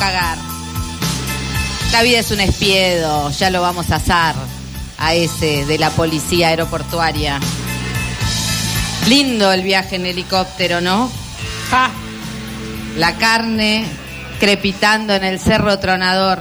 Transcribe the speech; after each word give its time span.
cagar. 0.00 0.38
La 1.92 2.02
vida 2.02 2.20
es 2.20 2.30
un 2.30 2.40
espiedo, 2.40 3.30
ya 3.30 3.50
lo 3.50 3.60
vamos 3.60 3.90
a 3.90 3.96
asar 3.96 4.34
a 4.96 5.14
ese 5.14 5.66
de 5.66 5.78
la 5.78 5.90
policía 5.90 6.48
aeroportuaria. 6.48 7.38
Lindo 9.08 9.52
el 9.52 9.62
viaje 9.62 9.96
en 9.96 10.06
helicóptero, 10.06 10.80
¿no? 10.80 11.10
Ja. 11.70 11.90
La 12.96 13.16
carne 13.16 13.84
crepitando 14.38 15.14
en 15.14 15.22
el 15.22 15.38
cerro 15.38 15.78
tronador. 15.78 16.38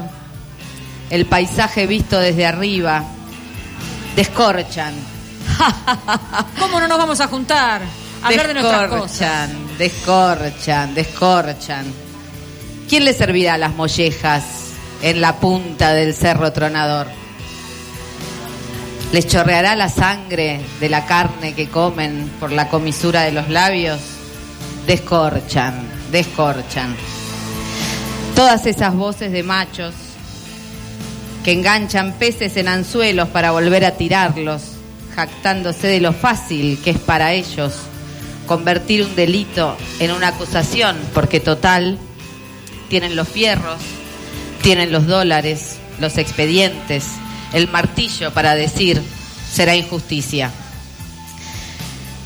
El 1.10 1.26
paisaje 1.26 1.86
visto 1.86 2.18
desde 2.18 2.46
arriba. 2.46 3.04
Descorchan. 4.16 4.94
¿Cómo 6.60 6.80
no 6.80 6.88
nos 6.88 6.98
vamos 6.98 7.20
a 7.20 7.28
juntar? 7.28 7.82
A 8.24 8.28
hablar 8.28 8.48
de 8.48 8.54
nuestras 8.54 8.90
cosas. 8.90 9.50
Descorchan, 9.78 9.78
descorchan, 9.78 10.96
descorchan. 10.96 12.09
¿Quién 12.90 13.06
le 13.06 13.14
servirá 13.14 13.60
las 13.60 13.76
mollejas 13.76 14.44
en 15.04 15.22
la 15.22 15.40
punta 15.40 15.94
del 15.94 16.16
cerro 16.16 16.52
tronador? 16.52 17.06
¿Les 19.12 19.28
chorreará 19.28 19.76
la 19.76 19.90
sangre 19.90 20.60
de 20.80 20.90
la 20.90 21.06
carne 21.06 21.54
que 21.54 21.70
comen 21.70 22.32
por 22.40 22.52
la 22.52 22.68
comisura 22.68 23.22
de 23.22 23.32
los 23.32 23.48
labios? 23.48 24.00
Descorchan, 24.88 25.88
descorchan. 26.12 26.96
Todas 28.36 28.66
esas 28.66 28.96
voces 28.96 29.32
de 29.32 29.44
machos 29.44 29.94
que 31.44 31.52
enganchan 31.52 32.14
peces 32.14 32.58
en 32.58 32.68
anzuelos 32.68 33.30
para 33.30 33.52
volver 33.52 33.86
a 33.86 33.98
tirarlos, 33.98 34.64
jactándose 35.16 35.86
de 35.86 36.02
lo 36.02 36.12
fácil 36.12 36.80
que 36.84 36.90
es 36.90 36.98
para 36.98 37.34
ellos 37.34 37.74
convertir 38.48 39.06
un 39.06 39.16
delito 39.16 39.78
en 40.00 40.10
una 40.10 40.30
acusación, 40.30 40.98
porque 41.14 41.40
total, 41.40 42.00
tienen 42.90 43.16
los 43.16 43.28
fierros, 43.30 43.80
tienen 44.62 44.92
los 44.92 45.08
dólares, 45.08 45.78
los 46.00 46.18
expedientes, 46.18 47.06
el 47.54 47.70
martillo 47.70 48.34
para 48.34 48.56
decir 48.56 49.02
será 49.52 49.76
injusticia. 49.76 50.52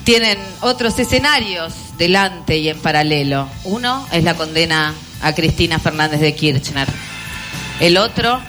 Tienen 0.04 0.38
otros 0.62 0.98
escenarios 1.00 1.74
delante 1.98 2.58
y 2.58 2.70
en 2.70 2.80
paralelo. 2.80 3.48
Uno 3.64 4.06
es 4.12 4.24
la 4.24 4.34
condena 4.34 4.94
a 5.22 5.34
Cristina 5.34 5.80
Fernández 5.80 6.20
de 6.20 6.36
Kirchner. 6.36 6.88
El 7.80 7.98
otro, 7.98 8.42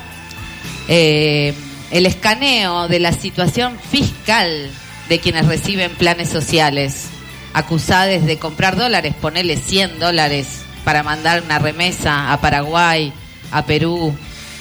eh, 0.89 1.55
el 1.91 2.07
escaneo 2.07 2.89
de 2.89 2.99
la 2.99 3.13
situación 3.13 3.79
fiscal 3.91 4.71
de 5.09 5.21
quienes 5.21 5.47
reciben 5.47 5.93
planes 5.93 6.29
sociales, 6.29 7.07
acusados 7.53 8.25
de 8.25 8.39
comprar 8.39 8.77
dólares, 8.77 9.15
ponerle 9.21 9.57
100 9.57 10.01
dólares 10.01 10.64
para 10.85 11.03
mandar 11.03 11.43
una 11.43 11.59
remesa 11.59 12.33
a 12.33 12.41
Paraguay, 12.41 13.13
a 13.51 13.65
Perú, 13.65 14.15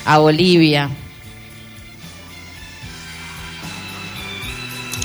a 0.06 0.18
Bolivia. 0.18 0.90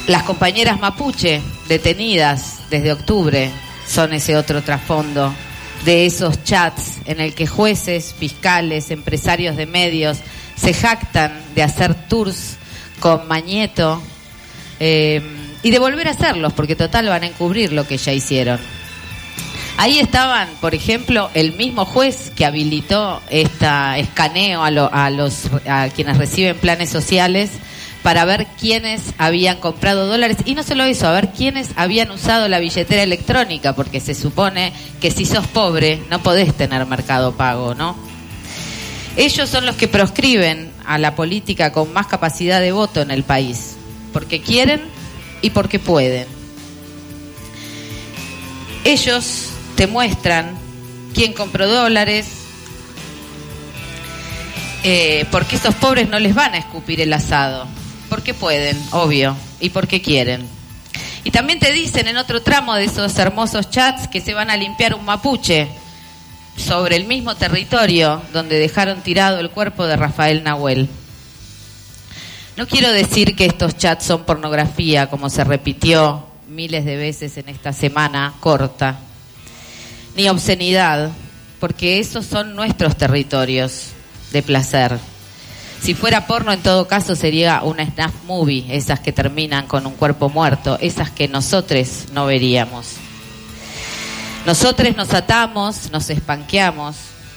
Las 0.06 0.22
compañeras 0.22 0.80
mapuche 0.80 1.42
detenidas 1.68 2.60
desde 2.70 2.92
octubre 2.92 3.50
son 3.86 4.12
ese 4.14 4.36
otro 4.36 4.62
trasfondo 4.62 5.34
de 5.84 6.06
esos 6.06 6.42
chats 6.44 6.98
en 7.04 7.20
el 7.20 7.34
que 7.34 7.46
jueces, 7.46 8.14
fiscales, 8.18 8.90
empresarios 8.90 9.56
de 9.56 9.66
medios 9.66 10.18
se 10.56 10.74
jactan 10.74 11.32
de 11.54 11.62
hacer 11.62 11.94
tours 12.08 12.56
con 13.00 13.28
Mañeto 13.28 14.02
eh, 14.80 15.22
y 15.62 15.70
de 15.70 15.78
volver 15.78 16.08
a 16.08 16.12
hacerlos, 16.12 16.52
porque 16.52 16.76
total 16.76 17.08
van 17.08 17.22
a 17.22 17.26
encubrir 17.26 17.72
lo 17.72 17.86
que 17.86 17.96
ya 17.96 18.12
hicieron. 18.12 18.58
Ahí 19.80 20.00
estaban, 20.00 20.48
por 20.60 20.74
ejemplo, 20.74 21.30
el 21.34 21.52
mismo 21.52 21.84
juez 21.84 22.32
que 22.34 22.44
habilitó 22.44 23.22
esta 23.30 23.96
escaneo 23.96 24.64
a 24.64 24.72
los 24.72 25.48
a 25.68 25.88
quienes 25.94 26.18
reciben 26.18 26.58
planes 26.58 26.90
sociales 26.90 27.50
para 28.02 28.24
ver 28.24 28.48
quiénes 28.58 29.14
habían 29.18 29.58
comprado 29.58 30.08
dólares 30.08 30.38
y 30.44 30.56
no 30.56 30.64
solo 30.64 30.82
eso, 30.82 31.06
a 31.06 31.12
ver 31.12 31.28
quiénes 31.28 31.68
habían 31.76 32.10
usado 32.10 32.48
la 32.48 32.58
billetera 32.58 33.04
electrónica, 33.04 33.76
porque 33.76 34.00
se 34.00 34.16
supone 34.16 34.72
que 35.00 35.12
si 35.12 35.24
sos 35.24 35.46
pobre 35.46 36.02
no 36.10 36.24
podés 36.24 36.52
tener 36.54 36.84
mercado 36.84 37.36
pago, 37.36 37.76
¿no? 37.76 37.96
Ellos 39.16 39.48
son 39.48 39.64
los 39.64 39.76
que 39.76 39.86
proscriben 39.86 40.72
a 40.86 40.98
la 40.98 41.14
política 41.14 41.72
con 41.72 41.92
más 41.92 42.08
capacidad 42.08 42.60
de 42.60 42.72
voto 42.72 43.00
en 43.00 43.12
el 43.12 43.22
país, 43.22 43.76
porque 44.12 44.40
quieren 44.40 44.80
y 45.40 45.50
porque 45.50 45.78
pueden. 45.78 46.26
Ellos 48.82 49.50
te 49.78 49.86
muestran 49.86 50.58
quién 51.14 51.32
compró 51.32 51.68
dólares, 51.68 52.26
eh, 54.82 55.24
porque 55.30 55.54
esos 55.54 55.76
pobres 55.76 56.08
no 56.08 56.18
les 56.18 56.34
van 56.34 56.54
a 56.54 56.58
escupir 56.58 57.00
el 57.00 57.12
asado, 57.12 57.68
porque 58.08 58.34
pueden, 58.34 58.76
obvio, 58.90 59.36
y 59.60 59.70
porque 59.70 60.02
quieren. 60.02 60.44
Y 61.22 61.30
también 61.30 61.60
te 61.60 61.70
dicen 61.70 62.08
en 62.08 62.16
otro 62.16 62.42
tramo 62.42 62.74
de 62.74 62.86
esos 62.86 63.16
hermosos 63.20 63.70
chats 63.70 64.08
que 64.08 64.20
se 64.20 64.34
van 64.34 64.50
a 64.50 64.56
limpiar 64.56 64.94
un 64.94 65.04
mapuche 65.04 65.68
sobre 66.56 66.96
el 66.96 67.04
mismo 67.04 67.36
territorio 67.36 68.20
donde 68.32 68.58
dejaron 68.58 69.00
tirado 69.02 69.38
el 69.38 69.50
cuerpo 69.50 69.86
de 69.86 69.94
Rafael 69.94 70.42
Nahuel. 70.42 70.88
No 72.56 72.66
quiero 72.66 72.90
decir 72.90 73.36
que 73.36 73.46
estos 73.46 73.76
chats 73.76 74.06
son 74.06 74.24
pornografía, 74.24 75.08
como 75.08 75.30
se 75.30 75.44
repitió 75.44 76.26
miles 76.48 76.84
de 76.84 76.96
veces 76.96 77.36
en 77.36 77.48
esta 77.48 77.72
semana 77.72 78.34
corta, 78.40 79.02
ni 80.18 80.28
obscenidad, 80.28 81.12
porque 81.60 82.00
esos 82.00 82.26
son 82.26 82.56
nuestros 82.56 82.96
territorios 82.96 83.90
de 84.32 84.42
placer. 84.42 84.98
Si 85.80 85.94
fuera 85.94 86.26
porno, 86.26 86.52
en 86.52 86.60
todo 86.60 86.88
caso, 86.88 87.14
sería 87.14 87.62
una 87.62 87.86
snuff 87.86 88.24
movie, 88.26 88.66
esas 88.68 88.98
que 88.98 89.12
terminan 89.12 89.68
con 89.68 89.86
un 89.86 89.94
cuerpo 89.94 90.28
muerto, 90.28 90.76
esas 90.80 91.12
que 91.12 91.28
nosotros 91.28 92.06
no 92.12 92.26
veríamos. 92.26 92.96
Nosotros 94.44 94.96
nos 94.96 95.14
atamos, 95.14 95.92
nos 95.92 96.10
espanqueamos, 96.10 96.96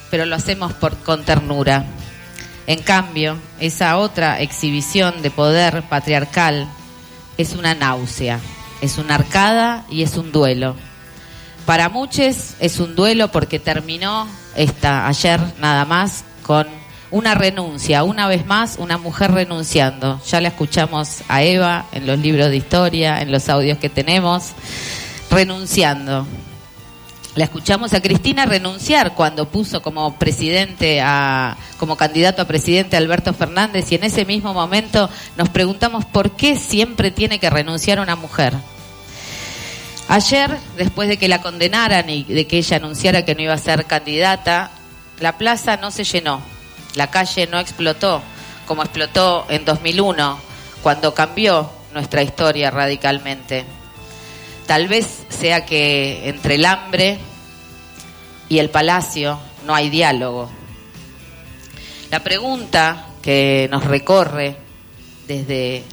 pero 0.09 0.25
lo 0.25 0.35
hacemos 0.35 0.73
por, 0.73 0.97
con 0.97 1.23
ternura. 1.23 1.85
En 2.65 2.81
cambio, 2.81 3.37
esa 3.59 3.95
otra 3.97 4.41
exhibición 4.41 5.21
de 5.21 5.29
poder 5.29 5.83
patriarcal 5.83 6.67
es 7.37 7.53
una 7.53 7.75
náusea, 7.75 8.39
es 8.81 8.97
una 8.97 9.15
arcada 9.15 9.85
y 9.87 10.01
es 10.01 10.17
un 10.17 10.31
duelo. 10.31 10.75
Para 11.71 11.87
muchos 11.87 12.55
es 12.59 12.79
un 12.79 12.97
duelo 12.97 13.29
porque 13.31 13.57
terminó 13.57 14.27
esta 14.57 15.07
ayer 15.07 15.39
nada 15.61 15.85
más 15.85 16.25
con 16.43 16.67
una 17.11 17.33
renuncia, 17.33 18.03
una 18.03 18.27
vez 18.27 18.45
más 18.45 18.75
una 18.77 18.97
mujer 18.97 19.31
renunciando. 19.31 20.19
Ya 20.27 20.41
la 20.41 20.49
escuchamos 20.49 21.23
a 21.29 21.43
Eva 21.43 21.85
en 21.93 22.07
los 22.07 22.19
libros 22.19 22.49
de 22.49 22.57
historia, 22.57 23.21
en 23.21 23.31
los 23.31 23.47
audios 23.47 23.77
que 23.77 23.87
tenemos, 23.87 24.49
renunciando. 25.29 26.27
La 27.35 27.45
escuchamos 27.45 27.93
a 27.93 28.01
Cristina 28.01 28.45
renunciar 28.45 29.15
cuando 29.15 29.47
puso 29.47 29.81
como 29.81 30.15
presidente 30.15 30.99
a, 30.99 31.55
como 31.77 31.95
candidato 31.95 32.41
a 32.41 32.47
presidente 32.47 32.97
Alberto 32.97 33.33
Fernández 33.33 33.89
y 33.93 33.95
en 33.95 34.03
ese 34.03 34.25
mismo 34.25 34.53
momento 34.53 35.09
nos 35.37 35.47
preguntamos 35.47 36.03
por 36.03 36.31
qué 36.31 36.57
siempre 36.57 37.11
tiene 37.11 37.39
que 37.39 37.49
renunciar 37.49 38.01
una 38.01 38.17
mujer. 38.17 38.55
Ayer, 40.11 40.57
después 40.75 41.07
de 41.07 41.15
que 41.17 41.29
la 41.29 41.41
condenaran 41.41 42.09
y 42.09 42.25
de 42.25 42.45
que 42.45 42.57
ella 42.57 42.75
anunciara 42.77 43.23
que 43.23 43.33
no 43.33 43.43
iba 43.43 43.53
a 43.53 43.57
ser 43.57 43.85
candidata, 43.85 44.71
la 45.21 45.37
plaza 45.37 45.77
no 45.77 45.89
se 45.89 46.03
llenó, 46.03 46.41
la 46.95 47.09
calle 47.09 47.47
no 47.47 47.59
explotó 47.59 48.21
como 48.71 48.83
explotó 48.83 49.45
en 49.49 49.65
2001, 49.65 50.39
cuando 50.81 51.13
cambió 51.13 51.69
nuestra 51.93 52.23
historia 52.23 52.71
radicalmente. 52.71 53.65
Tal 54.65 54.87
vez 54.87 55.25
sea 55.27 55.65
que 55.65 56.29
entre 56.29 56.55
el 56.55 56.65
hambre 56.65 57.17
y 58.47 58.59
el 58.59 58.69
palacio 58.69 59.39
no 59.65 59.75
hay 59.75 59.89
diálogo. 59.89 60.49
La 62.09 62.21
pregunta 62.21 63.07
que 63.21 63.67
nos 63.71 63.83
recorre 63.83 64.55
desde, 65.27 65.83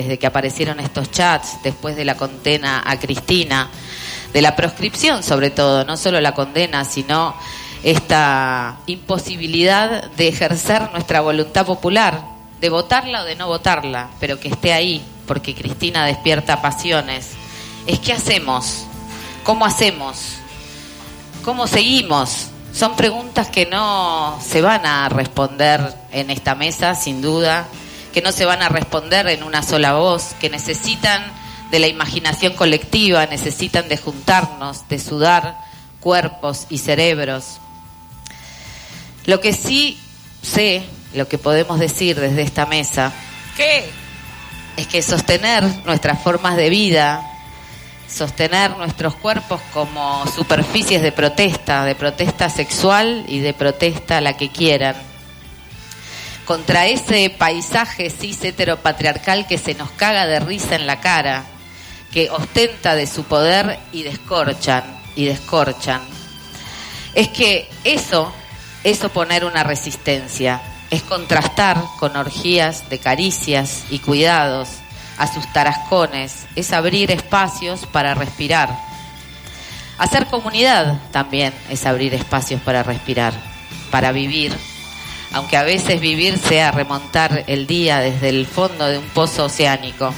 desde 0.00 0.18
que 0.18 0.26
aparecieron 0.26 0.80
estos 0.80 1.10
chats, 1.10 1.62
después 1.62 1.94
de 1.94 2.06
la 2.06 2.16
condena 2.16 2.82
a 2.86 2.98
Cristina, 2.98 3.68
de 4.32 4.40
la 4.40 4.56
proscripción 4.56 5.22
sobre 5.22 5.50
todo, 5.50 5.84
no 5.84 5.98
solo 5.98 6.20
la 6.20 6.32
condena, 6.32 6.84
sino 6.86 7.34
esta 7.82 8.78
imposibilidad 8.86 10.10
de 10.12 10.28
ejercer 10.28 10.90
nuestra 10.92 11.20
voluntad 11.20 11.66
popular, 11.66 12.22
de 12.62 12.70
votarla 12.70 13.22
o 13.22 13.24
de 13.24 13.36
no 13.36 13.46
votarla, 13.46 14.08
pero 14.20 14.40
que 14.40 14.48
esté 14.48 14.72
ahí, 14.72 15.04
porque 15.26 15.54
Cristina 15.54 16.06
despierta 16.06 16.62
pasiones, 16.62 17.32
es 17.86 17.98
qué 17.98 18.14
hacemos, 18.14 18.86
cómo 19.44 19.66
hacemos, 19.66 20.36
cómo 21.44 21.66
seguimos. 21.66 22.46
Son 22.72 22.96
preguntas 22.96 23.48
que 23.48 23.66
no 23.66 24.38
se 24.46 24.62
van 24.62 24.86
a 24.86 25.08
responder 25.08 25.94
en 26.12 26.30
esta 26.30 26.54
mesa, 26.54 26.94
sin 26.94 27.20
duda, 27.20 27.66
que 28.12 28.22
no 28.22 28.32
se 28.32 28.44
van 28.44 28.62
a 28.62 28.68
responder 28.68 29.28
en 29.28 29.42
una 29.42 29.62
sola 29.62 29.94
voz, 29.94 30.34
que 30.40 30.50
necesitan 30.50 31.22
de 31.70 31.78
la 31.78 31.86
imaginación 31.86 32.54
colectiva, 32.54 33.26
necesitan 33.26 33.88
de 33.88 33.96
juntarnos, 33.96 34.88
de 34.88 34.98
sudar 34.98 35.58
cuerpos 36.00 36.66
y 36.68 36.78
cerebros. 36.78 37.58
Lo 39.26 39.40
que 39.40 39.52
sí 39.52 39.98
sé, 40.42 40.84
lo 41.14 41.28
que 41.28 41.38
podemos 41.38 41.78
decir 41.78 42.18
desde 42.18 42.42
esta 42.42 42.66
mesa, 42.66 43.12
¿Qué? 43.56 43.88
es 44.76 44.86
que 44.86 45.02
sostener 45.02 45.62
nuestras 45.84 46.22
formas 46.22 46.56
de 46.56 46.70
vida, 46.70 47.22
sostener 48.08 48.76
nuestros 48.76 49.14
cuerpos 49.14 49.60
como 49.72 50.24
superficies 50.34 51.02
de 51.02 51.12
protesta, 51.12 51.84
de 51.84 51.94
protesta 51.94 52.48
sexual 52.48 53.24
y 53.28 53.40
de 53.40 53.54
protesta 53.54 54.20
la 54.20 54.36
que 54.36 54.50
quieran, 54.50 54.96
contra 56.50 56.86
ese 56.86 57.30
paisaje 57.30 58.10
cis 58.10 58.42
heteropatriarcal 58.42 59.46
que 59.46 59.56
se 59.56 59.74
nos 59.74 59.88
caga 59.92 60.26
de 60.26 60.40
risa 60.40 60.74
en 60.74 60.88
la 60.88 60.98
cara, 60.98 61.44
que 62.12 62.28
ostenta 62.28 62.96
de 62.96 63.06
su 63.06 63.22
poder 63.22 63.78
y 63.92 64.02
descorchan, 64.02 64.82
y 65.14 65.26
descorchan. 65.26 66.00
Es 67.14 67.28
que 67.28 67.70
eso 67.84 68.34
es 68.82 69.04
oponer 69.04 69.44
una 69.44 69.62
resistencia, 69.62 70.60
es 70.90 71.02
contrastar 71.02 71.80
con 72.00 72.16
orgías 72.16 72.90
de 72.90 72.98
caricias 72.98 73.84
y 73.88 74.00
cuidados 74.00 74.70
a 75.18 75.32
sus 75.32 75.52
tarascones, 75.52 76.46
es 76.56 76.72
abrir 76.72 77.12
espacios 77.12 77.86
para 77.86 78.14
respirar. 78.14 78.76
Hacer 79.98 80.26
comunidad 80.26 81.00
también 81.12 81.54
es 81.68 81.86
abrir 81.86 82.12
espacios 82.12 82.60
para 82.60 82.82
respirar, 82.82 83.34
para 83.92 84.10
vivir, 84.10 84.52
aunque 85.32 85.56
a 85.56 85.62
veces 85.62 86.00
vivir 86.00 86.38
sea 86.38 86.72
remontar 86.72 87.44
el 87.46 87.66
día 87.66 88.00
desde 88.00 88.28
el 88.28 88.46
fondo 88.46 88.86
de 88.86 88.98
un 88.98 89.06
pozo 89.06 89.44
oceánico. 89.44 90.12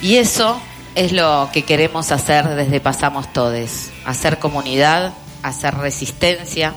Y 0.00 0.16
eso 0.16 0.60
es 0.94 1.12
lo 1.12 1.50
que 1.52 1.62
queremos 1.62 2.12
hacer 2.12 2.48
desde 2.54 2.80
Pasamos 2.80 3.32
Todes, 3.32 3.90
hacer 4.04 4.38
comunidad, 4.38 5.14
hacer 5.42 5.74
resistencia. 5.74 6.74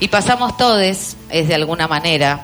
Y 0.00 0.08
Pasamos 0.08 0.56
Todes 0.56 1.16
es 1.30 1.48
de 1.48 1.54
alguna 1.54 1.88
manera 1.88 2.40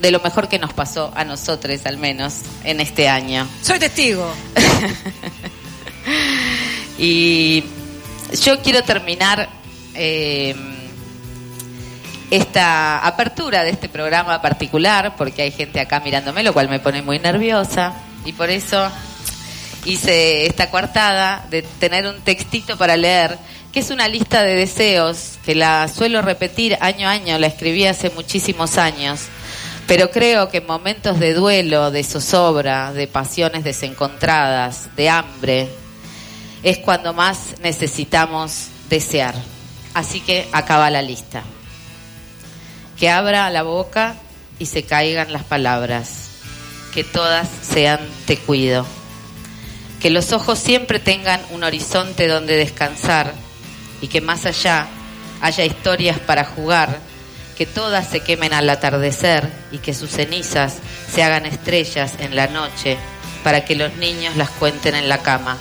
de 0.00 0.10
lo 0.10 0.20
mejor 0.20 0.48
que 0.48 0.58
nos 0.58 0.72
pasó 0.72 1.12
a 1.14 1.24
nosotros 1.24 1.86
al 1.86 1.96
menos 1.96 2.40
en 2.64 2.80
este 2.80 3.08
año. 3.08 3.46
Soy 3.62 3.78
testigo. 3.78 4.30
y 6.98 7.64
yo 8.42 8.60
quiero 8.60 8.82
terminar 8.82 9.48
eh, 9.94 10.73
esta 12.36 12.98
apertura 12.98 13.62
de 13.62 13.70
este 13.70 13.88
programa 13.88 14.42
particular, 14.42 15.14
porque 15.16 15.42
hay 15.42 15.52
gente 15.52 15.78
acá 15.78 16.00
mirándome, 16.00 16.42
lo 16.42 16.52
cual 16.52 16.68
me 16.68 16.80
pone 16.80 17.00
muy 17.00 17.20
nerviosa, 17.20 17.94
y 18.24 18.32
por 18.32 18.50
eso 18.50 18.90
hice 19.84 20.46
esta 20.46 20.68
coartada 20.68 21.46
de 21.50 21.62
tener 21.62 22.08
un 22.08 22.20
textito 22.22 22.76
para 22.76 22.96
leer, 22.96 23.38
que 23.72 23.78
es 23.78 23.90
una 23.90 24.08
lista 24.08 24.42
de 24.42 24.56
deseos, 24.56 25.38
que 25.44 25.54
la 25.54 25.86
suelo 25.86 26.22
repetir 26.22 26.76
año 26.80 27.08
a 27.08 27.12
año, 27.12 27.38
la 27.38 27.46
escribí 27.46 27.86
hace 27.86 28.10
muchísimos 28.10 28.78
años, 28.78 29.20
pero 29.86 30.10
creo 30.10 30.48
que 30.48 30.58
en 30.58 30.66
momentos 30.66 31.20
de 31.20 31.34
duelo, 31.34 31.92
de 31.92 32.02
zozobra, 32.02 32.92
de 32.92 33.06
pasiones 33.06 33.62
desencontradas, 33.62 34.88
de 34.96 35.08
hambre, 35.08 35.68
es 36.64 36.78
cuando 36.78 37.14
más 37.14 37.54
necesitamos 37.62 38.68
desear. 38.90 39.36
Así 39.92 40.20
que 40.20 40.48
acaba 40.50 40.90
la 40.90 41.02
lista. 41.02 41.44
Que 42.98 43.10
abra 43.10 43.50
la 43.50 43.62
boca 43.62 44.14
y 44.58 44.66
se 44.66 44.84
caigan 44.84 45.32
las 45.32 45.44
palabras. 45.44 46.28
Que 46.92 47.04
todas 47.04 47.48
sean 47.62 48.00
te 48.26 48.36
cuido. 48.38 48.86
Que 50.00 50.10
los 50.10 50.32
ojos 50.32 50.58
siempre 50.58 50.98
tengan 50.98 51.40
un 51.50 51.64
horizonte 51.64 52.28
donde 52.28 52.56
descansar 52.56 53.32
y 54.00 54.08
que 54.08 54.20
más 54.20 54.46
allá 54.46 54.86
haya 55.40 55.64
historias 55.64 56.18
para 56.18 56.44
jugar. 56.44 56.98
Que 57.56 57.66
todas 57.66 58.08
se 58.08 58.20
quemen 58.20 58.52
al 58.52 58.68
atardecer 58.68 59.48
y 59.70 59.78
que 59.78 59.94
sus 59.94 60.10
cenizas 60.10 60.74
se 61.12 61.22
hagan 61.22 61.46
estrellas 61.46 62.14
en 62.18 62.34
la 62.36 62.48
noche 62.48 62.98
para 63.44 63.64
que 63.64 63.76
los 63.76 63.94
niños 63.96 64.36
las 64.36 64.50
cuenten 64.50 64.96
en 64.96 65.08
la 65.08 65.18
cama. 65.18 65.56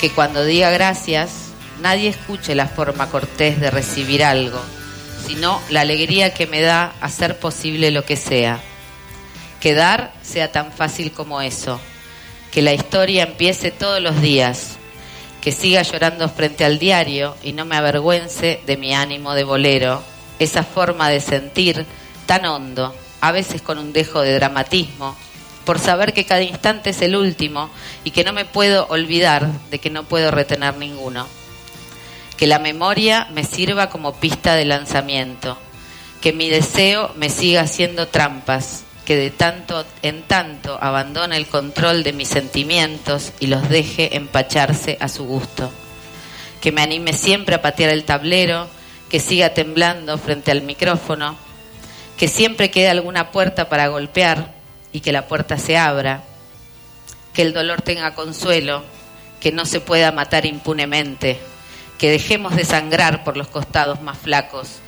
Que 0.00 0.10
cuando 0.10 0.44
diga 0.44 0.70
gracias, 0.70 1.30
nadie 1.80 2.10
escuche 2.10 2.54
la 2.54 2.68
forma 2.68 3.08
cortés 3.08 3.58
de 3.58 3.70
recibir 3.70 4.22
algo, 4.22 4.60
sino 5.26 5.60
la 5.70 5.80
alegría 5.80 6.32
que 6.32 6.46
me 6.46 6.60
da 6.60 6.92
hacer 7.00 7.38
posible 7.38 7.90
lo 7.90 8.04
que 8.04 8.16
sea. 8.16 8.60
Que 9.60 9.74
dar 9.74 10.12
sea 10.22 10.52
tan 10.52 10.72
fácil 10.72 11.12
como 11.12 11.40
eso. 11.40 11.80
Que 12.52 12.62
la 12.62 12.72
historia 12.72 13.24
empiece 13.24 13.70
todos 13.70 14.00
los 14.00 14.20
días. 14.20 14.76
Que 15.40 15.52
siga 15.52 15.82
llorando 15.82 16.28
frente 16.28 16.64
al 16.64 16.78
diario 16.78 17.36
y 17.42 17.52
no 17.52 17.64
me 17.64 17.76
avergüence 17.76 18.60
de 18.66 18.76
mi 18.76 18.94
ánimo 18.94 19.34
de 19.34 19.44
bolero. 19.44 20.02
Esa 20.38 20.62
forma 20.62 21.08
de 21.08 21.20
sentir 21.20 21.86
tan 22.26 22.44
hondo, 22.44 22.94
a 23.20 23.32
veces 23.32 23.62
con 23.62 23.78
un 23.78 23.92
dejo 23.92 24.20
de 24.20 24.34
dramatismo, 24.34 25.16
por 25.64 25.78
saber 25.78 26.12
que 26.12 26.24
cada 26.24 26.42
instante 26.42 26.90
es 26.90 27.02
el 27.02 27.16
último 27.16 27.70
y 28.04 28.10
que 28.10 28.24
no 28.24 28.32
me 28.32 28.44
puedo 28.44 28.86
olvidar 28.88 29.48
de 29.70 29.78
que 29.78 29.90
no 29.90 30.04
puedo 30.04 30.30
retener 30.30 30.76
ninguno. 30.76 31.26
Que 32.36 32.46
la 32.46 32.58
memoria 32.58 33.28
me 33.32 33.44
sirva 33.44 33.88
como 33.88 34.14
pista 34.14 34.54
de 34.54 34.64
lanzamiento, 34.64 35.58
que 36.20 36.32
mi 36.32 36.48
deseo 36.48 37.12
me 37.16 37.30
siga 37.30 37.62
haciendo 37.62 38.08
trampas, 38.08 38.84
que 39.06 39.16
de 39.16 39.30
tanto 39.30 39.86
en 40.02 40.22
tanto 40.22 40.76
abandone 40.80 41.36
el 41.36 41.46
control 41.46 42.02
de 42.02 42.12
mis 42.12 42.28
sentimientos 42.28 43.32
y 43.38 43.46
los 43.46 43.68
deje 43.68 44.16
empacharse 44.16 44.98
a 45.00 45.08
su 45.08 45.24
gusto. 45.24 45.70
Que 46.60 46.72
me 46.72 46.82
anime 46.82 47.12
siempre 47.12 47.54
a 47.54 47.62
patear 47.62 47.90
el 47.90 48.04
tablero, 48.04 48.68
que 49.08 49.20
siga 49.20 49.54
temblando 49.54 50.18
frente 50.18 50.50
al 50.50 50.62
micrófono, 50.62 51.36
que 52.16 52.28
siempre 52.28 52.70
quede 52.70 52.88
alguna 52.88 53.30
puerta 53.30 53.68
para 53.68 53.88
golpear 53.88 54.54
y 54.92 55.00
que 55.00 55.12
la 55.12 55.28
puerta 55.28 55.58
se 55.58 55.78
abra, 55.78 56.24
que 57.32 57.42
el 57.42 57.52
dolor 57.52 57.82
tenga 57.82 58.14
consuelo, 58.14 58.82
que 59.40 59.52
no 59.52 59.66
se 59.66 59.80
pueda 59.80 60.10
matar 60.10 60.46
impunemente, 60.46 61.38
que 61.98 62.10
dejemos 62.10 62.54
de 62.56 62.64
sangrar 62.64 63.24
por 63.24 63.36
los 63.36 63.48
costados 63.48 64.02
más 64.02 64.18
flacos, 64.18 64.80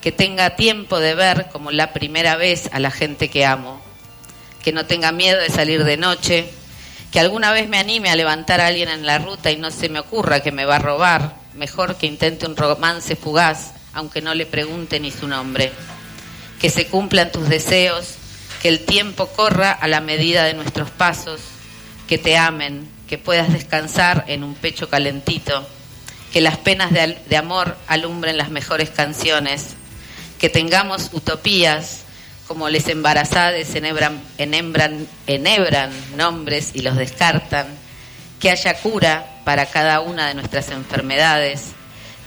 que 0.00 0.12
tenga 0.12 0.56
tiempo 0.56 0.98
de 0.98 1.14
ver 1.14 1.48
como 1.52 1.70
la 1.70 1.92
primera 1.92 2.36
vez 2.36 2.68
a 2.72 2.78
la 2.80 2.90
gente 2.90 3.28
que 3.28 3.44
amo, 3.44 3.80
que 4.62 4.72
no 4.72 4.86
tenga 4.86 5.12
miedo 5.12 5.40
de 5.40 5.50
salir 5.50 5.84
de 5.84 5.96
noche, 5.96 6.50
que 7.12 7.20
alguna 7.20 7.52
vez 7.52 7.68
me 7.68 7.78
anime 7.78 8.10
a 8.10 8.16
levantar 8.16 8.60
a 8.60 8.66
alguien 8.66 8.88
en 8.88 9.06
la 9.06 9.18
ruta 9.18 9.50
y 9.50 9.56
no 9.56 9.70
se 9.70 9.88
me 9.88 10.00
ocurra 10.00 10.40
que 10.40 10.52
me 10.52 10.64
va 10.64 10.76
a 10.76 10.80
robar, 10.80 11.36
mejor 11.54 11.96
que 11.96 12.06
intente 12.06 12.46
un 12.46 12.56
romance 12.56 13.16
fugaz, 13.16 13.72
aunque 13.92 14.20
no 14.20 14.34
le 14.34 14.46
pregunte 14.46 15.00
ni 15.00 15.10
su 15.10 15.26
nombre, 15.26 15.72
que 16.60 16.70
se 16.70 16.86
cumplan 16.88 17.32
tus 17.32 17.48
deseos, 17.48 18.14
que 18.60 18.68
el 18.68 18.84
tiempo 18.84 19.28
corra 19.28 19.72
a 19.72 19.88
la 19.88 20.00
medida 20.00 20.44
de 20.44 20.54
nuestros 20.54 20.90
pasos, 20.90 21.40
que 22.06 22.18
te 22.18 22.36
amen, 22.36 22.88
que 23.08 23.18
puedas 23.18 23.52
descansar 23.52 24.24
en 24.28 24.44
un 24.44 24.54
pecho 24.54 24.88
calentito, 24.88 25.66
que 26.32 26.40
las 26.40 26.56
penas 26.58 26.90
de, 26.92 27.36
amor 27.36 27.76
alumbren 27.86 28.36
las 28.36 28.50
mejores 28.50 28.90
canciones, 28.90 29.74
que 30.38 30.48
tengamos 30.48 31.10
utopías 31.12 32.02
como 32.46 32.68
les 32.68 32.88
embarazadas 32.88 33.74
enhebran, 33.74 34.20
enhebran, 34.38 35.08
enhebran 35.26 35.90
nombres 36.16 36.70
y 36.74 36.82
los 36.82 36.96
descartan, 36.96 37.66
que 38.38 38.50
haya 38.50 38.74
cura 38.80 39.40
para 39.44 39.66
cada 39.66 40.00
una 40.00 40.28
de 40.28 40.34
nuestras 40.34 40.70
enfermedades, 40.70 41.72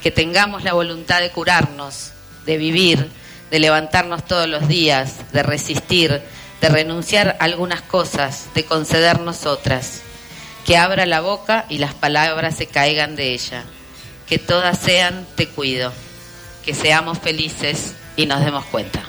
que 0.04 0.12
tengamos 0.12 0.64
la 0.64 0.74
voluntad 0.74 1.22
de 1.22 1.32
curarnos, 1.32 2.12
de 2.46 2.58
vivir, 2.58 3.10
de 3.52 3.60
levantarnos 3.60 4.26
todos 4.26 4.48
los 4.48 4.68
días, 4.68 5.32
de 5.32 5.44
resistir, 5.44 6.22
de 6.62 6.70
renunciar 6.70 7.38
a 7.40 7.46
algunas 7.46 7.82
cosas, 7.82 8.48
de 8.54 8.66
concedernos 8.66 9.46
otras, 9.46 10.02
que 10.66 10.78
abra 10.78 11.06
la 11.06 11.22
boca 11.22 11.66
y 11.70 11.78
las 11.78 11.94
palabras 11.94 12.56
se 12.56 12.68
caigan 12.68 13.16
de 13.16 13.34
ella, 13.34 13.64
que 14.30 14.38
todas 14.38 14.78
sean 14.78 15.26
te 15.36 15.48
cuido, 15.48 15.92
que 16.64 16.76
seamos 16.76 17.18
felices 17.18 17.96
y 18.16 18.28
nos 18.28 18.46
demos 18.46 18.64
cuenta. 18.66 19.09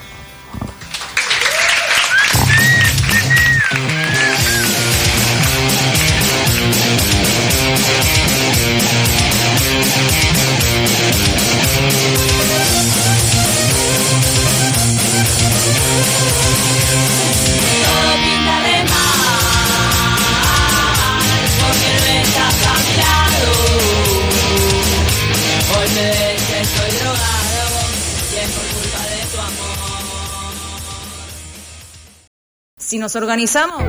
Si 32.90 32.98
nos 32.98 33.14
organizamos, 33.14 33.84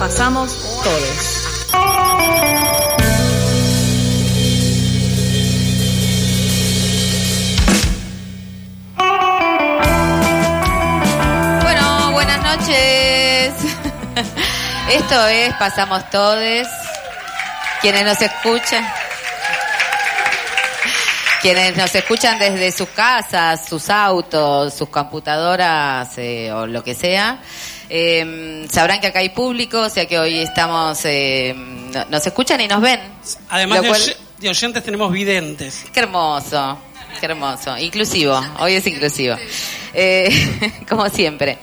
pasamos 0.00 0.50
todos. 0.82 1.46
Bueno, 11.62 12.10
buenas 12.10 12.42
noches. 12.42 13.54
Esto 14.90 15.28
es 15.28 15.54
Pasamos 15.54 16.10
Todes. 16.10 16.66
Quienes 17.80 18.04
nos 18.06 18.20
escuchan. 18.20 18.84
Quienes 21.40 21.76
nos 21.76 21.94
escuchan 21.94 22.38
desde 22.38 22.70
sus 22.72 22.88
casas, 22.90 23.66
sus 23.66 23.88
autos, 23.88 24.74
sus 24.74 24.88
computadoras 24.90 26.16
eh, 26.18 26.52
o 26.52 26.66
lo 26.66 26.84
que 26.84 26.94
sea, 26.94 27.40
eh, 27.88 28.66
sabrán 28.70 29.00
que 29.00 29.06
acá 29.06 29.20
hay 29.20 29.30
público, 29.30 29.80
o 29.80 29.88
sea 29.88 30.06
que 30.06 30.18
hoy 30.18 30.38
estamos, 30.40 31.00
eh, 31.04 31.54
no- 31.56 32.04
nos 32.06 32.26
escuchan 32.26 32.60
y 32.60 32.68
nos 32.68 32.80
ven. 32.82 33.00
Además 33.48 33.80
de, 33.82 33.88
cual- 33.88 34.00
oy- 34.02 34.16
de 34.38 34.48
oyentes 34.50 34.84
tenemos 34.84 35.10
videntes. 35.12 35.84
Qué 35.92 36.00
hermoso, 36.00 36.78
qué 37.18 37.26
hermoso. 37.26 37.76
Inclusivo, 37.78 38.38
hoy 38.58 38.74
es 38.74 38.86
inclusivo. 38.86 39.36
Eh, 39.94 40.82
como 40.88 41.08
siempre. 41.08 41.58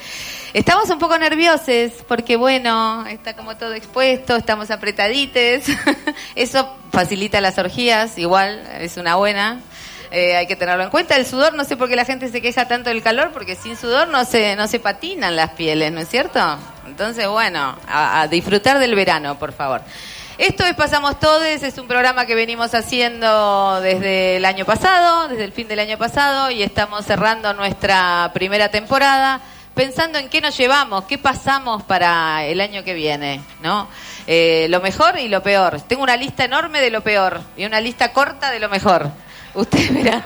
Estamos 0.53 0.89
un 0.89 0.97
poco 0.97 1.17
nerviosos 1.17 1.91
porque, 2.07 2.37
bueno, 2.37 3.05
está 3.07 3.35
como 3.35 3.57
todo 3.57 3.73
expuesto, 3.73 4.35
estamos 4.35 4.71
apretadites. 4.71 5.65
Eso 6.35 6.73
facilita 6.91 7.41
las 7.41 7.57
orgías, 7.57 8.17
igual, 8.17 8.65
es 8.79 8.95
una 8.95 9.15
buena. 9.15 9.59
Eh, 10.09 10.37
hay 10.37 10.47
que 10.47 10.55
tenerlo 10.55 10.83
en 10.85 10.89
cuenta. 10.89 11.17
El 11.17 11.25
sudor, 11.25 11.53
no 11.53 11.65
sé 11.65 11.75
por 11.75 11.89
qué 11.89 11.97
la 11.97 12.05
gente 12.05 12.29
se 12.29 12.41
queja 12.41 12.65
tanto 12.65 12.89
del 12.89 13.03
calor, 13.03 13.31
porque 13.33 13.55
sin 13.55 13.75
sudor 13.75 14.07
no 14.07 14.23
se, 14.23 14.55
no 14.55 14.67
se 14.67 14.79
patinan 14.79 15.35
las 15.35 15.51
pieles, 15.51 15.91
¿no 15.91 15.99
es 15.99 16.07
cierto? 16.07 16.39
Entonces, 16.85 17.27
bueno, 17.27 17.77
a, 17.85 18.21
a 18.21 18.27
disfrutar 18.29 18.79
del 18.79 18.95
verano, 18.95 19.37
por 19.37 19.51
favor. 19.51 19.81
Esto 20.37 20.63
es 20.63 20.75
Pasamos 20.75 21.19
Todes, 21.19 21.61
es 21.63 21.77
un 21.77 21.87
programa 21.87 22.25
que 22.25 22.35
venimos 22.35 22.73
haciendo 22.73 23.81
desde 23.81 24.37
el 24.37 24.45
año 24.45 24.63
pasado, 24.63 25.27
desde 25.27 25.43
el 25.43 25.51
fin 25.51 25.67
del 25.67 25.79
año 25.79 25.97
pasado, 25.97 26.51
y 26.51 26.63
estamos 26.63 27.05
cerrando 27.05 27.53
nuestra 27.53 28.31
primera 28.33 28.69
temporada 28.69 29.41
pensando 29.77 30.17
en 30.17 30.27
qué 30.27 30.41
nos 30.41 30.57
llevamos, 30.57 31.05
qué 31.05 31.19
pasamos 31.19 31.83
para 31.83 32.43
el 32.45 32.59
año 32.59 32.83
que 32.83 32.95
viene, 32.95 33.39
¿no? 33.61 33.87
Eh, 34.25 34.65
lo 34.69 34.81
mejor 34.81 35.19
y 35.19 35.29
lo 35.29 35.43
peor. 35.43 35.79
Tengo 35.81 36.01
una 36.01 36.17
lista 36.17 36.43
enorme 36.43 36.81
de 36.81 36.89
lo 36.89 37.01
peor 37.01 37.41
y 37.55 37.63
una 37.63 37.79
lista 37.79 38.11
corta 38.11 38.51
de 38.51 38.59
lo 38.59 38.69
mejor. 38.69 39.09
Usted 39.53 39.93
verá. 39.93 40.25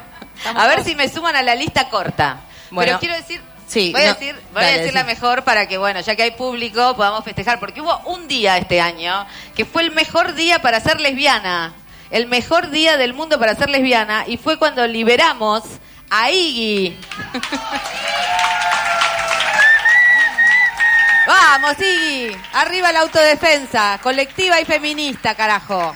A 0.55 0.67
ver 0.67 0.83
si 0.83 0.95
me 0.95 1.09
suman 1.09 1.35
a 1.35 1.43
la 1.43 1.53
lista 1.53 1.89
corta. 1.89 2.39
Bueno. 2.71 2.87
Pero 2.87 2.99
quiero 2.99 3.15
decir, 3.15 3.41
Sí, 3.67 3.93
voy 3.93 4.01
a 4.01 4.07
no, 4.07 4.13
decir, 4.15 4.35
voy 4.53 4.63
a 4.63 4.67
decir 4.67 4.93
la 4.93 5.05
mejor 5.05 5.45
para 5.45 5.65
que, 5.65 5.77
bueno, 5.77 6.01
ya 6.01 6.17
que 6.17 6.23
hay 6.23 6.31
público, 6.31 6.93
podamos 6.95 7.23
festejar. 7.23 7.59
Porque 7.59 7.79
hubo 7.79 7.97
un 8.05 8.27
día 8.27 8.57
este 8.57 8.81
año 8.81 9.25
que 9.55 9.63
fue 9.63 9.83
el 9.83 9.91
mejor 9.91 10.33
día 10.33 10.61
para 10.61 10.81
ser 10.81 10.99
lesbiana. 10.99 11.73
El 12.09 12.27
mejor 12.27 12.69
día 12.69 12.97
del 12.97 13.13
mundo 13.13 13.39
para 13.39 13.55
ser 13.55 13.69
lesbiana. 13.69 14.25
Y 14.27 14.37
fue 14.37 14.57
cuando 14.57 14.85
liberamos 14.87 15.63
a 16.09 16.31
Iggy. 16.31 16.97
Vamos, 21.27 21.75
Iggy. 21.79 22.35
Arriba 22.53 22.91
la 22.91 23.01
autodefensa. 23.01 23.99
Colectiva 24.01 24.59
y 24.59 24.65
feminista, 24.65 25.35
carajo. 25.35 25.95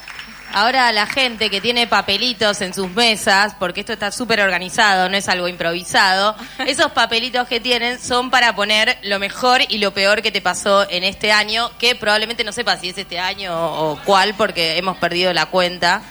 Ahora 0.54 0.92
la 0.94 1.06
gente 1.06 1.50
que 1.50 1.60
tiene 1.60 1.86
papelitos 1.88 2.62
en 2.62 2.74
sus 2.74 2.90
mesas, 2.92 3.56
porque 3.60 3.82
esto 3.82 3.92
está 3.92 4.10
súper 4.12 4.40
organizado, 4.40 5.10
no 5.10 5.18
es 5.18 5.28
algo 5.28 5.50
improvisado, 5.50 6.34
esos 6.66 6.92
papelitos 6.94 7.46
que 7.50 7.60
tienen 7.60 8.00
son 8.00 8.30
para 8.30 8.56
poner 8.56 8.98
lo 9.04 9.20
mejor 9.20 9.62
y 9.68 9.80
lo 9.80 9.94
peor 9.94 10.22
que 10.22 10.32
te 10.32 10.42
pasó 10.42 10.90
en 10.90 11.04
este 11.04 11.34
año, 11.34 11.72
que 11.78 11.96
probablemente 11.96 12.46
no 12.46 12.54
sepas 12.54 12.80
si 12.80 12.90
es 12.90 12.98
este 12.98 13.20
año 13.20 13.52
o, 13.54 14.00
cuál, 14.06 14.34
porque 14.36 14.78
hemos 14.78 14.96
perdido 14.98 15.34
la 15.34 15.48
cuenta. 15.48 16.02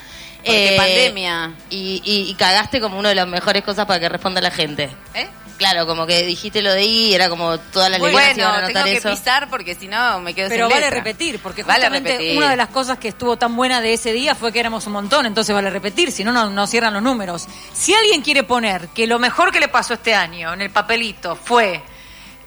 Eh, 0.43 0.75
Porque 0.75 0.75
pandemia. 0.77 1.53
Y, 1.71 2.03
y- 2.05 2.29
y 2.29 2.35
cagaste 2.35 2.79
como 2.79 2.99
una 2.99 3.09
de 3.09 3.15
las 3.15 3.27
mejores 3.27 3.63
cosas 3.63 3.87
para 3.87 3.99
que 3.99 4.09
responda 4.09 4.41
la 4.41 4.51
gente. 4.51 4.91
¿Eh? 5.15 5.27
Claro, 5.57 5.87
como 5.87 6.05
que 6.05 6.23
dijiste 6.23 6.61
lo 6.61 6.73
de 6.73 6.83
I 6.83 7.09
y 7.11 7.13
era 7.15 7.29
como 7.29 7.57
todas 7.57 7.89
las 7.89 8.01
lesbianas 8.01 8.35
Bueno, 8.35 8.41
iban 8.41 8.51
a 8.55 8.67
tengo 8.67 8.67
notar 8.79 8.83
que 8.85 8.97
eso. 8.97 9.09
pisar 9.09 9.49
porque 9.49 9.75
si 9.75 9.87
no 9.87 10.19
me 10.19 10.33
quedo 10.33 10.49
Pero 10.49 10.65
sin 10.67 10.69
vale 10.73 10.85
letra. 10.87 10.97
repetir, 11.03 11.39
porque 11.39 11.63
Vale 11.63 11.75
justamente 11.85 12.11
repetir. 12.11 12.37
una 12.37 12.49
de 12.49 12.57
las 12.57 12.67
cosas 12.69 12.97
que 12.97 13.07
estuvo 13.07 13.37
tan 13.37 13.55
buena 13.55 13.79
de 13.79 13.93
ese 13.93 14.11
día 14.11 14.35
fue 14.35 14.51
que 14.51 14.59
éramos 14.59 14.85
un 14.87 14.93
montón, 14.93 15.25
entonces 15.25 15.55
vale 15.55 15.69
repetir, 15.69 16.11
si 16.11 16.23
no, 16.25 16.31
no, 16.33 16.49
no 16.49 16.67
cierran 16.67 16.93
los 16.93 17.01
números. 17.03 17.47
Si 17.73 17.93
alguien 17.93 18.21
quiere 18.21 18.43
poner 18.43 18.89
que 18.89 19.07
lo 19.07 19.17
mejor 19.17 19.51
que 19.53 19.59
le 19.61 19.69
pasó 19.69 19.93
este 19.93 20.13
año 20.13 20.53
en 20.53 20.61
el 20.61 20.71
papelito 20.71 21.35
fue 21.37 21.81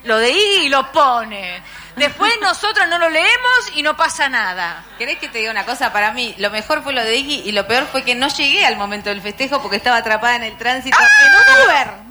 lo 0.05 0.19
de 0.19 0.31
I 0.31 0.67
y 0.67 0.69
lo 0.69 0.93
pone. 0.93 1.62
Después 1.97 2.33
nosotros 2.43 2.87
no 2.88 2.99
lo 2.99 3.09
leemos 3.09 3.73
y 3.75 3.83
no 3.83 3.97
pasa 3.97 4.29
nada. 4.29 4.85
¿Querés 4.99 5.19
que 5.19 5.29
te 5.29 5.38
diga 5.38 5.50
una 5.50 5.65
cosa? 5.65 5.93
Para 5.95 6.12
mí, 6.12 6.35
lo 6.38 6.50
mejor 6.50 6.83
fue 6.83 6.93
lo 6.93 7.03
de 7.03 7.17
Iggy 7.17 7.49
y 7.49 7.53
lo 7.53 7.67
peor 7.67 7.87
fue 7.91 8.03
que 8.05 8.15
no 8.15 8.29
llegué 8.29 8.67
al 8.67 8.77
momento 8.77 9.09
del 9.09 9.23
festejo 9.23 9.62
porque 9.62 9.79
estaba 9.79 9.97
atrapada 9.97 10.37
en 10.37 10.43
el 10.45 10.59
tránsito 10.59 10.97
en 10.99 11.33
un 11.62 11.65
Uber. 11.67 12.08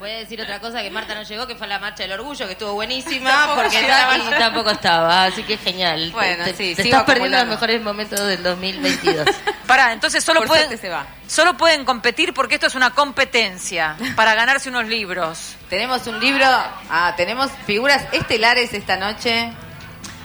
Voy 0.00 0.10
a 0.12 0.16
decir 0.16 0.40
otra 0.40 0.58
cosa 0.60 0.80
que 0.80 0.90
Marta 0.90 1.14
no 1.14 1.24
llegó, 1.24 1.46
que 1.46 1.54
fue 1.54 1.66
la 1.66 1.78
marcha 1.78 2.04
del 2.04 2.12
orgullo, 2.12 2.46
que 2.46 2.52
estuvo 2.52 2.72
buenísima, 2.72 3.28
Tampoco 3.30 3.60
porque. 3.60 3.82
Tati 3.82 4.30
tampoco 4.38 4.70
estaba, 4.70 5.24
así 5.24 5.42
que 5.42 5.58
genial. 5.58 6.10
Bueno, 6.12 6.42
te, 6.44 6.54
sí, 6.54 6.74
te 6.74 6.82
estás 6.84 7.02
perdiendo 7.02 7.36
los 7.36 7.46
mejores 7.48 7.82
momentos 7.82 8.18
del 8.18 8.42
2022. 8.42 9.28
Pará, 9.66 9.92
entonces 9.92 10.24
solo 10.24 10.40
Por 10.40 10.48
pueden, 10.48 10.68
suerte 10.68 10.80
se 10.80 10.88
va. 10.88 11.04
solo 11.26 11.54
pueden 11.58 11.84
competir 11.84 12.32
porque 12.32 12.54
esto 12.54 12.68
es 12.68 12.74
una 12.74 12.94
competencia 12.94 13.94
para 14.16 14.34
ganarse 14.34 14.70
unos 14.70 14.86
libros. 14.86 15.54
Tenemos 15.68 16.06
un 16.06 16.18
libro, 16.18 16.46
ah, 16.46 17.12
tenemos 17.18 17.50
figuras 17.66 18.02
estelares 18.12 18.72
esta 18.72 18.96
noche. 18.96 19.52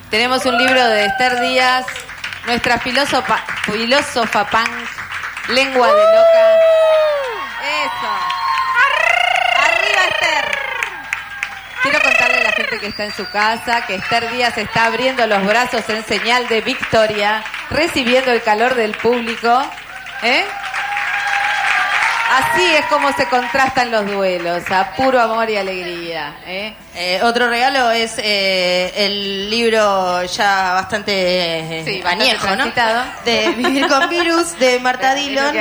Tenemos 0.10 0.46
un 0.46 0.58
libro 0.58 0.82
de 0.88 1.06
Esther 1.08 1.42
Díaz, 1.42 1.86
nuestra 2.46 2.80
filósofa, 2.80 3.44
filósofa 3.66 4.50
punk, 4.50 4.70
lengua 5.50 5.88
de 5.88 5.94
loca. 5.94 6.60
Eso. 7.84 8.36
Arriba 9.86 10.08
Esther. 10.08 10.46
Quiero 11.84 12.00
contarle 12.02 12.38
a 12.38 12.44
la 12.44 12.52
gente 12.54 12.80
que 12.80 12.88
está 12.88 13.06
en 13.06 13.14
su 13.14 13.30
casa 13.30 13.86
que 13.86 13.96
Esther 13.96 14.32
Díaz 14.32 14.58
está 14.58 14.86
abriendo 14.86 15.28
los 15.28 15.46
brazos 15.46 15.88
en 15.90 16.04
señal 16.06 16.48
de 16.48 16.62
victoria, 16.62 17.44
recibiendo 17.70 18.32
el 18.32 18.42
calor 18.42 18.74
del 18.74 18.96
público. 18.98 19.62
¿Eh? 20.24 20.44
Así 22.32 22.64
es 22.76 22.86
como 22.88 23.12
se 23.14 23.28
contrastan 23.28 23.92
los 23.92 24.06
duelos, 24.06 24.64
a 24.72 24.96
puro 24.96 25.22
amor 25.22 25.50
y 25.50 25.58
alegría. 25.58 26.36
¿eh? 26.46 26.76
Eh, 26.96 27.20
otro 27.22 27.50
regalo 27.50 27.92
es 27.92 28.16
eh, 28.18 28.92
el 28.96 29.50
libro 29.50 30.24
ya 30.24 30.74
bastante 30.74 31.12
eh, 31.80 31.84
Sí, 31.86 32.02
bastante 32.02 32.82
¿no? 32.82 33.04
De 33.24 33.50
Vivir 33.52 33.88
con 33.88 34.10
Virus, 34.10 34.58
de 34.58 34.80
Marta 34.80 35.10
lo 35.16 35.22
Dillon. 35.22 35.56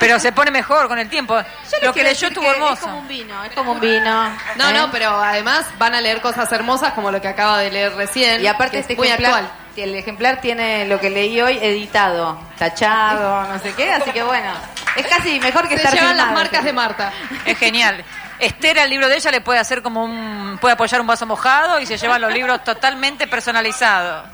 Pero 0.00 0.18
se 0.18 0.32
pone 0.32 0.50
mejor 0.50 0.88
con 0.88 0.98
el 0.98 1.08
tiempo. 1.08 1.36
Yo 1.38 1.86
Lo 1.86 1.92
que 1.92 2.02
leyó 2.02 2.28
estuvo 2.28 2.50
hermoso. 2.50 2.74
Es 2.74 2.80
como 2.80 2.98
un 3.00 3.08
vino, 3.08 3.44
es 3.44 3.52
como 3.52 3.72
un 3.72 3.80
vino. 3.80 4.28
No, 4.56 4.70
¿eh? 4.70 4.72
no, 4.72 4.90
pero 4.90 5.10
además 5.20 5.66
van 5.78 5.94
a 5.94 6.00
leer 6.00 6.20
cosas 6.20 6.50
hermosas 6.52 6.92
como 6.92 7.10
lo 7.10 7.20
que 7.20 7.28
acaba 7.28 7.58
de 7.58 7.70
leer 7.70 7.94
recién. 7.94 8.42
Y 8.42 8.46
aparte 8.46 8.78
este 8.78 8.92
es 8.92 8.98
muy 8.98 9.08
ejemplar, 9.08 9.44
actual. 9.44 9.50
el 9.76 9.94
ejemplar 9.96 10.40
tiene 10.40 10.86
lo 10.86 11.00
que 11.00 11.10
leí 11.10 11.40
hoy 11.40 11.58
editado, 11.60 12.40
tachado, 12.58 13.52
no 13.52 13.58
sé 13.58 13.72
qué, 13.74 13.90
así 13.90 14.12
que 14.12 14.22
bueno, 14.22 14.52
es 14.98 15.06
casi 15.06 15.40
mejor 15.40 15.68
que 15.68 15.76
Se 15.76 15.82
estar 15.84 15.94
llevan 15.94 16.16
las 16.16 16.32
marcas 16.32 16.64
de 16.64 16.72
Marta. 16.72 17.12
Es 17.44 17.58
genial. 17.58 18.04
Esther 18.38 18.78
al 18.78 18.90
libro 18.90 19.08
de 19.08 19.16
ella 19.16 19.30
le 19.32 19.40
puede 19.40 19.58
hacer 19.58 19.82
como 19.82 20.04
un... 20.04 20.58
puede 20.60 20.74
apoyar 20.74 21.00
un 21.00 21.06
vaso 21.06 21.26
mojado 21.26 21.80
y 21.80 21.86
se 21.86 21.96
llevan 21.96 22.20
los 22.20 22.32
libros 22.32 22.62
totalmente 22.64 23.26
personalizados. 23.26 24.26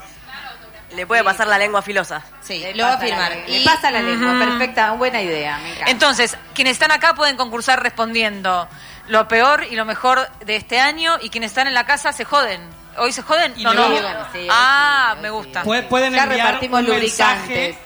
Le 0.95 1.07
puede 1.07 1.23
pasar 1.23 1.47
la 1.47 1.57
lengua 1.57 1.81
filosa. 1.81 2.21
Sí, 2.41 2.59
Le 2.59 2.75
lo 2.75 2.83
va 2.83 2.89
a 2.89 2.93
la 2.93 2.99
firmar. 2.99 3.35
Le 3.47 3.63
pasa 3.65 3.89
la 3.91 4.01
lengua, 4.01 4.37
perfecta, 4.37 4.91
buena 4.91 5.21
idea, 5.21 5.57
me 5.57 5.71
encanta. 5.71 5.91
Entonces, 5.91 6.37
quienes 6.53 6.73
están 6.73 6.91
acá 6.91 7.15
pueden 7.15 7.35
concursar 7.35 7.81
respondiendo 7.81 8.69
lo 9.07 9.27
peor 9.27 9.65
y 9.69 9.75
lo 9.75 9.83
mejor 9.85 10.29
de 10.45 10.55
este 10.55 10.79
año 10.79 11.17
y 11.21 11.29
quienes 11.29 11.51
están 11.51 11.67
en 11.67 11.73
la 11.73 11.85
casa 11.85 12.13
se 12.13 12.23
joden. 12.23 12.61
¿Hoy 12.97 13.11
se 13.11 13.23
joden? 13.23 13.53
Y 13.57 13.63
no, 13.63 13.73
no. 13.73 13.87
Sí, 14.31 14.47
ah, 14.49 15.13
sí, 15.15 15.21
me 15.21 15.27
sí. 15.27 15.33
gusta. 15.33 15.63
Pu- 15.63 15.87
Pueden 15.89 16.13
Ya 16.13 16.23
enviar 16.23 16.45
repartimos 16.47 16.79
un 16.81 16.85
lubricantes. 16.85 17.47
mensaje 17.49 17.77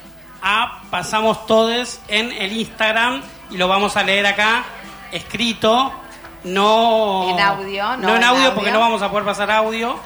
a 0.41 0.81
Pasamos 0.89 1.46
Todes 1.46 2.01
en 2.08 2.31
el 2.31 2.53
Instagram 2.53 3.22
y 3.50 3.58
lo 3.58 3.67
vamos 3.67 3.98
a 3.98 4.03
leer 4.03 4.25
acá 4.25 4.63
escrito, 5.12 5.91
no 6.43 7.29
En 7.31 7.39
audio, 7.39 7.98
no 7.98 8.10
en 8.10 8.17
en 8.17 8.24
audio 8.24 8.41
audio. 8.43 8.55
porque 8.55 8.72
no 8.72 8.79
vamos 8.79 9.01
a 9.01 9.10
poder 9.10 9.25
pasar 9.25 9.51
audio. 9.51 10.00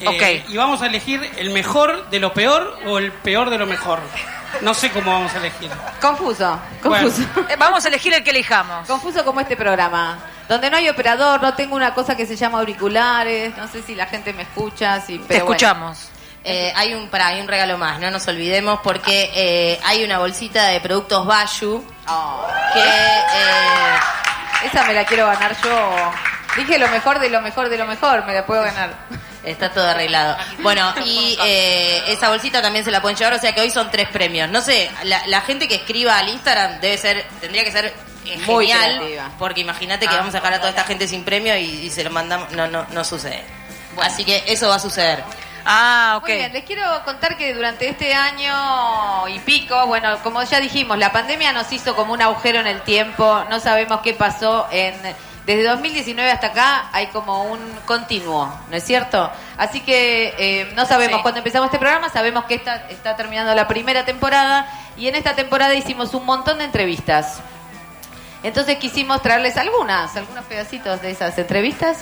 Eh, 0.00 0.06
Ok. 0.08 0.50
Y 0.52 0.56
vamos 0.56 0.82
a 0.82 0.86
elegir 0.86 1.22
el 1.38 1.50
mejor 1.50 2.08
de 2.10 2.20
lo 2.20 2.32
peor 2.32 2.78
o 2.86 2.98
el 2.98 3.12
peor 3.12 3.48
de 3.50 3.58
lo 3.58 3.66
mejor. 3.66 4.00
No 4.60 4.74
sé 4.74 4.90
cómo 4.90 5.12
vamos 5.12 5.34
a 5.34 5.38
elegir. 5.38 5.70
Confuso, 6.00 6.58
confuso. 6.82 7.22
Eh, 7.48 7.56
Vamos 7.58 7.84
a 7.84 7.88
elegir 7.88 8.12
el 8.14 8.22
que 8.22 8.30
elijamos. 8.30 8.86
Confuso 8.86 9.24
como 9.24 9.40
este 9.40 9.56
programa, 9.56 10.18
donde 10.48 10.70
no 10.70 10.76
hay 10.76 10.88
operador, 10.88 11.42
no 11.42 11.54
tengo 11.54 11.74
una 11.76 11.92
cosa 11.94 12.16
que 12.16 12.26
se 12.26 12.36
llama 12.36 12.58
auriculares, 12.60 13.56
no 13.56 13.68
sé 13.68 13.82
si 13.82 13.94
la 13.94 14.06
gente 14.06 14.32
me 14.32 14.42
escucha, 14.42 15.00
si, 15.00 15.18
pero 15.18 15.28
Te 15.28 15.42
bueno. 15.42 15.92
Eh, 16.48 16.72
hay 16.76 16.94
un 16.94 17.08
para, 17.08 17.26
hay 17.26 17.40
un 17.40 17.48
regalo 17.48 17.76
más, 17.76 17.98
no 17.98 18.08
nos 18.10 18.26
olvidemos 18.28 18.78
porque 18.84 19.32
eh, 19.34 19.80
hay 19.84 20.04
una 20.04 20.18
bolsita 20.18 20.66
de 20.68 20.80
productos 20.80 21.26
Bayu 21.26 21.84
Oh, 22.06 22.46
que 22.72 22.78
eh, 22.78 23.96
esa 24.64 24.84
me 24.84 24.94
la 24.94 25.04
quiero 25.04 25.26
ganar 25.26 25.56
yo. 25.60 26.12
Dije 26.56 26.78
lo 26.78 26.88
mejor 26.88 27.18
de 27.18 27.28
lo 27.30 27.40
mejor 27.42 27.68
de 27.68 27.76
lo 27.76 27.84
mejor, 27.86 28.24
me 28.26 28.32
la 28.32 28.46
puedo 28.46 28.62
ganar. 28.62 28.94
está 29.42 29.70
todo 29.72 29.88
arreglado. 29.88 30.36
Bueno, 30.60 30.94
y 31.04 31.36
eh, 31.44 32.02
esa 32.12 32.28
bolsita 32.28 32.62
también 32.62 32.84
se 32.84 32.90
la 32.92 33.02
pueden 33.02 33.16
llevar, 33.18 33.34
o 33.34 33.38
sea 33.40 33.52
que 33.52 33.60
hoy 33.60 33.70
son 33.70 33.90
tres 33.90 34.08
premios. 34.08 34.48
No 34.48 34.60
sé, 34.60 34.88
la, 35.02 35.26
la 35.26 35.40
gente 35.40 35.66
que 35.68 35.74
escriba 35.74 36.16
al 36.16 36.28
Instagram 36.28 36.80
debe 36.80 36.96
ser, 36.96 37.26
tendría 37.40 37.64
que 37.64 37.72
ser 37.72 37.86
eh, 38.24 38.38
Muy 38.46 38.68
genial, 38.68 38.96
creativa. 38.98 39.30
porque 39.38 39.60
imagínate 39.62 40.06
que 40.06 40.14
Ah. 40.14 40.18
vamos 40.18 40.34
a 40.34 40.38
dejar 40.38 40.54
a 40.54 40.58
toda 40.58 40.70
esta 40.70 40.84
gente 40.84 41.06
sin 41.08 41.24
premio 41.24 41.56
y, 41.56 41.64
y 41.64 41.90
se 41.90 42.04
lo 42.04 42.10
mandamos, 42.10 42.50
no, 42.52 42.66
no, 42.68 42.86
no 42.90 43.04
sucede. 43.04 43.42
Así 44.00 44.24
que 44.24 44.44
eso 44.46 44.68
va 44.68 44.76
a 44.76 44.80
suceder. 44.80 45.24
Ah, 45.68 46.14
ok. 46.18 46.28
Muy 46.28 46.36
bien, 46.36 46.52
les 46.52 46.64
quiero 46.64 46.82
contar 47.04 47.36
que 47.36 47.52
durante 47.52 47.88
este 47.88 48.14
año 48.14 49.26
y 49.28 49.38
pico, 49.40 49.86
bueno, 49.86 50.18
como 50.22 50.42
ya 50.44 50.60
dijimos, 50.60 50.96
la 50.96 51.10
pandemia 51.10 51.52
nos 51.52 51.72
hizo 51.72 51.96
como 51.96 52.12
un 52.12 52.22
agujero 52.22 52.60
en 52.60 52.68
el 52.68 52.82
tiempo, 52.82 53.44
no 53.50 53.58
sabemos 53.60 54.00
qué 54.02 54.14
pasó 54.14 54.68
en... 54.70 54.94
Desde 55.44 55.62
2019 55.62 56.28
hasta 56.28 56.48
acá 56.48 56.88
hay 56.92 57.06
como 57.08 57.44
un 57.44 57.60
continuo, 57.84 58.52
¿no 58.68 58.76
es 58.76 58.82
cierto? 58.82 59.30
Así 59.56 59.80
que 59.80 60.34
eh, 60.38 60.72
no 60.74 60.86
sabemos 60.86 61.18
Sí. 61.18 61.22
cuándo 61.22 61.38
empezamos 61.38 61.66
este 61.66 61.78
programa, 61.78 62.08
sabemos 62.08 62.46
que 62.46 62.54
esta, 62.56 62.86
está 62.88 63.14
terminando 63.14 63.54
la 63.54 63.68
primera 63.68 64.04
temporada 64.04 64.68
y 64.96 65.06
en 65.06 65.14
esta 65.14 65.34
temporada 65.36 65.72
hicimos 65.74 66.14
un 66.14 66.24
montón 66.26 66.58
de 66.58 66.64
entrevistas. 66.64 67.38
Entonces 68.42 68.78
quisimos 68.78 69.22
traerles 69.22 69.56
algunas, 69.56 70.16
algunos 70.16 70.44
pedacitos 70.46 71.00
de 71.02 71.10
esas 71.12 71.38
entrevistas. 71.38 71.98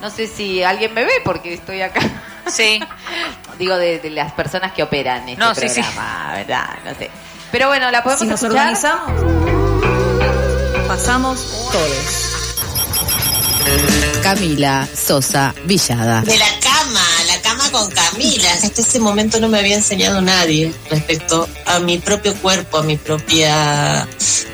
No 0.00 0.08
sé 0.08 0.26
si 0.26 0.62
alguien 0.62 0.94
me 0.94 1.04
ve 1.04 1.12
porque 1.24 1.52
estoy 1.54 1.82
acá. 1.82 2.00
Sí. 2.50 2.80
Digo, 3.58 3.76
de, 3.76 3.98
de 3.98 4.10
las 4.10 4.32
personas 4.32 4.72
que 4.72 4.82
operan 4.82 5.28
este 5.28 5.40
No, 5.42 5.54
sí, 5.54 5.68
sí. 5.68 5.80
programa, 5.82 6.32
¿verdad? 6.34 6.68
No 6.84 6.94
sé. 6.94 7.10
Pero 7.50 7.68
bueno, 7.68 7.90
la 7.90 8.02
podemos 8.02 8.20
Si 8.20 8.26
nos 8.26 8.42
escuchar. 8.42 8.68
organizamos, 8.68 9.12
pasamos 10.86 11.68
todos. 11.72 12.24
Camila 14.22 14.86
Sosa 14.94 15.54
Villada. 15.64 16.22
De 16.22 16.36
la 16.38 16.46
con 17.70 17.88
Camila. 17.90 18.52
Hasta 18.52 18.82
ese 18.82 18.98
momento 18.98 19.40
no 19.40 19.48
me 19.48 19.58
había 19.58 19.76
enseñado 19.76 20.20
nadie 20.20 20.72
respecto 20.90 21.48
a 21.66 21.78
mi 21.78 21.98
propio 21.98 22.34
cuerpo, 22.34 22.78
a 22.78 22.82
mi 22.82 22.96
propia 22.96 24.06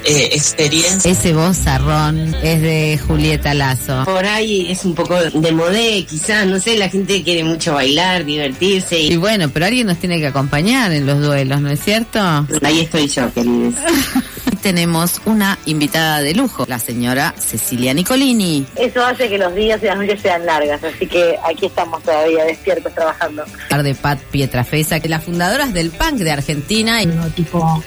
eh, 0.04 0.28
experiencia. 0.33 1.11
Ese 1.11 1.33
vozarrón 1.33 2.35
es 2.42 2.61
de 2.61 3.00
Julieta 3.06 3.54
Lazo. 3.54 4.04
Por 4.04 4.25
ahí 4.26 4.71
es 4.71 4.85
un 4.85 4.94
poco 4.94 5.14
de 5.14 5.52
modé, 5.52 6.04
quizás, 6.04 6.47
no 6.47 6.61
sé, 6.61 6.76
la 6.76 6.88
gente 6.88 7.23
quiere 7.23 7.42
mucho 7.44 7.75
bailar, 7.75 8.25
divertirse 8.25 9.00
Y 9.00 9.14
y 9.14 9.16
bueno, 9.16 9.49
pero 9.49 9.66
alguien 9.66 9.87
nos 9.87 9.99
tiene 9.99 10.18
que 10.18 10.26
acompañar 10.26 10.90
en 10.90 11.06
los 11.06 11.21
duelos, 11.21 11.61
¿no 11.61 11.71
es 11.71 11.80
cierto? 11.80 12.18
ahí 12.62 12.80
estoy 12.80 13.06
yo, 13.06 13.33
queridos. 13.33 13.75
Tenemos 14.62 15.21
una 15.26 15.59
invitada 15.66 16.21
de 16.21 16.35
lujo, 16.35 16.64
la 16.66 16.78
señora 16.78 17.35
Cecilia 17.38 17.94
Nicolini. 17.94 18.66
Eso 18.76 19.04
hace 19.04 19.28
que 19.28 19.38
los 19.38 19.54
días 19.54 19.80
y 19.83 19.87
las 19.87 19.99
noches 19.99 20.21
sean 20.21 20.44
largas, 20.47 20.83
así 20.83 21.06
que 21.06 21.38
aquí 21.44 21.66
estamos 21.66 22.02
todavía 22.02 22.44
despiertos 22.44 22.92
trabajando. 23.04 23.44
de 23.82 23.94
Pat 23.94 24.18
Pietrafesa, 24.30 25.00
que 25.00 25.08
las 25.08 25.25
fundadoras 25.25 25.73
del 25.73 25.90
punk 25.90 26.18
de 26.18 26.32
Argentina. 26.32 27.02
Y 27.02 27.06
No, 27.06 27.26
tipo, 27.28 27.82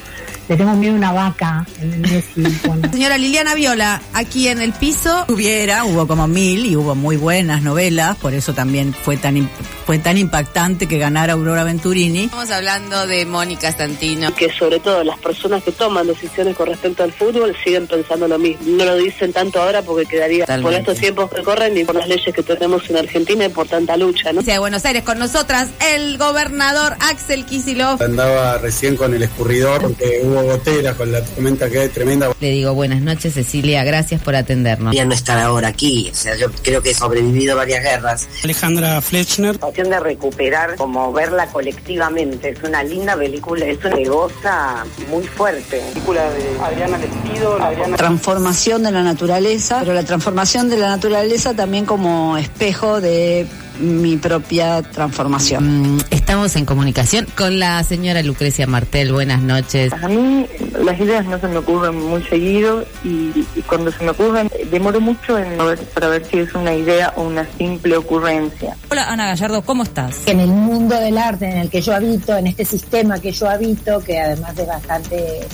le 0.48 0.56
tengo 0.56 0.74
miedo 0.74 0.94
a 0.94 0.98
una 0.98 1.12
vaca. 1.12 1.66
Señora 2.92 3.18
Liliana 3.18 3.56
Viola, 3.56 4.02
aquí 4.14 4.48
en 4.48 4.62
el 4.62 4.74
piso. 4.74 5.26
Hubiera, 5.28 5.84
hubo 5.86 6.08
como 6.08 6.28
mil 6.28 6.66
y 6.66 6.76
hubo 6.76 6.96
muy 6.96 7.18
buenas 7.18 7.62
novelas, 7.62 8.18
por 8.18 8.34
eso 8.34 8.54
también 8.54 8.94
fue 8.94 9.18
tan 9.18 9.50
fue 9.86 10.00
tan 10.00 10.18
impactante 10.18 10.86
que 10.86 10.98
ganara 10.98 11.34
Aurora 11.34 11.64
Venturini. 11.64 12.26
Estamos 12.26 12.52
hablando 12.52 13.08
de 13.08 13.26
Mónica 13.26 13.72
Santino. 13.72 14.36
que 14.36 14.52
sobre 14.52 14.80
todo 14.82 15.02
las 15.04 15.18
personas 15.20 15.64
que 15.64 15.72
toman 15.72 16.08
decisiones 16.08 16.58
con 16.58 16.68
respecto 16.68 17.04
al 17.04 17.14
fútbol 17.14 17.56
siguen 17.64 17.88
pensando 17.88 18.28
lo 18.28 18.38
mismo. 18.38 18.66
No 18.68 18.84
lo 18.84 18.98
dicen 18.98 19.32
tanto 19.32 19.62
ahora 19.62 19.82
porque 19.82 20.06
quedaría 20.06 20.46
por 20.46 20.56
Totalmente. 20.56 20.80
estos 20.80 20.98
tiempos 20.98 21.32
que 21.32 21.42
corren 21.42 21.78
y 21.78 21.86
por 21.86 21.96
las 21.96 22.08
leyes 22.10 22.36
que 22.36 22.44
tenemos 22.44 22.90
en 22.90 22.98
Argentina 22.98 23.46
y 23.46 23.50
por 23.50 23.68
tanta 23.68 23.96
lucha, 23.96 24.34
¿no? 24.34 24.42
de 24.42 24.60
Buenos 24.60 24.84
Aires 24.84 25.04
con 25.04 25.20
nosotras 25.20 25.70
el 25.94 26.18
gobernador 26.18 26.96
Axel 27.00 27.46
Kicillof. 27.46 28.02
Andaba 28.02 28.58
recién 28.58 28.98
con 28.98 29.14
el 29.14 29.24
escurridor 29.24 29.82
porque 29.82 30.20
hubo 30.24 30.37
gotera 30.44 30.94
con 30.94 31.12
la 31.12 31.24
tormenta 31.24 31.70
que 31.70 31.80
hay 31.80 31.90
tremenda. 31.90 32.32
Le 32.40 32.50
digo 32.50 32.74
buenas 32.74 33.02
noches 33.02 33.34
Cecilia, 33.34 33.84
gracias 33.84 34.22
por 34.22 34.36
atendernos. 34.36 34.96
Ya 34.96 35.06
no 35.06 35.14
estar 35.14 35.38
ahora 35.40 35.70
aquí, 35.70 36.10
o 36.12 36.16
sea, 36.16 36.36
yo 36.36 36.48
creo 36.64 36.82
que 36.82 36.92
he 36.92 36.94
sobrevivido 36.94 37.56
varias 37.56 37.84
guerras. 37.84 38.28
Alejandra 38.44 39.02
Flechner. 39.02 39.58
de 39.60 40.00
recuperar, 40.00 40.76
como 40.76 41.12
verla 41.14 41.48
colectivamente. 41.48 42.50
Es 42.50 42.64
una 42.64 42.84
linda 42.84 43.16
película, 43.16 43.66
es 43.66 43.84
una 43.84 44.10
goza 44.10 44.86
muy 45.10 45.24
fuerte. 45.24 45.82
Película 45.94 46.30
de 46.32 46.60
Adriana 46.64 46.98
Lestido. 46.98 47.62
Adriana 47.62 47.98
Transformación 47.98 48.84
de 48.84 48.92
la 48.92 49.04
naturaleza, 49.04 49.80
pero 49.80 49.94
la 49.94 50.04
transformación 50.04 50.70
de 50.70 50.78
la 50.78 50.90
naturaleza 50.90 51.54
también 51.54 51.86
como 51.86 52.38
espejo 52.38 53.02
de 53.02 53.48
mi 53.80 54.18
propia 54.18 54.82
transformación. 54.82 55.96
Mm, 55.96 56.00
Estamos 56.12 56.56
en 56.56 56.66
comunicación 56.66 57.26
con 57.38 57.60
la 57.60 57.84
señora 57.84 58.22
Lucrecia 58.24 58.68
Martel. 58.68 59.14
Buenas 59.14 59.42
noches. 59.42 59.94
A 59.94 60.08
mí 60.08 60.46
las 60.84 61.00
ideas 61.00 61.26
no 61.26 61.40
se 61.40 61.48
me 61.48 61.58
ocurren 61.58 61.96
muy 61.96 62.22
seguido 62.24 62.84
y, 63.04 63.46
y 63.56 63.62
cuando 63.66 63.92
se 63.92 64.04
me 64.04 64.12
ocurren 64.12 64.50
demoro 64.72 65.00
mucho 65.00 65.38
en 65.38 65.58
ver- 65.58 65.80
para 65.94 66.08
ver 66.10 66.26
si 66.30 66.40
es 66.40 66.54
una 66.54 66.74
idea 66.74 67.14
o 67.16 67.24
una 67.24 67.48
simple 67.58 67.96
ocurrencia. 67.98 68.76
Hola 68.92 69.10
Ana 69.10 69.28
Gallardo, 69.28 69.62
¿cómo 69.62 69.84
estás? 69.84 70.18
En 70.26 70.40
el 70.40 70.50
mundo 70.50 70.96
del 71.00 71.18
arte 71.18 71.50
en 71.50 71.58
el 71.58 71.70
que 71.70 71.82
yo 71.82 71.96
habito, 71.96 72.36
en 72.36 72.48
este 72.48 72.66
sistema 72.66 73.20
que 73.20 73.32
yo 73.32 73.50
habito, 73.50 74.00
que 74.02 74.20
además 74.20 74.56
de 74.56 74.66
bastante 74.66 75.48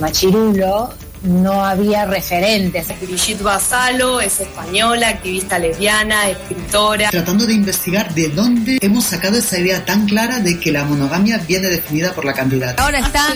machirulo, 0.00 0.90
no 1.22 1.64
había 1.64 2.06
referentes. 2.06 2.88
Brigitte 3.00 3.42
Basalo 3.42 4.20
es 4.20 4.40
española, 4.40 5.08
activista 5.08 5.58
lesbiana, 5.58 6.28
escritora. 6.30 7.10
Tratando 7.10 7.46
de 7.46 7.54
investigar 7.54 8.14
de 8.14 8.28
dónde 8.28 8.78
hemos 8.80 9.04
sacado 9.04 9.38
esa 9.38 9.58
idea 9.58 9.84
tan 9.84 10.06
clara 10.06 10.40
de 10.40 10.58
que 10.58 10.72
la 10.72 10.84
monogamia 10.84 11.38
viene 11.38 11.68
definida 11.68 12.12
por 12.12 12.24
la 12.24 12.32
cantidad. 12.32 12.78
Ahora 12.78 13.00
está 13.00 13.34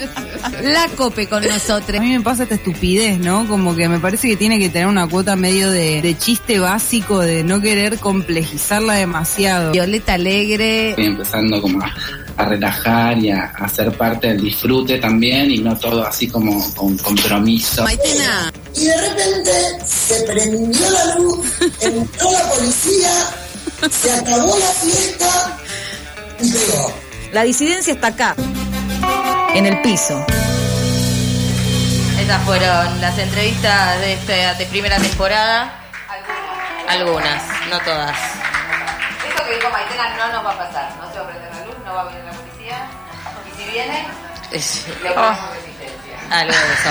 la 0.63 0.89
COPE 0.97 1.29
con 1.29 1.45
nosotros. 1.45 1.99
A 1.99 2.03
mí 2.03 2.13
me 2.13 2.21
pasa 2.21 2.45
esta 2.45 2.55
estupidez, 2.55 3.19
¿no? 3.19 3.47
Como 3.47 3.75
que 3.75 3.89
me 3.89 3.99
parece 3.99 4.29
que 4.29 4.37
tiene 4.37 4.59
que 4.59 4.69
tener 4.69 4.87
una 4.87 5.07
cuota 5.07 5.37
medio 5.37 5.71
de, 5.71 6.01
de 6.03 6.17
chiste 6.17 6.59
básico, 6.59 7.21
de 7.21 7.45
no 7.45 7.61
querer 7.61 7.99
complejizarla 7.99 8.95
demasiado. 8.95 9.73
Violeta 9.73 10.15
Alegre. 10.15 10.91
Estoy 10.91 11.07
empezando 11.07 11.61
como 11.61 11.83
a, 11.83 11.93
a 12.37 12.45
relajar 12.45 13.19
y 13.19 13.31
a, 13.31 13.45
a 13.45 13.69
ser 13.69 13.97
parte 13.97 14.29
del 14.29 14.41
disfrute 14.43 14.99
también 14.99 15.51
y 15.51 15.59
no 15.59 15.77
todo 15.79 16.07
así 16.07 16.29
como 16.29 16.75
con 16.75 16.97
compromiso. 16.99 17.85
Maitena. 17.85 18.53
Y 18.75 18.85
de 18.87 19.09
repente 19.09 19.53
se 19.87 20.23
prendió 20.25 20.91
la 20.91 21.15
luz, 21.17 21.47
entró 21.81 22.33
la 22.33 22.51
policía, 22.51 23.11
se 23.91 24.13
acabó 24.13 24.59
la 24.59 24.67
fiesta 24.67 25.59
y 26.41 26.51
pegó. 26.51 26.93
La 27.33 27.43
disidencia 27.43 27.95
está 27.95 28.09
acá, 28.09 28.35
en 29.55 29.67
el 29.67 29.81
piso. 29.83 30.25
Esas 32.21 32.43
fueron 32.45 33.01
las 33.01 33.19
entrevistas 33.19 34.01
de 34.01 34.15
esta 34.15 34.55
de 34.55 34.67
primera 34.67 34.99
temporada. 34.99 35.81
Algunas, 36.89 37.43
no 37.71 37.79
todas. 37.81 38.17
Eso 39.29 39.45
que 39.47 39.57
dijo 39.57 39.71
Maitena 39.71 40.17
no 40.17 40.33
nos 40.33 40.47
va 40.47 40.53
a 40.53 40.59
pasar. 40.59 40.97
No 41.01 41.13
se 41.13 41.19
va 41.19 41.25
a 41.25 41.44
no 41.95 42.03
va 42.05 42.11
a 42.11 42.13
venir 42.13 42.25
la 42.25 42.33
policía. 42.33 42.89
Y 43.47 43.63
si 43.63 43.71
viene, 43.71 44.07
Es- 44.51 44.87
le 45.03 45.11
ponemos 45.11 45.39
resistencia. 45.55 46.19
algo 46.31 46.53
de 46.53 46.73
eso. 46.75 46.91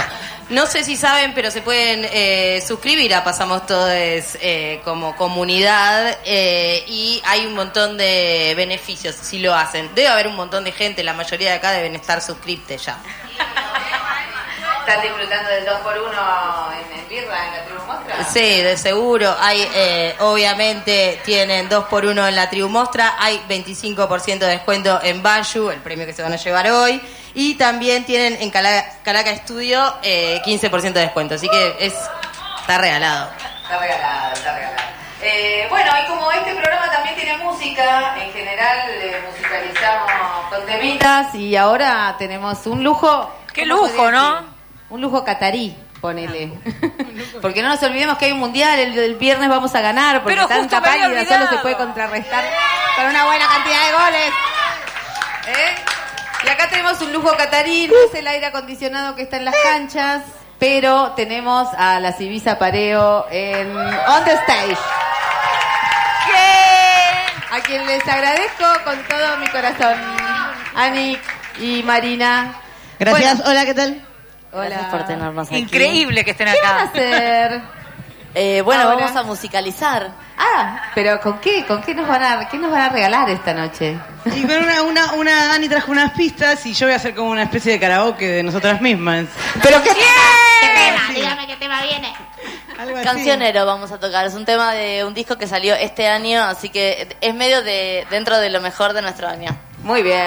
No 0.49 0.65
sé 0.67 0.83
si 0.83 0.95
saben, 0.97 1.33
pero 1.33 1.49
se 1.51 1.61
pueden 1.61 2.05
eh, 2.11 2.61
suscribir 2.67 3.15
a 3.15 3.23
Pasamos 3.23 3.65
Todos 3.65 3.89
eh, 3.91 4.81
como 4.83 5.15
comunidad 5.15 6.17
eh, 6.25 6.83
y 6.87 7.21
hay 7.25 7.45
un 7.45 7.53
montón 7.55 7.97
de 7.97 8.53
beneficios 8.55 9.15
si 9.15 9.39
lo 9.39 9.55
hacen. 9.55 9.89
Debe 9.95 10.09
haber 10.09 10.27
un 10.27 10.35
montón 10.35 10.63
de 10.65 10.71
gente, 10.73 11.01
la 11.03 11.13
mayoría 11.13 11.51
de 11.51 11.55
acá 11.57 11.71
deben 11.71 11.95
estar 11.95 12.21
suscriptes 12.21 12.85
ya. 12.85 12.97
¿Están 14.85 15.01
disfrutando 15.01 15.49
del 15.49 15.65
2x1 15.65 16.73
en 16.73 16.99
el 16.99 17.05
birra, 17.07 17.45
en 17.47 17.53
la 17.53 17.65
tribu 17.65 17.85
mostra? 17.85 18.23
Sí, 18.25 18.61
de 18.61 18.77
seguro. 18.77 19.33
Hay, 19.39 19.67
eh, 19.73 20.15
obviamente, 20.19 21.21
tienen 21.23 21.69
2 21.69 21.85
por 21.85 22.05
1 22.05 22.27
en 22.27 22.35
la 22.35 22.49
tribu 22.49 22.67
Mostra. 22.69 23.15
Hay 23.17 23.41
25% 23.47 24.39
de 24.39 24.47
descuento 24.47 24.99
en 25.01 25.23
Bayu, 25.23 25.69
el 25.69 25.79
premio 25.79 26.05
que 26.05 26.13
se 26.13 26.21
van 26.21 26.33
a 26.33 26.35
llevar 26.35 26.69
hoy. 26.71 27.01
Y 27.33 27.55
también 27.55 28.03
tienen 28.05 28.37
en 28.41 28.51
Cala- 28.51 28.85
Calaca 29.03 29.33
Studio 29.37 29.95
eh, 30.03 30.41
15% 30.45 30.93
de 30.93 31.01
descuento. 31.01 31.35
Así 31.35 31.47
que 31.47 31.75
es 31.79 31.93
está 32.61 32.77
regalado. 32.77 33.29
Está 33.63 33.79
regalado, 33.79 34.33
está 34.33 34.53
regalado. 34.55 34.83
Eh, 35.21 35.65
bueno, 35.69 35.91
y 36.03 36.07
como 36.09 36.29
este 36.33 36.53
programa 36.55 36.91
también 36.91 37.15
tiene 37.15 37.37
música, 37.37 38.15
en 38.21 38.33
general 38.33 38.77
eh, 38.89 39.23
musicalizamos 39.31 40.11
con 40.49 40.65
temitas 40.65 41.33
y 41.35 41.55
ahora 41.55 42.15
tenemos 42.19 42.65
un 42.67 42.83
lujo. 42.83 43.31
Qué 43.53 43.61
¿cómo 43.67 43.87
lujo, 43.87 44.11
¿no? 44.11 44.52
Un 44.93 45.01
lujo 45.01 45.25
catarí, 45.25 45.75
ponele. 46.01 46.53
porque 47.41 47.63
no 47.63 47.69
nos 47.69 47.81
olvidemos 47.81 48.15
que 48.19 48.25
hay 48.25 48.31
un 48.31 48.37
mundial, 48.37 48.77
el, 48.77 48.95
el 48.95 49.15
viernes 49.15 49.49
vamos 49.49 49.73
a 49.73 49.81
ganar, 49.81 50.21
porque 50.21 50.35
Pero 50.35 50.47
tanta 50.47 50.83
pálida 50.83 51.25
solo 51.25 51.47
se 51.47 51.57
puede 51.63 51.75
contrarrestar 51.77 52.43
con 52.95 53.07
una 53.07 53.25
buena 53.25 53.47
cantidad 53.47 53.87
de 53.87 53.91
goles. 53.91 54.33
¿Eh? 55.47 55.75
Y 56.45 56.47
acá 56.47 56.69
tenemos 56.69 57.01
un 57.01 57.11
lujo 57.11 57.35
catarí, 57.35 57.87
no 57.87 57.95
es 58.07 58.13
el 58.13 58.27
aire 58.27 58.45
acondicionado 58.45 59.15
que 59.15 59.23
está 59.23 59.37
en 59.37 59.45
las 59.45 59.55
canchas, 59.63 60.21
pero 60.59 61.13
tenemos 61.13 61.69
a 61.75 61.99
la 61.99 62.13
Civisa 62.13 62.59
Pareo 62.59 63.25
en 63.31 63.75
On 63.75 64.23
the 64.25 64.33
Stage. 64.33 64.77
A 67.49 67.61
quien 67.61 67.83
les 67.87 68.07
agradezco 68.07 68.65
con 68.83 69.01
todo 69.07 69.37
mi 69.37 69.47
corazón. 69.47 69.97
Ani 70.75 71.17
y 71.59 71.81
Marina. 71.81 72.53
Gracias, 72.99 73.37
Bueno, 73.37 73.49
hola, 73.49 73.65
¿qué 73.65 73.73
tal? 73.73 74.12
Hola. 74.53 74.69
Gracias 74.69 74.91
por 74.91 75.05
tenernos 75.05 75.47
aquí. 75.47 75.57
Increíble 75.57 76.23
que 76.23 76.31
estén 76.31 76.47
¿Qué 76.47 76.57
van 76.61 76.77
a 76.77 76.81
acá. 76.83 76.89
hacer? 76.91 77.61
Eh, 78.35 78.61
bueno, 78.63 78.81
Ahora. 78.85 78.95
vamos 78.95 79.15
a 79.15 79.21
musicalizar. 79.21 80.09
Ah, 80.39 80.81
pero 80.95 81.19
¿con 81.21 81.37
qué? 81.39 81.67
¿Con 81.67 81.83
qué 81.83 81.93
nos 81.93 82.07
van 82.07 82.23
a, 82.23 82.49
qué 82.49 82.57
nos 82.57 82.71
van 82.71 82.81
a 82.81 82.89
regalar 82.89 83.29
esta 83.29 83.53
noche? 83.53 83.95
Y 84.25 84.41
con 84.41 84.57
una, 84.57 84.81
una, 84.81 85.13
una 85.13 85.53
Ani 85.53 85.69
trajo 85.69 85.91
unas 85.91 86.13
pistas 86.13 86.65
y 86.65 86.73
yo 86.73 86.87
voy 86.87 86.93
a 86.93 86.95
hacer 86.95 87.13
como 87.13 87.29
una 87.29 87.43
especie 87.43 87.73
de 87.73 87.79
karaoke 87.79 88.27
de 88.27 88.41
nosotras 88.41 88.81
mismas. 88.81 89.25
¿Pero 89.61 89.83
qué? 89.83 89.89
¿Qué 89.91 90.67
tema? 90.73 91.13
Dígame 91.13 91.45
qué 91.45 91.57
tema 91.57 91.83
viene. 91.83 92.11
Algo 92.79 92.97
así. 92.97 93.05
Cancionero 93.05 93.67
vamos 93.67 93.91
a 93.91 93.99
tocar. 93.99 94.25
Es 94.25 94.33
un 94.33 94.45
tema 94.45 94.73
de 94.73 95.05
un 95.05 95.13
disco 95.13 95.37
que 95.37 95.45
salió 95.45 95.75
este 95.75 96.07
año, 96.07 96.43
así 96.43 96.69
que 96.69 97.15
es 97.21 97.35
medio 97.35 97.61
de 97.61 98.07
dentro 98.09 98.39
de 98.39 98.49
lo 98.49 98.61
mejor 98.61 98.93
de 98.93 99.03
nuestro 99.03 99.27
año. 99.27 99.55
Muy 99.83 100.01
bien. 100.01 100.25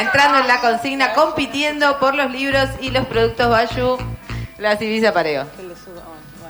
Entrando 0.00 0.38
en 0.38 0.48
la 0.48 0.60
consigna, 0.60 1.12
compitiendo 1.14 1.98
por 2.00 2.14
los 2.14 2.30
libros 2.30 2.68
y 2.80 2.90
los 2.90 3.06
productos 3.06 3.48
Bayu, 3.48 3.96
la 4.58 4.76
Civisa 4.76 5.12
Pareo. 5.12 5.46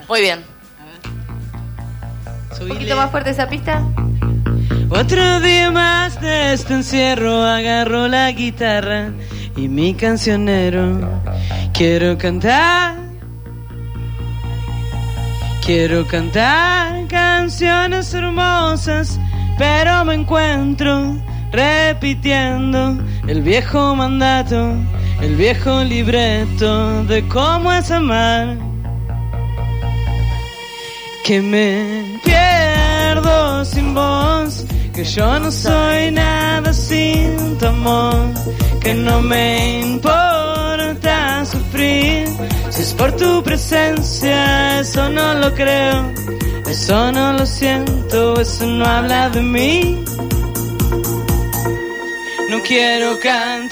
Muy 0.09 0.21
bien. 0.21 0.43
¿Un 2.61 2.69
poquito 2.69 2.97
más 2.97 3.11
fuerte 3.11 3.31
esa 3.31 3.49
pista? 3.49 3.83
Otro 4.89 5.41
día 5.41 5.71
más 5.71 6.21
de 6.21 6.55
este 6.55 6.75
encierro, 6.75 7.43
agarro 7.43 8.09
la 8.09 8.31
guitarra 8.33 9.11
y 9.57 9.69
mi 9.69 9.95
cancionero. 9.95 11.21
Quiero 11.75 12.17
cantar, 12.17 12.97
quiero 15.65 16.07
cantar 16.07 17.07
canciones 17.09 18.15
hermosas, 18.15 19.19
pero 19.59 20.05
me 20.05 20.15
encuentro 20.15 21.17
repitiendo 21.55 22.99
el 23.29 23.43
viejo 23.43 23.95
mandato, 23.95 24.75
el 25.21 25.37
viejo 25.37 25.85
libreto 25.85 27.05
de 27.05 27.27
cómo 27.29 27.73
es 27.73 27.91
amar. 27.91 28.57
Que 31.25 31.41
me 31.41 32.21
pierdo 32.25 33.65
sin 33.65 33.95
voz, 33.95 34.67
que 34.93 35.05
yo 35.05 35.39
no 35.39 35.51
soy 35.51 36.11
nada 36.11 36.73
sin 36.73 37.57
tu 37.59 37.67
amor, 37.67 38.17
que 38.81 38.95
no 38.95 39.23
me 39.23 39.81
importa 39.81 41.45
sufrir, 41.47 42.27
si 42.71 42.83
es 42.83 42.93
por 42.93 43.13
tu 43.13 43.43
presencia, 43.43 44.81
eso 44.81 45.09
no 45.09 45.35
lo 45.35 45.55
creo, 45.55 46.13
eso 46.69 47.13
no 47.13 47.33
lo 47.33 47.47
siento, 47.47 48.39
eso 48.41 48.67
no 48.67 48.85
habla 48.85 49.31
de 49.31 49.41
mí. 49.41 50.05
Quiero 52.65 53.19
cantar 53.19 53.64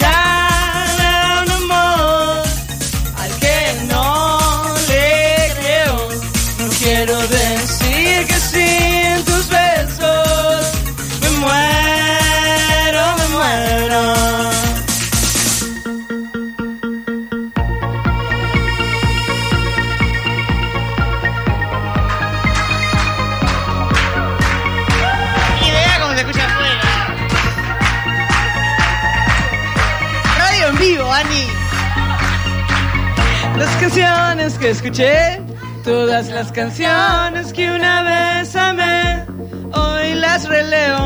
que 34.62 34.70
escuché, 34.70 35.42
todas 35.83 36.29
las 36.29 36.53
canciones 36.53 37.53
que 37.53 37.68
una 37.68 38.03
vez 38.05 38.55
amé, 38.55 39.27
hoy 39.75 40.14
las 40.14 40.48
releo, 40.48 40.98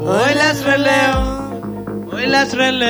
hoy 0.00 0.34
las 0.34 0.64
releo, 0.64 2.08
hoy 2.12 2.26
las 2.26 2.52
releo. 2.52 2.82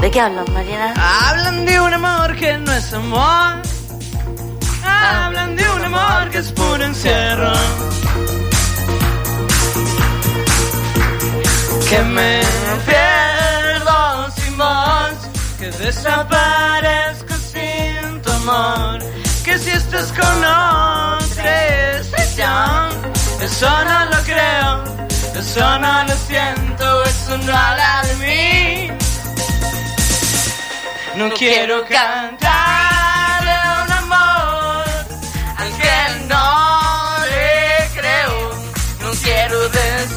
¿De 0.00 0.10
qué 0.10 0.18
hablan, 0.18 0.46
Mariana? 0.54 0.94
Hablan 0.96 1.66
de 1.66 1.78
un 1.78 1.92
amor 1.92 2.36
que 2.36 2.56
no 2.56 2.72
es 2.72 2.94
amor. 2.94 3.60
Hablan 4.82 5.56
de 5.56 5.64
un 5.76 5.84
amor 5.84 6.30
que 6.30 6.38
es 6.38 6.52
puro 6.52 6.82
encierro. 6.84 7.52
Que 11.86 12.02
me. 12.02 12.40
Que 15.64 15.70
desaparezco 15.70 17.34
sin 17.36 18.20
tu 18.20 18.30
amor. 18.30 18.98
Que 19.42 19.58
si 19.58 19.70
estás 19.70 20.12
con 20.12 20.38
otra 20.44 21.96
expresión. 21.96 22.90
Eso 23.40 23.70
no 23.88 24.04
lo 24.12 24.18
creo. 24.24 24.84
Eso 25.40 25.78
no 25.78 26.04
lo 26.04 26.14
siento. 26.28 27.04
Eso 27.04 27.38
no 27.38 27.56
habla 27.56 28.02
de 28.08 28.14
mí. 28.24 28.90
No 31.16 31.30
quiero 31.32 31.82
cantar 31.86 33.42
un 33.86 33.92
amor 34.02 34.84
al 35.56 35.70
que 35.80 36.26
no 36.28 37.24
le 37.32 37.88
creo. 37.98 38.36
No 39.00 39.10
quiero 39.22 39.68
decir 39.70 40.13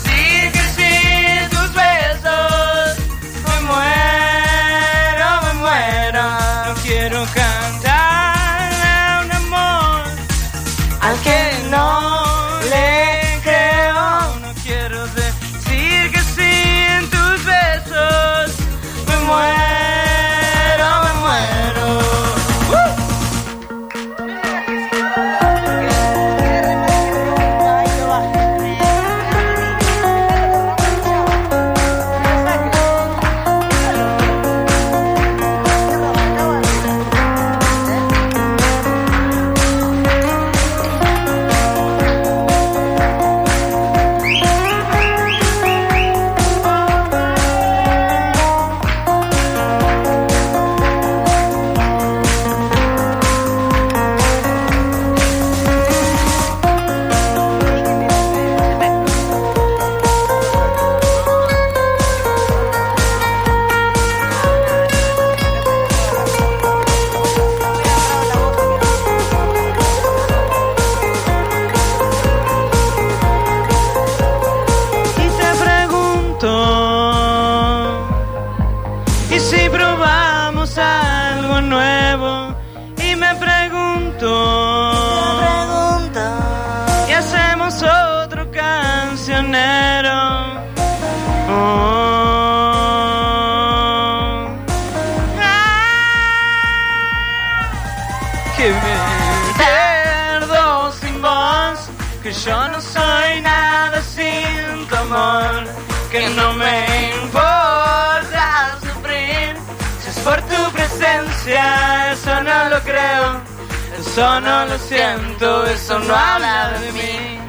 Eso 114.18 114.42
no 114.42 114.66
lo 114.66 114.80
siento, 114.80 115.64
eso 115.68 116.00
no 116.00 116.16
habla 116.16 116.72
de 116.80 116.92
mí. 116.92 117.40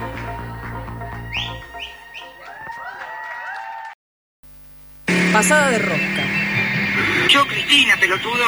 Pasada 5.32 5.70
de 5.70 5.78
rosca. 5.78 6.24
Yo, 7.30 7.46
Cristina, 7.46 7.96
pelotudo. 7.96 8.44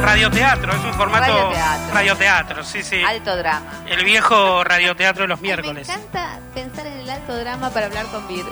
Radioteatro, 0.00 0.72
es 0.72 0.84
un 0.84 0.94
formato 0.94 1.52
Radioteatro. 1.92 2.64
sí, 2.64 2.82
sí. 2.82 3.02
Alto 3.02 3.36
drama. 3.36 3.84
El 3.86 4.04
viejo 4.04 4.62
radioteatro 4.64 5.22
de 5.24 5.28
los 5.28 5.40
Me 5.40 5.48
miércoles. 5.48 5.88
encanta 5.88 6.38
pensar 6.54 6.86
en 6.86 6.98
el 7.00 7.10
alto 7.10 7.36
drama 7.36 7.70
para 7.70 7.86
hablar 7.86 8.06
con 8.06 8.26
Vir. 8.28 8.44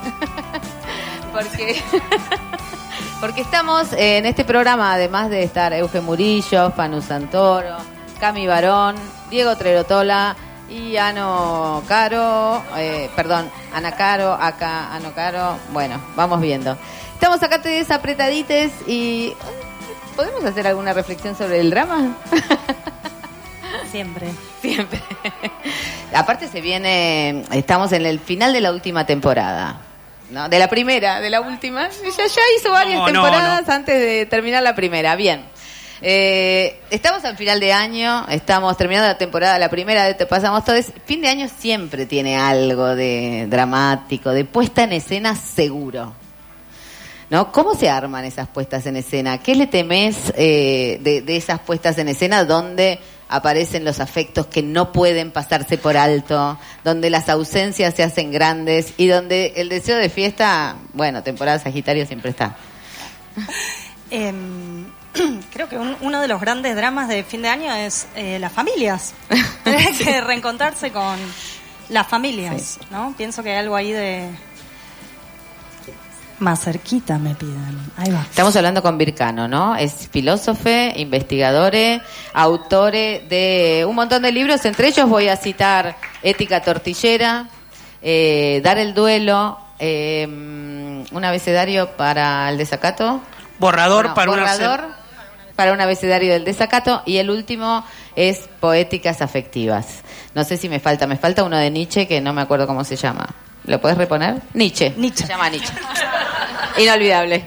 porque, 1.33 1.83
porque 3.21 3.41
estamos 3.43 3.93
en 3.93 4.27
este 4.27 4.45
programa, 4.45 4.93
además 4.93 5.31
de 5.31 5.43
estar 5.45 5.73
Euge 5.73 6.01
Murillo, 6.01 6.71
Fanu 6.73 7.01
Santoro, 7.01 7.77
Cami 8.21 8.47
Barón, 8.47 8.97
Diego 9.31 9.57
Trerotola 9.57 10.37
y 10.69 10.97
Ano 10.97 11.83
Caro, 11.89 12.63
eh, 12.77 13.09
perdón, 13.17 13.51
Ana 13.73 13.93
Caro, 13.93 14.33
acá 14.35 14.93
Ano 14.95 15.13
Caro. 15.15 15.59
Bueno, 15.73 16.01
vamos 16.17 16.41
viendo. 16.41 16.77
Estamos 17.15 17.43
acá 17.43 17.61
todos 17.63 17.91
apretadites 17.91 18.73
y... 18.87 19.35
¿Podemos 20.15 20.45
hacer 20.45 20.67
alguna 20.67 20.93
reflexión 20.93 21.37
sobre 21.37 21.61
el 21.61 21.71
drama? 21.71 22.17
Siempre. 23.91 24.29
Siempre. 24.61 25.01
Aparte 26.15 26.49
se 26.49 26.61
viene, 26.61 27.45
estamos 27.53 27.93
en 27.93 28.07
el 28.07 28.19
final 28.21 28.53
de 28.53 28.61
la 28.61 28.73
última 28.73 29.07
temporada. 29.07 29.81
¿no? 30.31 30.49
De 30.49 30.59
la 30.59 30.69
primera, 30.69 31.21
de 31.21 31.31
la 31.31 31.41
última. 31.41 31.89
Ya, 31.89 32.27
ya 32.27 32.43
hizo 32.59 32.71
varias 32.71 32.97
No, 32.99 33.07
no, 33.09 33.13
temporadas 33.13 33.69
antes 33.69 33.99
de 34.01 34.27
terminar 34.27 34.63
la 34.63 34.75
primera. 34.75 35.17
Bien. 35.17 35.45
Eh, 36.01 36.81
estamos 36.91 37.25
al 37.25 37.37
final 37.37 37.59
de 37.59 37.73
año, 37.73 38.25
estamos 38.29 38.77
terminando 38.77 39.09
la 39.09 39.19
temporada, 39.19 39.59
la 39.59 39.69
primera 39.69 40.05
de 40.05 40.15
Te 40.15 40.27
Pasamos 40.27 40.65
Todo. 40.65 40.77
Es- 40.77 40.93
Fin 41.07 41.21
de 41.23 41.29
año 41.29 41.49
siempre 41.59 42.07
tiene 42.07 42.37
algo 42.37 42.95
de 42.95 43.47
dramático, 43.49 44.31
de 44.31 44.45
puesta 44.45 44.85
en 44.85 44.93
escena 44.93 45.35
seguro. 45.35 46.15
¿No? 47.31 47.53
¿Cómo 47.53 47.75
se 47.75 47.91
arman 47.91 48.25
esas 48.25 48.49
puestas 48.49 48.87
en 48.87 48.97
escena? 48.97 49.39
¿Qué 49.39 49.55
le 49.55 49.67
temes 49.67 50.17
eh, 50.37 50.99
de, 51.03 51.21
de 51.21 51.37
esas 51.37 51.59
puestas 51.61 51.99
en 51.99 52.09
escena 52.09 52.45
donde 52.45 53.01
aparecen 53.29 53.85
los 53.85 54.01
afectos 54.01 54.47
que 54.47 54.63
no 54.63 54.93
pueden 54.93 55.31
pasarse 55.31 55.79
por 55.79 55.97
alto, 55.97 56.59
donde 56.85 57.11
las 57.11 57.29
ausencias 57.29 57.95
se 57.95 58.03
hacen 58.03 58.31
grandes 58.33 58.95
y 58.97 59.07
donde 59.07 59.53
el 59.57 59.69
deseo 59.69 59.97
de 59.99 60.09
fiesta, 60.09 60.77
bueno, 60.95 61.23
temporada 61.23 61.59
Sagitario 61.59 62.07
siempre 62.07 62.31
está. 62.31 62.57
Em, 64.11 64.87
creo 65.53 65.69
que 65.69 65.77
un- 65.77 65.97
uno 66.01 66.21
de 66.21 66.29
los 66.29 66.41
grandes 66.41 66.75
dramas 66.75 67.09
de 67.09 67.25
fin 67.25 67.43
de 67.43 67.49
año 67.49 67.75
es 67.75 68.07
eh, 68.15 68.39
las 68.39 68.53
familias. 68.53 69.13
Tener 69.65 69.93
que 69.95 70.21
reencontrarse 70.23 70.91
con 70.93 71.17
las 71.91 72.07
familias, 72.07 72.79
¿no? 72.91 73.15
Pienso 73.17 73.43
que 73.43 73.51
hay 73.53 73.59
algo 73.59 73.77
ahí 73.77 73.93
de... 73.93 74.31
Más 76.41 76.63
cerquita 76.63 77.19
me 77.19 77.35
piden. 77.35 77.79
Ahí 77.97 78.13
va. 78.13 78.23
Estamos 78.23 78.55
hablando 78.55 78.83
con 78.83 78.97
Vircano, 78.97 79.49
¿no? 79.49 79.75
Es 79.77 80.09
filósofo, 80.09 80.69
investigador, 80.97 81.75
autor 82.33 82.93
de 82.93 83.85
un 83.89 83.97
montón 83.97 84.23
de 84.23 84.31
libros, 84.31 84.65
entre 84.65 84.89
ellos 84.89 85.09
voy 85.09 85.29
a 85.29 85.37
citar 85.37 85.97
Ética 86.23 86.63
Tortillera, 86.63 87.49
eh, 88.03 88.61
Dar 88.63 88.79
el 88.79 88.95
Duelo, 88.95 89.59
eh, 89.79 90.27
un 90.29 91.25
abecedario 91.25 91.97
para 91.97 92.49
el 92.51 92.59
desacato. 92.59 93.21
Borrador 93.59 94.05
Bueno, 94.05 94.15
para 94.15 94.31
una 94.31 94.41
borrador 94.43 94.99
para 95.59 95.73
un 95.73 95.81
abecedario 95.81 96.33
del 96.33 96.45
desacato 96.45 97.03
y 97.05 97.17
el 97.17 97.31
último 97.31 97.85
es 98.15 98.49
Poéticas 98.61 99.23
Afectivas. 99.23 100.05
No 100.33 100.45
sé 100.45 100.57
si 100.57 100.69
me 100.69 100.79
falta, 100.79 101.09
me 101.09 101.17
falta 101.17 101.43
uno 101.43 101.57
de 101.57 101.69
Nietzsche 101.69 102.07
que 102.07 102.21
no 102.21 102.33
me 102.33 102.43
acuerdo 102.43 102.69
cómo 102.69 102.85
se 102.85 102.95
llama. 102.95 103.27
¿Lo 103.69 103.81
puedes 103.81 103.97
reponer? 103.99 104.41
Nietzsche. 104.55 104.93
Nietzsche. 104.97 105.23
Se 105.25 105.29
llama 105.33 105.49
Nietzsche. 105.49 105.73
Inolvidable. 106.79 107.45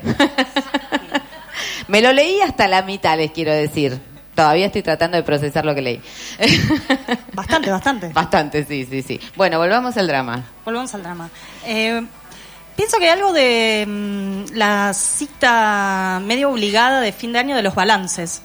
Me 1.87 2.01
lo 2.01 2.13
leí 2.13 2.39
hasta 2.41 2.67
la 2.67 2.83
mitad, 2.83 3.17
les 3.17 3.31
quiero 3.31 3.51
decir. 3.53 3.99
Todavía 4.35 4.67
estoy 4.67 4.81
tratando 4.81 5.17
de 5.17 5.23
procesar 5.23 5.65
lo 5.65 5.75
que 5.75 5.81
leí. 5.81 6.01
Bastante, 7.33 7.69
bastante. 7.69 8.07
Bastante, 8.09 8.65
sí, 8.65 8.87
sí, 8.89 9.01
sí. 9.01 9.19
Bueno, 9.35 9.57
volvamos 9.59 9.97
al 9.97 10.07
drama. 10.07 10.43
Volvamos 10.63 10.93
al 10.95 11.03
drama. 11.03 11.29
Eh, 11.65 12.01
pienso 12.77 12.97
que 12.97 13.05
hay 13.05 13.09
algo 13.19 13.33
de 13.33 13.85
mm, 13.87 14.55
la 14.55 14.93
cita 14.93 16.21
medio 16.23 16.49
obligada 16.49 17.01
de 17.01 17.11
fin 17.11 17.33
de 17.33 17.39
año 17.39 17.55
de 17.55 17.61
los 17.61 17.75
balances 17.75 18.41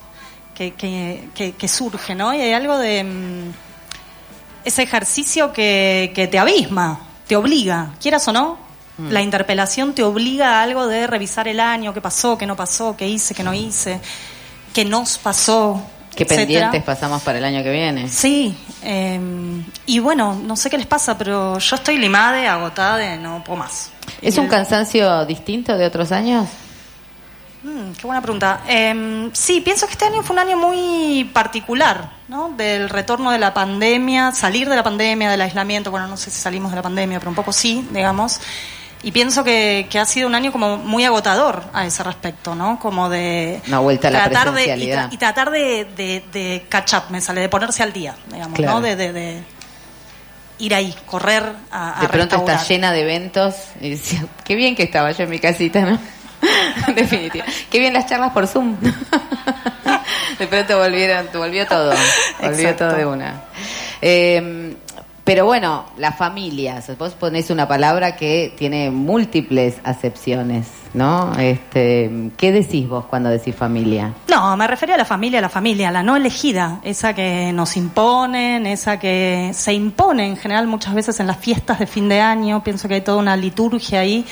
que, 0.55 0.73
que, 0.73 1.29
que- 1.35 1.53
que 1.53 1.69
surge, 1.69 2.15
¿no? 2.15 2.35
Y 2.35 2.41
hay 2.41 2.53
algo 2.53 2.79
de 2.79 3.05
mm, 3.05 3.53
ese 4.65 4.83
ejercicio 4.83 5.53
que, 5.53 6.11
que 6.15 6.27
te 6.27 6.39
abisma, 6.39 7.01
te 7.27 7.37
obliga, 7.37 7.93
quieras 8.01 8.27
o 8.29 8.33
no. 8.33 8.59
Mm. 8.99 9.11
La 9.11 9.23
interpelación 9.23 9.95
te 9.95 10.03
obliga 10.03 10.59
a 10.59 10.63
algo 10.63 10.87
de 10.87 11.07
revisar 11.07 11.49
el 11.49 11.61
año, 11.61 11.93
qué 11.93 12.01
pasó, 12.01 12.39
qué 12.39 12.47
no 12.47 12.57
pasó, 12.57 12.97
qué 12.97 13.07
hice, 13.07 13.35
qué 13.35 13.43
no 13.43 13.53
hice, 13.53 14.01
qué 14.73 14.85
nos 14.85 15.19
pasó. 15.19 15.83
¿Qué 16.15 16.23
etcétera. 16.23 16.47
pendientes 16.47 16.83
pasamos 16.83 17.23
para 17.23 17.37
el 17.37 17.45
año 17.45 17.63
que 17.63 17.71
viene? 17.71 18.09
Sí, 18.09 18.57
eh, 18.83 19.21
y 19.85 19.99
bueno, 19.99 20.35
no 20.35 20.57
sé 20.57 20.71
qué 20.71 20.79
les 20.79 20.87
pasa, 20.87 21.19
pero 21.19 21.59
yo 21.59 21.77
estoy 21.77 21.99
limada, 21.99 22.55
agotada, 22.55 22.97
de 22.97 23.19
no 23.19 23.45
puedo 23.45 23.59
más. 23.59 23.91
¿Es 24.23 24.39
un 24.39 24.49
cansancio 24.49 25.27
distinto 25.27 25.77
de 25.77 25.85
otros 25.85 26.13
años? 26.13 26.49
Mm, 27.67 27.93
qué 27.99 28.07
buena 28.07 28.23
pregunta. 28.23 28.61
Eh, 28.69 29.29
sí, 29.33 29.61
pienso 29.61 29.87
que 29.87 29.93
este 29.93 30.05
año 30.05 30.23
fue 30.23 30.35
un 30.35 30.39
año 30.39 30.57
muy 30.57 31.29
particular, 31.35 32.11
¿no? 32.29 32.51
Del 32.51 32.89
retorno 32.89 33.33
de 33.33 33.39
la 33.41 33.53
pandemia, 33.53 34.31
salir 34.33 34.69
de 34.69 34.77
la 34.77 34.85
pandemia, 34.85 35.29
del 35.31 35.41
aislamiento. 35.41 35.91
Bueno, 35.91 36.07
no 36.07 36.17
sé 36.17 36.31
si 36.31 36.41
salimos 36.41 36.71
de 36.71 36.77
la 36.77 36.83
pandemia, 36.83 37.19
pero 37.19 37.31
un 37.31 37.35
poco 37.35 37.53
sí, 37.53 37.85
digamos. 37.91 38.41
Y 39.03 39.11
pienso 39.11 39.43
que, 39.43 39.89
que 39.91 39.99
ha 39.99 40.05
sido 40.05 40.29
un 40.29 40.35
año 40.37 40.53
como 40.53 40.77
muy 40.77 41.05
agotador 41.05 41.65
a 41.73 41.85
ese 41.87 42.05
respecto, 42.05 42.55
¿no? 42.55 42.79
Como 42.79 43.09
de 43.09 43.61
Una 43.67 43.81
vuelta 43.81 44.09
a 44.09 44.11
la 44.13 44.25
tratar 44.31 44.53
de 44.53 45.09
y, 45.11 45.17
tratar 45.17 45.51
de, 45.51 45.87
de, 45.97 46.25
de 46.33 46.67
catch 46.69 46.95
up, 46.95 47.03
me 47.11 47.21
sale, 47.21 47.41
de 47.41 47.49
ponerse 47.49 47.83
al 47.83 47.93
día, 47.93 48.15
digamos, 48.33 48.57
Claro. 48.57 48.75
¿no? 48.75 48.81
De, 48.81 48.95
de, 48.97 49.13
de 49.13 49.43
ir 50.59 50.75
ahí, 50.75 50.95
correr 51.05 51.43
a, 51.71 51.99
a 51.99 52.03
de 52.03 52.09
pronto 52.09 52.37
restaurar. 52.37 52.57
está 52.57 52.69
llena 52.69 52.93
de 52.93 53.03
eventos 53.03 53.55
y 53.81 53.91
decía, 53.91 54.25
qué 54.45 54.55
bien 54.55 54.75
que 54.77 54.85
estaba 54.85 55.11
yo 55.13 55.25
en 55.25 55.31
mi 55.31 55.39
casita, 55.41 55.81
¿no? 55.83 55.99
Definitiva. 56.95 57.45
Qué 57.71 57.79
bien 57.79 57.93
las 57.93 58.07
charlas 58.07 58.33
por 58.33 58.47
Zoom. 58.47 58.77
de 60.39 60.47
pronto 60.47 60.79
volvieron, 60.79 61.29
volvió 61.35 61.67
todo, 61.67 61.93
volvió 62.41 62.69
Exacto. 62.69 62.89
todo 62.89 62.97
de 62.97 63.07
una. 63.07 63.43
Eh, 64.01 64.77
pero 65.27 65.45
bueno, 65.45 65.87
las 65.99 66.17
familias, 66.17 66.89
vos 66.97 67.15
ponés 67.15 67.51
una 67.51 67.67
palabra 67.67 68.15
que 68.15 68.55
tiene 68.57 68.93
múltiples 68.93 69.75
acepciones, 69.83 70.69
¿no? 70.95 71.37
Este, 71.37 72.31
¿Qué 72.37 72.53
decís 72.53 72.89
vos 72.89 73.07
cuando 73.07 73.29
decís 73.29 73.53
familia? 73.53 74.15
No, 74.29 74.57
me 74.57 74.69
refería 74.69 74.95
a 74.95 74.99
la 74.99 75.05
familia, 75.05 75.41
a 75.41 75.43
la 75.43 75.49
familia, 75.49 75.91
la 75.91 76.05
no 76.05 76.15
elegida, 76.15 76.79
esa 76.85 77.13
que 77.13 77.53
nos 77.53 77.77
imponen, 77.77 78.67
esa 78.67 79.01
que 79.01 79.51
se 79.53 79.73
impone 79.73 80.29
en 80.29 80.37
general 80.37 80.69
muchas 80.69 80.95
veces 80.95 81.19
en 81.19 81.27
las 81.27 81.39
fiestas 81.39 81.81
de 81.81 81.89
fin 81.89 82.09
de 82.09 82.21
año. 82.21 82.63
Pienso 82.63 82.87
que 82.87 82.95
hay 82.95 83.01
toda 83.01 83.19
una 83.19 83.37
liturgia 83.37 83.99
ahí. 83.99 84.25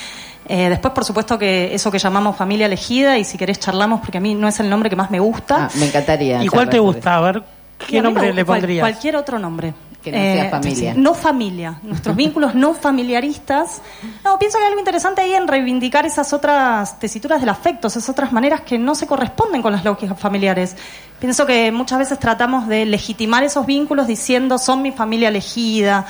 Eh, 0.46 0.68
después, 0.68 0.92
por 0.92 1.04
supuesto, 1.04 1.38
que 1.38 1.74
eso 1.74 1.90
que 1.90 1.98
llamamos 1.98 2.36
familia 2.36 2.66
elegida, 2.66 3.16
y 3.18 3.24
si 3.24 3.38
querés 3.38 3.58
charlamos, 3.58 4.00
porque 4.00 4.18
a 4.18 4.20
mí 4.20 4.34
no 4.34 4.46
es 4.48 4.60
el 4.60 4.68
nombre 4.68 4.90
que 4.90 4.96
más 4.96 5.10
me 5.10 5.20
gusta. 5.20 5.64
Ah, 5.66 5.70
me 5.76 5.86
encantaría. 5.86 6.42
¿Y 6.44 6.48
cuál 6.48 6.68
te 6.68 6.78
gusta? 6.78 7.16
A 7.16 7.20
ver, 7.20 7.42
¿qué 7.86 8.02
nombre 8.02 8.32
le 8.32 8.44
cual- 8.44 8.60
pondrías? 8.60 8.82
cualquier 8.82 9.16
otro 9.16 9.38
nombre. 9.38 9.72
Eh, 10.06 10.10
Que 10.10 10.12
no 10.12 10.18
sea 10.42 10.50
familia. 10.50 10.92
sí, 10.94 11.00
No 11.00 11.14
familia. 11.14 11.78
Nuestros 11.82 12.14
vínculos 12.14 12.54
no 12.54 12.74
familiaristas. 12.74 13.80
No, 14.22 14.38
pienso 14.38 14.58
que 14.58 14.64
hay 14.64 14.68
algo 14.68 14.78
interesante 14.78 15.22
ahí 15.22 15.32
en 15.32 15.48
reivindicar 15.48 16.04
esas 16.04 16.34
otras 16.34 16.98
tesituras 16.98 17.40
del 17.40 17.48
afecto, 17.48 17.88
esas 17.88 18.06
otras 18.10 18.30
maneras 18.30 18.60
que 18.60 18.76
no 18.78 18.94
se 18.94 19.06
corresponden 19.06 19.62
con 19.62 19.72
las 19.72 19.82
lógicas 19.82 20.18
familiares. 20.20 20.76
Pienso 21.20 21.46
que 21.46 21.72
muchas 21.72 21.98
veces 22.00 22.18
tratamos 22.18 22.68
de 22.68 22.84
legitimar 22.84 23.44
esos 23.44 23.64
vínculos 23.64 24.06
diciendo 24.06 24.58
son 24.58 24.82
mi 24.82 24.92
familia 24.92 25.28
elegida, 25.28 26.04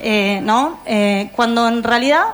eh, 0.00 0.40
¿no? 0.42 0.78
Eh, 0.86 1.30
cuando 1.36 1.68
en 1.68 1.82
realidad 1.82 2.24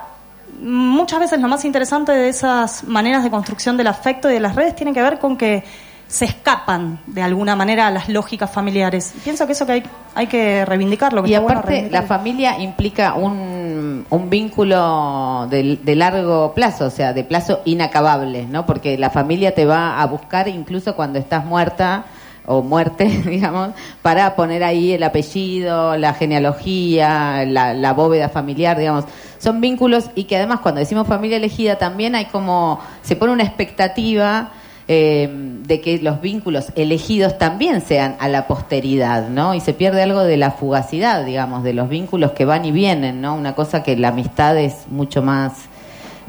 muchas 0.60 1.20
veces 1.20 1.40
lo 1.40 1.48
más 1.48 1.64
interesante 1.64 2.12
de 2.12 2.28
esas 2.28 2.84
maneras 2.84 3.22
de 3.24 3.30
construcción 3.30 3.76
del 3.76 3.86
afecto 3.86 4.30
y 4.30 4.34
de 4.34 4.40
las 4.40 4.54
redes 4.56 4.76
tiene 4.76 4.92
que 4.92 5.02
ver 5.02 5.18
con 5.18 5.36
que 5.36 5.64
se 6.10 6.24
escapan 6.24 6.98
de 7.06 7.22
alguna 7.22 7.54
manera 7.54 7.86
a 7.86 7.90
las 7.90 8.08
lógicas 8.08 8.50
familiares. 8.50 9.14
Pienso 9.22 9.46
que 9.46 9.52
eso 9.52 9.64
que 9.64 9.72
hay, 9.72 9.82
hay 10.16 10.26
que 10.26 10.64
reivindicarlo. 10.64 11.22
Que 11.22 11.30
Y 11.30 11.32
bueno 11.34 11.50
aparte, 11.50 11.68
reivindicar. 11.68 12.02
la 12.02 12.08
familia 12.08 12.58
implica 12.58 13.14
un, 13.14 14.04
un 14.10 14.30
vínculo 14.30 15.46
de, 15.48 15.78
de 15.80 15.94
largo 15.94 16.52
plazo, 16.52 16.86
o 16.86 16.90
sea, 16.90 17.12
de 17.12 17.22
plazo 17.22 17.60
inacabable, 17.64 18.44
¿no? 18.46 18.66
Porque 18.66 18.98
la 18.98 19.10
familia 19.10 19.54
te 19.54 19.64
va 19.66 20.00
a 20.02 20.06
buscar 20.06 20.48
incluso 20.48 20.96
cuando 20.96 21.20
estás 21.20 21.44
muerta 21.44 22.04
o 22.50 22.62
muerte, 22.62 23.04
digamos, 23.26 23.70
para 24.02 24.34
poner 24.34 24.64
ahí 24.64 24.92
el 24.92 25.02
apellido, 25.04 25.96
la 25.96 26.14
genealogía, 26.14 27.44
la, 27.46 27.74
la 27.74 27.92
bóveda 27.92 28.28
familiar, 28.28 28.76
digamos. 28.76 29.04
Son 29.38 29.60
vínculos 29.60 30.10
y 30.16 30.24
que 30.24 30.36
además 30.36 30.60
cuando 30.60 30.80
decimos 30.80 31.06
familia 31.06 31.36
elegida 31.36 31.76
también 31.76 32.14
hay 32.14 32.26
como, 32.26 32.80
se 33.02 33.16
pone 33.16 33.32
una 33.32 33.44
expectativa 33.44 34.50
eh, 34.88 35.28
de 35.30 35.80
que 35.80 35.98
los 35.98 36.20
vínculos 36.20 36.72
elegidos 36.74 37.38
también 37.38 37.80
sean 37.80 38.16
a 38.18 38.26
la 38.26 38.48
posteridad, 38.48 39.28
¿no? 39.28 39.54
Y 39.54 39.60
se 39.60 39.72
pierde 39.72 40.02
algo 40.02 40.24
de 40.24 40.36
la 40.36 40.50
fugacidad, 40.50 41.24
digamos, 41.24 41.62
de 41.62 41.74
los 41.74 41.88
vínculos 41.88 42.32
que 42.32 42.44
van 42.44 42.64
y 42.64 42.72
vienen, 42.72 43.20
¿no? 43.20 43.36
Una 43.36 43.54
cosa 43.54 43.84
que 43.84 43.96
la 43.96 44.08
amistad 44.08 44.58
es 44.58 44.88
mucho 44.90 45.22
más 45.22 45.52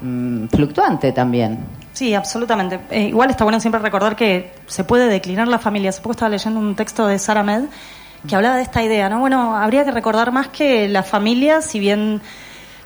mm, 0.03 0.45
fluctuante 0.49 1.11
también. 1.11 1.80
Sí, 1.93 2.13
absolutamente. 2.13 2.79
Eh, 2.89 3.03
igual 3.09 3.29
está 3.29 3.43
bueno 3.43 3.59
siempre 3.59 3.81
recordar 3.81 4.15
que 4.15 4.53
se 4.67 4.83
puede 4.83 5.07
declinar 5.07 5.47
la 5.47 5.59
familia. 5.59 5.89
Hace 5.89 6.01
poco 6.01 6.11
estaba 6.11 6.29
leyendo 6.29 6.59
un 6.59 6.75
texto 6.75 7.05
de 7.07 7.19
Sara 7.19 7.43
Med 7.43 7.65
que 8.27 8.35
hablaba 8.35 8.55
de 8.55 8.61
esta 8.61 8.83
idea, 8.83 9.09
¿no? 9.09 9.19
Bueno, 9.19 9.55
habría 9.55 9.83
que 9.83 9.91
recordar 9.91 10.31
más 10.31 10.47
que 10.49 10.87
la 10.87 11.01
familia, 11.03 11.61
si 11.61 11.79
bien 11.79 12.21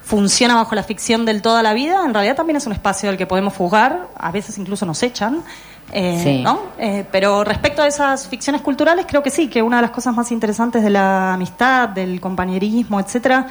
funciona 0.02 0.56
bajo 0.56 0.76
la 0.76 0.84
ficción 0.84 1.26
del 1.26 1.42
toda 1.42 1.62
la 1.64 1.74
vida, 1.74 2.04
en 2.06 2.14
realidad 2.14 2.36
también 2.36 2.58
es 2.58 2.66
un 2.68 2.74
espacio 2.74 3.10
del 3.10 3.18
que 3.18 3.26
podemos 3.26 3.54
fugar, 3.54 4.08
a 4.16 4.32
veces 4.32 4.58
incluso 4.58 4.86
nos 4.86 5.02
echan. 5.04 5.44
eh, 5.92 6.20
Sí. 6.24 6.42
¿no? 6.42 6.60
Eh, 6.80 7.06
pero 7.12 7.44
respecto 7.44 7.82
a 7.84 7.88
esas 7.88 8.28
ficciones 8.28 8.62
culturales, 8.62 9.06
creo 9.08 9.22
que 9.22 9.30
sí, 9.30 9.50
que 9.50 9.62
una 9.62 9.76
de 9.78 9.82
las 9.84 9.92
cosas 9.92 10.16
más 10.16 10.32
interesantes 10.32 10.82
de 10.84 10.90
la 10.90 11.34
amistad, 11.34 11.90
del 11.90 12.20
compañerismo, 12.22 13.00
etcétera, 13.00 13.46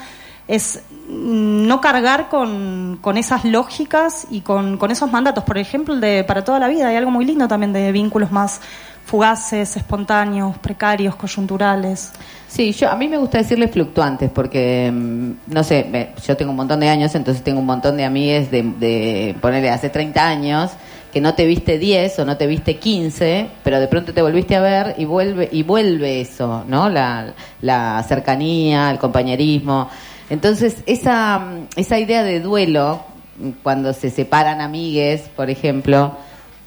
es 0.48 0.82
mm, 1.08 1.66
no 1.66 1.80
cargar 1.80 2.28
con, 2.28 2.98
con 3.00 3.16
esas 3.16 3.44
lógicas 3.44 4.26
y 4.30 4.40
con, 4.40 4.76
con 4.76 4.90
esos 4.90 5.10
mandatos. 5.10 5.44
Por 5.44 5.58
ejemplo, 5.58 5.96
de 5.96 6.24
para 6.24 6.44
toda 6.44 6.58
la 6.58 6.68
vida, 6.68 6.88
hay 6.88 6.96
algo 6.96 7.10
muy 7.10 7.24
lindo 7.24 7.48
también 7.48 7.72
de 7.72 7.92
vínculos 7.92 8.30
más 8.30 8.60
fugaces, 9.04 9.76
espontáneos, 9.76 10.56
precarios, 10.58 11.14
coyunturales. 11.16 12.12
Sí, 12.48 12.72
yo 12.72 12.90
a 12.90 12.96
mí 12.96 13.08
me 13.08 13.18
gusta 13.18 13.38
decirle 13.38 13.68
fluctuantes 13.68 14.30
porque 14.30 14.90
mm, 14.92 15.52
no 15.52 15.64
sé, 15.64 16.12
yo 16.26 16.36
tengo 16.36 16.50
un 16.52 16.56
montón 16.56 16.80
de 16.80 16.88
años, 16.88 17.14
entonces 17.14 17.42
tengo 17.42 17.60
un 17.60 17.66
montón 17.66 17.96
de 17.96 18.04
amigues 18.04 18.50
de, 18.50 18.62
de 18.62 19.36
ponerle 19.40 19.70
hace 19.70 19.90
30 19.90 20.26
años 20.26 20.70
que 21.14 21.20
no 21.20 21.34
te 21.34 21.46
viste 21.46 21.78
10 21.78 22.18
o 22.18 22.24
no 22.24 22.36
te 22.36 22.48
viste 22.48 22.76
15, 22.76 23.46
pero 23.62 23.78
de 23.78 23.86
pronto 23.86 24.12
te 24.12 24.20
volviste 24.20 24.56
a 24.56 24.60
ver 24.60 24.96
y 24.98 25.04
vuelve 25.04 25.48
y 25.52 25.62
vuelve 25.62 26.20
eso, 26.20 26.64
¿no? 26.66 26.88
La, 26.88 27.32
la 27.60 28.02
cercanía, 28.02 28.90
el 28.90 28.98
compañerismo. 28.98 29.88
Entonces, 30.30 30.76
esa 30.86 31.38
mm, 31.38 31.66
esa 31.76 31.98
idea 31.98 32.22
de 32.22 32.40
duelo 32.40 33.00
mm, 33.38 33.50
cuando 33.62 33.92
se 33.92 34.10
separan 34.10 34.60
amigues, 34.60 35.22
por 35.36 35.50
ejemplo, 35.50 36.16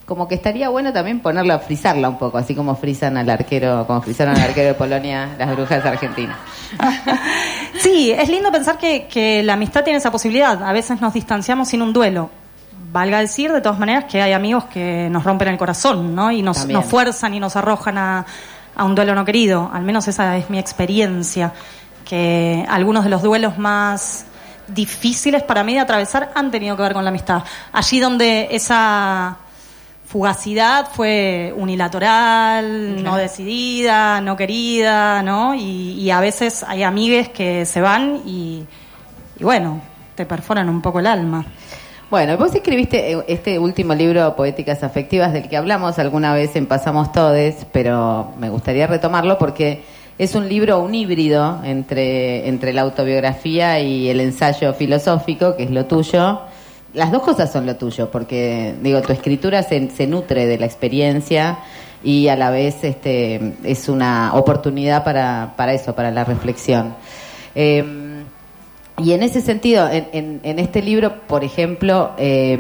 como 0.08 0.28
que 0.28 0.36
estaría 0.36 0.70
bueno 0.70 0.94
también 0.94 1.20
ponerla, 1.20 1.60
frizarla 1.60 2.08
un 2.08 2.18
poco, 2.18 2.38
así 2.38 2.56
como 2.56 2.76
frizan 2.76 3.18
al 3.18 3.30
arquero, 3.30 3.86
como 3.86 4.02
frizaron 4.02 4.36
al 4.36 4.42
arquero 4.42 4.70
de 4.70 4.74
Polonia 4.74 5.36
las 5.38 5.54
brujas 5.56 5.86
argentinas. 5.86 6.38
Sí, 7.80 8.12
es 8.12 8.28
lindo 8.28 8.52
pensar 8.52 8.78
que, 8.78 9.06
que 9.06 9.44
la 9.44 9.54
amistad 9.54 9.84
tiene 9.84 10.00
esa 10.00 10.12
posibilidad. 10.12 10.64
A 10.64 10.74
veces 10.74 11.00
nos 11.00 11.14
distanciamos 11.14 11.68
sin 11.68 11.84
un 11.84 11.94
duelo. 11.94 12.32
Valga 12.92 13.20
decir, 13.20 13.52
de 13.52 13.62
todas 13.62 13.78
maneras, 13.78 14.06
que 14.06 14.20
hay 14.20 14.34
amigos 14.34 14.66
que 14.66 15.10
nos 15.12 15.24
rompen 15.24 15.50
el 15.50 15.58
corazón, 15.58 16.16
¿no? 16.16 16.32
Y 16.32 16.42
nos, 16.42 16.66
nos 16.68 16.86
fuerzan 16.86 17.36
y 17.36 17.40
nos 17.40 17.56
arrojan 17.56 17.98
a, 18.00 18.26
a 18.76 18.84
un 18.84 18.96
duelo 18.96 19.14
no 19.14 19.26
querido. 19.26 19.70
Al 19.72 19.84
menos 19.84 20.08
esa 20.08 20.36
es 20.38 20.50
mi 20.50 20.58
experiencia. 20.58 21.54
Que 22.08 22.66
algunos 22.70 23.04
de 23.04 23.10
los 23.10 23.22
duelos 23.22 23.58
más 23.58 24.26
difíciles 24.68 25.44
para 25.44 25.64
mí 25.64 25.74
de 25.74 25.80
atravesar 25.80 26.32
han 26.36 26.52
tenido 26.52 26.76
que 26.76 26.84
ver 26.84 26.94
con 26.94 27.04
la 27.04 27.10
amistad. 27.10 27.44
Allí 27.74 28.00
donde 28.00 28.48
esa 28.52 29.38
fugacidad 30.08 30.88
fue 30.94 31.54
unilateral, 31.58 33.04
no 33.04 33.18
decidida, 33.18 34.22
no 34.22 34.38
querida, 34.38 35.22
¿no? 35.22 35.54
Y, 35.54 36.00
y 36.00 36.12
a 36.12 36.22
veces 36.22 36.64
hay 36.64 36.84
amigues 36.84 37.30
que 37.30 37.66
se 37.66 37.82
van 37.82 38.22
y, 38.26 38.66
y 39.38 39.44
bueno, 39.44 39.82
te 40.16 40.26
perforan 40.26 40.70
un 40.70 40.82
poco 40.82 41.00
el 41.00 41.08
alma. 41.08 41.46
Bueno, 42.10 42.38
vos 42.38 42.56
escribiste 42.56 43.12
eh, 43.12 43.24
este 43.28 43.60
último 43.60 43.94
libro, 43.94 44.34
Poéticas 44.38 44.82
Afectivas, 44.82 45.34
del 45.34 45.50
que 45.50 45.58
hablamos 45.58 46.00
alguna 46.00 46.34
vez 46.34 46.56
en 46.56 46.66
Pasamos 46.66 47.12
Todes, 47.12 47.68
pero 47.74 48.32
me 48.40 48.50
gustaría 48.50 48.88
retomarlo 48.88 49.38
porque 49.38 49.84
es 50.18 50.34
un 50.34 50.50
libro, 50.50 50.80
un 50.80 50.96
híbrido 50.96 51.62
entre, 51.64 52.48
entre 52.48 52.74
la 52.74 52.82
autobiografía 52.82 53.80
y 53.80 54.10
el 54.10 54.20
ensayo 54.20 54.74
filosófico, 54.74 55.56
que 55.56 55.64
es 55.64 55.72
lo 55.72 55.86
tuyo. 55.86 56.42
Las 56.94 57.12
dos 57.12 57.22
cosas 57.22 57.52
son 57.52 57.66
lo 57.66 57.76
tuyo, 57.76 58.10
porque 58.10 58.74
digo, 58.82 59.02
tu 59.02 59.14
escritura 59.14 59.62
se, 59.62 60.08
nutre 60.08 60.48
de 60.48 60.58
la 60.58 60.66
experiencia 60.66 61.60
y 62.04 62.28
a 62.30 62.36
la 62.36 62.50
vez 62.50 62.84
este, 62.84 63.54
es 63.64 63.90
una 63.90 64.34
oportunidad 64.34 65.04
para, 65.04 65.54
para 65.56 65.74
eso, 65.74 65.94
para 65.94 66.10
la 66.10 66.24
reflexión. 66.24 66.96
Eh, 67.54 67.84
y 69.00 69.12
en 69.12 69.22
ese 69.22 69.42
sentido, 69.42 69.88
en, 69.92 70.42
este 70.44 70.82
libro, 70.82 71.22
por 71.28 71.44
ejemplo, 71.44 72.14
eh, 72.18 72.58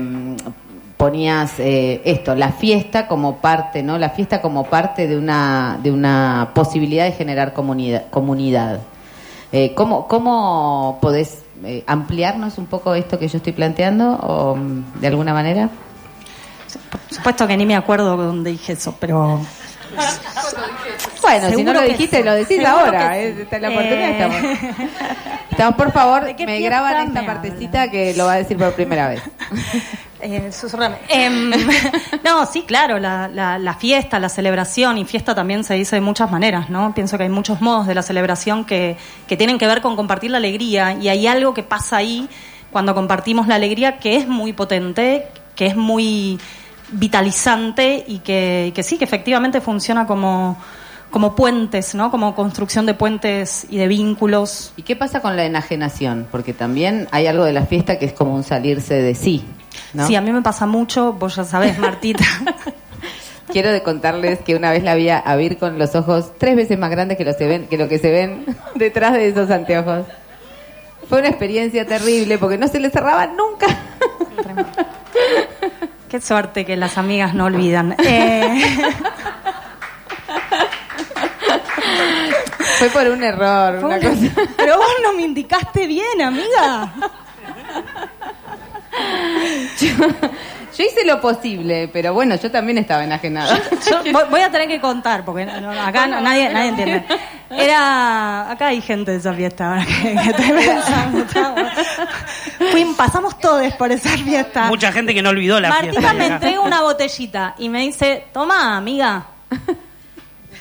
ponías 0.98 1.60
eh, 1.60 2.02
esto, 2.06 2.36
la 2.36 2.52
fiesta 2.52 3.08
como 3.08 3.38
parte, 3.38 3.84
¿no? 3.84 3.98
La 4.00 4.10
fiesta 4.10 4.42
como 4.42 4.66
parte 4.66 5.08
de 5.08 5.18
una, 5.18 5.80
de 5.82 5.92
una 5.92 6.50
posibilidad 6.54 7.06
de 7.06 7.12
generar 7.12 7.54
comunidad. 7.54 8.10
comunidad. 8.10 8.82
Eh, 9.52 9.74
¿cómo, 9.76 10.08
¿Cómo 10.08 10.98
podés 11.02 11.44
eh, 11.64 11.84
ampliarnos 11.88 12.58
un 12.58 12.66
poco 12.66 12.96
esto 12.96 13.18
que 13.20 13.28
yo 13.28 13.38
estoy 13.38 13.54
planteando, 13.54 14.14
o 14.16 14.56
mm, 14.56 15.00
de 15.00 15.08
alguna 15.08 15.34
manera? 15.34 15.70
Por 16.92 17.00
supuesto 17.16 17.48
que 17.48 17.56
ni 17.56 17.66
me 17.66 17.76
acuerdo 17.76 18.18
dónde 18.18 18.52
dije 18.52 18.74
eso, 18.74 18.96
pero... 19.00 19.40
Bueno, 21.22 21.50
si 21.50 21.52
no 21.52 21.58
Seguro 21.58 21.74
lo 21.74 21.82
dijiste, 21.82 22.18
sí. 22.18 22.24
lo 22.24 22.34
decís 22.34 22.58
Seguro 22.58 22.70
ahora. 22.70 23.18
eh, 23.20 23.34
sí. 23.36 23.42
está 23.44 23.60
la 23.60 23.70
oportunidad, 23.70 24.10
estamos. 24.10 24.38
Estamos, 25.52 25.76
por 25.76 25.92
favor, 25.92 26.24
¿De 26.26 26.36
qué 26.36 26.46
me 26.46 26.60
graban 26.60 27.08
esta 27.08 27.22
me 27.22 27.28
partecita 27.28 27.90
que 27.90 28.14
lo 28.14 28.26
va 28.26 28.34
a 28.34 28.38
decir 28.38 28.58
por 28.58 28.74
primera 28.74 29.10
vez. 29.10 29.24
Eh. 30.22 30.50
Em, 31.10 31.52
no, 32.24 32.46
sí, 32.46 32.64
claro, 32.64 33.00
la, 33.00 33.28
la- 33.28 33.60
la 33.60 33.74
fiesta, 33.76 34.20
la 34.20 34.30
celebración, 34.30 34.98
y 34.98 35.06
fiesta 35.06 35.36
también 35.36 35.64
se 35.64 35.76
dice 35.76 35.96
de 35.96 36.02
muchas 36.02 36.32
maneras, 36.32 36.70
¿no? 36.70 36.94
Pienso 36.94 37.18
que 37.18 37.24
hay 37.24 37.30
muchos 37.30 37.62
modos 37.62 37.88
de 37.88 37.96
la 37.96 38.02
celebración 38.02 38.66
que, 38.66 38.98
tienen 39.28 39.58
que 39.58 39.68
ver 39.68 39.82
con 39.82 39.96
compartir 39.96 40.32
la 40.32 40.38
alegría, 40.38 40.94
y 40.94 41.10
hay 41.10 41.28
algo 41.28 41.54
que 41.54 41.64
pasa 41.64 41.98
ahí 41.98 42.28
cuando 42.72 42.96
compartimos 42.96 43.48
la 43.48 43.56
alegría 43.56 43.98
que 43.98 44.18
es 44.18 44.28
muy 44.28 44.54
potente, 44.54 45.28
que 45.56 45.68
es 45.68 45.76
muy 45.76 46.40
vitalizante 46.90 48.04
y 48.08 48.20
que, 48.20 48.72
que 48.74 48.84
sí, 48.84 48.98
que 48.98 49.04
efectivamente 49.04 49.62
funciona 49.62 50.06
como, 50.08 50.58
como 51.12 51.36
puentes, 51.36 51.96
¿no? 51.96 52.12
Como 52.12 52.36
construcción 52.36 52.86
de 52.86 52.94
puentes 52.94 53.66
y 53.70 53.78
de 53.78 53.88
vínculos. 53.88 54.74
¿Y 54.78 54.84
qué 54.84 54.96
pasa 54.96 55.22
con 55.22 55.36
la 55.36 55.46
enajenación? 55.46 56.28
Porque 56.32 56.54
también 56.54 57.08
hay 57.12 57.28
algo 57.28 57.44
de 57.44 57.54
la 57.54 57.66
fiesta 57.66 58.00
que 58.00 58.06
es 58.06 58.14
como 58.14 58.36
un 58.36 58.44
salirse 58.44 58.96
de 58.96 59.16
sí. 59.16 59.46
¿No? 59.94 60.08
Sí, 60.08 60.16
a 60.16 60.22
mí 60.22 60.32
me 60.32 60.42
pasa 60.42 60.66
mucho, 60.66 61.13
vos 61.13 61.36
ya 61.36 61.44
sabés, 61.44 61.78
Martita. 61.80 62.24
Quiero 63.52 63.72
de 63.72 63.82
contarles 63.82 64.40
que 64.40 64.56
una 64.56 64.72
vez 64.72 64.84
la 64.84 64.96
vi 64.96 65.10
a 65.10 65.36
Vir 65.38 65.58
con 65.58 65.80
los 65.80 65.96
ojos 65.96 66.34
tres 66.38 66.56
veces 66.58 66.78
más 66.78 66.90
grandes 66.92 67.18
que, 67.18 67.24
los 67.24 67.38
se 67.38 67.48
ven, 67.48 67.68
que 67.68 67.78
lo 67.78 67.88
que 67.88 67.98
se 67.98 68.12
ven 68.12 68.46
detrás 68.76 69.13
de 69.13 69.30
esos 69.30 69.50
anteojos. 69.50 70.06
Fue 71.08 71.20
una 71.20 71.30
experiencia 71.30 71.86
terrible 71.88 72.38
porque 72.38 72.58
no 72.58 72.68
se 72.68 72.80
le 72.82 72.90
cerraban 72.90 73.38
nunca. 73.38 73.68
Qué 76.10 76.20
suerte 76.22 76.66
que 76.66 76.76
las 76.78 76.98
amigas 76.98 77.34
no 77.34 77.46
olvidan. 77.46 77.96
Eh, 78.04 78.62
Fue 82.80 82.90
por 82.90 83.08
un 83.08 83.24
error, 83.24 83.84
una 83.84 83.96
un- 83.96 84.02
cosa. 84.02 84.42
Pero 84.58 84.78
vos 84.78 84.88
no 85.04 85.13
me 85.13 85.24
indicaste 85.24 85.88
bien, 85.88 86.22
amiga. 86.22 86.94
Yo 90.78 90.84
hice 90.84 91.06
lo 91.06 91.19
posible, 91.19 91.88
pero 91.92 92.13
bueno, 92.13 92.36
yo 92.36 92.52
también 92.52 92.78
estaba 92.78 93.04
enajenada. 93.04 93.60
Yo 93.90 94.04
voy- 94.13 94.26
voy 94.30 94.42
a 94.42 94.52
tener 94.52 94.67
que 94.67 94.80
contar, 94.80 95.26
porque 95.26 95.44
no- 95.44 95.60
no, 95.60 95.71
acá 95.71 96.06
no- 96.06 96.21
nadie, 96.21 96.50
nadie 96.50 96.69
entiende. 96.69 97.04
Era. 97.50 98.52
Acá 98.52 98.67
hay 98.67 98.82
gente 98.82 99.10
de 99.12 99.17
esa 99.17 99.34
fiesta, 99.34 99.69
ahora 99.69 99.86
que, 99.88 100.13
que 100.15 100.30
estoy 100.30 100.52
pensando. 100.52 101.26
Pasamos 102.96 103.40
todos 103.40 103.74
por 103.74 103.92
esa 103.92 104.10
fiesta. 104.10 104.67
Mucha 104.67 104.92
gente 104.92 105.13
que 105.15 105.21
no 105.24 105.30
olvidó 105.30 105.60
la 105.60 105.69
Martina 105.69 105.94
fiesta. 105.94 106.13
me 106.13 106.26
entrega 106.28 106.60
una 106.62 106.82
botellita 106.82 107.56
y 107.58 107.69
me 107.69 107.80
dice, 107.82 108.26
toma, 108.32 108.78
amiga. 108.78 109.26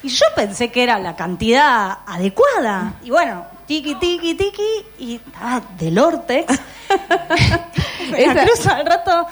Y 0.03 0.09
yo 0.09 0.25
pensé 0.35 0.71
que 0.71 0.83
era 0.83 0.99
la 0.99 1.15
cantidad 1.17 1.99
adecuada. 2.07 2.95
Y 3.03 3.11
bueno, 3.11 3.45
tiki, 3.67 3.95
tiki, 3.97 4.35
tiki, 4.35 4.63
y 4.99 5.17
estaba 5.17 5.61
del 5.79 5.99
Ortex. 5.99 6.59
Esa- 8.17 8.45
cruzo 8.45 8.71
al 8.71 8.87
rato 8.87 9.27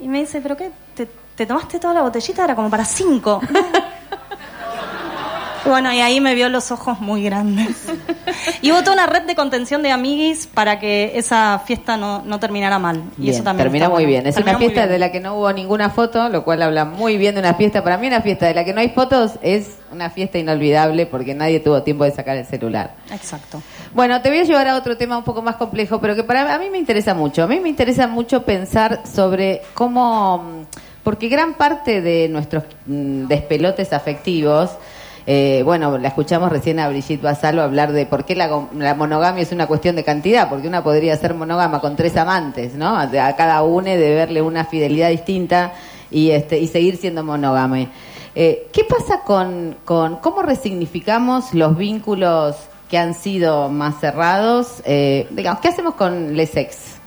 y 0.00 0.08
me 0.08 0.20
dice, 0.20 0.40
¿pero 0.40 0.56
qué? 0.56 0.70
¿Te, 0.94 1.06
te 1.06 1.46
tomaste 1.46 1.78
toda 1.78 1.94
la 1.94 2.02
botellita? 2.02 2.44
Era 2.44 2.54
como 2.54 2.70
para 2.70 2.84
cinco. 2.84 3.40
Bueno, 5.66 5.92
y 5.92 6.00
ahí 6.00 6.20
me 6.20 6.34
vio 6.34 6.48
los 6.48 6.70
ojos 6.70 7.00
muy 7.00 7.22
grandes. 7.22 7.86
Y 8.62 8.72
hubo 8.72 8.80
toda 8.80 8.94
una 8.94 9.06
red 9.06 9.22
de 9.22 9.34
contención 9.34 9.82
de 9.82 9.90
amiguis 9.90 10.46
para 10.46 10.78
que 10.78 11.12
esa 11.14 11.60
fiesta 11.64 11.96
no, 11.96 12.22
no 12.22 12.38
terminara 12.38 12.78
mal. 12.78 13.02
Y 13.18 13.22
Bien, 13.22 13.34
eso 13.34 13.44
también 13.44 13.64
terminó 13.64 13.90
muy 13.90 14.06
bien. 14.06 14.26
Es 14.26 14.34
Terminó 14.34 14.58
una 14.58 14.66
fiesta 14.66 14.86
de 14.86 14.98
la 14.98 15.10
que 15.12 15.20
no 15.20 15.36
hubo 15.36 15.52
ninguna 15.52 15.90
foto, 15.90 16.28
lo 16.28 16.44
cual 16.44 16.62
habla 16.62 16.84
muy 16.84 17.16
bien 17.16 17.34
de 17.34 17.40
una 17.40 17.54
fiesta. 17.54 17.82
Para 17.82 17.98
mí 17.98 18.06
una 18.06 18.22
fiesta 18.22 18.46
de 18.46 18.54
la 18.54 18.64
que 18.64 18.72
no 18.72 18.80
hay 18.80 18.90
fotos 18.90 19.32
es 19.42 19.78
una 19.92 20.10
fiesta 20.10 20.38
inolvidable 20.38 21.06
porque 21.06 21.34
nadie 21.34 21.60
tuvo 21.60 21.82
tiempo 21.82 22.04
de 22.04 22.10
sacar 22.10 22.36
el 22.36 22.46
celular. 22.46 22.94
Exacto. 23.12 23.62
Bueno, 23.94 24.20
te 24.20 24.28
voy 24.28 24.38
a 24.38 24.44
llevar 24.44 24.68
a 24.68 24.76
otro 24.76 24.96
tema 24.96 25.16
un 25.16 25.24
poco 25.24 25.42
más 25.42 25.56
complejo, 25.56 26.00
pero 26.00 26.14
que 26.14 26.24
para 26.24 26.54
a 26.54 26.58
mí 26.58 26.70
me 26.70 26.78
interesa 26.78 27.14
mucho. 27.14 27.42
A 27.42 27.46
mí 27.46 27.60
me 27.60 27.68
interesa 27.68 28.06
mucho 28.06 28.42
pensar 28.42 29.02
sobre 29.06 29.62
cómo, 29.74 30.38
mm, 30.38 30.62
porque 31.02 31.28
gran 31.28 31.54
parte 31.54 32.00
de 32.00 32.28
nuestros 32.28 32.64
mm, 32.86 33.26
despelotes 33.26 33.92
afectivos 33.92 34.70
Eh, 35.28 35.62
bueno, 35.64 35.98
la 35.98 36.08
escuchamos 36.08 36.52
recién 36.52 36.78
a 36.78 36.88
Brigitte 36.88 37.20
Basalo 37.20 37.62
hablar 37.62 37.90
de 37.92 38.06
por 38.06 38.24
qué 38.24 38.36
la, 38.36 38.48
monogamia 38.94 39.42
es 39.42 39.50
una 39.50 39.66
cuestión 39.66 39.96
de 39.96 40.04
cantidad, 40.04 40.48
porque 40.48 40.68
una 40.68 40.84
podría 40.84 41.16
ser 41.16 41.34
monógama 41.34 41.80
con 41.80 41.96
tres 41.96 42.16
amantes, 42.16 42.74
¿no? 42.74 42.96
A, 42.96 43.08
cada 43.36 43.62
uno 43.64 43.86
de 43.88 44.14
verle 44.14 44.40
una 44.40 44.64
fidelidad 44.64 45.10
distinta 45.10 45.72
y, 46.12 46.30
este, 46.30 46.60
y 46.60 46.68
seguir 46.68 46.96
siendo 46.96 47.24
monógame. 47.24 47.88
Eh, 48.36 48.68
¿Qué 48.72 48.84
pasa 48.84 49.22
con, 49.24 49.76
con 49.84 50.16
cómo 50.16 50.42
resignificamos 50.42 51.54
los 51.54 51.76
vínculos 51.76 52.54
que 52.88 52.98
han 52.98 53.14
sido 53.14 53.68
más 53.68 53.98
cerrados? 53.98 54.80
Eh, 54.84 55.26
digamos, 55.30 55.60
¿qué 55.60 55.68
hacemos 55.68 55.94
con 55.94 56.36
les 56.36 56.56
ex? 56.56 56.98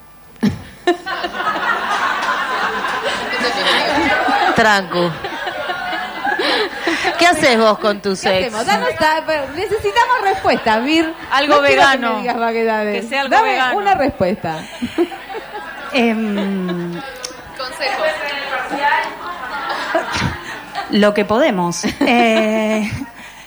Trancu. 4.55 5.09
¿Qué 7.19 7.27
haces 7.27 7.57
vos 7.59 7.77
con 7.79 8.01
tus 8.01 8.21
¿Qué 8.21 8.29
ex? 8.39 8.47
hacemos? 8.47 8.65
Danos 8.65 8.95
ta- 8.95 9.23
pero 9.27 9.43
necesitamos 9.53 10.21
respuesta, 10.23 10.79
Vir. 10.79 11.13
Algo 11.31 11.55
No 11.57 11.61
vegano. 11.61 12.07
Que 12.23 12.33
me 12.33 12.53
digas. 12.53 12.83
Que 12.93 13.03
sea 13.07 13.21
algo 13.21 13.35
Dame 13.35 13.49
vegano. 13.51 13.77
una 13.77 13.93
respuesta. 13.95 14.63
Em, 15.93 16.93
Consejos. 17.57 18.07
lo 20.91 21.13
que 21.13 21.25
podemos. 21.25 21.83
Eh, 22.01 22.89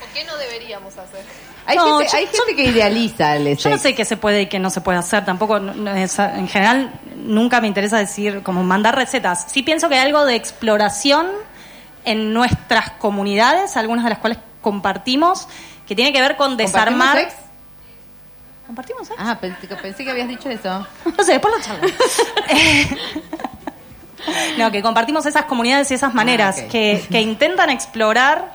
¿O 0.03 0.15
qué 0.15 0.25
no 0.25 0.37
deberíamos 0.37 0.97
hacer? 0.97 1.21
Hay, 1.65 1.77
No, 1.77 1.99
gente, 1.99 2.13
yo- 2.13 2.19
hay 2.19 2.27
gente 2.27 2.57
que 2.57 2.65
idealiza 2.65 3.37
el 3.37 3.57
Yo 3.57 3.71
no 3.71 3.77
sex. 3.77 3.83
sé 3.83 3.95
qué 3.95 4.05
se 4.05 4.17
puede 4.17 4.43
y 4.43 4.47
qué 4.47 4.59
no 4.59 4.69
se 4.71 4.81
puede 4.81 4.99
hacer, 4.99 5.25
tampoco, 5.25 5.59
no- 5.61 5.75
no 5.75 5.95
es- 5.95 6.19
en 6.19 6.49
general, 6.49 6.93
nunca 7.17 7.61
me 7.61 7.69
interesa 7.69 7.99
decir, 7.99 8.43
como 8.43 8.63
mandar 8.65 8.97
recetas. 8.97 9.47
Sí 9.51 9.63
pienso 9.63 9.89
que 9.89 9.95
hay 9.95 10.01
algo 10.07 10.25
de 10.27 10.35
exploración 10.35 11.29
en 12.05 12.33
nuestras 12.33 12.91
comunidades, 12.93 13.77
algunas 13.77 14.05
de 14.05 14.11
las 14.11 14.19
cuales 14.19 14.39
compartimos, 14.61 15.49
que 15.87 15.95
tiene 15.95 16.13
que 16.13 16.21
ver 16.21 16.37
con 16.37 16.57
desarmar... 16.57 17.19
sex? 17.19 17.35
¿Compartimos 18.67 19.07
sex? 19.09 19.19
Ah, 19.23 19.37
pensé, 19.41 19.67
que- 19.67 19.77
pensé 19.77 20.05
que 20.05 20.11
habías 20.11 20.29
dicho 20.29 20.49
eso. 20.49 20.87
No 21.17 21.25
sé, 21.25 21.33
después 21.33 21.55
lo 21.57 21.61
charlamos. 21.63 21.93
No, 24.57 24.71
que 24.71 24.83
compartimos 24.83 25.27
esas 25.27 25.47
comunidades 25.47 25.91
y 25.91 25.95
esas 25.95 26.15
maneras 26.15 26.57
Ah, 26.61 26.63
ok. 26.67 26.71
que, 26.71 27.07
que 27.11 27.21
intentan 27.21 27.71
explorar, 27.71 28.53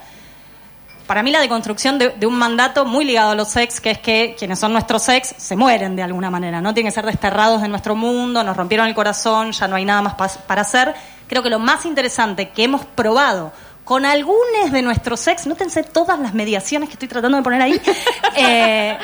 para 1.07 1.21
mí, 1.23 1.29
la 1.31 1.41
deconstrucción 1.41 1.99
de, 1.99 2.09
de 2.11 2.25
un 2.25 2.35
mandato 2.35 2.85
muy 2.85 3.03
ligado 3.03 3.31
a 3.31 3.35
los 3.35 3.49
sex, 3.49 3.81
que 3.81 3.91
es 3.91 3.97
que 3.99 4.35
quienes 4.39 4.59
son 4.59 4.71
nuestros 4.71 5.03
sex 5.03 5.35
se 5.37 5.57
mueren 5.57 5.95
de 5.97 6.03
alguna 6.03 6.29
manera, 6.31 6.61
¿no? 6.61 6.73
Tienen 6.73 6.89
que 6.91 6.95
ser 6.95 7.05
desterrados 7.05 7.61
de 7.61 7.67
nuestro 7.67 7.95
mundo, 7.95 8.43
nos 8.45 8.55
rompieron 8.55 8.87
el 8.87 8.95
corazón, 8.95 9.51
ya 9.51 9.67
no 9.67 9.75
hay 9.75 9.83
nada 9.83 10.01
más 10.01 10.13
para 10.37 10.61
hacer. 10.61 10.95
Creo 11.27 11.43
que 11.43 11.49
lo 11.49 11.59
más 11.59 11.85
interesante 11.85 12.49
que 12.49 12.63
hemos 12.63 12.85
probado 12.85 13.51
con 13.83 14.05
algunos 14.05 14.71
de 14.71 14.81
nuestros 14.81 15.19
sex, 15.21 15.47
nótense 15.47 15.83
todas 15.83 16.19
las 16.19 16.33
mediaciones 16.33 16.89
que 16.89 16.93
estoy 16.93 17.07
tratando 17.07 17.37
de 17.37 17.43
poner 17.43 17.61
ahí, 17.61 17.81
eh, 18.35 18.97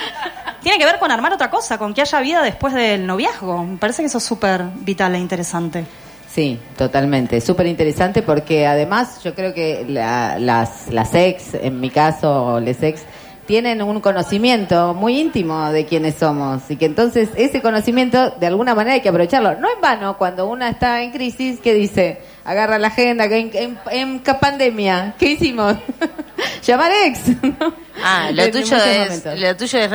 tiene 0.62 0.78
que 0.78 0.86
ver 0.86 1.00
con 1.00 1.10
armar 1.12 1.32
otra 1.34 1.50
cosa, 1.50 1.78
con 1.78 1.94
que 1.94 2.02
haya 2.02 2.20
vida 2.20 2.42
después 2.42 2.74
del 2.74 3.06
noviazgo. 3.06 3.64
Me 3.64 3.78
parece 3.78 4.02
que 4.02 4.08
eso 4.08 4.18
es 4.18 4.24
súper 4.26 4.62
vital 4.76 5.16
e 5.16 5.20
interesante. 5.20 5.86
Sí, 6.30 6.60
totalmente. 6.78 7.40
Súper 7.42 7.68
interesante 7.68 8.24
porque 8.24 8.66
además 8.66 9.22
yo 9.24 9.36
creo 9.36 9.54
que 9.54 9.86
la- 9.88 10.38
las, 10.40 10.88
las 10.90 11.14
ex, 11.14 11.54
en 11.54 11.80
mi 11.80 11.90
caso, 11.90 12.60
les 12.60 12.82
ex, 12.82 13.04
tienen 13.46 13.82
un 13.82 14.00
conocimiento 14.02 14.94
muy 14.94 15.20
íntimo 15.20 15.70
de 15.72 15.86
quiénes 15.86 16.16
somos 16.16 16.62
y 16.70 16.78
que 16.78 16.86
entonces 16.86 17.30
ese 17.36 17.62
conocimiento 17.62 18.32
de 18.32 18.48
alguna 18.48 18.74
manera 18.76 18.96
hay 18.96 19.02
que 19.02 19.10
aprovecharlo. 19.10 19.56
No 19.60 19.68
en 19.74 19.82
vano 19.82 20.18
cuando 20.18 20.48
una 20.48 20.70
está 20.70 21.02
en 21.02 21.12
crisis, 21.12 21.60
¿qué 21.62 21.74
dice? 21.74 22.22
Agarra 22.46 22.78
la 22.80 22.88
agenda, 22.88 23.28
que 23.30 23.38
en, 23.38 23.52
en- 23.54 23.80
pandemia, 24.40 25.14
¿qué 25.18 25.32
hicimos? 25.32 25.76
Llamar 26.66 26.92
ex. 27.06 27.20
Ah, 28.06 28.32
lo 28.34 28.50
tuyo, 28.50 28.76
es, 28.76 29.24
lo 29.40 29.56
tuyo 29.56 29.80
es 29.80 29.92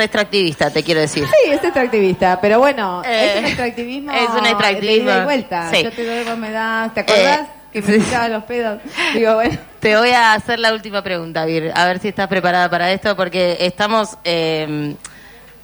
te 0.71 0.81
quiero 0.83 1.01
decir. 1.01 1.25
Sí, 1.25 1.51
es 1.51 1.61
extractivista, 1.63 2.39
pero 2.41 2.57
bueno, 2.57 3.03
Eh, 3.05 3.33
es 3.33 3.39
un 3.39 3.45
extractivismo. 3.45 4.11
es 4.13 4.29
un 4.29 4.43
de 4.43 4.49
extractivismo. 4.49 5.09
ida 5.11 5.21
y 5.21 5.23
vuelta. 5.25 5.69
Sí. 5.71 5.83
Yo 5.83 5.91
te 5.91 6.05
doy, 6.05 6.23
vos 6.23 6.37
me 6.37 6.49
das, 6.49 6.93
¿te 6.93 7.01
acordás? 7.01 7.41
Eh, 7.41 7.58
que 7.71 7.81
me 7.81 7.95
echaba 7.95 8.27
los 8.29 8.43
pedos. 8.43 8.81
Digo, 9.13 9.35
bueno. 9.35 9.57
Te 9.79 9.95
voy 9.97 10.09
a 10.09 10.33
hacer 10.33 10.59
la 10.59 10.73
última 10.73 11.01
pregunta, 11.01 11.45
Vir, 11.45 11.71
a 11.73 11.85
ver 11.85 11.99
si 11.99 12.09
estás 12.09 12.27
preparada 12.27 12.69
para 12.69 12.91
esto, 12.91 13.15
porque 13.15 13.57
estamos 13.61 14.17
eh, 14.23 14.95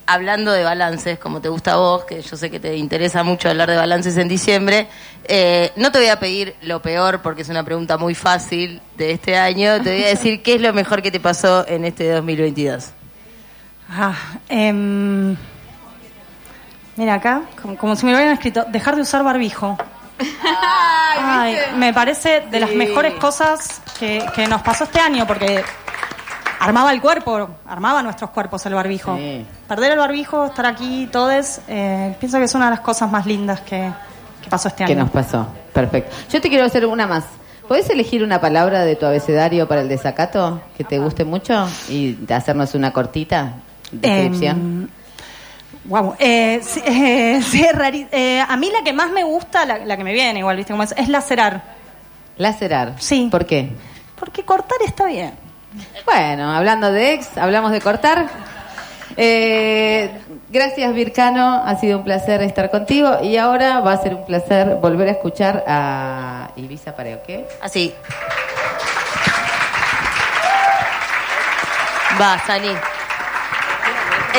hablando 0.06 0.51
de 0.51 0.64
balances, 0.64 1.20
como 1.20 1.41
te 1.41 1.49
gusta 1.49 1.74
a 1.74 1.78
vos, 1.78 2.06
que 2.06 2.22
yo 2.22 2.38
sé 2.38 2.49
que 2.49 2.60
te 2.60 2.76
interesa 2.76 3.24
mucho 3.24 3.49
hablar 3.49 3.70
de 3.70 3.78
balances 3.78 4.18
en 4.18 4.28
diciembre. 4.28 4.88
Eh, 5.26 5.72
no 5.76 5.91
te 5.91 5.99
voy 5.99 6.08
a 6.08 6.20
pedir 6.20 6.56
lo 6.62 6.82
peor, 6.82 7.22
porque 7.22 7.41
es 7.41 7.49
una 7.49 7.64
pregunta 7.64 7.97
muy 7.97 8.16
fácil 8.16 8.82
de 8.97 9.12
este 9.12 9.38
año. 9.38 9.82
Te 9.82 9.95
voy 9.95 10.03
a 10.03 10.08
decir 10.08 10.41
qué 10.43 10.56
es 10.56 10.62
lo 10.62 10.74
mejor 10.74 11.01
que 11.01 11.12
te 11.12 11.20
pasó 11.20 11.68
en 11.68 11.86
este 11.86 12.10
2022. 12.12 12.91
Ah, 13.89 14.16
em, 14.49 15.36
mira 16.95 17.16
acá, 17.16 17.43
como, 17.62 17.78
como 17.78 17.95
si 17.95 18.06
me 18.06 18.12
lo 18.12 18.18
hubieran 18.18 18.34
escrito, 18.34 18.66
dejar 18.70 18.95
de 18.95 19.01
usar 19.01 19.24
barbijo. 19.24 19.78
Ay, 21.22 21.55
me 21.78 21.93
parece 21.93 22.41
de 22.49 22.59
las 22.59 22.70
Sí. 22.70 22.76
mejores 22.76 23.13
cosas 23.16 23.82
que, 23.99 24.26
que 24.36 24.47
nos 24.47 24.61
pasó 24.61 24.86
este 24.86 24.99
año, 24.99 25.26
porque 25.28 25.63
armaba 26.59 26.91
el 26.91 27.01
cuerpo, 27.01 27.49
armaba 27.68 28.01
nuestros 28.03 28.30
cuerpos 28.32 28.66
el 28.66 28.74
barbijo. 28.74 29.16
Sí. 29.18 29.45
Perder 29.68 29.93
el 29.93 29.97
barbijo, 29.99 30.45
estar 30.45 30.66
aquí, 30.66 31.07
todos, 31.11 31.59
eh, 31.68 32.16
pienso 32.20 32.38
que 32.38 32.45
es 32.45 32.55
una 32.55 32.66
de 32.66 32.72
las 32.72 32.80
cosas 32.82 33.11
más 33.11 33.26
lindas 33.26 33.61
que, 33.61 33.91
que 34.41 34.49
pasó 34.49 34.68
este 34.70 34.86
¿Qué 34.86 34.93
año. 34.93 35.03
nos 35.03 35.11
pasó? 35.11 35.47
Perfecto. 35.74 36.16
Yo 36.32 36.41
te 36.41 36.49
quiero 36.49 36.66
hacer 36.66 36.86
una 36.86 37.07
más. 37.07 37.26
¿Podés 37.68 37.89
elegir 37.89 38.24
una 38.24 38.39
palabra 38.39 38.86
de 38.86 38.95
tu 38.95 39.05
abecedario 39.07 39.68
para 39.68 39.82
el 39.82 39.89
desacato 39.89 40.61
que 40.78 40.84
te 40.84 40.99
guste 40.99 41.26
mucho 41.26 41.68
y 41.89 42.16
hacernos 42.32 42.76
una 42.76 42.93
cortita 42.93 43.53
descripción? 43.91 44.57
Em, 44.57 44.88
Guau, 45.86 46.16
eh, 46.18 46.62
sí, 46.64 46.82
eh, 46.86 48.08
eh, 48.12 48.44
a 48.48 48.58
mí 48.58 48.72
la 48.72 48.84
que 48.84 48.92
más 48.92 49.12
me 49.12 49.24
gusta, 49.24 49.66
la, 49.66 49.78
la 49.80 49.98
que 49.98 50.04
me 50.04 50.14
viene 50.14 50.40
igual, 50.40 50.58
¿viste? 50.58 50.74
Cómo 50.74 50.84
es, 50.84 50.94
es 50.98 51.08
lacerar. 51.10 51.62
Lacerar. 52.38 52.96
Sí. 53.00 53.30
¿Por 53.32 53.46
qué? 53.46 53.70
Porque 54.20 54.44
cortar 54.44 54.80
está 54.86 55.06
bien. 55.06 55.34
Bueno, 56.06 56.52
hablando 56.52 56.92
de 56.92 57.14
ex, 57.14 57.38
hablamos 57.38 57.72
de 57.72 57.82
cortar. 57.82 58.28
Eh, 59.18 60.12
gracias, 60.50 60.94
Vircano. 60.94 61.64
Ha 61.66 61.76
sido 61.78 62.00
un 62.00 62.04
placer 62.04 62.42
estar 62.42 62.70
contigo. 62.70 63.22
Y 63.24 63.38
ahora 63.38 63.80
va 63.80 63.94
a 63.94 64.02
ser 64.02 64.16
un 64.16 64.26
placer 64.26 64.76
volver 64.76 65.08
a 65.10 65.12
escuchar 65.12 65.64
a 65.68 66.52
Ibiza 66.56 66.96
Pareo. 66.96 67.22
¿Qué? 67.26 67.48
Así. 67.62 67.94
Va, 72.20 72.42
Sani. 72.46 72.72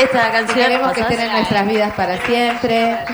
Esta 0.03 0.27
Que 0.27 0.33
canción. 0.37 0.59
queremos 0.59 0.93
que 0.93 1.01
estén 1.01 1.21
en 1.21 1.33
nuestras 1.33 1.67
vidas 1.67 1.93
para 1.95 2.17
siempre. 2.27 2.99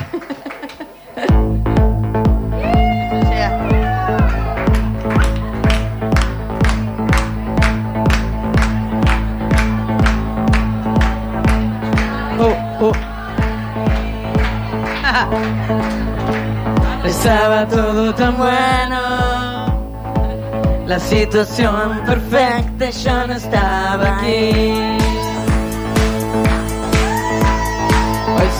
Estaba 17.05 17.66
todo 17.68 18.14
tan 18.14 18.37
bueno, 18.37 19.01
la 20.87 20.99
situación 21.01 22.01
perfecta 22.07 22.91
ya 22.91 23.26
no 23.26 23.35
estaba 23.35 24.18
aquí. 24.18 24.72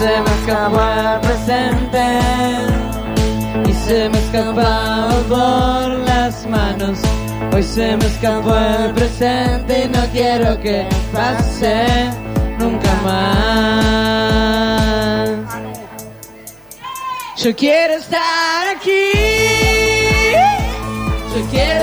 Se 0.03 0.21
me 0.21 0.31
escapó 0.41 0.81
el 0.83 1.21
presente 1.21 2.05
y 3.69 3.73
se 3.73 4.09
me 4.09 4.19
escapaba 4.19 5.15
por 5.29 5.89
las 6.09 6.47
manos. 6.47 6.99
Hoy 7.53 7.63
se 7.63 7.97
me 7.97 8.05
escapó 8.07 8.57
el 8.57 8.93
presente 8.95 9.85
y 9.85 9.89
no 9.89 10.05
quiero 10.13 10.61
que 10.61 10.89
pase 11.13 12.11
nunca 12.59 12.93
más. 13.05 13.69
Yo 17.37 17.55
quiero 17.55 17.95
estar 17.95 18.69
aquí. 18.77 19.13
Yo 21.35 21.41
quiero 21.51 21.82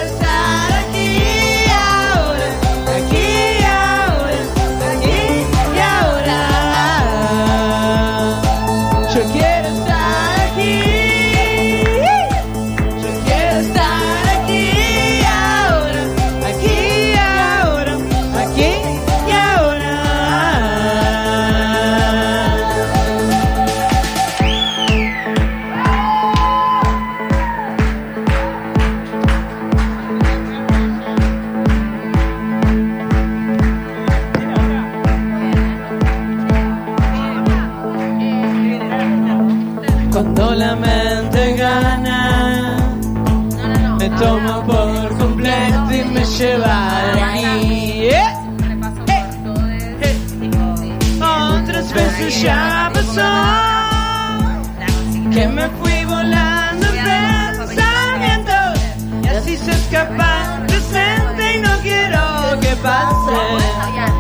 que 62.80 62.84
pase 62.84 64.19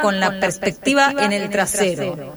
con 0.00 0.20
la 0.20 0.38
perspectiva 0.38 1.14
en 1.18 1.32
el 1.32 1.50
trasero. 1.50 2.34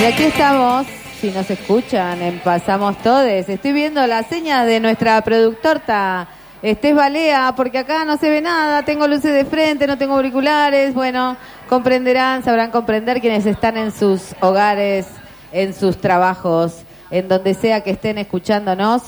Y 0.00 0.04
aquí 0.04 0.22
estamos, 0.22 0.86
si 1.20 1.30
nos 1.30 1.50
escuchan, 1.50 2.22
en 2.22 2.38
Pasamos 2.38 2.96
Todes. 3.02 3.50
Estoy 3.50 3.72
viendo 3.72 4.06
la 4.06 4.22
seña 4.22 4.64
de 4.64 4.80
nuestra 4.80 5.20
productorta 5.22 6.26
Estés 6.62 6.94
Balea, 6.94 7.54
porque 7.56 7.78
acá 7.78 8.04
no 8.04 8.18
se 8.18 8.28
ve 8.28 8.42
nada, 8.42 8.84
tengo 8.84 9.08
luces 9.08 9.32
de 9.32 9.46
frente, 9.46 9.86
no 9.86 9.96
tengo 9.96 10.14
auriculares. 10.14 10.92
Bueno, 10.92 11.38
comprenderán, 11.70 12.44
sabrán 12.44 12.70
comprender 12.70 13.22
quienes 13.22 13.46
están 13.46 13.78
en 13.78 13.92
sus 13.92 14.34
hogares, 14.40 15.06
en 15.52 15.72
sus 15.72 15.96
trabajos, 15.96 16.82
en 17.10 17.28
donde 17.28 17.54
sea 17.54 17.82
que 17.82 17.92
estén 17.92 18.18
escuchándonos. 18.18 19.02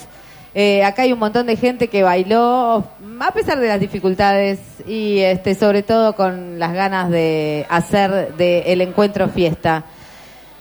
Eh, 0.55 0.83
acá 0.83 1.03
hay 1.03 1.13
un 1.13 1.19
montón 1.19 1.47
de 1.47 1.57
gente 1.57 1.89
que 1.89 2.03
bailó, 2.03 2.85
a 3.21 3.31
pesar 3.33 3.59
de 3.59 3.69
las 3.69 3.81
dificultades 3.81 4.59
y 4.87 5.19
este, 5.19 5.55
sobre 5.55 5.83
todo 5.83 6.15
con 6.15 6.59
las 6.59 6.73
ganas 6.73 7.11
de 7.11 7.67
hacer 7.69 8.35
del 8.35 8.81
encuentro 8.81 9.29
fiesta. 9.29 9.85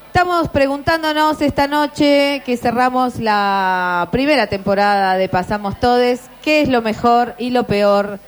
Estamos 0.08 0.50
preguntándonos 0.50 1.42
esta 1.42 1.68
noche 1.68 2.44
que 2.46 2.58
cerramos 2.58 3.18
la 3.20 4.10
primera 4.12 4.48
temporada 4.48 5.16
de 5.16 5.30
Pasamos 5.30 5.80
Todes, 5.80 6.31
qué 6.44 6.62
es 6.62 6.70
lo 6.70 6.82
mejor 6.82 7.36
y 7.38 7.50
lo 7.52 7.64
peor 7.64 8.20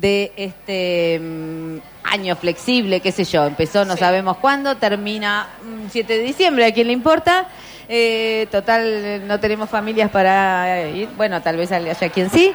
de 0.00 0.32
este 0.36 1.18
mm, 1.20 1.78
año 2.04 2.36
flexible, 2.36 3.00
qué 3.00 3.12
sé 3.12 3.24
yo, 3.24 3.46
empezó 3.46 3.84
no 3.84 3.96
sabemos 3.96 4.36
cuándo, 4.38 4.76
termina 4.76 5.48
mm, 5.62 5.88
7 5.90 6.18
de 6.18 6.22
diciembre, 6.22 6.66
a 6.66 6.72
quién 6.72 6.86
le 6.86 6.92
importa. 6.92 7.48
Eh, 7.88 8.48
total, 8.50 9.26
no 9.28 9.38
tenemos 9.38 9.70
familias 9.70 10.10
para 10.10 10.88
ir, 10.88 11.08
bueno, 11.16 11.40
tal 11.40 11.56
vez 11.56 11.70
haya 11.70 11.94
quien 12.10 12.30
sí. 12.30 12.52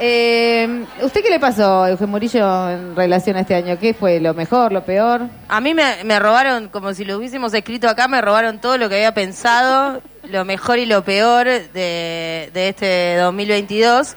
Eh, 0.00 0.84
¿Usted 1.02 1.22
qué 1.22 1.30
le 1.30 1.38
pasó, 1.38 1.86
Eugenio 1.86 2.10
Murillo, 2.10 2.70
en 2.70 2.96
relación 2.96 3.36
a 3.36 3.40
este 3.40 3.54
año? 3.54 3.78
¿Qué 3.78 3.94
fue 3.94 4.18
lo 4.20 4.34
mejor, 4.34 4.72
lo 4.72 4.84
peor? 4.84 5.22
A 5.48 5.60
mí 5.60 5.72
me, 5.72 6.02
me 6.04 6.18
robaron, 6.18 6.68
como 6.68 6.94
si 6.94 7.04
lo 7.04 7.16
hubiésemos 7.16 7.54
escrito 7.54 7.88
acá, 7.88 8.08
me 8.08 8.20
robaron 8.20 8.58
todo 8.58 8.76
lo 8.76 8.88
que 8.88 8.96
había 8.96 9.14
pensado, 9.14 10.02
lo 10.24 10.44
mejor 10.44 10.78
y 10.78 10.86
lo 10.86 11.04
peor 11.04 11.46
de, 11.46 12.50
de 12.52 12.68
este 12.68 13.16
2022. 13.18 14.16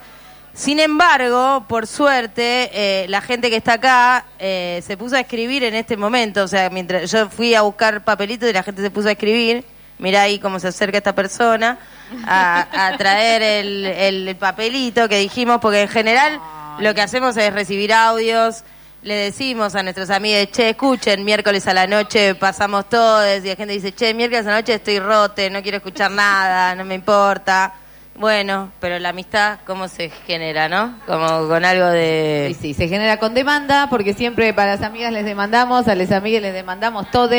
Sin 0.58 0.80
embargo, 0.80 1.64
por 1.68 1.86
suerte, 1.86 2.68
eh, 2.72 3.06
la 3.06 3.20
gente 3.20 3.48
que 3.48 3.54
está 3.54 3.74
acá 3.74 4.24
eh, 4.40 4.82
se 4.84 4.96
puso 4.96 5.14
a 5.14 5.20
escribir 5.20 5.62
en 5.62 5.76
este 5.76 5.96
momento. 5.96 6.42
O 6.42 6.48
sea, 6.48 6.68
mientras 6.68 7.08
yo 7.12 7.28
fui 7.28 7.54
a 7.54 7.62
buscar 7.62 8.02
papelitos 8.02 8.50
y 8.50 8.52
la 8.52 8.64
gente 8.64 8.82
se 8.82 8.90
puso 8.90 9.06
a 9.06 9.12
escribir. 9.12 9.64
Mirá 10.00 10.22
ahí 10.22 10.40
cómo 10.40 10.58
se 10.58 10.66
acerca 10.66 10.98
esta 10.98 11.14
persona 11.14 11.78
a, 12.26 12.86
a 12.86 12.96
traer 12.98 13.40
el, 13.40 13.86
el 13.86 14.34
papelito 14.34 15.08
que 15.08 15.20
dijimos, 15.20 15.60
porque 15.60 15.82
en 15.82 15.88
general 15.88 16.40
lo 16.80 16.92
que 16.92 17.02
hacemos 17.02 17.36
es 17.36 17.52
recibir 17.52 17.92
audios. 17.92 18.64
Le 19.02 19.14
decimos 19.14 19.76
a 19.76 19.84
nuestros 19.84 20.10
amigos, 20.10 20.48
che, 20.50 20.70
escuchen, 20.70 21.24
miércoles 21.24 21.68
a 21.68 21.72
la 21.72 21.86
noche 21.86 22.34
pasamos 22.34 22.88
todos. 22.88 23.44
Y 23.44 23.48
la 23.48 23.54
gente 23.54 23.74
dice, 23.74 23.92
che, 23.92 24.12
miércoles 24.12 24.44
a 24.44 24.50
la 24.50 24.56
noche 24.56 24.74
estoy 24.74 24.98
rote, 24.98 25.50
no 25.50 25.62
quiero 25.62 25.76
escuchar 25.76 26.10
nada, 26.10 26.74
no 26.74 26.84
me 26.84 26.96
importa. 26.96 27.74
Bueno, 28.18 28.72
pero 28.80 28.98
la 28.98 29.10
amistad, 29.10 29.60
¿cómo 29.64 29.86
se 29.86 30.10
genera, 30.26 30.68
no? 30.68 30.98
Como 31.06 31.46
con 31.46 31.64
algo 31.64 31.86
de... 31.86 32.48
Sí, 32.60 32.74
sí, 32.74 32.74
se 32.74 32.88
genera 32.88 33.18
con 33.18 33.32
demanda, 33.32 33.86
porque 33.88 34.12
siempre 34.12 34.52
para 34.52 34.74
las 34.74 34.82
amigas 34.82 35.12
les 35.12 35.24
demandamos, 35.24 35.86
a 35.86 35.94
las 35.94 36.10
amigas 36.10 36.42
les 36.42 36.52
demandamos 36.52 37.08
todo 37.12 37.36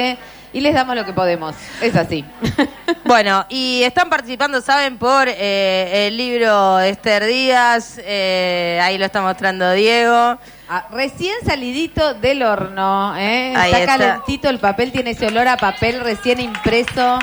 y 0.54 0.62
les 0.62 0.74
damos 0.74 0.96
lo 0.96 1.06
que 1.06 1.12
podemos. 1.12 1.56
Es 1.82 1.96
así. 1.96 2.24
Bueno, 3.06 3.44
y 3.50 3.82
están 3.84 4.08
participando, 4.08 4.62
¿saben? 4.62 5.00
Por 5.00 5.28
eh, 5.30 6.08
el 6.08 6.16
libro 6.16 6.78
de 6.78 6.90
Esther 6.90 7.26
Díaz, 7.26 8.00
eh, 8.04 8.80
ahí 8.84 9.00
lo 9.00 9.06
está 9.06 9.22
mostrando 9.24 9.72
Diego. 9.72 10.38
Ah, 10.70 10.86
recién 10.92 11.34
salidito 11.44 12.14
del 12.14 12.44
horno, 12.44 13.18
¿eh? 13.18 13.54
Está. 13.54 13.86
calentito 13.86 14.48
el 14.48 14.60
papel, 14.60 14.92
tiene 14.92 15.12
ese 15.12 15.26
olor 15.26 15.48
a 15.48 15.58
papel 15.58 16.02
recién 16.02 16.40
impreso. 16.40 17.18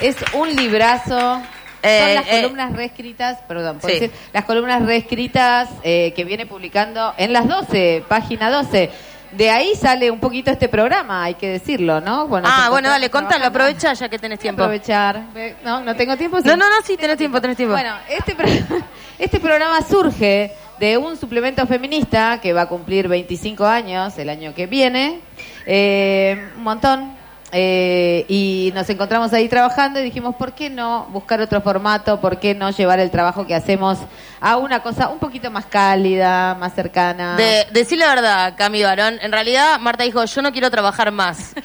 Es 0.00 0.14
un 0.34 0.54
librazo. 0.54 1.42
Eh, 1.88 2.04
Son 2.04 2.14
las 2.14 2.26
eh, 2.28 2.42
columnas 2.42 2.72
reescritas, 2.74 3.38
perdón, 3.48 3.78
por 3.78 3.90
Sí. 3.90 3.98
decir, 3.98 4.16
las 4.32 4.44
columnas 4.44 4.84
reescritas 4.84 5.68
eh, 5.82 6.12
que 6.14 6.24
viene 6.24 6.46
publicando 6.46 7.14
en 7.16 7.32
las 7.32 7.46
12, 7.48 8.04
página 8.08 8.50
12. 8.50 8.90
de 9.32 9.50
ahí 9.50 9.74
sale 9.74 10.10
un 10.10 10.20
poquito 10.20 10.50
este 10.50 10.68
programa, 10.70 11.24
hay 11.24 11.34
que 11.34 11.48
decirlo, 11.48 12.00
¿no? 12.00 12.26
Bueno, 12.28 12.48
ah, 12.50 12.68
bueno, 12.70 12.88
dale, 12.88 13.10
contalo, 13.10 13.44
aprovecha 13.46 13.92
ya 13.92 14.08
que 14.08 14.18
tenés 14.18 14.38
tiempo. 14.38 14.62
Aprovechar. 14.62 15.22
Ve- 15.34 15.54
No, 15.62 15.80
no 15.82 15.94
tengo 15.94 16.16
tiempo. 16.16 16.38
No, 16.40 16.56
no, 16.56 16.64
no, 16.70 16.76
sí, 16.82 16.96
tenés 16.96 17.18
tiempo, 17.18 17.38
tenés 17.40 17.56
tiempo. 17.58 17.74
Bueno, 17.74 17.94
este, 18.08 18.34
pro- 18.34 18.46
este 19.18 19.38
programa 19.38 19.82
surge 19.82 20.52
de 20.80 20.96
un 20.96 21.16
suplemento 21.18 21.66
feminista 21.66 22.40
que 22.40 22.54
va 22.54 22.62
a 22.62 22.66
cumplir 22.68 23.06
25 23.08 23.66
años 23.66 24.16
el 24.16 24.30
año 24.30 24.54
que 24.54 24.66
viene. 24.66 25.20
Eh, 25.66 26.48
un 26.56 26.62
montón. 26.62 27.17
Eh, 27.50 28.26
y 28.28 28.72
nos 28.74 28.90
encontramos 28.90 29.32
ahí 29.32 29.48
trabajando 29.48 30.00
y 30.00 30.02
dijimos, 30.02 30.36
¿por 30.36 30.52
qué 30.52 30.68
no 30.68 31.06
buscar 31.06 31.40
otro 31.40 31.62
formato? 31.62 32.20
¿Por 32.20 32.38
qué 32.38 32.54
no 32.54 32.70
llevar 32.70 33.00
el 33.00 33.10
trabajo 33.10 33.46
que 33.46 33.54
hacemos 33.54 33.98
a 34.40 34.58
una 34.58 34.82
cosa 34.82 35.08
un 35.08 35.18
poquito 35.18 35.50
más 35.50 35.64
cálida, 35.64 36.54
más 36.56 36.74
cercana? 36.74 37.36
De, 37.36 37.66
decir 37.72 37.98
la 37.98 38.08
verdad, 38.08 38.54
Cami 38.56 38.82
Barón, 38.82 39.18
en 39.22 39.32
realidad 39.32 39.80
Marta 39.80 40.04
dijo, 40.04 40.22
yo 40.24 40.42
no 40.42 40.52
quiero 40.52 40.70
trabajar 40.70 41.10
más. 41.10 41.54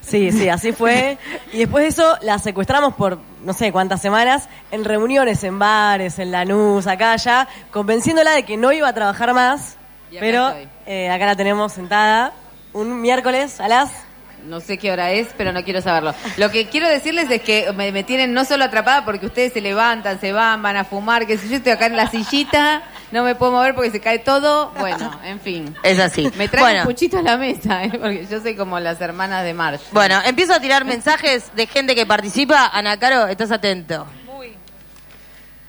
Sí, 0.00 0.32
sí, 0.32 0.48
así 0.48 0.72
fue. 0.72 1.18
Y 1.52 1.58
después 1.58 1.82
de 1.82 1.88
eso 1.88 2.16
la 2.22 2.38
secuestramos 2.38 2.94
por 2.94 3.18
no 3.44 3.52
sé 3.52 3.70
cuántas 3.72 4.00
semanas 4.00 4.48
en 4.70 4.84
reuniones, 4.84 5.44
en 5.44 5.58
bares, 5.58 6.18
en 6.18 6.30
Lanús, 6.30 6.86
acá, 6.86 7.12
allá, 7.12 7.46
convenciéndola 7.70 8.32
de 8.32 8.44
que 8.44 8.56
no 8.56 8.72
iba 8.72 8.88
a 8.88 8.94
trabajar 8.94 9.34
más. 9.34 9.76
Acá 10.08 10.16
Pero 10.20 10.54
eh, 10.86 11.10
acá 11.10 11.26
la 11.26 11.36
tenemos 11.36 11.74
sentada 11.74 12.32
un 12.72 13.00
miércoles 13.02 13.60
a 13.60 13.68
las... 13.68 14.07
No 14.46 14.60
sé 14.60 14.78
qué 14.78 14.90
hora 14.92 15.10
es, 15.12 15.28
pero 15.36 15.52
no 15.52 15.62
quiero 15.64 15.80
saberlo. 15.82 16.14
Lo 16.38 16.50
que 16.50 16.66
quiero 16.68 16.88
decirles 16.88 17.30
es 17.30 17.42
que 17.42 17.70
me, 17.74 17.92
me 17.92 18.02
tienen 18.04 18.32
no 18.32 18.44
solo 18.44 18.64
atrapada 18.64 19.04
porque 19.04 19.26
ustedes 19.26 19.52
se 19.52 19.60
levantan, 19.60 20.20
se 20.20 20.32
van, 20.32 20.62
van 20.62 20.76
a 20.76 20.84
fumar, 20.84 21.26
que 21.26 21.36
si 21.36 21.48
yo 21.48 21.56
estoy 21.56 21.72
acá 21.72 21.86
en 21.86 21.96
la 21.96 22.10
sillita, 22.10 22.82
no 23.12 23.24
me 23.24 23.34
puedo 23.34 23.52
mover 23.52 23.74
porque 23.74 23.90
se 23.90 24.00
cae 24.00 24.18
todo. 24.20 24.70
Bueno, 24.78 25.10
en 25.24 25.38
fin. 25.40 25.74
Es 25.82 25.98
así. 25.98 26.30
Me 26.36 26.48
traen 26.48 26.64
Bueno. 26.66 26.80
un 26.82 26.86
puchito 26.86 27.18
a 27.18 27.22
la 27.22 27.36
mesa, 27.36 27.84
¿eh? 27.84 27.90
porque 27.90 28.26
yo 28.30 28.40
soy 28.40 28.54
como 28.56 28.80
las 28.80 29.00
hermanas 29.00 29.44
de 29.44 29.52
Marge. 29.54 29.84
Bueno, 29.92 30.18
empiezo 30.24 30.54
a 30.54 30.60
tirar 30.60 30.84
mensajes 30.84 31.50
de 31.54 31.66
gente 31.66 31.94
que 31.94 32.06
participa. 32.06 32.70
Ana 32.72 32.98
Caro, 32.98 33.26
estás 33.26 33.50
atento. 33.50 34.06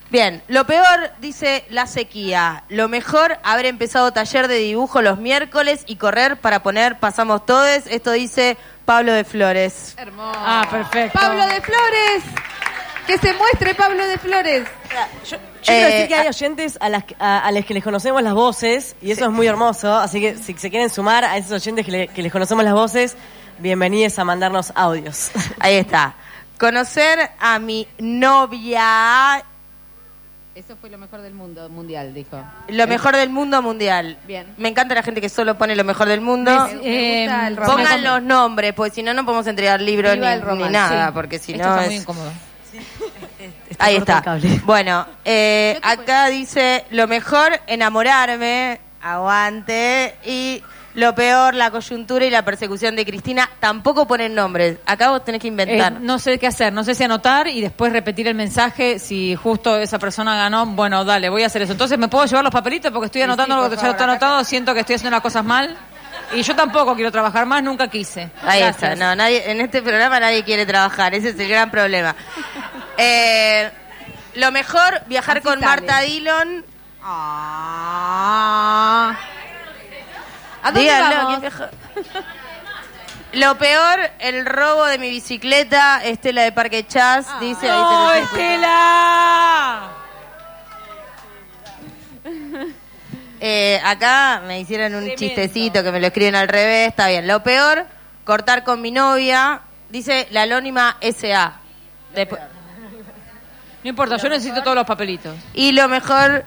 Bien, 0.09 0.41
lo 0.47 0.65
peor, 0.65 1.11
dice 1.19 1.65
la 1.69 1.85
sequía. 1.85 2.63
Lo 2.69 2.87
mejor, 2.89 3.37
haber 3.43 3.67
empezado 3.67 4.11
taller 4.11 4.47
de 4.47 4.55
dibujo 4.55 5.01
los 5.03 5.19
miércoles 5.19 5.83
y 5.85 5.97
correr 5.97 6.37
para 6.37 6.63
poner 6.63 6.99
Pasamos 6.99 7.45
Todes. 7.45 7.85
Esto 7.87 8.11
dice 8.11 8.57
Pablo 8.85 9.13
de 9.13 9.23
Flores. 9.23 9.93
Hermoso. 9.97 10.31
Ah, 10.43 10.67
perfecto. 10.69 11.17
Pablo 11.19 11.45
de 11.45 11.61
Flores. 11.61 12.23
Que 13.05 13.17
se 13.19 13.33
muestre 13.33 13.75
Pablo 13.75 14.05
de 14.07 14.17
Flores. 14.17 14.67
Yo 15.29 15.37
quiero 15.63 15.87
Eh, 15.87 15.91
decir 15.93 16.07
que 16.07 16.15
hay 16.15 16.27
oyentes 16.27 16.77
a 16.81 16.89
las, 16.89 17.03
a, 17.19 17.39
a 17.45 17.51
las 17.51 17.65
que 17.65 17.73
les 17.75 17.83
conocemos 17.83 18.21
las 18.23 18.33
voces 18.33 18.95
y 19.01 19.11
eso 19.11 19.25
es 19.25 19.31
muy 19.31 19.45
hermoso. 19.47 19.95
Así 19.95 20.19
que 20.19 20.37
si 20.37 20.53
se 20.55 20.69
quieren 20.71 20.89
sumar 20.89 21.23
a 21.23 21.37
esos 21.37 21.51
oyentes 21.51 21.85
que, 21.85 21.91
le- 21.91 22.07
que 22.07 22.23
les 22.23 22.31
conocemos 22.31 22.63
las 22.63 22.73
voces, 22.73 23.15
bienvenidos 23.59 24.17
a 24.17 24.23
mandarnos 24.23 24.71
audios. 24.75 25.29
Ahí 25.59 25.75
está. 25.75 26.15
Conocer 26.59 27.31
a 27.39 27.57
mi 27.57 27.87
novia, 27.99 29.43
Eso 30.59 30.75
fue 30.75 30.89
lo 30.89 30.97
mejor 30.97 31.21
del 31.21 31.33
mundo 31.33 31.69
mundial, 31.69 32.13
dijo. 32.13 32.37
lo 32.67 32.85
mejor 32.87 33.15
del 33.15 33.29
mundo 33.29 33.61
mundial. 33.61 34.17
Bien. 34.27 34.45
Me 34.57 34.67
encanta 34.67 34.93
la 34.93 35.03
gente 35.03 35.21
que 35.21 35.29
solo 35.29 35.57
pone 35.57 35.73
lo 35.75 35.85
mejor 35.85 36.07
del 36.09 36.19
mundo. 36.19 36.51
Me- 36.51 36.73
me 36.73 37.21
gusta 37.21 37.47
el 37.47 37.55
romance. 37.57 37.83
Pongan 37.83 38.03
los 38.03 38.21
nombres, 38.23 38.73
porque 38.73 38.93
si 38.93 39.01
no, 39.01 39.13
no 39.13 39.23
podemos 39.23 39.47
entregar 39.47 39.79
libros 39.81 40.15
ni, 40.17 40.69
nada, 40.69 41.07
Sí. 41.07 41.11
porque 41.13 41.39
si 41.39 41.53
Esto 41.53 41.63
no 41.63 41.69
está 41.71 41.81
es... 41.83 41.87
muy 41.87 41.95
incómodo. 41.95 42.31
Ahí 43.79 43.95
está. 43.95 44.21
Bueno, 44.65 45.05
eh, 45.23 45.79
acá 45.81 46.27
dice 46.27 46.83
lo 46.91 47.07
mejor 47.07 47.57
enamorarme, 47.67 48.79
aguante, 49.01 50.15
y 50.25 50.61
lo 50.99 51.15
peor 51.15 51.55
la 51.55 51.71
coyuntura 51.71 52.25
y 52.25 52.29
la 52.29 52.43
persecución 52.43 52.95
de 52.95 53.05
Cristina. 53.05 53.49
Tampoco 53.59 54.05
ponen 54.07 54.35
nombres. 54.35 54.77
Acá 54.85 55.09
vos 55.09 55.23
tenés 55.25 55.41
que 55.41 55.47
Eh, 55.47 55.51
inventar. 55.51 55.93
no 55.93 56.19
sé 56.19 56.37
qué 56.37 56.47
hacer, 56.47 56.71
no 56.73 56.83
sé 56.83 56.93
si 56.95 57.03
anotar 57.03 57.47
y 57.47 57.61
después 57.61 57.91
repetir 57.93 58.27
el 58.27 58.35
mensaje. 58.35 58.99
Si 58.99 59.35
justo 59.35 59.77
esa 59.77 59.97
persona 59.99 60.35
ganó, 60.35 60.65
bueno, 60.65 61.03
dale, 61.05 61.29
voy 61.29 61.43
a 61.43 61.47
hacer 61.47 61.61
eso. 61.63 61.71
Entonces, 61.71 61.97
¿me 61.97 62.07
puedo 62.07 62.25
llevar 62.25 62.43
los 62.43 62.53
papelitos? 62.53 62.91
Porque 62.91 63.07
estoy 63.07 63.21
anotando 63.23 63.55
sí, 63.55 63.61
lo 63.63 63.69
que 63.69 63.75
ya 63.81 63.89
está 63.91 64.03
anotado. 64.03 64.43
Siento 64.43 64.73
que 64.73 64.81
estoy 64.81 64.95
haciendo 64.95 65.15
las 65.15 65.21
cosas 65.23 65.43
mal. 65.43 65.75
Y 66.33 66.43
yo 66.43 66.55
tampoco 66.55 66.93
quiero 66.95 67.11
trabajar 67.11 67.45
más, 67.47 67.63
nunca 67.63 67.87
quise. 67.87 68.29
Ahí 68.43 68.59
Gracias. 68.61 68.93
está. 68.93 68.95
No, 68.95 69.15
nadie, 69.15 69.49
en 69.49 69.61
este 69.61 69.81
programa 69.81 70.19
nadie 70.19 70.43
quiere 70.43 70.65
trabajar. 70.65 71.15
Ese 71.15 71.29
es 71.29 71.39
el 71.39 71.47
gran 71.49 71.71
problema. 71.71 72.15
Eh, 73.01 73.71
lo 74.35 74.51
mejor, 74.51 75.01
viajar 75.07 75.37
Así 75.37 75.45
con 75.45 75.53
sale. 75.61 75.65
Marta 75.65 76.01
Dillon. 76.01 76.65
Ah. 78.31 79.15
¿A 80.69 80.71
dónde 80.71 80.81
Díganlo, 80.81 81.15
vamos? 81.15 81.29
¿quién 81.29 81.41
viaja? 81.41 81.69
Lo 83.33 83.57
peor, 83.59 83.99
el 84.19 84.45
robo 84.45 84.85
de 84.85 84.97
mi 84.97 85.09
bicicleta, 85.09 86.03
Estela 86.03 86.41
de 86.41 86.51
Parque 86.51 86.87
Chas, 86.87 87.27
dice. 87.39 87.69
ahí 87.69 87.77
¡No, 87.77 88.09
tenés 88.11 88.17
el- 88.17 88.23
Estela! 88.23 89.89
Eh, 93.41 93.79
acá 93.85 94.41
me 94.45 94.59
hicieron 94.59 94.95
un 94.95 95.15
chistecito 95.15 95.81
que 95.83 95.91
me 95.91 95.99
lo 95.99 96.07
escriben 96.07 96.35
al 96.35 96.47
revés, 96.49 96.89
está 96.89 97.07
bien. 97.07 97.25
Lo 97.27 97.41
peor, 97.41 97.85
cortar 98.25 98.63
con 98.63 98.81
mi 98.81 98.91
novia, 98.91 99.61
dice 99.89 100.27
la 100.31 100.41
anónima 100.43 100.97
SA. 100.99 101.53
No 103.83 103.89
importa, 103.89 104.17
yo 104.17 104.27
necesito 104.27 104.61
todos 104.61 104.75
los 104.75 104.85
papelitos. 104.85 105.35
y 105.53 105.71
lo 105.71 105.87
mejor 105.87 106.43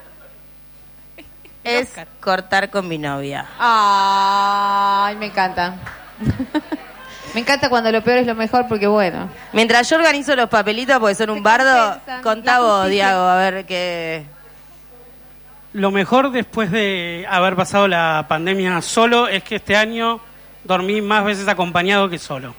es 1.64 1.94
cortar 2.20 2.70
con 2.70 2.88
mi 2.88 2.98
novia. 2.98 3.46
Ay, 3.58 5.16
me 5.16 5.26
encanta. 5.26 5.74
me 7.34 7.40
encanta 7.40 7.68
cuando 7.68 7.90
lo 7.92 8.02
peor 8.02 8.18
es 8.18 8.26
lo 8.26 8.34
mejor 8.34 8.66
porque 8.68 8.86
bueno. 8.86 9.28
Mientras 9.52 9.88
yo 9.88 9.96
organizo 9.96 10.34
los 10.36 10.48
papelitos, 10.48 10.98
porque 10.98 11.14
son 11.14 11.30
un 11.30 11.42
bardo, 11.42 12.00
contá 12.22 12.60
vos. 12.60 12.88
Diago, 12.88 13.22
a 13.22 13.36
ver 13.36 13.64
qué... 13.66 14.24
Lo 15.72 15.90
mejor 15.90 16.30
después 16.32 16.70
de 16.70 17.26
haber 17.30 17.56
pasado 17.56 17.88
la 17.88 18.26
pandemia 18.28 18.82
solo 18.82 19.26
es 19.28 19.42
que 19.42 19.56
este 19.56 19.74
año 19.74 20.20
dormí 20.64 21.00
más 21.00 21.24
veces 21.24 21.48
acompañado 21.48 22.10
que 22.10 22.18
solo. 22.18 22.54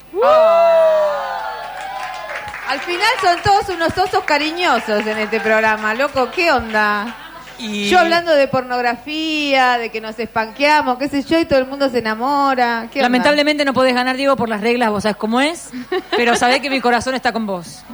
Al 2.67 2.79
final 2.79 3.09
son 3.21 3.41
todos 3.43 3.69
unos 3.69 3.95
osos 3.95 4.23
cariñosos 4.23 5.05
en 5.05 5.19
este 5.19 5.39
programa, 5.39 5.93
loco, 5.93 6.31
¿qué 6.31 6.51
onda? 6.51 7.22
Y 7.63 7.89
Yo 7.89 7.97
hablando 7.97 8.33
de 8.35 8.47
pornografía, 8.49 9.77
de 9.77 9.89
que 9.89 10.01
nos 10.01 10.19
espanqueamos, 10.19 10.97
qué 10.97 11.07
sé 11.07 11.23
yo, 11.23 11.39
y 11.39 11.45
todo 11.45 11.59
el 11.59 11.65
mundo 11.65 11.89
se 11.89 11.99
enamora. 11.99 12.89
¿Qué 12.91 12.99
onda? 12.99 13.03
Lamentablemente 13.03 13.63
no 13.63 13.73
podés 13.73 13.95
ganar, 13.95 14.17
Diego, 14.17 14.35
por 14.35 14.49
las 14.49 14.59
reglas, 14.59 14.89
vos 14.89 15.03
sabés 15.03 15.15
cómo 15.15 15.39
es. 15.39 15.69
Pero 16.17 16.35
sabés 16.35 16.59
que 16.59 16.69
mi 16.69 16.81
corazón 16.81 17.15
está 17.15 17.31
con 17.31 17.45
vos. 17.45 17.85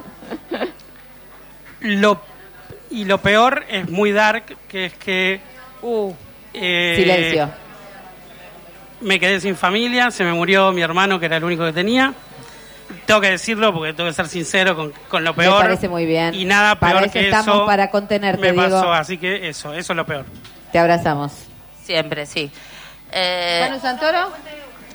lo, 1.82 2.20
y 2.90 3.06
lo 3.06 3.20
peor 3.20 3.64
es 3.70 3.88
muy 3.90 4.12
dark, 4.12 4.58
que 4.68 4.86
es 4.86 4.94
que... 4.96 5.40
eh, 6.54 6.94
Silencio. 6.98 7.50
Me 9.02 9.20
quedé 9.20 9.40
sin 9.40 9.56
familia, 9.56 10.10
se 10.10 10.24
me 10.24 10.34
murió 10.34 10.72
mi 10.72 10.82
hermano, 10.82 11.20
que 11.20 11.28
era 11.28 11.38
el 11.38 11.44
único 11.44 11.64
que 11.64 11.74
tenía. 11.74 12.14
Tengo 13.06 13.22
que 13.22 13.30
decirlo 13.32 13.74
porque 13.74 13.94
tengo 13.94 14.10
que 14.10 14.14
ser 14.16 14.28
sincero 14.28 14.76
con, 14.76 14.94
con 15.10 15.24
lo 15.24 15.34
Me 15.34 15.44
peor. 15.44 15.62
parece 15.62 15.88
muy 15.90 16.06
bien. 16.06 16.34
Y 16.34 16.46
nada 16.46 16.76
Para 16.80 16.94
peor 16.94 17.04
eso 17.06 17.14
que 17.14 17.26
estamos, 17.26 17.56
eso 17.56 17.66
para 17.66 17.90
contenerte, 17.92 18.42
me 18.42 18.54
pasó, 18.54 18.92
así 18.94 19.18
que 19.18 19.50
eso, 19.50 19.74
eso 19.74 19.94
es 19.94 19.98
lo 19.98 20.06
peor. 20.06 20.26
Te 20.72 20.80
abrazamos. 20.80 21.32
Siempre, 21.84 22.26
sí. 22.26 22.52
Eh, 23.12 23.66
Manu 23.68 23.82
Santoro, 23.82 24.32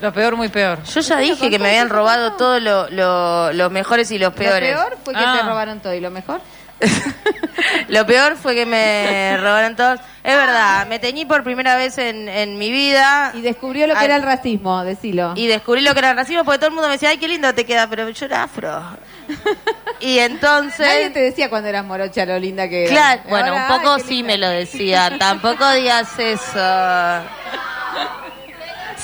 Lo 0.01 0.13
peor, 0.13 0.35
muy 0.35 0.49
peor. 0.49 0.81
yo 0.83 1.01
ya 1.01 1.17
dije 1.17 1.49
que 1.49 1.59
me 1.59 1.69
habían 1.69 1.89
robado 1.89 2.33
todos 2.33 2.61
lo- 2.61 2.89
lo- 2.89 3.51
los 3.53 3.71
mejores 3.71 4.09
y 4.11 4.17
los 4.17 4.31
lo 4.33 4.35
peores. 4.35 4.73
peor 4.73 4.97
fue 5.03 5.13
que 5.13 5.19
Ah. 5.25 5.37
te 5.41 5.47
robaron 5.47 5.79
todo 5.81 5.93
y 5.93 5.99
lo 5.99 6.11
mejor. 6.11 6.41
Lo 7.87 8.05
peor 8.05 8.35
fue 8.35 8.53
que 8.55 8.65
me 8.65 9.37
robaron 9.37 9.75
todos. 9.75 9.99
Es 10.23 10.35
verdad, 10.35 10.87
me 10.87 10.99
teñí 10.99 11.25
por 11.25 11.43
primera 11.43 11.75
vez 11.75 11.97
en, 11.99 12.27
en 12.27 12.57
mi 12.57 12.71
vida 12.71 13.31
Y 13.35 13.41
descubrió 13.41 13.85
lo 13.85 13.93
que 13.93 13.99
Ay. 13.99 14.05
era 14.05 14.15
el 14.15 14.23
racismo, 14.23 14.83
decilo. 14.83 15.33
y 15.35 15.45
descubrí 15.47 15.81
lo 15.81 15.93
que 15.93 15.99
era 15.99 16.11
el 16.11 16.17
racismo 16.17 16.43
porque 16.43 16.57
todo 16.57 16.67
el 16.69 16.73
mundo 16.73 16.87
me 16.87 16.93
decía, 16.95 17.09
ay, 17.09 17.17
qué 17.17 17.27
lindo 17.27 17.53
te 17.53 17.65
queda, 17.65 17.87
pero 17.87 18.09
yo 18.09 18.25
era 18.25 18.43
afro. 18.43 18.83
Y 20.01 20.19
entonces... 20.19 20.79
Nadie 20.85 21.09
te 21.11 21.19
decía 21.21 21.49
cuando 21.49 21.69
eras 21.69 21.85
morocha 21.85 22.25
lo 22.25 22.37
linda 22.37 22.67
que 22.67 22.83
eras. 22.85 22.91
Claro, 22.91 23.21
bueno, 23.29 23.47
Ahora, 23.53 23.61
un 23.61 23.77
poco 23.77 23.93
ay, 23.93 24.01
qué 24.01 24.07
sí 24.07 24.13
linda. 24.17 24.27
me 24.27 24.37
lo 24.39 24.49
decían. 24.49 25.17
Tampoco 25.19 25.71
digas 25.71 26.19
eso. 26.19 26.59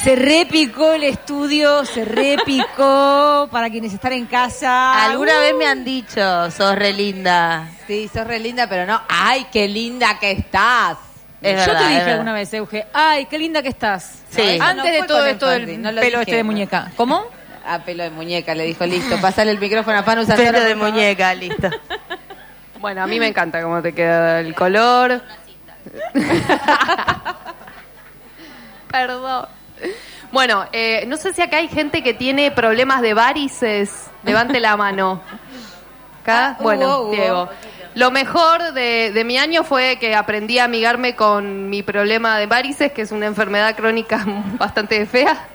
Se 0.03 0.15
repicó 0.15 0.93
el 0.93 1.03
estudio, 1.03 1.85
se 1.85 2.03
repicó 2.05 3.47
para 3.51 3.69
quienes 3.69 3.93
están 3.93 4.13
en 4.13 4.25
casa. 4.25 5.03
Alguna 5.05 5.33
Uh. 5.37 5.41
vez 5.41 5.53
me 5.55 5.67
han 5.67 5.83
dicho, 5.83 6.49
sos 6.49 6.75
re 6.75 6.91
linda. 6.93 7.69
Sí, 7.85 8.09
sos 8.11 8.25
re 8.25 8.39
linda, 8.39 8.67
pero 8.67 8.85
no. 8.87 8.99
¡Ay, 9.07 9.45
qué 9.51 9.67
linda 9.67 10.17
que 10.19 10.31
estás! 10.31 10.97
Es 11.41 11.65
Yo 11.65 11.73
verdad, 11.73 11.87
te 11.87 11.93
dije 11.93 12.11
alguna 12.11 12.33
vez, 12.33 12.53
Euge, 12.53 12.85
ay, 12.93 13.25
qué 13.25 13.37
linda 13.39 13.61
que 13.61 13.69
estás. 13.69 14.21
Sí. 14.29 14.57
Antes 14.61 14.85
no 14.85 14.91
de 15.01 15.07
todo 15.07 15.25
esto 15.25 15.47
del 15.47 15.81
no 15.81 15.89
pelo 15.89 16.01
dije. 16.01 16.21
este 16.21 16.35
de 16.35 16.43
muñeca. 16.43 16.91
¿Cómo? 16.95 17.25
A 17.65 17.79
pelo 17.79 18.03
de 18.03 18.09
muñeca, 18.11 18.55
le 18.55 18.63
dijo, 18.65 18.85
listo, 18.85 19.17
pasale 19.21 19.51
el 19.51 19.59
micrófono 19.59 19.99
a 19.99 20.05
Panu 20.05 20.25
Santoro. 20.25 20.51
Pelo 20.51 20.63
de 20.63 20.75
muñeca, 20.75 21.33
listo. 21.35 21.69
Bueno, 22.79 23.03
a 23.03 23.07
mí 23.07 23.19
me 23.19 23.27
encanta 23.27 23.61
cómo 23.61 23.81
te 23.83 23.93
queda 23.93 24.39
el 24.39 24.55
color. 24.55 25.21
Perdón. 28.91 29.45
Bueno, 30.31 30.65
eh, 30.71 31.03
no 31.07 31.17
sé 31.17 31.33
si 31.33 31.41
acá 31.41 31.57
hay 31.57 31.67
gente 31.67 32.01
que 32.03 32.13
tiene 32.13 32.51
problemas 32.51 33.01
de 33.01 33.13
varices. 33.13 34.07
Levante 34.23 34.61
la 34.61 34.77
mano. 34.77 35.21
Acá, 36.21 36.55
hubo, 36.57 36.63
bueno. 36.63 37.09
Diego. 37.11 37.49
Lo 37.95 38.11
mejor 38.11 38.71
de, 38.71 39.11
de 39.13 39.23
mi 39.25 39.37
año 39.37 39.65
fue 39.65 39.97
que 39.99 40.15
aprendí 40.15 40.57
a 40.59 40.63
amigarme 40.63 41.17
con 41.17 41.69
mi 41.69 41.83
problema 41.83 42.37
de 42.37 42.45
varices, 42.45 42.93
que 42.93 43.01
es 43.01 43.11
una 43.11 43.25
enfermedad 43.25 43.75
crónica 43.75 44.23
bastante 44.57 45.05
fea. 45.05 45.47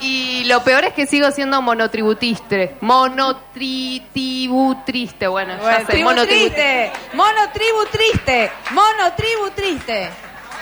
Y 0.00 0.44
lo 0.44 0.62
peor 0.62 0.84
es 0.84 0.92
que 0.92 1.06
sigo 1.06 1.30
siendo 1.30 1.62
monotributiste. 1.62 2.76
Monotritibutriste. 2.82 5.28
Bueno, 5.28 5.54
ya 5.62 5.78
sé, 5.80 5.86
tribu 5.86 6.10
monotribu- 6.10 6.26
triste, 6.28 6.92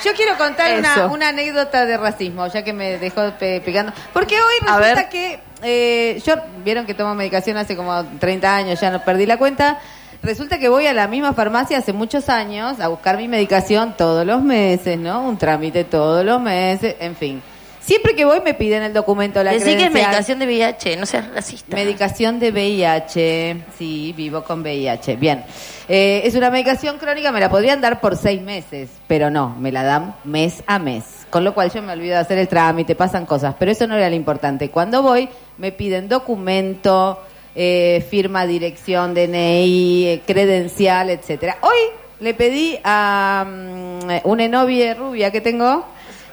Yo 0.04 0.12
quiero 0.14 0.36
contar 0.36 0.70
una, 0.78 0.94
una 1.12 1.28
anécdota 1.28 1.84
de 1.86 1.96
racismo, 1.96 2.46
ya 2.48 2.62
que 2.62 2.72
me 2.72 2.98
dejó 2.98 3.30
pe- 3.38 3.60
pegando. 3.64 3.92
Porque 4.12 4.36
hoy 4.36 4.66
resulta 4.90 5.08
que 5.08 5.40
eh, 5.62 6.22
yo, 6.24 6.34
vieron 6.64 6.86
que 6.86 6.94
tomo 6.94 7.14
medicación 7.14 7.56
hace 7.56 7.76
como 7.76 8.04
30 8.18 8.56
años, 8.56 8.80
ya 8.80 8.90
no 8.90 9.02
perdí 9.04 9.26
la 9.26 9.36
cuenta. 9.38 9.78
Resulta 10.22 10.58
que 10.58 10.68
voy 10.68 10.86
a 10.86 10.92
la 10.92 11.06
misma 11.08 11.34
farmacia 11.34 11.78
hace 11.78 11.92
muchos 11.92 12.28
años 12.28 12.80
a 12.80 12.88
buscar 12.88 13.16
mi 13.16 13.28
medicación 13.28 13.94
todos 13.96 14.26
los 14.26 14.42
meses, 14.42 14.98
¿no? 14.98 15.22
Un 15.22 15.38
trámite 15.38 15.84
todos 15.84 16.24
los 16.24 16.40
meses, 16.40 16.96
en 17.00 17.14
fin. 17.16 17.42
Siempre 17.86 18.16
que 18.16 18.24
voy 18.24 18.40
me 18.40 18.52
piden 18.52 18.82
el 18.82 18.92
documento, 18.92 19.44
la 19.44 19.52
Decí 19.52 19.76
que 19.76 19.84
es 19.84 19.92
medicación 19.92 20.40
de 20.40 20.46
VIH, 20.46 20.96
no 20.96 21.06
seas 21.06 21.32
racista. 21.32 21.76
Medicación 21.76 22.40
de 22.40 22.50
VIH. 22.50 23.56
Sí, 23.78 24.12
vivo 24.16 24.42
con 24.42 24.62
VIH. 24.62 25.14
Bien. 25.14 25.44
Eh, 25.88 26.22
es 26.24 26.34
una 26.34 26.50
medicación 26.50 26.98
crónica, 26.98 27.30
me 27.30 27.38
la 27.38 27.48
podrían 27.48 27.80
dar 27.80 28.00
por 28.00 28.16
seis 28.16 28.42
meses, 28.42 28.90
pero 29.06 29.30
no, 29.30 29.54
me 29.60 29.70
la 29.70 29.84
dan 29.84 30.16
mes 30.24 30.64
a 30.66 30.80
mes. 30.80 31.04
Con 31.30 31.44
lo 31.44 31.54
cual 31.54 31.70
yo 31.70 31.80
me 31.80 31.92
olvido 31.92 32.14
de 32.14 32.22
hacer 32.22 32.38
el 32.38 32.48
trámite, 32.48 32.96
pasan 32.96 33.24
cosas, 33.24 33.54
pero 33.56 33.70
eso 33.70 33.86
no 33.86 33.94
era 33.94 34.10
lo 34.10 34.16
importante. 34.16 34.68
Cuando 34.68 35.00
voy, 35.02 35.28
me 35.56 35.70
piden 35.70 36.08
documento, 36.08 37.22
eh, 37.54 38.04
firma, 38.10 38.46
dirección, 38.46 39.14
DNI, 39.14 40.06
eh, 40.08 40.22
credencial, 40.26 41.10
etcétera. 41.10 41.58
Hoy 41.60 41.78
le 42.18 42.34
pedí 42.34 42.80
a 42.82 43.46
mm, 43.46 44.08
una 44.24 44.48
novia 44.48 44.92
rubia 44.94 45.30
que 45.30 45.40
tengo 45.40 45.86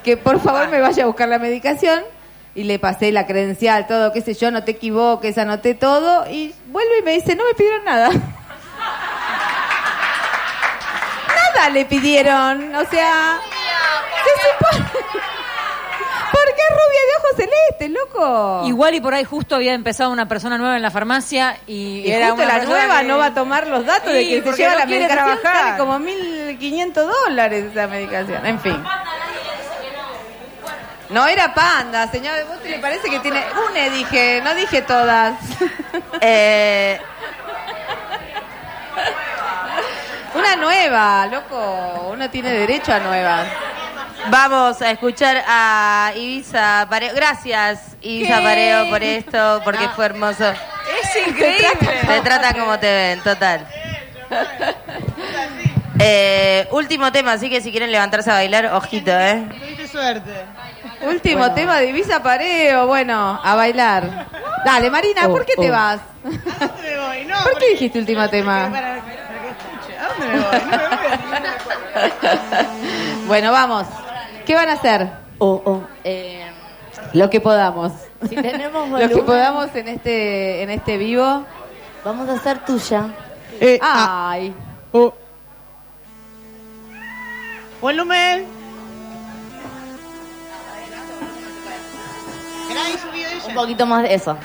que 0.04 0.18
por 0.18 0.40
favor 0.42 0.68
me 0.70 0.80
vaya 0.82 1.04
a 1.04 1.08
buscar 1.08 1.28
la 1.30 1.40
medicación 1.40 2.02
y 2.56 2.64
le 2.66 2.78
pasé 2.80 3.12
la 3.12 3.26
credencial, 3.26 3.88
todo, 3.88 4.12
qué 4.14 4.22
sé 4.22 4.34
yo, 4.36 4.52
no 4.52 4.64
te 4.64 4.72
equivoques, 4.72 5.38
anoté 5.38 5.74
todo 5.74 6.30
y 6.30 6.54
vuelve 6.68 7.00
y 7.00 7.04
me 7.04 7.14
dice, 7.14 7.36
no 7.36 7.44
me 7.46 7.54
pidieron 7.56 7.84
nada. 7.86 8.10
nada 11.56 11.70
le 11.72 11.86
pidieron, 11.86 12.76
o 12.76 12.86
sea, 12.90 13.40
se 14.24 14.32
supone... 14.52 14.90
¿Por 16.32 16.46
qué 16.56 16.62
rubia 16.72 17.00
de 17.00 17.16
ojos 17.20 17.36
celestes, 17.38 17.90
loco? 17.92 18.64
Igual 18.66 18.96
y 18.96 19.02
por 19.02 19.14
ahí 19.14 19.24
justo 19.24 19.56
había 19.56 19.74
empezado 19.74 20.10
una 20.12 20.28
persona 20.28 20.58
nueva 20.58 20.76
en 20.76 20.82
la 20.82 20.90
farmacia 20.92 21.58
y, 21.68 22.00
Y 22.06 22.12
era 22.12 22.30
justo 22.32 22.44
una 22.44 22.58
la 22.58 22.66
nueva 22.66 23.00
que- 23.02 23.08
no 23.08 23.18
va 23.20 23.26
a 23.28 23.34
tomar 23.36 23.68
los 23.68 23.86
datos 23.86 24.12
de 24.12 24.20
que 24.28 24.42
se 24.42 24.52
lleva 24.58 24.74
no 24.74 24.80
la 24.80 24.86
medicación, 24.88 25.18
trabajar. 25.40 25.64
sale 25.66 25.78
como 25.78 26.00
1.500 26.00 26.94
dólares 26.94 27.66
esa 27.72 27.88
medicación, 27.88 28.46
en 28.46 28.60
fin. 28.60 28.84
No 31.14 31.28
era 31.28 31.54
panda, 31.54 32.08
señor. 32.08 32.44
¿Vos 32.48 32.60
te 32.64 32.70
le 32.70 32.80
parece 32.80 33.08
que 33.08 33.20
tiene 33.20 33.44
une? 33.70 33.92
Dije, 33.92 34.42
no 34.44 34.56
dije 34.56 34.82
todas. 34.82 35.36
Eh, 36.22 37.00
Una 40.34 40.56
nueva, 40.56 41.28
loco. 41.28 42.10
Uno 42.12 42.30
tiene 42.30 42.52
derecho 42.52 42.94
a 42.94 43.00
nuevas. 43.00 43.48
Vamos 44.30 44.82
a 44.82 44.92
escuchar 44.92 45.44
a 45.48 46.12
Ibiza 46.16 46.88
Pareo. 46.90 47.14
Gracias, 47.14 47.96
Ibiza 48.02 48.38
¿Qué? 48.38 48.44
Pareo, 48.44 48.90
por 48.90 49.04
esto, 49.04 49.62
porque 49.64 49.88
fue 49.90 50.06
hermoso. 50.06 50.50
Es 50.50 51.28
increíble. 51.28 51.68
Te 52.08 52.22
tratan 52.22 52.60
como 52.60 52.80
te 52.80 52.92
ven, 52.92 53.20
total. 53.22 53.68
Eh, 56.00 56.68
último 56.72 57.12
tema, 57.12 57.34
así 57.34 57.50
que 57.50 57.62
si 57.62 57.72
quieren 57.72 57.92
levantarse 57.92 58.30
a 58.32 58.34
bailar, 58.36 58.66
ojito, 58.74 59.12
¿eh? 59.12 59.48
Tuviste 59.50 59.88
suerte. 59.88 60.32
Último 61.06 61.40
Bueno. 61.40 61.54
tema 61.56 61.78
de 61.80 61.90
Ibiza 61.90 62.24
Pareo. 62.24 62.88
Bueno, 62.88 63.40
a 63.44 63.56
bailar. 63.56 64.28
Dale, 64.66 64.90
Marina, 64.90 65.28
¿por 65.28 65.46
qué 65.46 65.54
te 65.56 65.70
oh. 65.70 65.74
vas? 65.74 66.00
¿A 66.00 66.68
dónde 66.68 66.82
me 66.84 66.98
voy? 67.00 67.26
No, 67.26 67.36
¿Por 67.44 67.58
qué 67.60 67.70
dijiste 67.72 68.00
último 68.00 68.28
tema? 68.30 68.70
Para, 68.72 69.02
para 69.02 69.04
que 69.04 69.50
escuche. 69.50 69.98
¿A 70.00 70.08
dónde 70.08 70.28
me 70.28 70.40
voy? 70.40 70.60
No 70.60 70.78
me 70.78 70.98
voy 70.98 71.06
a 71.12 71.18
ningún 72.88 73.28
Bueno, 73.28 73.52
vamos. 73.52 73.88
¿Qué 74.46 74.56
van 74.56 74.70
a 74.70 74.74
hacer? 74.74 75.10
Eh, 76.06 76.46
Lo 77.14 77.30
que 77.30 77.42
podamos. 77.42 77.92
si 78.28 78.36
tenemos 78.36 78.90
Lo 79.02 79.10
que 79.10 79.22
podamos 79.24 79.76
en 79.76 79.88
este 79.90 80.64
en 80.64 80.70
este 80.70 80.98
vivo. 80.98 81.46
vamos 82.04 82.30
a 82.30 82.34
hacer 82.34 82.60
tuya. 82.60 83.08
Eh, 83.60 83.78
Ay. 83.82 84.54
oh. 84.94 85.14
Volumen. 87.84 88.46
Un 93.50 93.54
poquito 93.54 93.86
más 93.86 94.04
de 94.04 94.14
eso. 94.14 94.38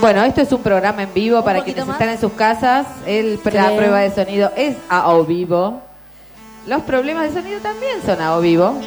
Bueno, 0.00 0.22
esto 0.22 0.40
es 0.40 0.52
un 0.52 0.62
programa 0.62 1.02
en 1.02 1.12
vivo 1.12 1.42
para 1.42 1.64
quienes 1.64 1.84
más. 1.84 1.96
están 1.96 2.10
en 2.10 2.20
sus 2.20 2.32
casas. 2.34 2.86
El, 3.06 3.40
la 3.52 3.74
prueba 3.74 3.98
de 3.98 4.14
sonido 4.14 4.52
es 4.56 4.76
a 4.88 5.08
o 5.08 5.24
vivo. 5.24 5.82
Los 6.68 6.82
problemas 6.82 7.34
de 7.34 7.40
sonido 7.42 7.58
también 7.58 8.00
son 8.06 8.22
a 8.22 8.36
o 8.36 8.40
vivo. 8.40 8.80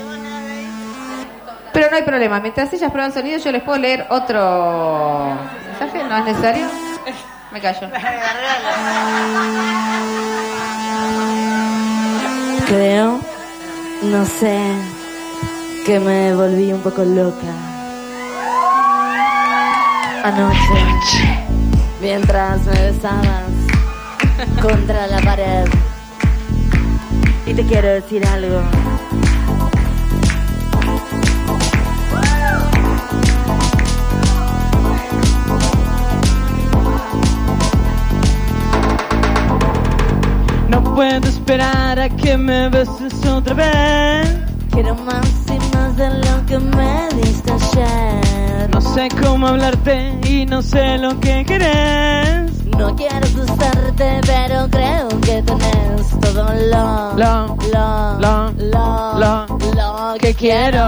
Pero 1.74 1.90
no 1.90 1.98
hay 1.98 2.04
problema. 2.04 2.40
Mientras 2.40 2.72
ellas 2.72 2.90
prueban 2.90 3.12
sonido, 3.12 3.38
yo 3.38 3.52
les 3.52 3.64
puedo 3.64 3.80
leer 3.80 4.08
otro 4.12 5.36
mensaje. 5.68 6.04
¿No 6.06 6.18
es 6.20 6.24
necesario? 6.24 6.68
Me 7.52 7.60
callo. 7.60 7.90
Creo, 12.70 13.20
no 14.04 14.26
sé, 14.26 14.60
que 15.88 16.00
me 16.00 16.36
volví 16.36 16.72
un 16.72 16.82
poco 16.82 17.04
loca. 17.04 17.48
Anoche, 20.24 21.48
mientras 22.00 22.64
me 22.68 22.92
besabas 22.92 23.50
contra 24.62 25.08
la 25.08 25.20
pared. 25.22 25.66
Y 27.48 27.56
te 27.56 27.66
quiero 27.66 27.88
decir 27.88 28.24
algo. 28.28 28.62
No 40.70 40.84
puedo 40.84 41.28
esperar 41.28 42.00
a 42.00 42.10
que 42.10 42.38
me 42.38 42.70
beses 42.70 43.26
otra 43.26 43.54
vez. 43.56 44.38
Quiero 44.72 44.96
más 44.96 45.28
y 45.48 45.76
más 45.76 45.96
de 45.98 46.10
lo 46.10 46.46
que 46.46 46.60
me 46.60 47.10
diste 47.22 47.52
ayer. 47.52 48.70
No 48.72 48.82
sé 48.82 49.10
cómo 49.22 49.48
hablarte 49.48 50.20
y 50.28 50.46
no 50.46 50.62
sé 50.62 50.98
lo 51.00 51.20
que 51.20 51.44
querés. 51.46 52.52
No 52.78 52.96
quiero 52.96 53.18
asustarte, 53.18 54.22
pero 54.26 54.68
creo 54.70 55.08
que 55.22 55.42
tenés 55.42 56.20
todo 56.22 56.44
lo, 56.72 57.18
Lo, 57.18 57.58
lo, 57.74 58.20
lo, 58.20 58.52
lo, 58.58 59.20
lo 59.20 59.60
lo 59.76 60.18
que 60.20 60.34
quiero. 60.34 60.86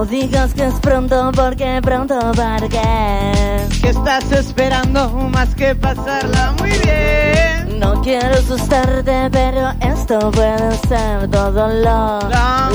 No 0.00 0.06
digas 0.06 0.54
que 0.54 0.64
es 0.64 0.80
pronto 0.80 1.30
porque 1.30 1.78
pronto 1.82 2.18
porque 2.34 2.80
Que 3.82 3.90
estás 3.90 4.32
esperando 4.32 5.10
más 5.10 5.54
que 5.54 5.74
pasarla 5.74 6.54
muy 6.58 6.70
bien. 6.70 7.78
No 7.78 8.00
quiero 8.00 8.32
asustarte, 8.32 9.28
pero 9.30 9.74
esto 9.82 10.30
puede 10.30 10.74
ser 10.88 11.28
todo 11.28 11.68
lo, 11.68 12.18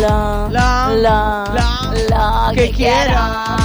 lo, 0.03 0.49
lo, 0.51 1.45
lo, 2.11 2.53
que, 2.53 2.69
quiero. 2.69 3.64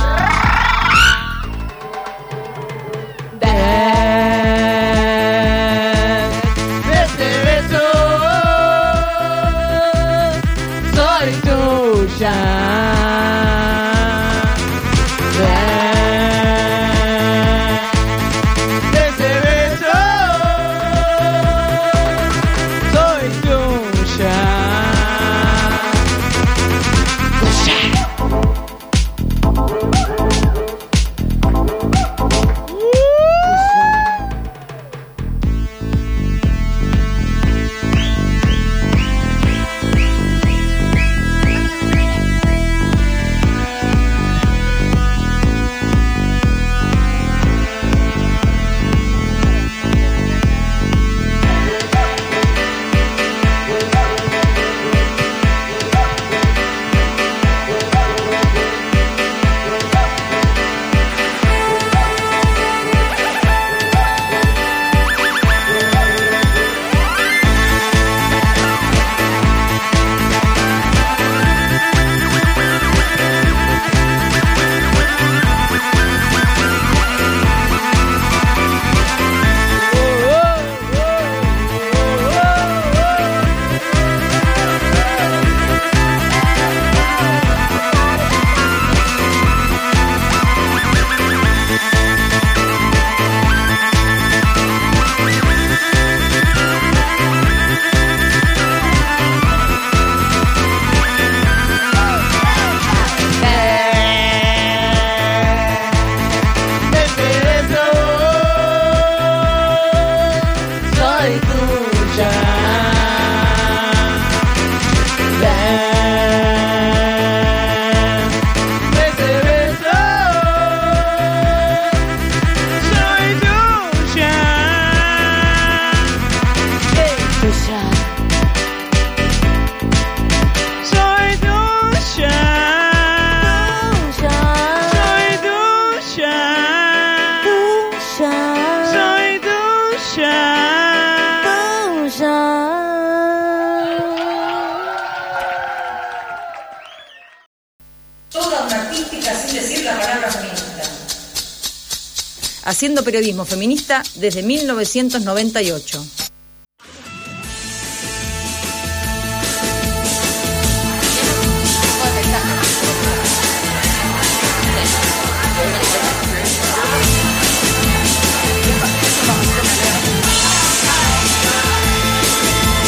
Haciendo 152.81 153.05
periodismo 153.05 153.45
feminista 153.45 154.03
desde 154.15 154.43
1998. 154.43 156.03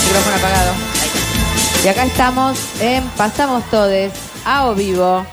Micrófono 0.06 0.36
apagado. 0.36 0.72
Y 1.84 1.88
acá 1.88 2.06
estamos 2.06 2.58
en 2.80 3.06
Pasamos 3.10 3.62
Todes 3.68 4.14
a 4.46 4.70
o 4.70 4.74
vivo 4.74 5.26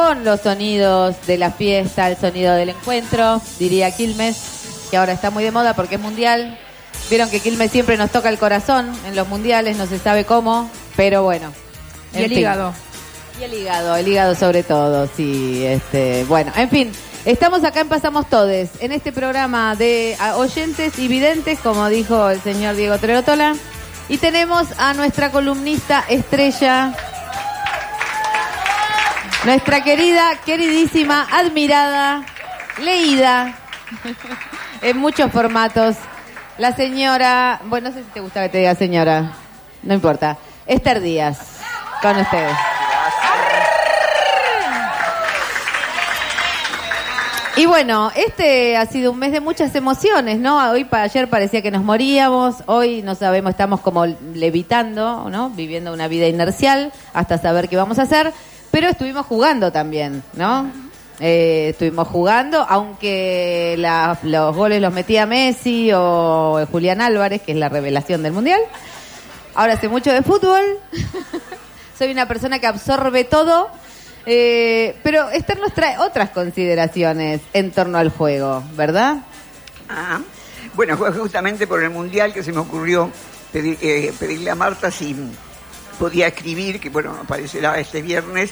con 0.00 0.24
los 0.24 0.40
sonidos 0.40 1.14
de 1.26 1.36
la 1.36 1.50
fiesta, 1.50 2.08
el 2.08 2.16
sonido 2.16 2.54
del 2.54 2.70
encuentro, 2.70 3.38
diría 3.58 3.94
Quilmes, 3.94 4.88
que 4.90 4.96
ahora 4.96 5.12
está 5.12 5.30
muy 5.30 5.44
de 5.44 5.50
moda 5.50 5.74
porque 5.74 5.96
es 5.96 6.00
mundial. 6.00 6.58
Vieron 7.10 7.28
que 7.28 7.40
Quilmes 7.40 7.70
siempre 7.70 7.98
nos 7.98 8.10
toca 8.10 8.30
el 8.30 8.38
corazón 8.38 8.90
en 9.06 9.14
los 9.14 9.28
mundiales, 9.28 9.76
no 9.76 9.86
se 9.86 9.98
sabe 9.98 10.24
cómo, 10.24 10.70
pero 10.96 11.22
bueno. 11.22 11.52
Y 12.14 12.22
el 12.22 12.30
fin. 12.30 12.38
hígado. 12.38 12.72
Y 13.38 13.44
el 13.44 13.52
hígado, 13.52 13.94
el 13.94 14.08
hígado 14.08 14.34
sobre 14.34 14.62
todo, 14.62 15.06
sí, 15.14 15.66
este, 15.66 16.24
bueno, 16.24 16.50
en 16.56 16.70
fin, 16.70 16.92
estamos 17.26 17.62
acá 17.62 17.80
en 17.80 17.88
Pasamos 17.88 18.26
Todes, 18.26 18.70
en 18.80 18.92
este 18.92 19.12
programa 19.12 19.76
de 19.76 20.16
oyentes 20.36 20.98
y 20.98 21.08
videntes, 21.08 21.58
como 21.58 21.90
dijo 21.90 22.30
el 22.30 22.40
señor 22.40 22.74
Diego 22.74 22.96
Trerotola, 22.96 23.54
y 24.08 24.16
tenemos 24.16 24.66
a 24.78 24.94
nuestra 24.94 25.30
columnista 25.30 26.06
estrella, 26.08 26.94
nuestra 29.44 29.82
querida, 29.82 30.32
queridísima, 30.44 31.26
admirada, 31.30 32.24
leída, 32.82 33.54
en 34.82 34.98
muchos 34.98 35.32
formatos, 35.32 35.96
la 36.58 36.74
señora, 36.74 37.60
bueno, 37.64 37.88
no 37.88 37.94
sé 37.94 38.02
si 38.02 38.10
te 38.10 38.20
gusta 38.20 38.42
que 38.42 38.48
te 38.50 38.58
diga 38.58 38.74
señora, 38.74 39.32
no 39.82 39.94
importa, 39.94 40.36
Esther 40.66 41.00
Díaz, 41.00 41.58
con 42.02 42.16
ustedes. 42.18 42.56
Y 47.56 47.66
bueno, 47.66 48.10
este 48.14 48.76
ha 48.76 48.86
sido 48.86 49.12
un 49.12 49.18
mes 49.18 49.32
de 49.32 49.40
muchas 49.40 49.74
emociones, 49.74 50.38
¿no? 50.38 50.70
Hoy 50.70 50.84
para 50.84 51.02
ayer 51.02 51.28
parecía 51.28 51.60
que 51.60 51.70
nos 51.70 51.82
moríamos, 51.82 52.56
hoy 52.66 53.02
no 53.02 53.14
sabemos, 53.14 53.50
estamos 53.50 53.80
como 53.80 54.06
levitando, 54.06 55.28
¿no? 55.28 55.50
Viviendo 55.50 55.92
una 55.92 56.08
vida 56.08 56.26
inercial 56.26 56.92
hasta 57.12 57.36
saber 57.36 57.68
qué 57.68 57.76
vamos 57.76 57.98
a 57.98 58.02
hacer, 58.02 58.32
pero 58.70 58.88
estuvimos 58.88 59.26
jugando 59.26 59.70
también, 59.72 60.22
¿no? 60.34 60.70
Eh, 61.18 61.68
estuvimos 61.70 62.08
jugando, 62.08 62.64
aunque 62.68 63.74
la- 63.78 64.18
los 64.22 64.56
goles 64.56 64.80
los 64.80 64.92
metía 64.92 65.26
Messi 65.26 65.90
o 65.94 66.66
Julián 66.70 67.00
Álvarez, 67.02 67.42
que 67.42 67.52
es 67.52 67.58
la 67.58 67.68
revelación 67.68 68.22
del 68.22 68.32
Mundial. 68.32 68.60
Ahora 69.54 69.76
sé 69.78 69.88
mucho 69.88 70.12
de 70.12 70.22
fútbol, 70.22 70.62
soy 71.98 72.10
una 72.12 72.26
persona 72.26 72.58
que 72.58 72.66
absorbe 72.66 73.24
todo, 73.24 73.68
eh, 74.24 74.96
pero 75.02 75.28
Esther 75.30 75.58
nos 75.60 75.74
trae 75.74 75.98
otras 75.98 76.30
consideraciones 76.30 77.40
en 77.52 77.70
torno 77.72 77.98
al 77.98 78.10
juego, 78.10 78.62
¿verdad? 78.74 79.18
Ah, 79.88 80.20
bueno, 80.74 80.96
fue 80.96 81.12
justamente 81.12 81.66
por 81.66 81.82
el 81.82 81.90
Mundial 81.90 82.32
que 82.32 82.42
se 82.42 82.52
me 82.52 82.60
ocurrió 82.60 83.10
pedir- 83.52 83.76
eh, 83.82 84.12
pedirle 84.18 84.50
a 84.50 84.54
Marta 84.54 84.90
si 84.90 85.14
podía 86.00 86.26
escribir, 86.28 86.80
que 86.80 86.88
bueno, 86.88 87.10
aparecerá 87.22 87.78
este 87.78 88.00
viernes, 88.02 88.50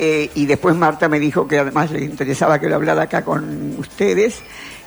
eh, 0.00 0.30
y 0.34 0.44
después 0.46 0.74
Marta 0.76 1.08
me 1.08 1.18
dijo 1.20 1.46
que 1.48 1.58
además 1.60 1.90
le 1.92 2.04
interesaba 2.04 2.58
que 2.58 2.68
lo 2.68 2.74
hablara 2.74 3.02
acá 3.02 3.24
con 3.24 3.76
ustedes, 3.78 4.40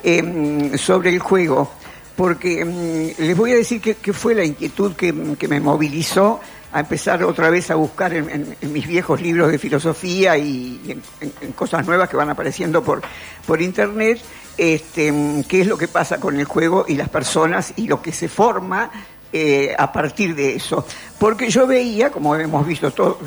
eh, 0.03 0.71
sobre 0.77 1.09
el 1.09 1.19
juego, 1.19 1.71
porque 2.17 2.63
mm, 2.65 3.21
les 3.23 3.37
voy 3.37 3.53
a 3.53 3.55
decir 3.55 3.79
que, 3.81 3.95
que 3.95 4.11
fue 4.13 4.35
la 4.35 4.43
inquietud 4.43 4.93
que, 4.93 5.13
que 5.39 5.47
me 5.47 5.59
movilizó 5.61 6.41
a 6.73 6.81
empezar 6.81 7.23
otra 7.23 7.49
vez 7.49 7.71
a 7.71 7.75
buscar 7.75 8.13
en, 8.13 8.29
en- 8.29 8.57
en 8.61 8.73
mis 8.73 8.85
viejos 8.87 9.21
libros 9.21 9.49
de 9.51 9.57
filosofía 9.57 10.37
y, 10.37 10.79
en, 10.87 11.01
en- 11.41 11.51
cosas 11.53 11.85
nuevas 11.87 12.09
que 12.09 12.17
van 12.17 12.29
apareciendo 12.29 12.83
por, 12.83 13.01
por 13.45 13.61
internet, 13.61 14.19
este, 14.57 15.11
mm, 15.11 15.43
qué 15.45 15.61
es 15.61 15.67
lo 15.67 15.77
que 15.77 15.87
pasa 15.87 16.19
con 16.19 16.37
el 16.39 16.45
juego 16.45 16.85
y 16.87 16.95
las 16.95 17.09
personas 17.09 17.73
y 17.77 17.87
lo 17.87 18.01
que 18.01 18.11
se 18.11 18.27
forma 18.27 18.89
eh, 19.33 19.73
a 19.77 19.91
partir 19.91 20.35
de 20.35 20.55
eso. 20.55 20.85
Porque 21.19 21.49
yo 21.49 21.65
veía, 21.67 22.11
como 22.11 22.35
hemos 22.35 22.65
visto 22.65 22.91
to- 22.91 23.19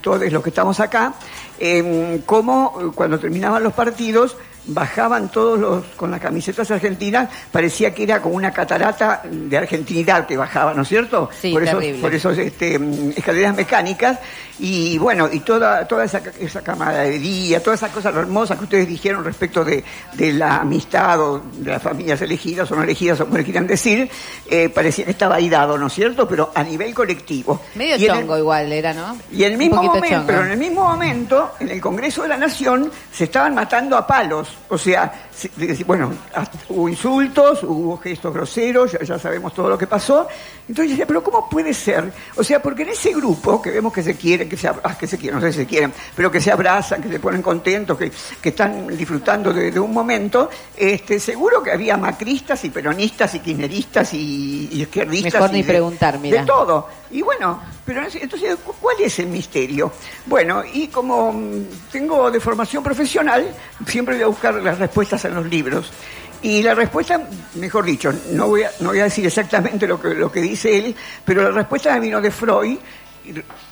todos 0.00 0.30
los 0.32 0.42
que 0.42 0.48
estamos 0.50 0.80
acá, 0.80 1.14
em, 1.58 2.20
cómo 2.22 2.78
eh, 2.80 2.90
cuando 2.94 3.18
terminaban 3.18 3.62
los 3.62 3.72
partidos 3.72 4.36
bajaban 4.66 5.28
todos 5.30 5.58
los 5.58 5.84
con 5.96 6.10
las 6.10 6.20
camisetas 6.20 6.70
argentinas, 6.70 7.28
parecía 7.50 7.94
que 7.94 8.02
era 8.04 8.20
como 8.22 8.36
una 8.36 8.52
catarata 8.52 9.22
de 9.30 9.56
argentinidad 9.56 10.26
que 10.26 10.36
bajaba, 10.36 10.74
¿no 10.74 10.82
es 10.82 10.88
cierto? 10.88 11.28
Sí, 11.40 11.52
por 11.52 11.62
eso, 11.62 11.78
terrible. 11.78 12.00
por 12.00 12.14
esos 12.14 12.38
este, 12.38 12.78
escaleras 13.16 13.56
mecánicas 13.56 14.18
y 14.58 14.98
bueno, 14.98 15.28
y 15.32 15.40
toda, 15.40 15.86
toda 15.88 16.04
esa, 16.04 16.20
esa 16.38 16.60
camaradería, 16.62 17.62
todas 17.62 17.80
esas 17.80 17.90
cosas 17.92 18.14
hermosas 18.14 18.58
que 18.58 18.64
ustedes 18.64 18.86
dijeron 18.86 19.24
respecto 19.24 19.64
de, 19.64 19.82
de 20.12 20.32
la 20.34 20.56
amistad 20.58 21.18
o 21.20 21.42
de 21.54 21.70
las 21.70 21.82
familias 21.82 22.20
elegidas 22.20 22.70
o 22.70 22.76
no 22.76 22.82
elegidas, 22.82 23.18
o 23.20 23.24
como 23.24 23.38
le 23.38 23.44
quieran 23.44 23.66
decir, 23.66 24.10
eh, 24.50 24.68
parecía 24.68 25.06
que 25.06 25.12
estaba 25.12 25.36
ahí 25.36 25.48
dado, 25.48 25.78
¿no 25.78 25.86
es 25.86 25.92
cierto? 25.94 26.28
Pero 26.28 26.52
a 26.54 26.62
nivel 26.62 26.92
colectivo. 26.94 27.60
Medio 27.74 27.96
Y 27.96 28.04
el- 28.04 28.12
chongo 28.12 28.36
igual 28.36 28.70
era, 28.70 28.92
¿no? 28.92 29.16
y 29.32 29.44
en 29.44 29.52
el 29.52 29.58
mismo 29.58 29.82
momento, 29.82 30.08
chongo. 30.08 30.26
pero 30.26 30.44
en 30.44 30.50
el 30.52 30.58
mismo 30.58 30.82
momento, 30.84 31.52
en 31.58 31.70
el 31.70 31.80
Congreso 31.80 32.22
de 32.22 32.28
la 32.28 32.36
Nación 32.36 32.90
se 33.12 33.24
estaban 33.24 33.54
matando 33.54 33.96
a 33.96 34.06
palos. 34.06 34.49
O 34.68 34.78
sea, 34.78 35.12
bueno, 35.86 36.12
hubo 36.68 36.88
insultos, 36.88 37.62
hubo 37.64 37.96
gestos 37.98 38.32
groseros, 38.32 38.92
ya, 38.92 39.00
ya 39.00 39.18
sabemos 39.18 39.52
todo 39.54 39.68
lo 39.68 39.76
que 39.78 39.86
pasó. 39.86 40.28
Entonces 40.68 40.86
yo 40.86 40.90
decía, 40.90 41.06
pero 41.06 41.22
¿cómo 41.22 41.48
puede 41.48 41.74
ser? 41.74 42.12
O 42.36 42.44
sea, 42.44 42.62
porque 42.62 42.82
en 42.82 42.90
ese 42.90 43.12
grupo 43.12 43.60
que 43.60 43.70
vemos 43.70 43.92
que 43.92 44.02
se 44.02 44.14
quieren, 44.16 44.48
que 44.48 44.56
se, 44.56 44.68
ah, 44.68 44.96
que 44.98 45.06
se 45.06 45.18
quieren, 45.18 45.40
no 45.40 45.44
sé 45.46 45.52
si 45.52 45.58
se 45.60 45.66
quieren, 45.66 45.92
pero 46.14 46.30
que 46.30 46.40
se 46.40 46.52
abrazan, 46.52 47.02
que 47.02 47.08
se 47.08 47.18
ponen 47.18 47.42
contentos, 47.42 47.98
que, 47.98 48.12
que 48.40 48.48
están 48.50 48.86
disfrutando 48.96 49.52
de, 49.52 49.70
de 49.72 49.80
un 49.80 49.92
momento, 49.92 50.48
este, 50.76 51.18
seguro 51.18 51.62
que 51.62 51.72
había 51.72 51.96
macristas 51.96 52.64
y 52.64 52.70
peronistas 52.70 53.34
y 53.34 53.40
kirchneristas 53.40 54.14
y, 54.14 54.68
y 54.70 54.82
izquierdistas. 54.82 55.32
Mejor 55.34 55.50
y 55.50 55.52
ni 55.54 55.62
de- 55.62 55.68
preguntar, 55.68 56.18
mira. 56.18 56.40
De 56.42 56.46
todo. 56.46 56.88
Y 57.10 57.22
bueno, 57.22 57.60
pero 57.84 58.02
es- 58.02 58.14
entonces, 58.14 58.54
¿cu- 58.64 58.74
¿cuál 58.80 58.96
es 59.00 59.18
el 59.18 59.26
misterio? 59.26 59.90
Bueno, 60.26 60.62
y 60.72 60.86
como 60.88 61.32
mm, 61.32 61.64
tengo 61.90 62.30
de 62.30 62.38
formación 62.38 62.84
profesional, 62.84 63.48
siempre 63.86 64.14
voy 64.14 64.22
a 64.24 64.28
buscar 64.40 64.54
las 64.62 64.78
respuestas 64.78 65.22
en 65.26 65.34
los 65.34 65.46
libros. 65.46 65.90
Y 66.42 66.62
la 66.62 66.74
respuesta, 66.74 67.20
mejor 67.56 67.84
dicho, 67.84 68.10
no 68.32 68.48
voy 68.48 68.62
a, 68.62 68.70
no 68.80 68.88
voy 68.88 69.00
a 69.00 69.04
decir 69.04 69.26
exactamente 69.26 69.86
lo 69.86 70.00
que, 70.00 70.14
lo 70.14 70.32
que 70.32 70.40
dice 70.40 70.78
él, 70.78 70.94
pero 71.24 71.42
la 71.42 71.50
respuesta 71.50 71.98
vino 71.98 72.18
de 72.22 72.30
Freud 72.30 72.78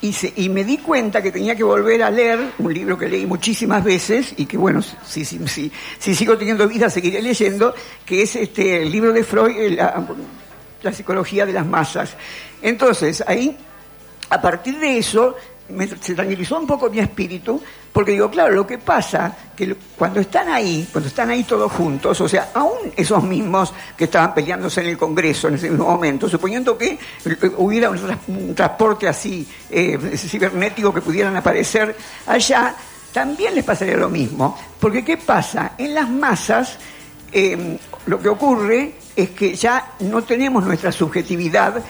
y, 0.03 0.12
se- 0.12 0.35
y 0.37 0.51
me 0.51 0.64
di 0.64 0.77
cuenta 0.77 1.23
que 1.23 1.33
tenía 1.33 1.57
que 1.57 1.64
volver 1.64 2.03
a 2.03 2.11
leer 2.11 2.39
un 2.59 2.75
libro 2.75 2.99
que 2.99 3.09
leí 3.09 3.25
muchísimas 3.25 3.83
veces 3.83 4.35
y 4.37 4.45
que, 4.45 4.59
bueno, 4.59 4.83
si, 4.83 5.25
si, 5.25 5.49
si, 5.49 5.73
si 5.99 6.14
sigo 6.14 6.37
teniendo 6.37 6.69
vida 6.69 6.91
seguiré 6.91 7.23
leyendo, 7.23 7.75
que 8.05 8.21
es 8.23 8.37
este, 8.37 8.83
el 8.83 8.93
libro 8.93 9.14
de 9.14 9.25
Freud, 9.25 9.73
la, 9.79 10.07
la 10.83 10.93
psicología 10.93 11.47
de 11.47 11.55
las 11.55 11.64
masas. 11.64 12.11
Entonces, 12.61 13.25
ahí 13.27 13.57
a 14.29 14.43
partir 14.43 14.79
de 14.79 14.99
eso 14.99 15.35
me, 15.71 15.87
se 15.87 16.14
tranquilizó 16.14 16.59
un 16.59 16.66
poco 16.66 16.91
mi 16.91 16.99
espíritu, 16.99 17.62
porque 17.93 18.12
digo, 18.12 18.30
claro, 18.30 18.55
lo 18.55 18.66
que 18.66 18.78
pasa, 18.78 19.34
que 19.57 19.74
cuando 19.97 20.20
están 20.20 20.49
ahí, 20.49 20.89
cuando 20.93 21.09
están 21.09 21.30
ahí 21.30 21.45
todos 21.45 21.72
juntos, 21.72 22.20
o 22.20 22.28
sea, 22.28 22.51
aún 22.55 22.93
esos 22.97 23.22
mismos 23.24 23.72
que 23.97 24.05
estaban 24.05 24.34
peleándose 24.34 24.80
en 24.82 24.89
el 24.89 24.99
Congreso 24.99 25.49
en 25.49 25.55
ese 25.55 25.70
mismo 25.70 25.86
momento, 25.86 26.28
suponiendo 26.28 26.76
que 26.76 26.91
eh, 26.93 26.99
hubiera 27.57 27.91
un 27.91 28.55
transporte 28.55 29.09
así 29.09 29.47
eh, 29.70 29.99
cibernético 30.16 30.93
que 30.93 31.01
pudieran 31.01 31.36
aparecer 31.36 31.97
allá, 32.26 32.74
también 33.12 33.55
les 33.55 33.64
pasaría 33.64 33.97
lo 33.97 34.09
mismo. 34.09 34.57
Porque 34.78 35.05
¿qué 35.05 35.16
pasa? 35.16 35.72
En 35.78 35.95
las 35.95 36.09
masas 36.09 36.78
eh, 37.32 37.78
lo 38.07 38.20
que 38.20 38.28
ocurre 38.28 38.95
es 39.14 39.30
que 39.30 39.55
ya 39.55 39.93
no 40.01 40.22
tenemos 40.22 40.64
nuestra 40.64 40.93
subjetividad, 40.93 41.82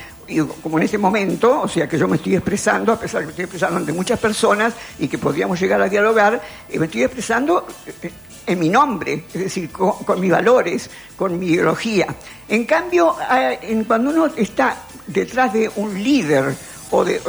como 0.62 0.78
en 0.78 0.84
este 0.84 0.98
momento, 0.98 1.62
o 1.62 1.68
sea 1.68 1.88
que 1.88 1.98
yo 1.98 2.06
me 2.06 2.16
estoy 2.16 2.34
expresando, 2.36 2.92
a 2.92 3.00
pesar 3.00 3.20
de 3.20 3.26
que 3.26 3.30
estoy 3.30 3.44
expresando 3.44 3.76
ante 3.78 3.92
muchas 3.92 4.18
personas 4.18 4.74
y 4.98 5.08
que 5.08 5.18
podríamos 5.18 5.58
llegar 5.60 5.80
a 5.80 5.88
dialogar, 5.88 6.40
eh, 6.68 6.78
me 6.78 6.86
estoy 6.86 7.02
expresando 7.04 7.66
eh, 8.02 8.10
en 8.46 8.58
mi 8.58 8.68
nombre, 8.68 9.24
es 9.32 9.40
decir, 9.40 9.70
con, 9.70 9.92
con 10.04 10.20
mis 10.20 10.30
valores, 10.30 10.90
con 11.16 11.38
mi 11.38 11.48
ideología. 11.48 12.06
En 12.48 12.64
cambio, 12.64 13.14
en- 13.30 13.84
cuando 13.84 14.10
uno 14.10 14.26
está 14.36 14.76
detrás 15.06 15.52
de 15.52 15.70
un 15.76 16.02
líder, 16.02 16.54
o 16.90 17.04
de, 17.04 17.20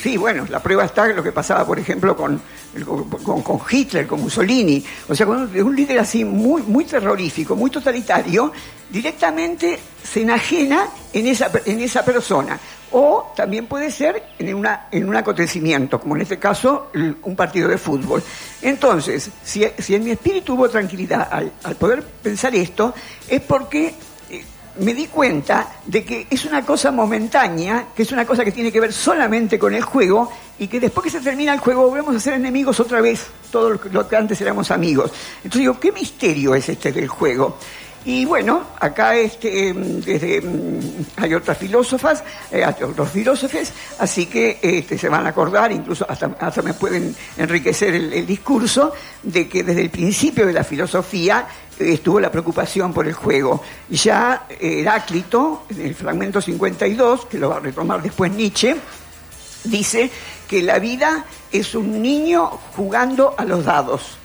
sí, 0.00 0.16
bueno, 0.16 0.46
la 0.48 0.62
prueba 0.62 0.84
está 0.84 1.08
en 1.08 1.16
lo 1.16 1.22
que 1.22 1.32
pasaba, 1.32 1.66
por 1.66 1.78
ejemplo, 1.78 2.16
con, 2.16 2.40
con, 3.42 3.60
Hitler, 3.68 4.06
con 4.06 4.22
Mussolini, 4.22 4.82
o 5.08 5.14
sea, 5.14 5.26
con 5.26 5.50
un, 5.54 5.76
líder 5.76 5.98
así 5.98 6.24
muy, 6.24 6.62
muy 6.62 6.84
terrorífico, 6.84 7.56
muy 7.56 7.70
totalitario, 7.70 8.52
directamente 8.90 9.78
se 10.02 10.22
enajena 10.22 10.88
en 11.12 11.26
esa, 11.26 11.50
en 11.64 11.80
esa 11.80 12.04
persona. 12.04 12.58
O 12.92 13.32
también 13.34 13.66
puede 13.66 13.90
ser 13.90 14.22
en, 14.38 14.54
una, 14.54 14.86
en 14.92 15.08
un 15.08 15.16
acontecimiento, 15.16 16.00
como 16.00 16.14
en 16.14 16.22
este 16.22 16.38
caso 16.38 16.90
un 16.94 17.34
partido 17.34 17.68
de 17.68 17.78
fútbol. 17.78 18.22
Entonces, 18.62 19.30
si, 19.42 19.66
si 19.78 19.94
en 19.96 20.04
mi 20.04 20.12
espíritu 20.12 20.54
hubo 20.54 20.68
tranquilidad 20.68 21.28
al, 21.30 21.76
poder 21.76 22.02
pensar 22.02 22.54
esto, 22.54 22.94
es 23.28 23.40
porque 23.42 23.92
me 24.80 24.94
di 24.94 25.06
cuenta 25.06 25.68
de 25.86 26.04
que 26.04 26.26
es 26.30 26.44
una 26.44 26.64
cosa 26.64 26.90
momentánea, 26.90 27.88
que 27.94 28.02
es 28.02 28.12
una 28.12 28.26
cosa 28.26 28.44
que 28.44 28.52
tiene 28.52 28.70
que 28.72 28.80
ver 28.80 28.92
solamente 28.92 29.58
con 29.58 29.74
el 29.74 29.82
juego 29.82 30.30
y 30.58 30.68
que 30.68 30.80
después 30.80 31.04
que 31.04 31.10
se 31.10 31.20
termina 31.20 31.52
el 31.54 31.60
juego 31.60 31.88
volvemos 31.88 32.14
a 32.14 32.20
ser 32.20 32.34
enemigos 32.34 32.78
otra 32.80 33.00
vez, 33.00 33.26
todos 33.50 33.72
los 33.72 33.80
que- 33.80 33.88
los 33.90 34.06
que 34.06 34.16
antes 34.16 34.40
éramos 34.40 34.70
amigos. 34.70 35.10
Entonces 35.38 35.60
digo, 35.60 35.78
¿qué 35.80 35.92
misterio 35.92 36.54
es 36.54 36.68
este 36.68 36.92
del 36.92 37.08
juego? 37.08 37.58
Y 38.06 38.24
bueno, 38.24 38.62
acá 38.78 39.16
este, 39.16 39.74
desde, 39.74 40.40
mm, 40.40 41.06
hay 41.16 41.34
otras 41.34 41.58
filósofas, 41.58 42.22
eh, 42.52 42.64
otros 42.64 43.10
filósofos, 43.10 43.72
así 43.98 44.26
que 44.26 44.60
este, 44.62 44.96
se 44.96 45.08
van 45.08 45.26
a 45.26 45.30
acordar, 45.30 45.72
incluso 45.72 46.06
hasta, 46.08 46.26
hasta 46.38 46.62
me 46.62 46.72
pueden 46.72 47.14
enriquecer 47.36 47.96
el, 47.96 48.12
el 48.12 48.24
discurso, 48.24 48.92
de 49.24 49.48
que 49.48 49.64
desde 49.64 49.82
el 49.82 49.90
principio 49.90 50.46
de 50.46 50.52
la 50.52 50.62
filosofía 50.62 51.48
eh, 51.80 51.94
estuvo 51.94 52.20
la 52.20 52.30
preocupación 52.30 52.94
por 52.94 53.08
el 53.08 53.12
juego. 53.12 53.60
Ya 53.88 54.46
eh, 54.50 54.82
Heráclito, 54.82 55.64
en 55.70 55.80
el 55.80 55.94
fragmento 55.96 56.40
52, 56.40 57.26
que 57.26 57.38
lo 57.38 57.48
va 57.48 57.56
a 57.56 57.60
retomar 57.60 58.00
después 58.00 58.30
Nietzsche, 58.30 58.76
dice 59.64 60.08
que 60.46 60.62
la 60.62 60.78
vida 60.78 61.24
es 61.50 61.74
un 61.74 62.00
niño 62.00 62.46
jugando 62.76 63.34
a 63.36 63.44
los 63.44 63.64
dados. 63.64 64.16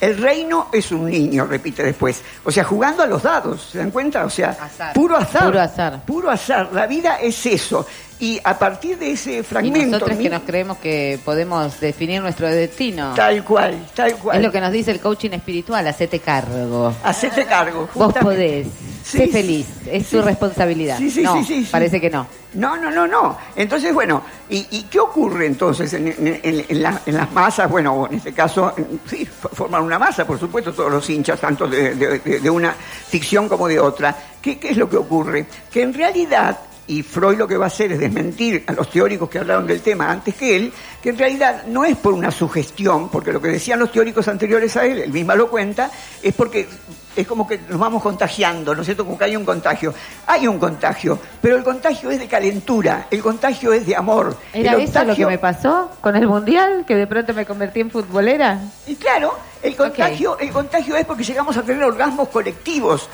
El 0.00 0.18
reino 0.18 0.68
es 0.72 0.92
un 0.92 1.06
niño, 1.10 1.46
repite 1.46 1.82
después. 1.82 2.22
O 2.44 2.50
sea, 2.50 2.64
jugando 2.64 3.02
a 3.02 3.06
los 3.06 3.22
dados, 3.22 3.68
¿se 3.72 3.78
dan 3.78 3.90
cuenta? 3.90 4.24
O 4.24 4.30
sea, 4.30 4.56
puro 4.94 5.16
azar. 5.16 5.44
Puro 5.44 5.60
azar. 5.60 6.02
Puro 6.04 6.30
azar. 6.30 6.68
La 6.72 6.86
vida 6.86 7.16
es 7.16 7.46
eso. 7.46 7.86
Y 8.18 8.40
a 8.44 8.58
partir 8.58 8.98
de 8.98 9.12
ese 9.12 9.38
Y 9.38 9.42
fragmento... 9.42 9.98
nosotros 9.98 10.18
que 10.18 10.30
nos 10.30 10.42
creemos 10.42 10.78
que 10.78 11.18
podemos 11.24 11.78
definir 11.80 12.22
nuestro 12.22 12.48
destino. 12.48 13.12
Tal 13.14 13.44
cual, 13.44 13.86
tal 13.94 14.16
cual. 14.16 14.38
Es 14.38 14.42
lo 14.42 14.50
que 14.50 14.60
nos 14.60 14.72
dice 14.72 14.90
el 14.90 15.00
coaching 15.00 15.30
espiritual, 15.30 15.86
hacete 15.86 16.20
cargo. 16.20 16.94
Hacete 17.02 17.44
cargo. 17.44 17.88
Vos 17.94 18.06
justamente. 18.06 18.20
podés. 18.20 18.66
Sí, 19.06 19.18
sé 19.18 19.26
sí. 19.26 19.32
feliz. 19.32 19.66
Es 19.86 20.10
tu 20.10 20.20
responsabilidad. 20.20 20.98
Sí, 20.98 21.10
sí, 21.10 21.22
no, 21.22 21.34
sí, 21.36 21.44
sí, 21.44 21.64
sí. 21.64 21.68
parece 21.70 22.00
que 22.00 22.10
no. 22.10 22.26
No, 22.54 22.76
no, 22.76 22.90
no, 22.90 23.06
no. 23.06 23.38
Entonces, 23.54 23.94
bueno, 23.94 24.20
¿y, 24.50 24.66
y 24.70 24.82
qué 24.90 24.98
ocurre 24.98 25.46
entonces 25.46 25.92
en, 25.92 26.08
en- 26.08 26.40
en- 26.42 26.64
en 26.68 26.82
la- 26.82 27.00
en 27.06 27.14
las 27.14 27.30
masas? 27.32 27.70
Bueno, 27.70 28.08
en 28.10 28.16
este 28.16 28.32
caso, 28.32 28.74
sí, 29.08 29.24
forman 29.26 29.82
una 29.84 29.98
masa, 29.98 30.26
por 30.26 30.40
supuesto, 30.40 30.72
todos 30.72 30.90
los 30.90 31.08
hinchas, 31.08 31.38
tanto 31.40 31.68
de- 31.68 31.94
de 31.94 32.50
una 32.50 32.72
ficción 32.72 33.48
como 33.48 33.68
de 33.68 33.78
otra. 33.78 34.16
¿Qué, 34.42 34.58
¿Qué 34.58 34.70
es 34.70 34.76
lo 34.76 34.88
que 34.90 34.96
ocurre? 34.96 35.46
Que 35.70 35.82
en 35.82 35.94
realidad, 35.94 36.58
y 36.88 37.02
Freud 37.02 37.36
lo 37.36 37.48
que 37.48 37.56
va 37.56 37.64
a 37.64 37.68
hacer 37.68 37.90
es 37.92 37.98
desmentir 37.98 38.64
a 38.66 38.72
los 38.72 38.88
teóricos 38.90 39.28
que 39.28 39.38
hablaron 39.38 39.66
del 39.66 39.80
tema 39.80 40.10
antes 40.10 40.34
que 40.36 40.56
él, 40.56 40.72
que 41.02 41.10
en 41.10 41.18
realidad 41.18 41.64
no 41.66 41.84
es 41.84 41.96
por 41.96 42.12
una 42.14 42.30
sugestión, 42.30 43.08
porque 43.08 43.32
lo 43.32 43.40
que 43.42 43.48
decían 43.48 43.78
los 43.80 43.90
teóricos 43.90 44.28
anteriores 44.28 44.76
a 44.76 44.84
él, 44.86 44.98
él 45.00 45.10
misma 45.12 45.34
lo 45.34 45.48
cuenta, 45.50 45.90
es 46.22 46.32
porque 46.34 46.68
es 47.16 47.26
como 47.26 47.46
que 47.48 47.58
nos 47.68 47.78
vamos 47.80 48.02
contagiando, 48.02 48.74
¿no 48.74 48.82
es 48.82 48.86
cierto? 48.86 49.04
Como 49.04 49.16
que 49.18 49.24
hay 49.24 49.34
un 49.36 49.44
contagio. 49.44 49.92
Hay 50.26 50.46
un 50.46 50.58
contagio, 50.58 51.18
pero 51.40 51.56
el 51.56 51.64
contagio 51.64 52.10
es 52.10 52.18
de 52.20 52.28
calentura, 52.28 53.06
el 53.10 53.22
contagio 53.22 53.72
es 53.72 53.86
de 53.86 53.96
amor. 53.96 54.36
¿Era 54.52 54.74
el 54.74 54.80
eso 54.82 54.92
lo 54.98 55.14
que 55.14 55.24
contagio- 55.24 55.28
me 55.28 55.38
pasó 55.38 55.90
con 56.00 56.14
el 56.14 56.28
mundial? 56.28 56.84
Que 56.86 56.94
de 56.94 57.06
pronto 57.06 57.32
me 57.34 57.46
convertí 57.46 57.80
en 57.80 57.90
futbolera. 57.90 58.60
Y 58.86 58.94
claro, 58.96 59.36
el 59.62 59.74
contagio, 59.74 60.38
el 60.38 60.50
contagio 60.50 60.94
es 60.96 61.04
porque 61.06 61.24
llegamos 61.24 61.56
a 61.56 61.62
tener 61.62 61.82
orgasmos 61.82 62.28
colectivos. 62.28 63.08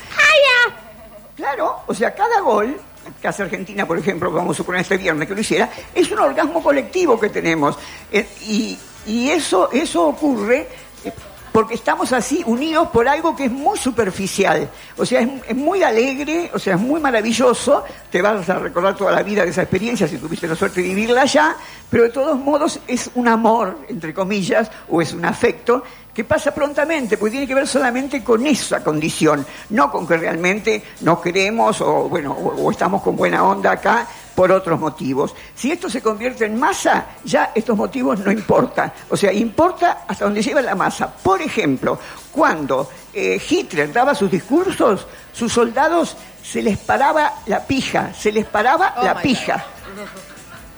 Claro, 1.36 1.80
o 1.86 1.94
sea, 1.94 2.14
cada 2.14 2.40
gol 2.40 2.76
que 3.20 3.28
hace 3.28 3.42
Argentina, 3.42 3.86
por 3.86 3.98
ejemplo, 3.98 4.30
vamos 4.30 4.56
a 4.56 4.58
suponer 4.58 4.82
este 4.82 4.96
viernes 4.96 5.28
que 5.28 5.34
lo 5.34 5.40
hiciera, 5.40 5.70
es 5.94 6.10
un 6.10 6.18
orgasmo 6.18 6.62
colectivo 6.62 7.18
que 7.18 7.28
tenemos. 7.28 7.78
Eh, 8.10 8.26
y, 8.46 8.78
y 9.06 9.30
eso, 9.30 9.70
eso 9.72 10.06
ocurre 10.06 10.68
eh, 11.04 11.12
porque 11.52 11.74
estamos 11.74 12.12
así 12.12 12.42
unidos 12.46 12.88
por 12.88 13.06
algo 13.06 13.36
que 13.36 13.44
es 13.44 13.52
muy 13.52 13.78
superficial. 13.78 14.68
O 14.96 15.04
sea, 15.04 15.20
es, 15.20 15.28
es 15.48 15.56
muy 15.56 15.82
alegre, 15.82 16.50
o 16.54 16.58
sea, 16.58 16.74
es 16.74 16.80
muy 16.80 17.00
maravilloso. 17.00 17.84
Te 18.10 18.22
vas 18.22 18.48
a 18.48 18.58
recordar 18.58 18.96
toda 18.96 19.12
la 19.12 19.22
vida 19.22 19.44
de 19.44 19.50
esa 19.50 19.62
experiencia 19.62 20.08
si 20.08 20.16
tuviste 20.16 20.48
la 20.48 20.56
suerte 20.56 20.80
de 20.80 20.88
vivirla 20.88 21.22
allá, 21.22 21.56
pero 21.90 22.04
de 22.04 22.10
todos 22.10 22.38
modos 22.38 22.80
es 22.86 23.10
un 23.14 23.28
amor, 23.28 23.78
entre 23.88 24.14
comillas, 24.14 24.70
o 24.88 25.02
es 25.02 25.12
un 25.12 25.24
afecto 25.24 25.84
que 26.14 26.24
pasa 26.24 26.52
prontamente, 26.52 27.16
porque 27.16 27.32
tiene 27.32 27.46
que 27.46 27.54
ver 27.54 27.66
solamente 27.66 28.22
con 28.22 28.46
esa 28.46 28.82
condición, 28.84 29.46
no 29.70 29.90
con 29.90 30.06
que 30.06 30.16
realmente 30.16 30.82
nos 31.00 31.20
queremos 31.20 31.80
o, 31.80 32.08
bueno, 32.08 32.32
o, 32.32 32.66
o 32.66 32.70
estamos 32.70 33.02
con 33.02 33.16
buena 33.16 33.44
onda 33.44 33.72
acá 33.72 34.06
por 34.34 34.50
otros 34.52 34.78
motivos. 34.78 35.34
Si 35.54 35.70
esto 35.70 35.88
se 35.88 36.02
convierte 36.02 36.46
en 36.46 36.58
masa, 36.58 37.06
ya 37.24 37.52
estos 37.54 37.76
motivos 37.76 38.18
no 38.20 38.30
importan. 38.30 38.92
O 39.08 39.16
sea, 39.16 39.32
importa 39.32 40.04
hasta 40.06 40.24
donde 40.24 40.42
lleva 40.42 40.62
la 40.62 40.74
masa. 40.74 41.12
Por 41.12 41.40
ejemplo, 41.40 41.98
cuando 42.30 42.88
eh, 43.12 43.40
Hitler 43.48 43.92
daba 43.92 44.14
sus 44.14 44.30
discursos, 44.30 45.06
sus 45.32 45.52
soldados 45.52 46.16
se 46.42 46.62
les 46.62 46.78
paraba 46.78 47.34
la 47.46 47.64
pija, 47.64 48.12
se 48.12 48.32
les 48.32 48.44
paraba 48.46 48.94
Oh 48.98 49.04
la 49.04 49.20
pija. 49.20 49.64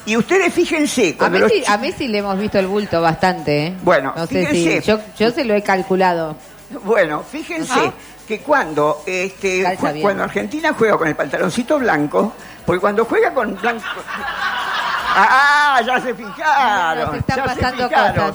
Y 0.07 0.17
ustedes 0.17 0.53
fíjense, 0.53 1.17
A 1.19 1.29
los 1.29 1.41
Messi, 1.41 1.65
a 1.67 1.79
Messi 1.79 2.09
le 2.09 2.19
hemos 2.19 2.39
visto 2.39 2.59
el 2.59 2.67
bulto 2.67 3.01
bastante, 3.01 3.67
¿eh? 3.69 3.75
Bueno, 3.83 4.13
no 4.17 4.27
sé 4.27 4.47
fíjense. 4.47 4.83
si 4.83 4.87
yo, 4.87 4.99
yo 5.19 5.31
se 5.31 5.45
lo 5.45 5.55
he 5.55 5.63
calculado. 5.63 6.37
Bueno, 6.83 7.23
fíjense 7.23 7.73
Ajá. 7.73 7.93
que 8.27 8.41
cuando 8.41 9.03
este, 9.07 9.63
jue- 9.77 10.01
cuando 10.01 10.25
Argentina 10.25 10.75
juega 10.77 10.99
con 10.99 11.07
el 11.07 11.15
pantaloncito 11.15 11.79
blanco, 11.79 12.33
porque 12.67 12.81
cuando 12.81 13.05
juega 13.05 13.33
con 13.33 13.55
blanco. 13.61 13.85
Ah, 15.17 15.81
ya 15.87 16.01
se 16.01 16.13
fijaron. 16.13 17.07
Nos 17.07 17.15
están 17.19 17.37
ya 17.37 17.43
se 17.55 17.61
pasando 17.61 17.89
fijaron. 17.89 18.15
cosas. 18.31 18.35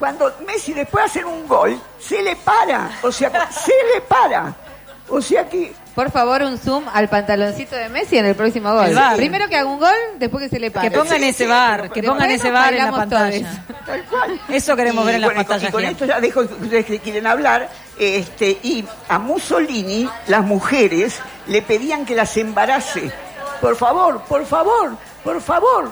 Cuando 0.00 0.32
Messi 0.44 0.72
después 0.72 1.04
de 1.04 1.10
hacer 1.10 1.26
un 1.26 1.46
gol, 1.46 1.80
se 2.00 2.20
le 2.22 2.34
para. 2.34 2.90
O 3.02 3.12
sea, 3.12 3.48
se 3.52 3.72
le 3.94 4.00
para. 4.00 4.52
O 5.08 5.22
sea 5.22 5.48
que. 5.48 5.72
Por 5.94 6.10
favor, 6.10 6.42
un 6.42 6.56
zoom 6.58 6.84
al 6.92 7.08
pantaloncito 7.10 7.76
de 7.76 7.88
Messi 7.90 8.16
en 8.16 8.24
el 8.24 8.34
próximo 8.34 8.72
gol. 8.72 8.86
El. 8.96 9.16
Primero 9.16 9.46
que 9.48 9.56
haga 9.56 9.68
un 9.68 9.78
gol, 9.78 9.94
después 10.18 10.44
que 10.44 10.48
se 10.48 10.58
le 10.58 10.70
pague. 10.70 10.90
Que 10.90 10.96
pongan 10.98 11.22
ese 11.22 11.46
bar, 11.46 11.90
que 11.90 12.02
pongan 12.02 12.30
ese 12.30 12.50
bar 12.50 12.72
en 12.72 12.78
la 12.84 12.90
pantalla. 12.90 13.64
Tal 13.84 14.02
cual. 14.06 14.40
Eso 14.48 14.74
queremos 14.74 15.04
Y, 15.04 15.06
ver 15.06 15.14
en 15.16 15.22
bueno, 15.22 15.40
y 15.40 15.44
con- 15.44 15.48
pantallas. 15.48 15.68
Y 15.68 15.72
con 15.72 15.84
esto 15.84 16.04
ya 16.06 16.20
dejo 16.20 16.46
que 16.48 16.54
ustedes 16.54 16.86
que 16.86 16.98
quieren 17.00 17.26
hablar. 17.26 17.68
Este, 17.98 18.58
y 18.62 18.84
a 19.08 19.18
Mussolini, 19.18 20.08
las 20.28 20.42
mujeres 20.42 21.20
le 21.46 21.60
pedían 21.60 22.06
que 22.06 22.14
las 22.14 22.34
embarace. 22.38 23.12
Por 23.60 23.76
favor, 23.76 24.22
por 24.22 24.46
favor, 24.46 24.96
por 25.22 25.40
favor, 25.42 25.90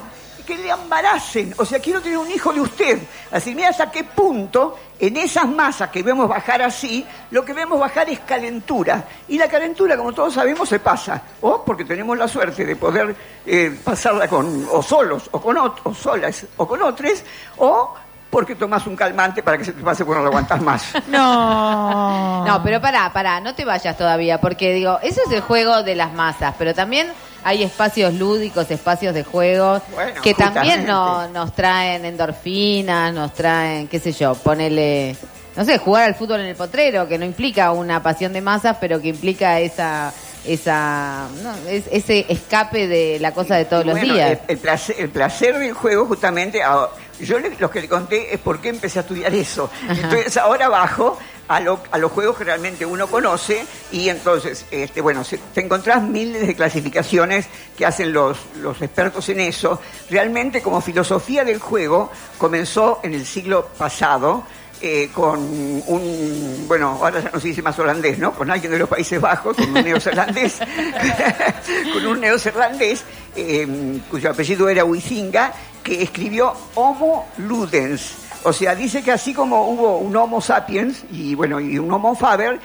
que 0.57 0.63
le 0.63 0.71
embaracen. 0.71 1.55
O 1.59 1.65
sea, 1.65 1.79
quiero 1.79 2.01
tener 2.01 2.19
un 2.19 2.31
hijo 2.31 2.53
de 2.53 2.61
usted. 2.61 2.99
Así, 3.31 3.55
mira 3.55 3.69
hasta 3.69 3.91
qué 3.91 4.05
punto 4.05 4.77
en 4.99 5.17
esas 5.17 5.49
masas 5.49 5.91
que 5.91 6.03
vemos 6.03 6.29
bajar 6.29 6.61
así, 6.63 7.07
lo 7.31 7.45
que 7.45 7.53
vemos 7.53 7.79
bajar 7.79 8.09
es 8.11 8.21
calentura. 8.21 9.05
Y 9.29 9.39
la 9.39 9.49
calentura, 9.49 9.97
como 9.97 10.13
todos 10.13 10.35
sabemos, 10.35 10.69
se 10.69 10.79
pasa. 10.81 11.23
O 11.41 11.63
porque 11.65 11.85
tenemos 11.85 12.19
la 12.19 12.29
suerte 12.29 12.65
de 12.67 12.77
poder 12.77 13.15
eh, 13.47 13.79
pasarla 13.83 14.29
con, 14.29 14.67
o 14.71 14.83
solos, 14.83 15.29
o 15.33 15.41
con 15.41 15.57
ot- 15.57 15.81
o 15.85 15.95
solas, 15.95 16.45
o 16.57 16.67
con 16.67 16.83
otros, 16.83 17.23
o 17.59 17.95
porque 18.31 18.55
tomas 18.55 18.87
un 18.87 18.95
calmante 18.95 19.43
para 19.43 19.59
que 19.59 19.65
se 19.65 19.73
te 19.73 19.83
pase 19.83 20.05
cuando 20.05 20.23
lo 20.25 20.29
aguantas 20.31 20.61
más. 20.63 20.85
No. 21.09 22.45
No, 22.47 22.63
pero 22.63 22.81
pará, 22.81 23.13
pará, 23.13 23.41
no 23.41 23.55
te 23.55 23.65
vayas 23.65 23.97
todavía, 23.97 24.41
porque 24.41 24.73
digo, 24.75 24.99
eso 25.03 25.21
es 25.27 25.33
el 25.33 25.41
juego 25.41 25.83
de 25.83 25.95
las 25.95 26.13
masas, 26.13 26.55
pero 26.59 26.75
también 26.75 27.13
hay 27.45 27.63
espacios 27.63 28.15
lúdicos, 28.15 28.71
espacios 28.71 29.15
de 29.15 29.25
juego, 29.25 29.81
Bueno, 29.95 30.21
que 30.23 30.35
también 30.35 30.87
no- 30.87 31.29
nos 31.29 31.55
traen 31.55 32.05
endorfinas, 32.05 33.13
nos 33.15 33.33
traen, 33.35 33.89
qué 33.89 33.99
sé 33.99 34.13
yo, 34.13 34.35
ponele, 34.35 35.17
no 35.57 35.65
sé, 35.65 35.79
jugar 35.79 36.05
al 36.05 36.15
fútbol 36.15 36.41
en 36.41 36.47
el 36.47 36.57
potrero, 36.57 37.09
que 37.09 37.19
no 37.19 37.25
implica 37.25 37.73
una 37.73 38.03
pasión 38.03 38.33
de 38.33 38.41
masas, 38.41 38.77
pero 38.81 39.01
que 39.01 39.09
implica 39.09 39.59
esa 39.61 40.13
esa 40.47 41.29
no, 41.43 41.53
es- 41.69 41.85
ese 41.93 42.25
escape 42.31 42.89
de 42.89 43.19
la 43.21 43.33
cosa 43.35 43.57
de 43.57 43.67
todos 43.67 43.85
los 43.85 44.01
días. 44.01 44.31
El, 44.31 44.39
el 44.49 44.59
placer, 44.59 44.97
el 44.99 45.11
placer 45.11 45.59
del 45.59 45.75
juego, 45.75 46.07
justamente, 46.07 46.63
a- 46.63 46.89
yo 47.21 47.39
le- 47.39 47.55
lo 47.59 47.71
que 47.71 47.83
le 47.83 47.89
conté 47.91 48.33
es 48.33 48.41
por 48.41 48.59
qué 48.59 48.71
empecé 48.71 49.01
a 49.01 49.03
estudiar 49.03 49.35
eso. 49.35 49.71
Entonces 49.87 50.37
ahora 50.39 50.69
bajo 50.71 51.19
a, 51.51 51.59
lo- 51.59 51.81
a 51.91 51.99
los 51.99 52.13
juegos 52.13 52.39
que 52.39 52.45
realmente 52.45 52.87
uno 52.87 53.09
conoce 53.09 53.67
y 53.91 54.09
entonces, 54.09 54.65
este, 54.71 55.01
bueno, 55.01 55.25
se- 55.25 55.39
te 55.53 55.61
encontrás 55.61 56.01
miles 56.03 56.47
de 56.47 56.55
clasificaciones 56.55 57.47
que 57.77 57.85
hacen 57.85 58.13
los, 58.13 58.39
los 58.63 58.81
expertos 58.81 59.29
en 59.31 59.41
eso. 59.41 59.81
Realmente 60.09 60.63
como 60.63 60.81
filosofía 60.81 61.45
del 61.45 61.59
juego 61.59 62.13
comenzó 62.39 63.01
en 63.03 63.15
el 63.15 63.27
siglo 63.27 63.67
pasado. 63.77 64.45
eh, 64.83 65.11
con 65.13 65.39
un, 65.41 66.65
bueno, 66.67 66.99
ahora 67.03 67.21
ya 67.21 67.31
no 67.31 67.39
se 67.39 67.49
dice 67.49 67.61
más 67.61 67.79
holandés, 67.79 68.19
¿no? 68.19 68.33
Con 68.33 68.51
alguien 68.51 68.73
de 68.73 68.79
los 68.79 68.89
Países 68.89 69.21
Bajos, 69.21 69.55
con 69.57 69.77
un 69.77 69.85
neozelandés, 69.85 70.59
con 71.93 72.07
un 72.07 72.21
neozelandés 72.21 73.05
eh, 73.37 73.67
cuyo 74.11 74.31
apellido 74.31 74.69
era 74.71 74.85
Huizinga, 74.85 75.53
que 75.83 76.01
escribió 76.03 76.55
Homo 76.77 77.29
Ludens. 77.37 78.15
O 78.45 78.53
sea, 78.53 78.75
dice 78.75 79.03
que 79.03 79.13
así 79.13 79.35
como 79.35 79.69
hubo 79.69 79.99
un 79.99 80.17
Homo 80.17 80.41
sapiens 80.41 81.05
y 81.11 81.35
bueno, 81.35 81.61
y 81.61 81.79
un 81.79 81.93
Homo 81.93 82.15
faber, 82.15 82.59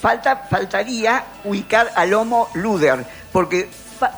falta, 0.00 0.36
faltaría 0.50 1.22
ubicar 1.44 1.90
al 1.94 2.12
Homo 2.14 2.48
Luder, 2.54 3.04
porque 3.32 3.68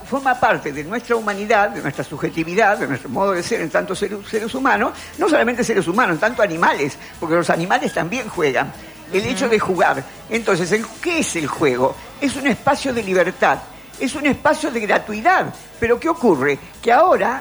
forma 0.09 0.35
parte 0.41 0.73
de 0.73 0.83
nuestra 0.85 1.15
humanidad, 1.17 1.69
de 1.71 1.83
nuestra 1.83 2.03
subjetividad, 2.03 2.79
de 2.79 2.89
nuestro 2.89 3.09
modo 3.11 3.33
de 3.33 3.43
ser 3.43 3.61
en 3.61 3.71
tanto 3.71 3.95
seres, 3.95 4.19
seres 4.29 4.53
humanos, 4.55 4.93
no 5.19 5.29
solamente 5.29 5.63
seres 5.63 5.87
humanos, 5.87 6.15
en 6.15 6.21
tanto 6.21 6.43
animales, 6.43 6.97
porque 7.21 7.35
los 7.37 7.51
animales 7.51 7.93
también 7.93 8.29
juegan. 8.29 8.73
El 9.13 9.25
hecho 9.27 9.49
de 9.49 9.59
jugar. 9.61 10.03
Entonces, 10.31 10.73
¿el- 10.73 10.85
¿qué 11.01 11.21
es 11.21 11.37
el 11.37 11.47
juego? 11.47 11.95
Es 12.21 12.35
un 12.35 12.47
espacio 12.49 12.93
de 12.93 13.03
libertad, 13.05 13.59
es 14.01 14.15
un 14.17 14.27
espacio 14.27 14.73
de 14.73 14.81
gratuidad. 14.81 15.55
Pero 15.79 16.01
¿qué 16.01 16.09
ocurre? 16.09 16.59
Que 16.83 16.91
ahora, 16.93 17.41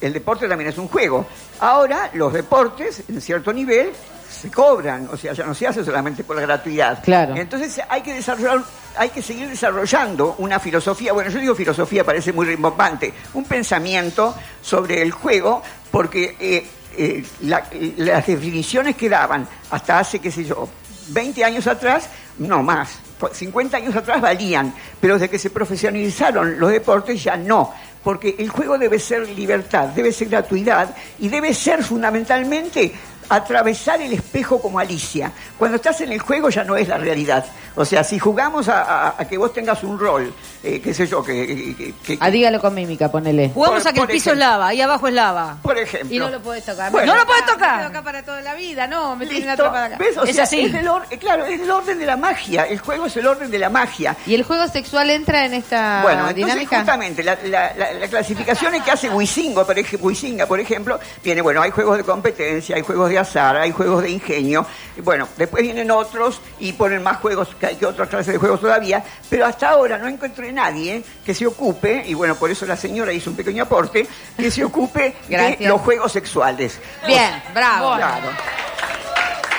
el 0.00 0.12
deporte 0.12 0.48
también 0.48 0.70
es 0.70 0.78
un 0.78 0.88
juego, 0.88 1.26
ahora 1.60 2.10
los 2.14 2.32
deportes, 2.32 3.02
en 3.08 3.20
cierto 3.20 3.52
nivel, 3.52 3.90
se 4.30 4.50
cobran, 4.50 5.08
o 5.12 5.16
sea, 5.16 5.32
ya 5.32 5.46
no 5.46 5.54
se 5.54 5.66
hace 5.66 5.84
solamente 5.84 6.22
por 6.24 6.36
la 6.36 6.42
gratuidad. 6.42 7.02
Claro. 7.02 7.34
Entonces 7.36 7.80
hay 7.88 8.02
que 8.02 8.12
desarrollar, 8.14 8.62
hay 8.96 9.08
que 9.10 9.22
seguir 9.22 9.48
desarrollando 9.48 10.34
una 10.38 10.58
filosofía, 10.60 11.12
bueno, 11.12 11.30
yo 11.30 11.38
digo 11.38 11.54
filosofía, 11.54 12.04
parece 12.04 12.32
muy 12.32 12.46
rimbombante, 12.46 13.12
un 13.34 13.44
pensamiento 13.44 14.34
sobre 14.60 15.00
el 15.02 15.10
juego, 15.12 15.62
porque 15.90 16.36
eh, 16.38 16.66
eh, 16.98 17.24
la- 17.42 17.64
las 17.98 18.26
definiciones 18.26 18.96
que 18.96 19.08
daban 19.08 19.48
hasta 19.70 19.98
hace, 20.00 20.18
qué 20.18 20.30
sé 20.30 20.44
yo, 20.44 20.68
20 21.08 21.44
años 21.44 21.66
atrás, 21.66 22.08
no 22.38 22.62
más, 22.62 22.98
50 23.32 23.76
años 23.78 23.96
atrás 23.96 24.20
valían, 24.20 24.74
pero 25.00 25.14
desde 25.14 25.30
que 25.30 25.38
se 25.38 25.48
profesionalizaron 25.50 26.58
los 26.58 26.70
deportes 26.70 27.22
ya 27.22 27.36
no, 27.36 27.72
porque 28.06 28.36
el 28.38 28.50
juego 28.50 28.78
debe 28.78 29.00
ser 29.00 29.28
libertad, 29.30 29.86
debe 29.88 30.12
ser 30.12 30.28
gratuidad 30.28 30.94
y 31.18 31.28
debe 31.28 31.52
ser 31.52 31.82
fundamentalmente 31.82 32.92
atravesar 33.28 34.00
el 34.00 34.12
espejo 34.12 34.60
como 34.62 34.78
Alicia. 34.78 35.32
Cuando 35.58 35.74
estás 35.78 36.00
en 36.02 36.12
el 36.12 36.20
juego 36.20 36.48
ya 36.48 36.62
no 36.62 36.76
es 36.76 36.86
la 36.86 36.98
realidad. 36.98 37.44
O 37.74 37.84
sea, 37.84 38.04
si 38.04 38.18
jugamos 38.18 38.68
a, 38.68 39.08
a- 39.08 39.14
a 39.18 39.28
que 39.28 39.36
vos 39.36 39.52
tengas 39.52 39.82
un 39.82 39.98
rol, 39.98 40.32
eh, 40.62 40.80
qué 40.80 40.94
sé 40.94 41.06
yo, 41.08 41.22
que... 41.24 41.74
que- 41.76 41.94
que- 42.04 42.18
Ah, 42.20 42.30
dígalo 42.30 42.58
con 42.60 42.72
mímica, 42.74 43.10
ponele. 43.10 43.50
Jugamos 43.52 43.82
Por- 43.82 43.90
a 43.90 43.92
que 43.92 44.00
el 44.00 44.06
piso 44.06 44.30
es 44.32 44.38
lava, 44.38 44.68
ahí 44.68 44.80
abajo 44.80 45.08
es 45.08 45.14
lava. 45.14 45.58
por 45.60 45.76
ejemplo. 45.76 46.14
Y 46.14 46.18
no 46.20 46.30
lo 46.30 46.40
podés 46.40 46.64
tocar. 46.64 46.90
Bueno. 46.92 47.12
no 47.12 47.18
lo 47.20 47.26
podés 47.26 47.42
Me 47.46 47.52
tocar. 47.52 47.82
acá 47.84 48.02
para 48.02 48.22
toda 48.22 48.40
la 48.40 48.54
vida, 48.54 48.86
no, 48.86 49.14
me 49.16 49.26
tienen. 49.26 49.50
O 49.60 50.24
Es 50.24 50.34
sea, 50.36 50.44
así. 50.44 50.60
es 50.60 50.72
el 50.74 50.86
or- 50.88 51.04
eh, 51.10 51.18
claro, 51.18 51.44
es 51.46 51.60
el 51.60 51.70
orden 51.70 51.98
de 51.98 52.06
la 52.06 52.16
magia. 52.16 52.62
El 52.62 52.78
juego 52.78 53.06
es 53.06 53.16
el 53.16 53.26
orden 53.26 53.50
de 53.50 53.58
la 53.58 53.68
magia. 53.68 54.16
¿Y 54.24 54.34
el 54.36 54.44
juego 54.44 54.68
sexual 54.68 55.10
entra 55.10 55.44
en 55.44 55.52
esta 55.54 56.00
Bueno, 56.02 56.20
entonces 56.20 56.36
dinámica? 56.46 56.76
justamente 56.78 57.22
la, 57.24 57.36
la, 57.44 57.74
la, 57.74 57.92
la 58.00 58.08
clasificación 58.08 58.80
que 58.82 58.90
hace 58.90 59.08
Huizinga, 59.10 59.64
por, 59.64 59.78
ej- 59.78 59.98
Huizinga, 60.00 60.46
por 60.46 60.60
ejemplo, 60.60 60.98
viene, 61.22 61.40
bueno, 61.42 61.62
hay 61.62 61.70
juegos 61.70 61.96
de 61.96 62.04
competencia, 62.04 62.76
hay 62.76 62.82
juegos 62.82 63.08
de 63.10 63.18
azar, 63.18 63.56
hay 63.56 63.72
juegos 63.72 64.02
de 64.02 64.10
ingenio, 64.10 64.66
y 64.96 65.00
bueno, 65.00 65.28
después 65.36 65.62
vienen 65.62 65.90
otros 65.90 66.40
y 66.58 66.72
ponen 66.72 67.02
más 67.02 67.18
juegos 67.18 67.48
que, 67.58 67.66
hay 67.66 67.76
que 67.76 67.86
otras 67.86 68.08
clases 68.08 68.32
de 68.34 68.38
juegos 68.38 68.60
todavía, 68.60 69.02
pero 69.30 69.46
hasta 69.46 69.70
ahora 69.70 69.98
no 69.98 70.08
encontré 70.08 70.52
nadie 70.52 71.02
que 71.24 71.34
se 71.34 71.46
ocupe, 71.46 72.02
y 72.06 72.14
bueno, 72.14 72.34
por 72.36 72.50
eso 72.50 72.66
la 72.66 72.76
señora 72.76 73.12
hizo 73.12 73.30
un 73.30 73.36
pequeño 73.36 73.64
aporte, 73.64 74.06
que 74.36 74.50
se 74.50 74.64
ocupe 74.64 75.14
de 75.28 75.56
los 75.60 75.80
juegos 75.80 76.12
sexuales. 76.12 76.78
Bien, 77.06 77.42
bravo. 77.54 77.96
Claro. 77.96 78.28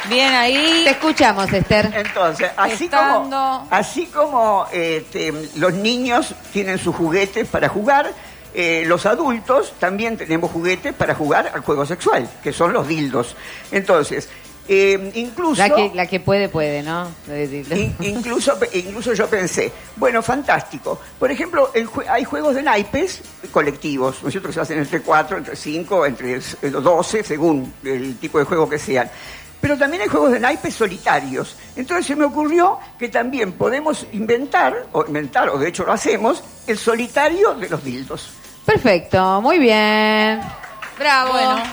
Bien 0.10 0.34
ahí. 0.34 0.84
Te 0.86 0.92
escuchamos, 0.92 1.52
Esther. 1.52 1.92
Entonces, 1.94 2.50
así 2.56 2.86
Estando- 2.86 3.14
como, 3.24 3.68
así 3.70 4.06
como 4.06 4.66
este, 4.72 5.34
los 5.56 5.74
niños 5.74 6.34
tienen 6.54 6.78
sus 6.78 6.96
juguetes 6.96 7.46
para 7.50 7.68
jugar, 7.68 8.14
eh, 8.54 8.84
los 8.86 9.06
adultos 9.06 9.74
también 9.80 10.18
tenemos 10.18 10.52
juguetes 10.52 10.94
para 10.94 11.14
jugar 11.16 11.52
al 11.54 11.62
juego 11.62 11.86
sexual, 11.86 12.30
que 12.44 12.52
son 12.54 12.74
los 12.74 12.88
dildos. 12.88 13.36
Entonces, 13.72 14.30
eh, 14.70 15.12
incluso... 15.16 15.62
La 15.62 15.70
que, 15.74 15.92
la 15.94 16.08
que 16.08 16.20
puede, 16.20 16.50
puede, 16.50 16.84
¿no? 16.84 17.08
In- 17.78 17.96
incluso, 18.02 18.58
incluso 18.74 19.14
yo 19.14 19.28
pensé, 19.28 19.72
bueno, 19.96 20.22
fantástico. 20.22 21.00
Por 21.18 21.32
ejemplo, 21.32 21.72
el 21.74 21.88
hay 22.10 22.26
juegos 22.26 22.56
de 22.56 22.64
naipes 22.64 23.22
colectivos, 23.52 24.18
¿no 24.22 24.28
es 24.28 24.34
cierto? 24.34 24.50
Que 24.50 24.54
se 24.56 24.60
hacen 24.62 24.80
entre 24.80 25.02
4, 25.02 25.38
entre 25.38 25.56
5, 25.56 26.06
entre 26.06 26.36
eh, 26.36 26.70
12, 26.70 27.24
según 27.24 27.74
el 27.84 28.18
tipo 28.18 28.40
de 28.40 28.46
juego 28.46 28.68
que 28.70 28.78
sean. 28.80 29.10
Pero 29.62 29.78
también 29.78 30.04
hay 30.04 30.08
juegos 30.10 30.32
de 30.32 30.40
naipes 30.40 30.76
solitarios. 30.76 31.56
Entonces 31.76 32.06
se 32.06 32.16
me 32.16 32.26
ocurrió 32.26 32.80
que 32.98 33.10
también 33.10 33.54
podemos 33.54 34.06
inventar, 34.14 34.88
o 34.92 35.06
inventar, 35.06 35.50
o 35.50 35.58
de 35.58 35.70
hecho 35.70 35.84
lo 35.86 35.94
hacemos, 35.94 36.44
el 36.68 36.78
solitario 36.78 37.54
de 37.56 37.70
los 37.70 37.84
dildos. 37.84 38.30
Perfecto, 38.66 39.42
muy 39.42 39.60
bien. 39.60 40.42
Bravo. 41.00 41.34
Bueno. 41.34 41.64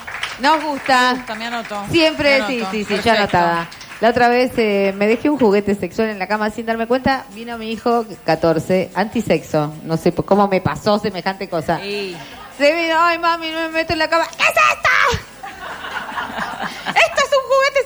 Nos 0.41 0.63
gusta. 0.65 1.25
Me 1.39 1.47
anoto. 1.47 1.85
Siempre, 1.91 2.41
Me 2.41 2.47
sí, 2.47 2.57
anoto. 2.57 2.71
sí, 2.73 2.85
sí, 2.85 2.95
ya 2.97 3.15
Perfecto. 3.15 3.37
anotada. 3.39 3.69
La 4.01 4.11
otra 4.11 4.29
vez 4.29 4.53
eh, 4.57 4.93
me 4.97 5.07
dejé 5.07 5.31
un 5.31 5.39
juguete 5.39 5.75
sexual 5.75 6.09
en 6.09 6.19
la 6.19 6.27
cama 6.27 6.51
sin 6.51 6.67
darme 6.67 6.87
cuenta. 6.87 7.25
Vino 7.33 7.57
mi 7.57 7.71
hijo, 7.71 8.05
14, 8.25 8.91
antisexo. 8.95 9.73
No 9.85 9.97
sé 9.97 10.13
cómo 10.13 10.49
me 10.49 10.61
pasó 10.61 10.99
semejante 10.99 11.49
cosa. 11.49 11.79
Se 11.79 12.73
vino, 12.75 12.97
ay 12.99 13.19
mami, 13.19 13.51
no 13.51 13.61
me 13.61 13.69
meto 13.71 13.93
en 13.93 14.01
la 14.01 14.09
cama. 14.09 14.27
¿Qué 14.37 14.43
es 14.43 14.49
esto? 14.51 14.89
¿Esto 15.11 15.13
es 15.13 15.15
un 15.15 15.21
juguete 15.21 15.34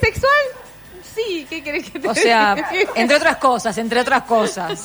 sexual? 0.01 0.33
Sí, 1.15 1.47
¿qué 1.51 1.65
querés 1.65 1.91
que 1.91 1.99
te 1.99 2.09
O 2.09 2.15
sea, 2.15 2.55
diga? 2.55 2.69
entre 2.95 3.17
otras 3.17 3.37
cosas, 3.39 3.77
entre 3.79 4.01
otras 4.01 4.23
cosas. 4.23 4.85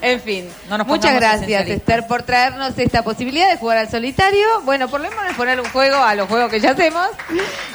En 0.00 0.20
fin, 0.20 0.48
No 0.68 0.76
nos 0.78 0.86
muchas 0.88 1.14
gracias. 1.14 1.68
Esther 1.68 2.06
por 2.08 2.24
traernos 2.24 2.76
esta 2.76 3.04
posibilidad 3.04 3.48
de 3.48 3.56
jugar 3.58 3.78
al 3.78 3.88
solitario. 3.88 4.60
Bueno, 4.62 4.88
por 4.88 5.00
lo 5.00 5.08
menos 5.10 5.34
poner 5.36 5.60
un 5.60 5.68
juego 5.70 5.96
a 5.96 6.14
los 6.16 6.28
juegos 6.28 6.50
que 6.50 6.58
ya 6.58 6.72
hacemos 6.72 7.06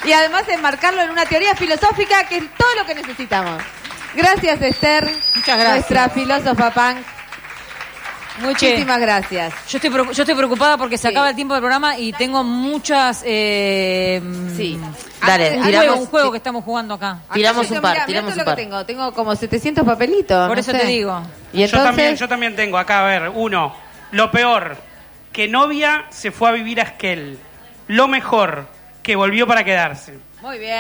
y 0.04 0.12
además 0.12 0.44
enmarcarlo 0.50 1.02
en 1.02 1.12
una 1.12 1.26
teoría 1.26 1.56
filosófica 1.56 2.26
que 2.28 2.38
es 2.38 2.44
todo 2.58 2.76
lo 2.76 2.86
que 2.86 2.96
necesitamos. 2.96 3.62
Gracias 4.16 4.62
Esther, 4.62 5.06
Muchas 5.36 5.58
gracias. 5.58 5.70
nuestra 5.76 6.10
filósofa 6.10 6.72
punk. 6.72 6.98
Muchísimas 8.40 9.00
gracias. 9.00 9.54
Yo 9.68 9.78
estoy, 9.78 9.90
preocu- 9.90 10.12
yo 10.12 10.24
estoy 10.24 10.36
preocupada 10.36 10.78
porque 10.78 10.98
se 10.98 11.08
acaba 11.08 11.30
el 11.30 11.36
tiempo 11.36 11.54
del 11.54 11.62
programa 11.62 11.98
y 11.98 12.14
tengo 12.14 12.44
muchas. 12.44 13.24
Eh, 13.26 14.22
sí. 14.56 14.80
Dale, 15.26 15.58
un, 15.58 15.64
tiramos- 15.66 15.86
juego, 15.88 16.02
un 16.02 16.08
juego 16.08 16.32
que 16.32 16.38
estamos 16.38 16.64
jugando 16.64 16.94
acá. 16.94 17.20
Tiramos 17.34 17.70
un 17.72 17.82
par, 17.82 18.06
tiramos 18.06 18.32
un 18.34 18.38
lo 18.38 18.46
par. 18.46 18.56
que 18.56 18.62
tengo. 18.64 18.86
Tengo 18.86 19.14
como 19.14 19.36
700 19.36 19.84
papelitos. 19.86 20.48
Por 20.48 20.56
no 20.58 20.62
eso 20.62 20.72
sé. 20.72 20.80
te 20.80 20.86
digo. 20.88 21.22
Y 21.54 21.64
entonces, 21.64 21.72
Yo 21.72 21.84
también, 21.84 22.16
yo 22.16 22.28
también 22.28 22.56
tengo 22.56 22.78
acá, 22.78 23.00
a 23.02 23.08
ver, 23.08 23.30
uno. 23.34 23.74
Lo 24.12 24.30
peor, 24.32 24.78
que 25.34 25.48
novia 25.48 26.06
se 26.10 26.32
fue 26.32 26.50
a 26.50 26.52
vivir 26.52 26.80
a 26.80 26.84
Esquel. 26.84 27.38
Lo 27.88 28.08
mejor, 28.08 28.68
que 29.02 29.16
volvió 29.16 29.48
para 29.48 29.64
quedarse. 29.64 30.18
Muy 30.42 30.60
bien. 30.60 30.76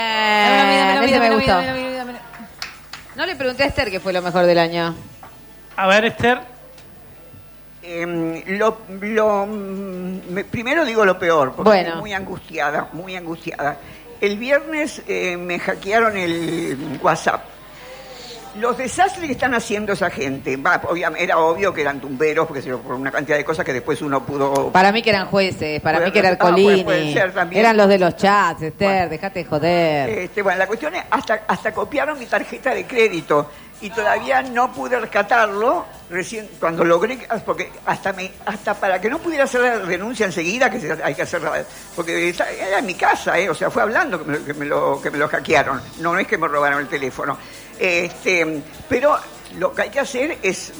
Me 1.19 1.35
gustó. 1.35 1.61
No 3.15 3.25
le 3.25 3.35
pregunté 3.35 3.63
a 3.63 3.67
Esther 3.67 3.89
qué 3.89 3.99
fue 3.99 4.13
lo 4.13 4.21
mejor 4.21 4.45
del 4.45 4.59
año. 4.59 4.93
A 5.75 5.87
ver, 5.87 6.05
Esther. 6.05 6.39
Em, 7.89 8.43
lo, 8.57 8.79
lo- 8.99 9.45
me- 9.45 10.43
primero 10.43 10.83
digo 10.83 11.05
lo 11.05 11.17
peor, 11.17 11.53
porque 11.53 11.69
Bueno. 11.69 11.87
estoy 11.87 12.01
muy 12.01 12.13
angustiada, 12.13 12.89
muy 12.91 13.15
angustiada. 13.15 13.77
El 14.19 14.37
viernes 14.37 15.01
eh, 15.07 15.37
me 15.37 15.57
hackearon 15.57 16.17
el 16.17 16.99
WhatsApp. 17.01 17.45
Los 18.59 18.77
desastres 18.77 19.25
que 19.25 19.33
están 19.33 19.53
haciendo 19.53 19.93
esa 19.93 20.09
gente, 20.09 20.57
era 21.17 21.37
obvio 21.37 21.73
que 21.73 21.81
eran 21.81 21.99
tumberos, 21.99 22.47
porque 22.47 22.61
por 22.61 22.95
una 22.95 23.11
cantidad 23.11 23.37
de 23.37 23.45
cosas 23.45 23.65
que 23.65 23.73
después 23.73 24.01
uno 24.01 24.25
pudo... 24.25 24.71
Para 24.71 24.91
mí 24.91 25.01
que 25.01 25.11
eran 25.11 25.27
jueces, 25.27 25.81
para 25.81 25.99
mí 25.99 26.11
que 26.11 26.19
era 26.19 26.29
ah, 26.29 26.37
puede- 26.37 26.51
Ercolini. 26.51 26.83
puede 26.83 27.29
también. 27.31 27.59
Eran 27.61 27.77
los 27.77 27.87
de 27.87 27.99
los 27.99 28.15
chats, 28.15 28.61
Esther, 28.63 29.09
dejate 29.09 29.39
de 29.39 29.45
joder. 29.45 30.09
Este, 30.09 30.41
bueno, 30.41 30.59
la 30.59 30.67
cuestión 30.67 30.95
es, 30.95 31.03
hasta, 31.09 31.41
hasta 31.47 31.71
copiaron 31.71 32.17
mi 32.17 32.25
tarjeta 32.25 32.73
de 32.73 32.85
crédito 32.85 33.49
y 33.81 33.89
todavía 33.91 34.41
no 34.41 34.71
pude 34.71 34.99
rescatarlo 34.99 35.85
recién 36.09 36.49
cuando 36.59 36.83
logré, 36.83 37.19
porque 37.45 37.71
hasta 37.85 38.11
me, 38.13 38.31
hasta 38.45 38.73
para 38.73 38.99
que 38.99 39.09
no 39.09 39.19
pudiera 39.19 39.43
hacer 39.43 39.61
la 39.61 39.77
denuncia 39.79 40.25
enseguida, 40.25 40.69
que 40.69 40.97
hay 41.03 41.13
que 41.13 41.21
hacerla, 41.21 41.63
porque 41.95 42.29
era 42.29 42.79
en 42.79 42.85
mi 42.85 42.95
casa, 42.95 43.37
eh, 43.37 43.49
o 43.49 43.53
sea, 43.53 43.69
fue 43.69 43.83
hablando 43.83 44.23
que 44.23 44.31
me, 44.31 44.39
que 44.39 44.53
me 44.53 44.65
lo, 44.65 44.99
que 45.01 45.11
me 45.11 45.17
lo 45.17 45.27
hackearon, 45.27 45.81
no, 45.99 46.13
no 46.13 46.19
es 46.19 46.27
que 46.27 46.37
me 46.37 46.47
robaron 46.47 46.79
el 46.79 46.87
teléfono. 46.87 47.37
Este, 47.79 48.61
pero 48.89 49.17
lo 49.57 49.73
que 49.73 49.83
hay 49.83 49.89
que 49.89 49.99
hacer 49.99 50.37
es, 50.41 50.73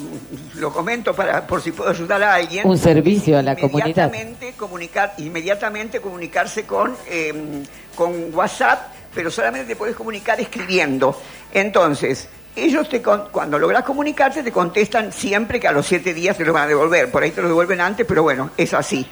lo 0.56 0.72
comento 0.72 1.14
para 1.14 1.46
por 1.46 1.62
si 1.62 1.72
puedo 1.72 1.90
ayudar 1.90 2.22
a 2.24 2.36
alguien, 2.36 2.68
Un 2.68 2.78
servicio 2.78 3.38
a 3.38 3.42
la 3.42 3.56
comunidad. 3.56 3.88
inmediatamente 3.88 4.54
comunicar 4.58 5.14
inmediatamente 5.18 6.02
comunicarse 6.02 6.66
con 6.66 6.96
eh, 7.10 7.64
con 7.96 8.34
WhatsApp 8.34 8.94
pero 9.14 9.32
solamente 9.32 9.68
te 9.68 9.76
puedes 9.76 9.96
comunicar 9.96 10.40
escribiendo. 10.40 11.20
Entonces 11.52 12.28
ellos 12.56 12.90
te 12.90 13.02
cuando 13.02 13.58
logras 13.58 13.84
comunicarte 13.84 14.44
te 14.44 14.52
contestan 14.52 15.12
siempre 15.12 15.60
que 15.60 15.68
a 15.68 15.72
los 15.72 15.86
siete 15.86 16.14
días 16.14 16.38
te 16.38 16.46
lo 16.46 16.54
van 16.54 16.64
a 16.64 16.68
devolver. 16.68 17.10
Por 17.10 17.24
ahí 17.24 17.32
te 17.32 17.42
lo 17.42 17.48
devuelven 17.48 17.82
antes 17.82 18.06
pero 18.06 18.24
bueno 18.24 18.52
es 18.58 18.74
así 18.74 19.08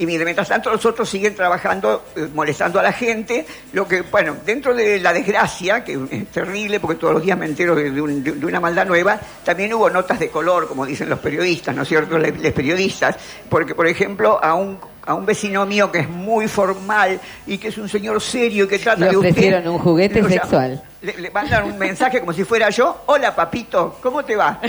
y 0.00 0.06
mientras 0.06 0.48
tanto 0.48 0.70
los 0.70 0.84
otros 0.86 1.08
siguen 1.08 1.34
trabajando, 1.34 2.04
eh, 2.16 2.26
molestando 2.34 2.80
a 2.80 2.82
la 2.82 2.92
gente, 2.92 3.46
lo 3.72 3.86
que, 3.86 4.00
bueno, 4.02 4.36
dentro 4.44 4.74
de 4.74 4.98
la 4.98 5.12
desgracia, 5.12 5.84
que 5.84 5.98
es 6.10 6.26
terrible 6.28 6.80
porque 6.80 6.96
todos 6.98 7.14
los 7.14 7.22
días 7.22 7.38
me 7.38 7.46
entero 7.46 7.74
de, 7.74 7.90
de 7.90 8.00
un- 8.00 8.24
de- 8.24 8.32
de 8.32 8.46
una 8.46 8.60
maldad 8.60 8.86
nueva, 8.86 9.20
también 9.44 9.72
hubo 9.74 9.88
notas 9.90 10.18
de 10.18 10.28
color, 10.30 10.66
como 10.68 10.86
dicen 10.86 11.08
los 11.08 11.18
periodistas, 11.18 11.76
¿no 11.76 11.82
es 11.82 11.88
cierto? 11.88 12.18
Les, 12.18 12.36
les 12.38 12.52
periodistas, 12.52 13.16
porque, 13.48 13.74
por 13.74 13.86
ejemplo, 13.86 14.42
a 14.42 14.54
un, 14.54 14.78
a 15.06 15.14
un 15.14 15.24
vecino 15.26 15.64
mío 15.66 15.90
que 15.90 16.00
es 16.00 16.08
muy 16.08 16.46
formal 16.48 17.18
y 17.46 17.58
que 17.58 17.68
es 17.68 17.78
un 17.78 17.88
señor 17.88 18.20
serio 18.20 18.64
y 18.64 18.68
que 18.68 18.78
trata 18.78 19.00
Le 19.00 19.10
de 19.10 19.16
usted... 19.16 19.30
ofrecieron 19.30 19.68
un 19.68 19.78
juguete 19.78 20.22
sexual. 20.28 20.82
Le, 21.02 21.14
le 21.16 21.30
mandan 21.30 21.64
un 21.64 21.78
mensaje 21.78 22.20
como 22.20 22.32
si 22.34 22.44
fuera 22.44 22.68
yo, 22.68 23.04
hola 23.06 23.34
papito, 23.34 23.96
¿cómo 24.02 24.22
te 24.22 24.36
va? 24.36 24.60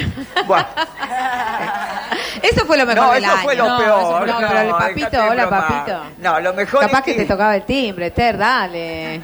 Buah, 0.48 0.64
Eso 2.41 2.66
fue 2.66 2.78
lo 2.78 2.86
mejor 2.86 3.03
no, 3.08 3.14
del 3.14 3.24
eso 3.24 3.34
año. 3.34 3.41
fue 3.44 3.56
lo 3.56 3.68
No, 3.70 3.78
peor. 3.78 3.99
eso 3.99 4.18
fue 4.18 4.28
lo- 4.28 4.34
no, 4.41 4.48
pero 4.48 4.60
el 4.62 4.70
papito, 4.70 5.26
hola 5.30 5.49
papito. 5.49 6.02
No, 6.20 6.40
lo 6.40 6.53
mejor 6.53 6.80
Capaz 6.82 6.99
es 6.99 7.03
que... 7.06 7.14
te 7.16 7.26
tocaba 7.26 7.56
el 7.56 7.64
timbre, 7.66 8.08
Esther, 8.08 8.38
dale. 8.38 9.22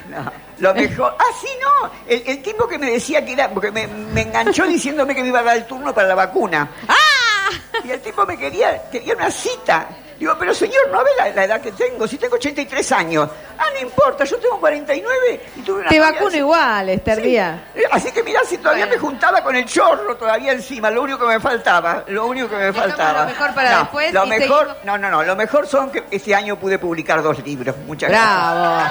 Lo 0.60 0.74
mejor. 0.74 1.16
Ah, 1.20 1.24
sí, 1.40 1.48
no. 1.62 1.90
El, 2.08 2.24
el 2.26 2.42
tipo 2.42 2.68
que 2.68 2.78
me 2.80 2.90
decía 2.92 3.24
que 3.24 3.34
era. 3.34 3.48
Porque 3.50 3.72
me, 3.72 3.86
me 3.88 4.24
enganchó 4.24 4.66
diciéndome 4.66 5.14
que 5.14 5.22
me 5.22 5.28
iba 5.30 5.40
a 5.40 5.44
dar 5.44 5.56
el 5.58 5.66
turno 5.66 5.94
para 5.94 6.08
la 6.08 6.16
vacuna. 6.16 6.68
¡Ah! 6.88 7.50
Y 7.86 7.92
el 7.92 8.02
tipo 8.02 8.26
me 8.26 8.36
quería. 8.38 8.90
Quería 8.92 9.14
una 9.16 9.30
cita. 9.30 9.88
Digo, 10.20 10.36
pero 10.40 10.54
señor, 10.54 10.90
¿no 10.92 11.04
ve 11.04 11.12
la, 11.18 11.30
la 11.30 11.44
edad 11.44 11.62
que 11.62 11.72
tengo? 11.72 12.08
Si 12.08 12.18
tengo 12.18 12.36
83 12.36 12.92
años. 12.92 13.30
Ah, 13.58 13.66
no 13.74 13.80
importa, 13.82 14.24
yo 14.24 14.38
tengo 14.38 14.60
49 14.60 15.42
y 15.58 15.62
tuve 15.62 15.82
una 15.82 15.90
Te 15.90 16.00
vacuno 16.00 16.36
igual, 16.36 16.90
Esther 16.90 17.22
Sí. 17.24 17.38
Así 17.92 18.12
que 18.12 18.24
mirá, 18.24 18.42
si 18.44 18.58
todavía 18.58 18.88
me 18.88 18.98
juntaba 18.98 19.44
con 19.44 19.56
el 19.56 19.66
chorro 19.66 20.16
todavía 20.18 20.54
encima, 20.54 20.90
lo 20.90 21.04
único 21.04 21.20
que 21.20 21.26
me 21.26 21.40
faltaba, 21.40 22.04
lo 22.08 22.26
único 22.26 22.50
que 22.50 22.56
me 22.56 22.74
faltaba. 22.74 23.22
lo 23.22 23.26
mejor 23.28 23.54
para 23.54 23.72
No, 23.72 23.80
después 23.82 24.14
Lo 24.14 24.26
mejor, 24.26 24.60
seguimos. 24.68 24.86
no, 24.86 24.98
no, 24.98 25.10
no, 25.12 25.24
lo 25.24 25.36
mejor 25.36 25.68
son 25.68 25.92
que 25.92 26.04
este 26.10 26.34
año 26.34 26.58
pude 26.58 26.80
publicar 26.80 27.22
dos 27.22 27.44
libros. 27.46 27.76
Muchas 27.86 28.10
Bravo. 28.10 28.84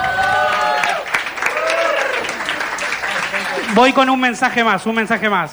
Voy 3.73 3.93
con 3.93 4.09
un 4.09 4.19
mensaje 4.19 4.63
más, 4.63 4.85
un 4.85 4.95
mensaje 4.95 5.29
más. 5.29 5.51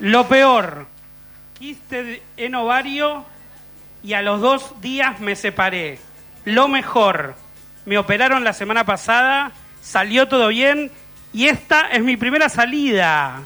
Lo 0.00 0.26
peor, 0.26 0.86
quiste 1.58 2.22
en 2.36 2.54
ovario 2.54 3.24
y 4.06 4.14
a 4.14 4.22
los 4.22 4.40
dos 4.40 4.80
días 4.80 5.18
me 5.18 5.34
separé. 5.34 5.98
Lo 6.44 6.68
mejor, 6.68 7.34
me 7.86 7.98
operaron 7.98 8.44
la 8.44 8.52
semana 8.52 8.84
pasada, 8.84 9.50
salió 9.82 10.28
todo 10.28 10.46
bien 10.46 10.92
y 11.32 11.48
esta 11.48 11.88
es 11.88 12.04
mi 12.04 12.16
primera 12.16 12.48
salida. 12.48 13.42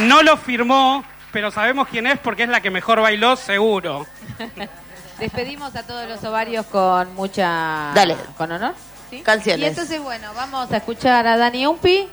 No 0.00 0.24
lo 0.24 0.36
firmó, 0.36 1.04
pero 1.30 1.52
sabemos 1.52 1.86
quién 1.86 2.08
es 2.08 2.18
porque 2.18 2.42
es 2.42 2.48
la 2.48 2.60
que 2.60 2.72
mejor 2.72 3.00
bailó, 3.00 3.36
seguro. 3.36 4.04
Despedimos 5.20 5.76
a 5.76 5.84
todos 5.84 6.08
los 6.08 6.24
ovarios 6.24 6.66
con 6.66 7.14
mucha... 7.14 7.92
Dale. 7.94 8.16
¿Con 8.36 8.50
honor? 8.50 8.74
¿Sí? 9.10 9.20
Canciones. 9.22 9.64
Y 9.64 9.68
entonces, 9.68 10.02
bueno, 10.02 10.28
vamos 10.34 10.72
a 10.72 10.78
escuchar 10.78 11.24
a 11.28 11.36
Dani 11.36 11.66
Umpi. 11.66 12.08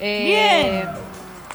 Eh, 0.00 0.84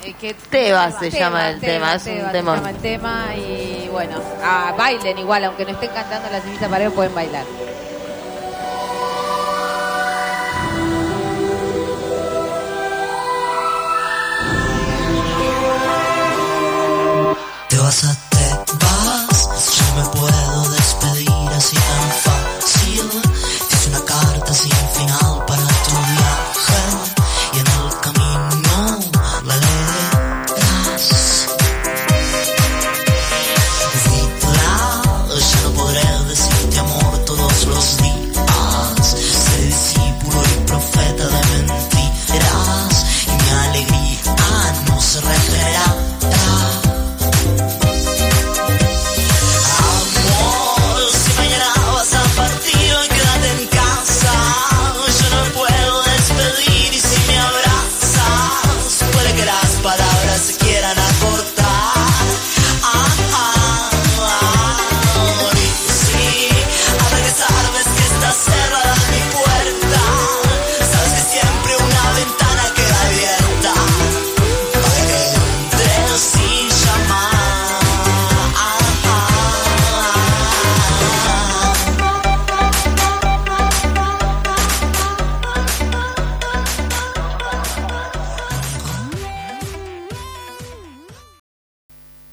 eh, 0.04 0.14
que- 0.20 0.34
Tebas 0.34 0.98
se 1.00 1.12
llama 1.12 1.50
el 1.50 1.60
tema, 1.60 1.96
es 1.96 2.06
un 2.08 2.32
temón. 2.32 2.56
Se 2.56 2.62
llama 2.62 2.70
el 2.70 2.78
tema 2.78 3.26
y 3.36 3.88
bueno, 3.92 4.20
ah, 4.44 4.74
bailen 4.78 5.18
igual, 5.18 5.44
aunque 5.46 5.66
no 5.66 5.72
estén 5.72 5.90
cantando 5.92 6.30
la 6.30 6.42
Silvita 6.42 6.68
Paredes, 6.70 6.94
pueden 6.94 7.14
bailar. 7.14 7.46
Te 17.70 17.78
vas 17.78 18.04
a 18.06 18.29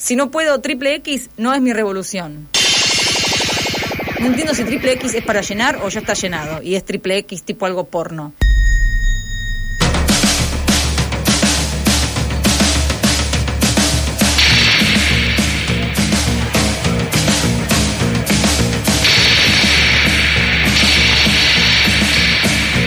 Si 0.07 0.15
no 0.15 0.31
puedo 0.31 0.61
triple 0.61 0.95
X, 0.95 1.31
no 1.37 1.53
es 1.53 1.61
mi 1.61 1.73
revolución. 1.73 2.47
No 4.21 4.27
entiendo 4.27 4.55
si 4.55 4.63
triple 4.63 4.93
X 4.93 5.15
es 5.15 5.25
para 5.25 5.41
llenar 5.41 5.81
o 5.83 5.89
ya 5.89 5.99
está 5.99 6.15
llenado 6.15 6.63
y 6.63 6.77
es 6.77 6.85
triple 6.85 7.19
X 7.19 7.43
tipo 7.43 7.67
algo 7.67 7.89
porno. 7.89 8.33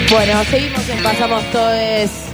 Bueno, 0.09 0.43
seguimos 0.45 0.87
en 0.87 1.03
Pasamos 1.03 1.51
Todes. 1.51 2.28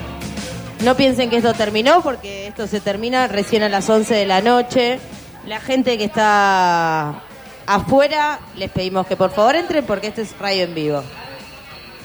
No 0.83 0.95
piensen 0.95 1.29
que 1.29 1.37
esto 1.37 1.53
terminó, 1.53 2.01
porque 2.01 2.47
esto 2.47 2.67
se 2.67 2.79
termina 2.81 3.27
recién 3.27 3.63
a 3.63 3.69
las 3.69 3.89
11 3.89 4.13
de 4.13 4.25
la 4.25 4.41
noche. 4.41 4.99
La 5.47 5.59
gente 5.59 5.97
que 5.97 6.03
está 6.05 7.21
afuera, 7.65 8.39
les 8.55 8.69
pedimos 8.71 9.07
que 9.07 9.15
por 9.15 9.31
favor 9.31 9.55
entren, 9.55 9.85
porque 9.85 10.07
este 10.07 10.23
es 10.23 10.37
radio 10.37 10.63
en 10.63 10.75
vivo. 10.75 11.03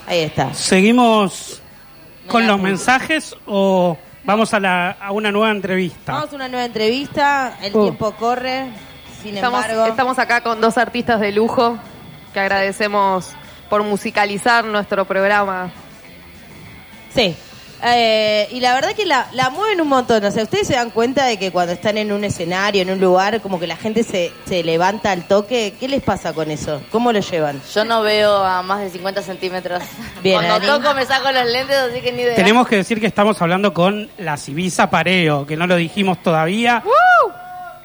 Ahí 0.07 0.21
está. 0.21 0.55
¿Seguimos 0.55 1.61
con 2.29 2.47
los 2.47 2.61
mensajes 2.61 3.35
o 3.47 3.97
vamos 4.25 4.55
a, 4.55 4.61
la- 4.61 4.91
a 4.93 5.11
una 5.13 5.31
nueva 5.33 5.51
entrevista? 5.51 6.13
Vamos 6.13 6.33
a 6.33 6.37
una 6.37 6.49
nueva 6.49 6.65
entrevista, 6.65 7.59
el 7.63 7.75
Oh. 7.75 7.83
tiempo 7.83 8.13
corre, 8.13 8.67
sin 9.23 9.35
Estamos, 9.35 9.65
embargo... 9.65 9.87
estamos 9.87 10.19
acá 10.19 10.43
con 10.43 10.61
dos 10.61 10.79
artistas 10.79 11.21
de 11.21 11.33
lujo 11.33 11.77
que 12.33 12.41
agradecemos 12.41 13.31
por 13.69 13.83
musicalizar 13.83 14.65
nuestro 14.65 15.05
programa. 15.05 15.71
Sí. 17.15 17.37
Eh, 17.83 18.49
y 18.51 18.61
la 18.61 18.75
verdad 18.75 18.93
que 18.95 19.07
la, 19.07 19.27
la 19.33 19.49
mueven 19.51 19.81
un 19.81 19.89
montón. 19.89 20.23
O 20.25 20.31
sea, 20.31 20.43
ustedes 20.43 20.67
se 20.67 20.75
dan 20.75 20.91
cuenta 20.91 21.25
de 21.25 21.39
que 21.39 21.51
cuando 21.51 21.73
están 21.73 21.97
en 21.99 22.13
un 22.13 22.25
escenario, 22.25 22.83
en 22.83 22.91
un 22.91 23.01
lugar, 23.01 23.41
como 23.41 23.59
que 23.59 23.67
la 23.67 23.77
gente 23.77 24.03
se, 24.03 24.33
se 24.47 24.63
levanta 24.63 25.11
al 25.13 25.27
toque. 25.27 25.75
¿Qué 25.81 25.89
les 25.89 26.03
pasa 26.03 26.33
con 26.33 26.51
eso? 26.51 26.83
¿Cómo 26.91 27.13
lo 27.13 27.21
llevan? 27.21 27.61
Yo 27.75 27.85
no 27.85 28.03
veo 28.03 28.37
a 28.45 28.63
más 28.63 28.81
de 28.81 28.91
50 28.91 29.23
centímetros. 29.23 29.83
Bien, 30.23 30.37
Cuando 30.37 30.55
Ani. 30.57 30.67
toco 30.67 30.95
me 30.95 31.07
saco 31.07 31.33
los 31.33 31.47
lentes, 31.47 31.77
así 31.77 32.01
que 32.01 32.13
ni 32.13 32.23
idea. 32.23 32.35
Tenemos 32.35 32.69
que 32.69 32.77
decir 32.77 33.01
que 33.01 33.07
estamos 33.07 33.41
hablando 33.41 33.73
con 33.73 34.11
la 34.19 34.37
Civisa 34.37 34.91
Pareo, 34.91 35.47
que 35.47 35.57
no 35.57 35.67
lo 35.67 35.77
dijimos 35.77 36.23
todavía. 36.23 36.83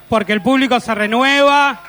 Porque 0.10 0.34
el 0.34 0.42
público 0.42 0.80
se 0.80 0.94
renueva. 0.94 1.80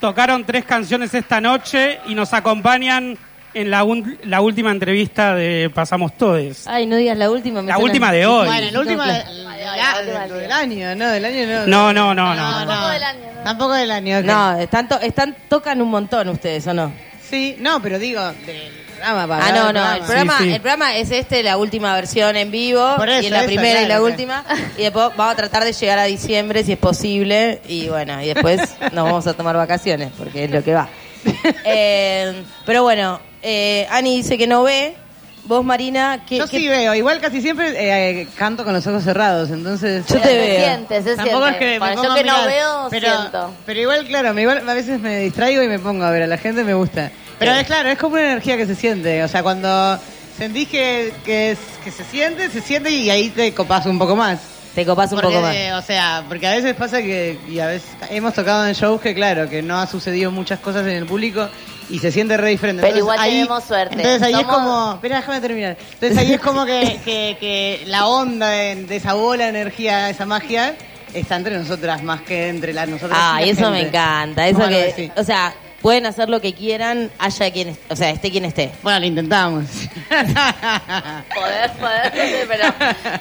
Tocaron 0.00 0.44
tres 0.44 0.64
canciones 0.64 1.12
esta 1.12 1.40
noche 1.40 1.98
y 2.06 2.14
nos 2.14 2.32
acompañan 2.32 3.18
en 3.54 3.70
la, 3.70 3.84
un- 3.84 4.18
la 4.24 4.40
última 4.40 4.70
entrevista 4.70 5.34
de 5.34 5.70
Pasamos 5.74 6.16
Todes. 6.16 6.66
Ay, 6.66 6.86
no 6.86 6.96
digas 6.96 7.16
la 7.18 7.30
última. 7.30 7.62
me 7.62 7.68
La 7.68 7.74
suena- 7.74 7.84
última 7.84 8.12
de 8.12 8.26
hoy. 8.26 8.46
Bueno, 8.46 8.70
la 8.70 8.80
última 8.80 9.06
No, 9.06 9.12
de- 9.12 9.24
la- 9.76 10.26
del 10.28 10.52
año, 10.52 10.94
no, 10.96 11.08
del 11.08 11.24
año 11.24 11.46
no. 11.46 11.66
No, 11.66 11.92
no, 11.92 12.14
no, 12.14 12.34
no. 12.34 12.42
Tampoco 12.66 12.88
del 12.88 13.02
año. 13.02 13.20
Tampoco 13.44 13.72
del 13.74 13.90
año. 13.90 14.18
ok. 14.18 14.24
No, 14.24 14.58
están, 14.58 14.88
to- 14.88 15.00
están, 15.00 15.36
tocan 15.48 15.80
un 15.82 15.90
montón 15.90 16.28
ustedes, 16.28 16.66
¿o 16.66 16.74
no? 16.74 16.92
Sí, 17.28 17.56
no, 17.60 17.80
pero 17.82 17.98
digo, 17.98 18.22
del 18.46 18.72
programa 18.96 19.26
para 19.28 19.44
Ah, 19.44 19.48
hablar 19.48 19.60
no, 19.62 19.66
del 19.66 19.74
no, 19.74 19.92
el 19.92 20.02
programa, 20.02 20.38
el 20.40 20.60
programa 20.60 20.96
es 20.96 21.10
este, 21.10 21.42
la 21.42 21.56
última 21.58 21.94
versión 21.94 22.36
en 22.36 22.50
vivo, 22.50 22.96
Por 22.96 23.08
y 23.08 23.12
eso, 23.12 23.20
es 23.26 23.30
la 23.30 23.38
eso, 23.40 23.46
primera 23.46 23.80
y 23.80 23.82
la 23.82 23.86
claro. 23.96 24.04
última, 24.04 24.44
y 24.78 24.82
después 24.82 25.10
vamos 25.16 25.32
a 25.34 25.36
tratar 25.36 25.64
de 25.64 25.72
llegar 25.72 25.98
a 25.98 26.04
diciembre 26.04 26.64
si 26.64 26.72
es 26.72 26.78
posible, 26.78 27.60
y 27.68 27.88
bueno, 27.88 28.20
y 28.22 28.28
después 28.32 28.60
nos 28.92 29.04
vamos 29.04 29.26
a 29.26 29.34
tomar 29.34 29.56
vacaciones, 29.56 30.10
porque 30.16 30.44
es 30.44 30.50
lo 30.50 30.62
que 30.64 30.74
va. 30.74 30.88
Eh, 31.64 32.42
pero 32.64 32.82
bueno, 32.82 33.20
eh, 33.42 33.86
Ani 33.90 34.16
dice 34.16 34.36
que 34.38 34.46
no 34.46 34.62
ve, 34.62 34.94
vos 35.44 35.64
Marina, 35.64 36.24
¿qué, 36.28 36.38
Yo 36.38 36.46
qué- 36.48 36.58
sí 36.58 36.68
veo, 36.68 36.94
igual 36.94 37.20
casi 37.20 37.40
siempre 37.40 37.72
eh, 38.20 38.26
canto 38.36 38.64
con 38.64 38.72
los 38.74 38.86
ojos 38.86 39.02
cerrados, 39.04 39.50
entonces... 39.50 40.04
Yo 40.06 40.20
te 40.20 40.28
Se 40.28 40.36
veo. 40.36 40.64
siente, 40.64 41.02
se 41.02 41.16
Tampoco 41.16 41.46
siente. 41.46 41.50
es 41.50 41.56
que 41.58 41.64
me 41.66 41.78
Bueno, 41.78 41.94
pongo 41.94 42.06
yo 42.06 42.12
a 42.12 42.16
que 42.16 42.24
no 42.24 42.32
mirar, 42.36 42.48
veo, 42.48 42.86
pero, 42.90 43.08
siento. 43.18 43.54
Pero 43.66 43.80
igual, 43.80 44.06
claro, 44.06 44.34
me 44.34 44.42
igual 44.42 44.68
a 44.68 44.74
veces 44.74 45.00
me 45.00 45.20
distraigo 45.20 45.62
y 45.62 45.68
me 45.68 45.78
pongo 45.78 46.04
a 46.04 46.10
ver, 46.10 46.22
a 46.24 46.26
la 46.26 46.38
gente 46.38 46.64
me 46.64 46.74
gusta. 46.74 47.10
Pero 47.38 47.52
es 47.52 47.66
claro, 47.66 47.88
es 47.88 47.98
como 47.98 48.14
una 48.14 48.24
energía 48.32 48.56
que 48.56 48.66
se 48.66 48.74
siente, 48.74 49.22
o 49.22 49.28
sea, 49.28 49.42
cuando 49.42 49.98
sentís 50.36 50.68
que, 50.68 51.12
que, 51.24 51.52
es- 51.52 51.58
que 51.84 51.90
se 51.92 52.04
siente, 52.04 52.50
se 52.50 52.60
siente 52.60 52.90
y 52.90 53.08
ahí 53.10 53.30
te 53.30 53.54
copás 53.54 53.86
un 53.86 53.98
poco 53.98 54.16
más. 54.16 54.40
Te 54.74 54.84
copás 54.84 55.10
un 55.12 55.20
Porque, 55.20 55.34
poco 55.34 55.46
más. 55.46 55.54
eh, 55.56 55.72
o 55.72 55.82
sea, 55.82 56.24
porque 56.28 56.46
a 56.46 56.52
veces 56.54 56.74
pasa 56.74 57.00
que, 57.00 57.38
y 57.48 57.58
a 57.58 57.66
veces 57.66 57.88
hemos 58.10 58.34
tocado 58.34 58.66
en 58.66 58.74
shows 58.74 59.00
que 59.00 59.14
claro, 59.14 59.48
que 59.48 59.62
no 59.62 59.76
ha 59.78 59.86
sucedido 59.86 60.30
muchas 60.30 60.60
cosas 60.60 60.82
en 60.82 60.90
el 60.92 61.06
público 61.06 61.48
y 61.90 61.98
se 61.98 62.10
siente 62.12 62.36
re 62.36 62.50
diferente. 62.50 62.82
Pero 62.82 62.96
Entonces, 62.96 63.02
igual 63.02 63.18
ahí- 63.18 63.40
tenemos 63.42 63.64
suerte. 63.64 63.94
Entonces 63.94 64.22
ahí 64.22 64.34
es 64.34 64.46
como, 64.46 64.92
espera, 64.94 65.16
déjame 65.16 65.40
terminar. 65.40 65.76
Entonces 65.94 66.18
ahí 66.18 66.32
es 66.32 66.40
como 66.40 66.64
que, 66.66 67.00
que, 67.04 67.36
que 67.40 67.82
la 67.86 68.06
onda 68.06 68.48
de, 68.50 68.84
de 68.84 68.96
esa 68.96 69.14
bola 69.14 69.44
de 69.44 69.50
energía, 69.50 70.10
esa 70.10 70.26
magia, 70.26 70.74
está 71.14 71.36
entre 71.36 71.56
nosotras 71.58 72.02
más 72.02 72.20
que 72.22 72.48
entre 72.48 72.72
las 72.72 72.88
nosotras. 72.88 73.18
Ah, 73.20 73.40
y 73.42 73.50
eso 73.50 73.70
me 73.70 73.80
encanta, 73.80 74.46
eso 74.46 74.60
que, 74.68 75.10
o 75.16 75.24
sea, 75.24 75.54
pueden 75.82 76.06
hacer 76.06 76.28
lo 76.28 76.40
que 76.40 76.54
quieran, 76.54 77.10
haya 77.18 77.50
quien, 77.52 77.76
o 77.88 77.96
sea, 77.96 78.10
esté 78.10 78.30
quien 78.30 78.44
esté. 78.44 78.72
Bueno, 78.82 79.00
lo 79.00 79.06
intentamos. 79.06 79.64
Poder, 80.08 81.70
poder, 81.78 82.12
no 82.14 82.22
sé, 82.22 82.46
pero 82.48 82.64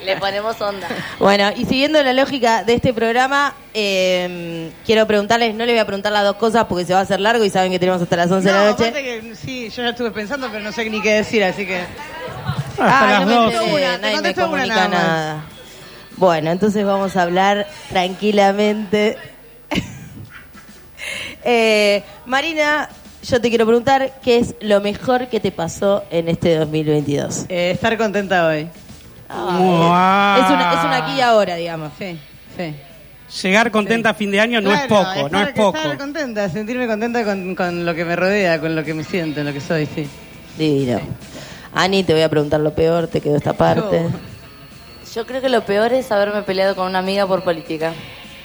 le 0.03 0.17
ponemos 0.17 0.59
onda. 0.61 0.87
Bueno, 1.19 1.51
y 1.55 1.65
siguiendo 1.65 2.01
la 2.01 2.13
lógica 2.13 2.63
de 2.63 2.73
este 2.73 2.93
programa, 2.93 3.53
eh, 3.73 4.71
quiero 4.85 5.05
preguntarles, 5.05 5.53
no 5.55 5.65
les 5.65 5.75
voy 5.75 5.79
a 5.81 5.85
preguntar 5.85 6.11
las 6.11 6.23
dos 6.23 6.37
cosas 6.37 6.65
porque 6.65 6.85
se 6.85 6.93
va 6.93 6.99
a 6.99 7.03
hacer 7.03 7.19
largo 7.19 7.43
y 7.43 7.49
saben 7.49 7.71
que 7.71 7.79
tenemos 7.79 8.01
hasta 8.01 8.15
las 8.15 8.31
11 8.31 8.47
de 8.47 8.53
la 8.53 8.65
noche. 8.71 8.91
que 8.93 9.35
sí, 9.35 9.69
yo 9.69 9.83
ya 9.83 9.89
estuve 9.89 10.11
pensando, 10.11 10.49
pero 10.51 10.63
no 10.63 10.71
sé 10.71 10.89
ni 10.89 11.01
qué 11.01 11.13
decir, 11.15 11.43
así 11.43 11.65
que. 11.65 11.81
Hasta 12.79 13.07
Ay, 13.07 13.11
las 13.13 13.21
no 13.21 13.27
me 13.27 13.33
dos. 13.35 13.53
enteré, 13.53 13.73
Una, 13.73 13.95
te 13.95 14.01
nadie 14.01 14.21
me 14.21 14.33
comunica 14.35 14.87
nada. 14.87 15.43
Bueno, 16.15 16.51
entonces 16.51 16.83
vamos 16.85 17.15
a 17.15 17.21
hablar 17.23 17.67
tranquilamente. 17.89 19.17
Eh, 21.49 22.03
Marina, 22.25 22.89
yo 23.23 23.39
te 23.39 23.47
quiero 23.47 23.65
preguntar, 23.65 24.19
¿qué 24.21 24.37
es 24.37 24.55
lo 24.59 24.81
mejor 24.81 25.29
que 25.29 25.39
te 25.39 25.49
pasó 25.49 26.03
en 26.11 26.27
este 26.27 26.57
2022? 26.57 27.45
Eh, 27.47 27.71
estar 27.71 27.97
contenta 27.97 28.47
hoy. 28.47 28.67
Guau. 29.29 30.41
Es 30.41 30.49
una, 30.49 30.73
es 30.73 30.83
una 30.83 30.97
aquí 30.97 31.13
y 31.17 31.21
ahora, 31.21 31.55
digamos. 31.55 31.93
Sí, 31.97 32.19
sí. 32.57 32.75
Llegar 33.41 33.71
contenta 33.71 34.09
a 34.09 34.13
fin 34.13 34.29
de 34.29 34.41
año 34.41 34.59
no 34.59 34.73
es 34.73 34.87
poco, 34.87 35.29
no 35.29 35.41
es 35.41 35.53
poco. 35.53 35.77
Estar 35.77 35.97
contenta, 35.97 36.49
sentirme 36.49 36.85
contenta 36.85 37.23
con, 37.23 37.55
con 37.55 37.85
lo 37.85 37.95
que 37.95 38.03
me 38.03 38.17
rodea, 38.17 38.59
con 38.59 38.75
lo 38.75 38.83
que 38.83 38.93
me 38.93 39.05
siento, 39.05 39.41
lo 39.41 39.53
que 39.53 39.61
soy, 39.61 39.85
sí. 39.85 40.05
Divino. 40.57 40.99
Ani, 41.73 42.03
te 42.03 42.11
voy 42.11 42.23
a 42.23 42.29
preguntar 42.29 42.59
lo 42.59 42.73
peor, 42.73 43.07
te 43.07 43.21
quedó 43.21 43.37
esta 43.37 43.53
parte. 43.53 44.05
Yo 45.15 45.25
creo 45.25 45.39
que 45.39 45.49
lo 45.49 45.63
peor 45.63 45.93
es 45.93 46.11
haberme 46.11 46.41
peleado 46.41 46.75
con 46.75 46.87
una 46.87 46.99
amiga 46.99 47.25
por 47.25 47.43
política. 47.43 47.93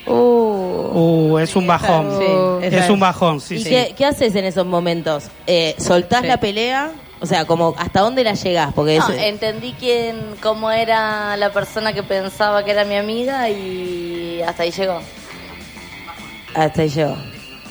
Uh, 0.07 1.39
es 1.39 1.55
un 1.55 1.67
bajón. 1.67 2.19
Sí, 2.19 2.27
es 2.67 2.85
es. 2.85 2.91
un 2.91 3.01
bajón, 3.01 3.41
sí, 3.41 3.57
¿Y 3.57 3.63
sí. 3.65 3.71
qué, 3.71 3.95
qué 3.97 4.05
haces 4.07 4.35
en 4.35 4.45
esos 4.45 4.67
momentos? 4.67 5.25
Eh, 5.47 5.75
¿Soltás 5.79 6.21
Sí. 6.23 6.27
la 6.27 6.39
pelea? 6.39 6.93
O 7.21 7.27
sea, 7.27 7.45
como 7.45 7.75
¿hasta 7.79 8.01
dónde 8.01 8.25
la 8.25 8.35
llegás? 8.35 8.73
Porque 8.75 8.99
No, 8.99 9.09
es- 9.09 9.23
entendí 9.23 9.75
quién, 9.79 10.35
cómo 10.43 10.71
era 10.73 11.37
la 11.37 11.53
persona 11.53 11.93
que 11.93 12.03
pensaba 12.03 12.65
que 12.65 12.73
era 12.73 12.85
mi 12.85 12.97
amiga 12.97 13.49
y 13.49 14.43
hasta 14.47 14.65
ahí 14.65 14.71
llegó. 14.73 15.01
hasta 16.55 16.83
ahí 16.83 16.89
llegó. 16.89 17.17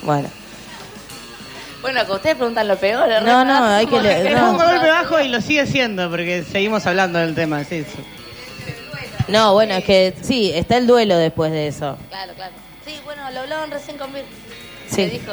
Bueno. 0.04 0.30
Bueno, 1.82 2.06
que 2.06 2.12
ustedes 2.12 2.36
preguntan 2.36 2.68
lo 2.68 2.78
peor. 2.78 3.08
¿no? 3.10 3.22
No, 3.22 3.46
no, 3.46 3.66
hay 3.66 3.88
que 3.88 4.00
le- 4.02 4.28
Es 4.32 4.36
no. 4.40 4.52
un 4.52 4.58
golpe 4.58 4.88
bajo 4.88 5.20
y 5.20 5.28
lo 5.30 5.42
sigue 5.42 5.66
siendo, 5.66 6.10
porque 6.10 6.44
seguimos 6.44 6.86
hablando 6.86 7.20
del 7.20 7.34
tema, 7.36 7.64
sí. 7.64 7.84
sí. 7.84 8.04
No, 9.28 9.54
bueno, 9.54 9.74
es 9.76 9.84
que 9.84 10.14
sí, 10.22 10.52
está 10.54 10.78
el 10.78 10.88
duelo 10.88 11.18
después 11.18 11.52
de 11.52 11.68
eso. 11.68 11.98
Claro, 12.10 12.34
claro. 12.36 12.54
Sí, 12.86 12.96
bueno, 13.04 13.30
lo 13.32 13.42
hablaban 13.42 13.72
recién 13.72 13.98
con 13.98 14.14
Vir. 14.14 14.24
Sí. 14.92 15.02
Me 15.02 15.08
dijo, 15.10 15.32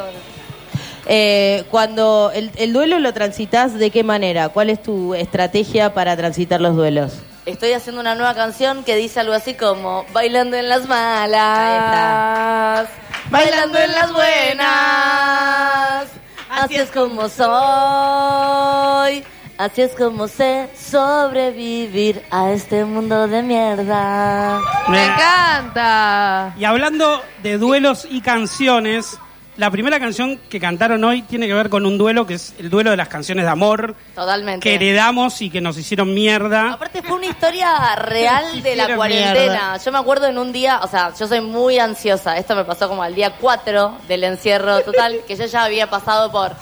Eh, 1.10 1.64
cuando 1.70 2.30
el, 2.34 2.50
el 2.56 2.72
duelo 2.74 2.98
lo 2.98 3.14
transitas, 3.14 3.72
¿de 3.74 3.90
qué 3.90 4.04
manera? 4.04 4.50
¿Cuál 4.50 4.68
es 4.70 4.82
tu 4.82 5.14
estrategia 5.14 5.94
para 5.94 6.16
transitar 6.16 6.60
los 6.60 6.76
duelos? 6.76 7.14
estoy 7.46 7.72
haciendo 7.72 8.02
una 8.02 8.14
nueva 8.14 8.34
canción 8.34 8.84
que 8.84 8.94
dice 8.94 9.20
algo 9.20 9.32
así 9.32 9.54
como 9.54 10.04
Bailando 10.12 10.54
en 10.58 10.68
las 10.68 10.86
malas, 10.86 12.86
bailando 13.30 13.78
en 13.78 13.90
las 13.92 14.12
buenas, 14.12 16.04
así 16.50 16.76
es 16.76 16.90
como 16.90 17.26
soy, 17.30 19.24
así 19.56 19.80
es 19.80 19.94
como 19.94 20.28
sé 20.28 20.68
sobrevivir 20.78 22.22
a 22.30 22.50
este 22.50 22.84
mundo 22.84 23.26
de 23.28 23.42
mierda. 23.42 24.60
¡Me 24.88 25.06
encanta! 25.06 26.54
Y 26.58 26.64
hablando 26.64 27.22
de 27.42 27.56
duelos 27.56 28.06
y 28.10 28.20
canciones, 28.20 29.16
la 29.58 29.70
primera 29.72 29.98
canción 29.98 30.38
que 30.48 30.60
cantaron 30.60 31.02
hoy 31.02 31.22
tiene 31.22 31.48
que 31.48 31.52
ver 31.52 31.68
con 31.68 31.84
un 31.84 31.98
duelo 31.98 32.26
que 32.26 32.34
es 32.34 32.54
el 32.58 32.70
duelo 32.70 32.92
de 32.92 32.96
las 32.96 33.08
canciones 33.08 33.44
de 33.44 33.50
amor 33.50 33.94
Totalmente. 34.14 34.62
que 34.62 34.76
heredamos 34.76 35.42
y 35.42 35.50
que 35.50 35.60
nos 35.60 35.76
hicieron 35.76 36.14
mierda. 36.14 36.72
Aparte 36.72 37.02
fue 37.02 37.16
una 37.16 37.26
historia 37.26 37.94
real 37.96 38.62
de 38.62 38.76
la 38.76 38.94
cuarentena. 38.94 39.32
mierda. 39.34 39.76
Yo 39.78 39.92
me 39.92 39.98
acuerdo 39.98 40.26
en 40.26 40.38
un 40.38 40.52
día, 40.52 40.80
o 40.82 40.86
sea, 40.86 41.12
yo 41.18 41.26
soy 41.26 41.40
muy 41.40 41.78
ansiosa. 41.78 42.36
Esto 42.36 42.54
me 42.54 42.64
pasó 42.64 42.88
como 42.88 43.02
al 43.02 43.14
día 43.16 43.34
4 43.40 43.98
del 44.06 44.24
encierro 44.24 44.80
total, 44.82 45.20
que 45.26 45.36
yo 45.36 45.46
ya 45.46 45.64
había 45.64 45.90
pasado 45.90 46.30
por 46.30 46.52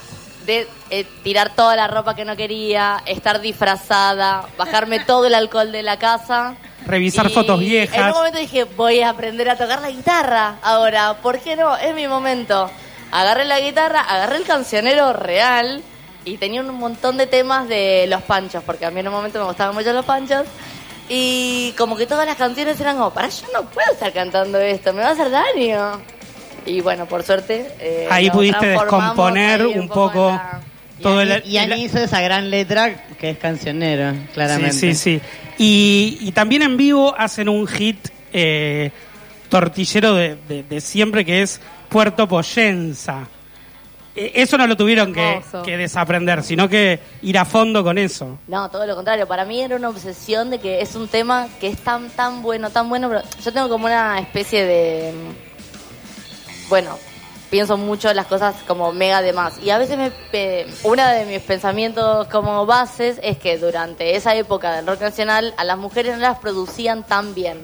de 0.47 0.67
eh, 0.91 1.05
tirar 1.23 1.55
toda 1.55 1.77
la 1.77 1.89
ropa 1.89 2.17
que 2.17 2.25
no 2.25 2.35
quería, 2.35 3.03
estar 3.05 3.41
disfrazada, 3.41 4.47
bajarme 4.57 5.01
todo 5.01 5.27
el 5.27 5.35
alcohol 5.35 5.71
de 5.71 5.83
la 5.83 5.99
casa 5.99 6.57
Revisar 6.87 7.27
Y 7.27 7.31
fotos 7.31 7.59
En 7.61 7.67
viejas. 7.67 8.13
un 8.13 8.17
momento 8.19 8.39
dije, 8.39 8.65
voy 8.65 9.01
a 9.01 9.11
aprender 9.11 9.51
a 9.51 9.57
tocar 9.57 9.83
la 9.83 9.91
guitarra 9.91 10.57
ahora. 10.63 11.17
¿Por 11.21 11.41
qué 11.41 11.57
no? 11.57 11.77
Es 11.77 11.95
mi 11.95 12.07
momento. 12.07 12.71
Agarré 13.13 13.45
la 13.45 13.61
guitarra, 13.61 14.01
agarré 14.01 14.37
el 14.37 14.45
cancionero 14.45 15.13
real 15.13 15.83
y 16.25 16.37
tenía 16.39 16.61
un 16.61 16.75
montón 16.75 17.17
de 17.17 17.27
temas 17.27 17.69
de 17.69 18.07
los 18.09 18.23
panchos, 18.23 18.63
porque 18.65 18.85
a 18.87 18.91
mí 18.91 19.01
en 19.01 19.09
un 19.09 19.15
momento 19.15 19.39
me 19.39 19.45
gustaban 19.47 19.75
mucho 19.75 19.93
los 19.93 20.05
panchos. 20.05 20.45
Y 21.09 21.73
como 21.79 21.97
que 21.97 22.07
todas 22.07 22.27
las 22.27 22.37
canciones 22.37 22.81
eran 22.81 22.97
como, 22.97 23.11
para, 23.13 23.29
yo 23.29 23.47
no 23.53 23.63
puedo 23.71 23.93
estar 23.93 24.13
cantando 24.13 24.59
esto, 24.59 24.93
me 24.93 25.03
va 25.03 25.09
a 25.09 25.13
hacer 25.13 25.31
daño. 25.31 26.01
Y 26.67 26.81
bueno, 26.81 27.07
por 27.07 27.23
suerte. 27.23 27.71
eh, 27.79 28.09
Ahí 28.11 28.29
pudiste 28.29 28.67
descomponer 28.67 29.61
ahí 29.61 29.79
un 29.79 29.89
poco 29.89 30.41
todo 31.01 31.21
el, 31.21 31.43
Y 31.47 31.59
Ani 31.59 31.85
hizo 31.85 31.99
esa 31.99 32.21
gran 32.23 32.51
letra 32.51 33.07
que 33.21 33.31
es 33.31 33.39
cancionero, 33.39 34.15
claramente. 34.35 34.73
Sí, 34.73 34.95
sí, 34.95 35.21
sí. 35.21 35.21
Y, 35.59 36.19
y 36.23 36.33
también 36.33 36.63
en 36.63 36.77
vivo 36.77 37.15
hacen 37.17 37.49
un 37.49 37.69
hit 37.69 38.09
eh, 38.33 38.91
tortillero 39.49 40.15
de, 40.15 40.37
de- 40.49 40.65
de 40.65 40.81
siempre 40.81 41.25
que 41.25 41.43
es 41.43 41.61
Puerto 41.89 42.27
Poyenza. 42.29 43.27
Eh, 44.15 44.33
Eso 44.35 44.57
no 44.57 44.67
lo 44.67 44.77
tuvieron 44.77 45.13
que, 45.13 45.43
desaprender, 45.77 46.43
sino 46.43 46.69
que 46.69 46.99
ir 47.23 47.37
a 47.39 47.45
fondo 47.45 47.85
con 47.85 47.99
eso. 47.99 48.39
No, 48.49 48.71
todo 48.71 48.87
lo 48.87 48.95
contrario. 48.95 49.27
Para 49.27 49.45
mí 49.45 49.61
era 49.61 49.77
una 49.77 49.91
obsesión 49.91 50.49
de 50.51 50.59
que 50.59 50.81
es 50.81 50.95
un 50.95 51.07
tema 51.09 51.49
que 51.61 51.69
es 51.69 51.79
tan, 51.79 52.09
tan 52.11 52.41
bueno, 52.43 52.71
tan 52.71 52.89
bueno, 52.89 53.09
pero 53.09 53.23
yo 53.45 53.53
tengo 53.53 53.69
como 53.69 53.87
una 53.87 54.19
especie 54.19 54.65
de... 54.65 55.13
mm, 55.13 56.69
Bueno, 56.71 56.99
pienso 57.51 57.77
mucho 57.77 58.13
las 58.15 58.27
cosas 58.27 58.57
como 58.67 58.91
mega 58.93 59.21
de 59.23 59.33
más. 59.35 59.59
Y 59.63 59.69
a 59.71 59.79
veces 59.79 59.99
me, 59.99 60.11
pe- 60.11 60.67
uno 60.83 61.07
de 61.07 61.27
mis 61.27 61.41
pensamientos 61.43 62.27
como 62.29 62.65
bases 62.67 63.21
es 63.23 63.37
que 63.39 63.59
durante 63.59 64.17
esa 64.17 64.35
época 64.35 64.75
del 64.77 64.87
rock 64.87 65.03
nacional 65.03 65.53
a 65.59 65.65
las 65.65 65.77
mujeres 65.79 66.15
no 66.17 66.23
las 66.23 66.39
producían 66.39 67.05
tan 67.05 67.35
bien. 67.35 67.59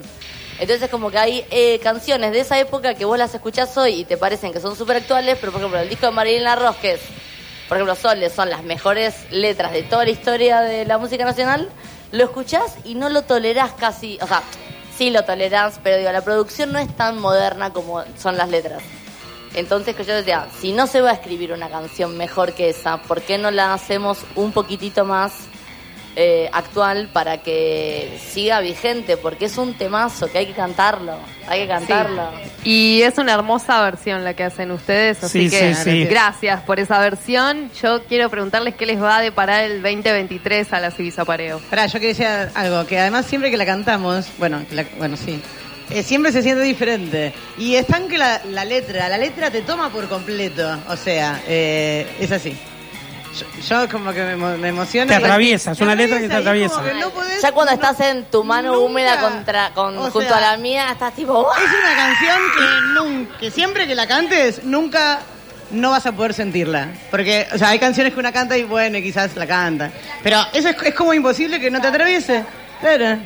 Entonces 0.59 0.89
como 0.89 1.09
que 1.11 1.17
hay 1.17 1.45
eh, 1.49 1.79
canciones 1.79 2.31
de 2.31 2.41
esa 2.41 2.59
época 2.59 2.93
que 2.93 3.05
vos 3.05 3.17
las 3.17 3.33
escuchás 3.33 3.75
hoy 3.77 4.01
y 4.01 4.05
te 4.05 4.17
parecen 4.17 4.53
que 4.53 4.59
son 4.59 4.75
súper 4.75 4.97
actuales, 4.97 5.37
pero 5.39 5.51
por 5.51 5.61
ejemplo 5.61 5.79
el 5.79 5.89
disco 5.89 6.11
de 6.11 6.75
que 6.81 6.93
es, 6.93 7.01
por 7.67 7.77
ejemplo, 7.77 7.95
Soles, 7.95 8.33
son 8.33 8.49
las 8.49 8.63
mejores 8.63 9.15
letras 9.31 9.71
de 9.73 9.83
toda 9.83 10.05
la 10.05 10.11
historia 10.11 10.61
de 10.61 10.85
la 10.85 10.97
música 10.97 11.25
nacional, 11.25 11.69
lo 12.11 12.23
escuchás 12.25 12.75
y 12.83 12.95
no 12.95 13.09
lo 13.09 13.23
tolerás 13.23 13.71
casi, 13.71 14.19
o 14.21 14.27
sea, 14.27 14.43
sí 14.97 15.09
lo 15.09 15.23
tolerás, 15.23 15.79
pero 15.83 15.97
digo, 15.97 16.11
la 16.11 16.21
producción 16.21 16.71
no 16.71 16.79
es 16.79 16.95
tan 16.95 17.19
moderna 17.19 17.71
como 17.71 18.03
son 18.17 18.37
las 18.37 18.49
letras. 18.49 18.83
Entonces 19.55 19.95
que 19.95 20.03
yo 20.03 20.15
decía, 20.15 20.47
si 20.59 20.71
no 20.71 20.87
se 20.87 21.01
va 21.01 21.11
a 21.11 21.13
escribir 21.13 21.53
una 21.53 21.69
canción 21.69 22.17
mejor 22.17 22.53
que 22.53 22.69
esa, 22.69 23.01
¿por 23.03 23.21
qué 23.21 23.37
no 23.37 23.51
la 23.51 23.73
hacemos 23.73 24.19
un 24.35 24.51
poquitito 24.51 25.05
más 25.05 25.33
eh, 26.15 26.49
actual 26.53 27.09
para 27.11 27.37
que 27.43 28.19
siga 28.31 28.59
vigente? 28.59 29.17
Porque 29.17 29.45
es 29.45 29.57
un 29.57 29.73
temazo 29.73 30.31
que 30.31 30.37
hay 30.39 30.45
que 30.45 30.53
cantarlo, 30.53 31.15
hay 31.47 31.61
que 31.61 31.67
cantarlo. 31.67 32.29
Y 32.63 33.01
es 33.01 33.17
una 33.17 33.33
hermosa 33.33 33.81
versión 33.83 34.23
la 34.23 34.33
que 34.35 34.43
hacen 34.43 34.71
ustedes, 34.71 35.23
así 35.23 35.49
Sí, 35.49 35.49
que 35.57 35.73
sí, 35.75 35.83
sí. 35.83 36.05
gracias 36.05 36.61
por 36.61 36.79
esa 36.79 36.99
versión. 36.99 37.71
Yo 37.81 38.03
quiero 38.05 38.29
preguntarles 38.29 38.75
qué 38.75 38.85
les 38.85 39.01
va 39.01 39.17
a 39.17 39.21
deparar 39.21 39.63
el 39.63 39.81
2023 39.81 40.71
a 40.73 40.79
la 40.79 40.91
Civisa 40.91 41.25
Pareo. 41.25 41.59
Pará, 41.69 41.87
yo 41.87 41.99
quería 41.99 42.09
decir 42.45 42.51
algo, 42.55 42.85
que 42.85 42.99
además 42.99 43.25
siempre 43.25 43.51
que 43.51 43.57
la 43.57 43.65
cantamos, 43.65 44.27
bueno, 44.37 44.63
que 44.69 44.75
la- 44.75 44.85
bueno, 44.97 45.17
sí, 45.17 45.41
eh, 45.89 46.03
siempre 46.03 46.31
se 46.31 46.41
siente 46.41 46.63
diferente. 46.63 47.33
Y 47.57 47.75
es 47.75 47.85
tan 47.87 48.07
que 48.07 48.17
la, 48.17 48.41
la 48.49 48.63
letra, 48.65 49.09
la 49.09 49.17
letra 49.17 49.51
te 49.51 49.61
toma 49.61 49.89
por 49.89 50.07
completo, 50.07 50.77
o 50.87 50.95
sea, 50.95 51.41
eh, 51.47 52.07
es 52.19 52.31
así. 52.31 52.55
Yo, 53.37 53.45
yo 53.67 53.89
como 53.89 54.11
que 54.13 54.21
me, 54.23 54.57
me 54.57 54.67
emociona. 54.69 55.07
Te 55.07 55.15
atraviesa, 55.15 55.71
es 55.71 55.81
una 55.81 55.95
letra 55.95 56.19
que 56.19 56.27
te 56.27 56.35
atraviesa. 56.35 56.81
ya 57.41 57.51
cuando 57.51 57.73
estás 57.73 57.99
en 58.01 58.25
tu 58.25 58.43
mano 58.43 58.79
húmeda 58.79 59.19
contra, 59.19 59.71
con, 59.73 59.97
O 59.97 60.01
junto 60.11 60.21
sea, 60.21 60.37
a 60.37 60.41
la 60.41 60.57
mía, 60.57 60.91
estás 60.91 61.13
tipo... 61.15 61.47
Es 61.55 61.69
una 61.69 61.95
canción 61.95 62.37
que, 62.57 62.99
nunca, 62.99 63.37
que 63.39 63.51
siempre 63.51 63.87
que 63.87 63.95
la 63.95 64.05
cantes, 64.07 64.63
nunca 64.63 65.19
no 65.71 65.89
vas 65.89 66.05
a 66.05 66.11
poder 66.11 66.33
sentirla. 66.35 66.89
Porque, 67.09 67.47
o 67.53 67.57
sea, 67.57 67.69
hay 67.69 67.79
canciones 67.79 68.13
que 68.13 68.19
una 68.19 68.31
canta 68.31 68.55
y 68.57 68.63
bueno, 68.63 68.97
y 68.99 69.01
quizás 69.03 69.35
la 69.35 69.47
canta. 69.47 69.91
Pero 70.21 70.39
eso 70.53 70.69
es, 70.69 70.75
es 70.83 70.93
como 70.93 71.13
imposible 71.15 71.59
que 71.59 71.71
no 71.71 71.81
te 71.81 71.87
atraviese. 71.87 72.43
Claro. 72.81 73.17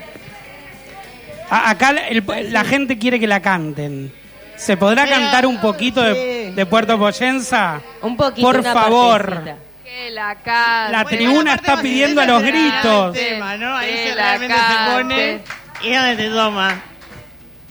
A- 1.50 1.70
acá 1.70 1.90
el- 2.10 2.24
la 2.54 2.64
gente 2.64 2.98
quiere 2.98 3.20
que 3.20 3.28
la 3.28 3.42
canten. 3.42 4.14
¿Se 4.56 4.76
podrá 4.78 5.04
Pero, 5.04 5.18
cantar 5.18 5.46
un 5.46 5.60
poquito 5.62 6.02
de, 6.02 6.52
de 6.56 6.66
Puerto 6.66 6.98
Poyenza? 6.98 7.80
Un 8.02 8.18
poquito, 8.18 8.48
Por 8.48 8.58
una 8.60 8.74
favor. 8.74 9.26
partecita. 9.30 9.58
Que 9.88 10.12
la 10.12 10.36
cante. 10.36 10.92
La 10.92 11.06
tribuna 11.06 11.54
está 11.56 11.82
pidiendo 11.82 12.20
a 12.22 12.26
los 12.26 12.44
gritos. 12.44 13.14
tema, 13.14 13.56
¿no? 13.56 13.76
Ahí 13.78 13.90
Que 13.94 14.10
se 14.10 14.16
la 14.16 14.24
realmente 14.38 14.56
se 14.58 14.92
pone 14.94 15.42
y 15.82 15.90
es 15.94 16.02
donde 16.02 16.16
te 16.24 16.30
toma. 16.30 16.82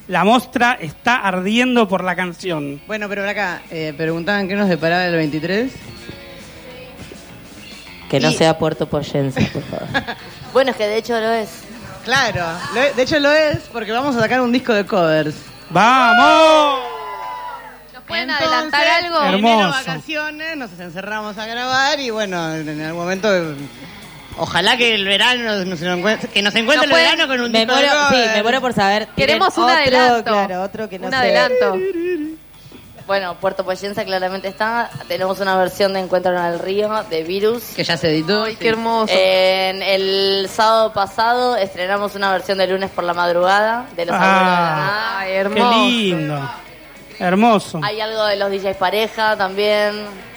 La 0.08 0.24
mostra 0.24 0.78
está 0.80 1.16
ardiendo 1.16 1.86
por 1.88 2.02
la 2.04 2.16
canción. 2.16 2.80
Bueno, 2.86 3.06
pero 3.08 3.22
por 3.22 3.28
acá, 3.28 3.60
eh, 3.70 3.92
preguntaban 3.96 4.48
qué 4.48 4.54
nos 4.54 4.68
deparaba 4.68 5.04
el 5.04 5.14
23. 5.16 5.72
Que 8.08 8.20
no 8.20 8.30
Y- 8.30 8.34
sea 8.34 8.56
Puerto 8.56 8.88
Poyense, 8.88 9.42
por 9.52 9.62
favor. 9.64 9.88
bueno, 10.52 10.70
es 10.70 10.76
que 10.76 10.86
de 10.86 10.96
hecho 10.96 11.20
lo 11.20 11.30
es. 11.32 11.64
Claro, 12.04 12.44
lo 12.72 12.80
es- 12.82 12.96
de 12.96 13.02
hecho 13.02 13.18
lo 13.18 13.30
es 13.32 13.58
porque 13.72 13.92
vamos 13.92 14.16
a 14.16 14.20
sacar 14.20 14.40
un 14.40 14.52
disco 14.52 14.72
de 14.72 14.86
covers. 14.86 15.34
¡Vamos! 15.70 16.95
¿Nos 18.06 18.08
pueden 18.08 18.30
Entonces, 18.30 18.48
adelantar 18.48 18.86
algo? 18.86 19.22
Hermoso. 19.22 19.68
vacaciones, 19.70 20.56
nos 20.56 20.70
encerramos 20.78 21.36
a 21.38 21.46
grabar 21.46 21.98
y 21.98 22.10
bueno, 22.10 22.54
en 22.54 22.80
algún 22.80 23.02
momento, 23.02 23.34
eh, 23.34 23.54
ojalá 24.38 24.76
que 24.76 24.94
el 24.94 25.04
verano 25.04 25.64
nos, 25.64 25.66
nos 25.66 25.82
encuentre, 25.82 26.28
que 26.28 26.40
nos 26.40 26.54
encuentre 26.54 26.84
el 26.84 26.90
No 26.90 26.96
verano 26.96 27.26
con 27.26 27.40
un 27.40 27.50
Me 27.50 27.66
muero, 27.66 27.90
sí, 28.10 28.24
me 28.34 28.42
muero 28.42 28.60
por 28.60 28.72
saber. 28.74 29.08
Queremos 29.16 29.56
un 29.58 29.64
otro, 29.64 29.76
adelanto. 29.76 30.22
Claro, 30.32 30.62
otro 30.62 30.88
que 30.88 30.98
no 31.00 31.08
un 31.08 31.14
adelanto. 31.14 31.76
Bueno, 33.08 33.36
Puerto 33.36 33.64
Poyense 33.64 34.04
claramente 34.04 34.48
está. 34.48 34.90
Tenemos 35.06 35.38
una 35.38 35.56
versión 35.56 35.92
de 35.92 36.00
Encuentro 36.00 36.32
en 36.36 36.44
el 36.44 36.58
Río 36.58 37.04
de 37.08 37.22
Virus. 37.22 37.62
Que 37.76 37.84
ya 37.84 37.96
se 37.96 38.08
editó. 38.10 38.42
Ay, 38.44 38.56
qué 38.56 38.68
hermoso. 38.68 39.12
En 39.16 39.80
el 39.80 40.48
sábado 40.48 40.92
pasado 40.92 41.56
estrenamos 41.56 42.16
una 42.16 42.32
versión 42.32 42.58
de 42.58 42.66
lunes 42.66 42.90
por 42.90 43.04
la 43.04 43.14
madrugada 43.14 43.86
de 43.94 44.06
los 44.06 44.14
Abuelos 44.14 44.38
de 44.38 44.44
la 44.44 44.50
Nada. 44.50 45.18
Ay, 45.20 45.28
¡Qué 45.28 45.36
hermoso. 45.38 45.86
lindo! 45.86 46.50
Hermoso. 47.18 47.80
Hay 47.82 48.00
algo 48.00 48.24
de 48.26 48.36
los 48.36 48.50
DJs 48.50 48.76
pareja 48.76 49.36
también, 49.36 49.94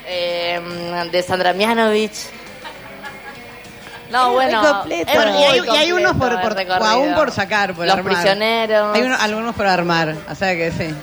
eh, 0.08 0.60
de 1.12 1.24
Sandra 1.24 1.54
Mianovich. 1.54 2.14
No, 4.12 4.28
Es 4.28 4.34
bueno, 4.34 4.62
completo. 4.74 5.12
Bueno, 5.14 5.40
y 5.40 5.44
hay, 5.44 5.62
y 5.66 5.78
hay 5.78 5.92
unos 5.92 6.16
por, 6.16 6.42
por- 6.42 6.58
o 6.58 6.86
aún 6.86 7.14
por 7.14 7.32
sacar, 7.32 7.76
por 7.76 7.86
Los 7.86 7.96
armar. 7.98 8.14
prisioneros. 8.14 8.96
Hay 8.96 9.04
uno- 9.04 9.18
algunos 9.20 9.56
por 9.56 9.68
armar, 9.68 10.16
o 10.30 10.36
sea 10.36 10.56
que 10.56 10.72
sí. 10.72 10.94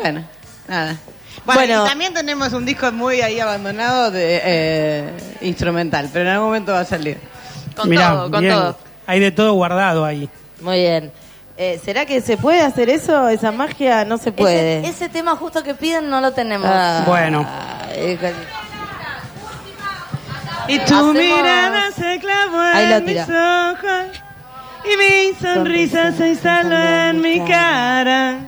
Bueno, 0.00 0.24
nada. 0.68 0.96
Bueno, 1.44 1.60
Bueno. 1.60 1.84
y 1.84 1.88
también 1.88 2.14
tenemos 2.14 2.52
un 2.52 2.64
disco 2.64 2.92
muy 2.92 3.20
ahí 3.22 3.40
abandonado 3.40 4.10
de 4.12 4.40
eh, 4.44 5.10
instrumental, 5.40 6.08
pero 6.12 6.26
en 6.26 6.30
algún 6.32 6.46
momento 6.48 6.72
va 6.72 6.80
a 6.80 6.84
salir. 6.84 7.18
Con 7.74 7.88
Mirá, 7.88 8.10
todo, 8.10 8.30
con 8.30 8.40
bien. 8.42 8.54
todo. 8.54 8.76
Hay 9.06 9.18
de 9.18 9.30
todo 9.32 9.52
guardado 9.54 10.04
ahí. 10.04 10.28
Muy 10.60 10.78
bien. 10.78 11.10
Eh, 11.62 11.78
¿Será 11.84 12.06
que 12.06 12.22
se 12.22 12.38
puede 12.38 12.62
hacer 12.62 12.88
eso? 12.88 13.28
Esa 13.28 13.52
magia 13.52 14.06
no 14.06 14.16
se 14.16 14.32
puede. 14.32 14.78
Ese, 14.78 14.88
ese 14.88 15.08
tema 15.10 15.36
justo 15.36 15.62
que 15.62 15.74
piden 15.74 16.08
no 16.08 16.22
lo 16.22 16.32
tenemos. 16.32 16.66
Ah, 16.72 17.02
Bueno. 17.06 17.46
eh, 17.90 18.16
Y 20.68 20.78
tu 20.78 20.84
Hacemos- 20.94 21.14
mirada 21.14 21.90
se 21.90 22.18
clavó 22.18 22.64
en 22.64 23.04
mis 23.04 23.18
ojos 23.18 24.06
y 24.90 24.96
mi 24.96 25.38
sonrisa 25.38 26.12
se 26.12 26.28
instaló 26.30 26.78
en 27.10 27.20
mi 27.20 27.40
cara. 27.44 28.38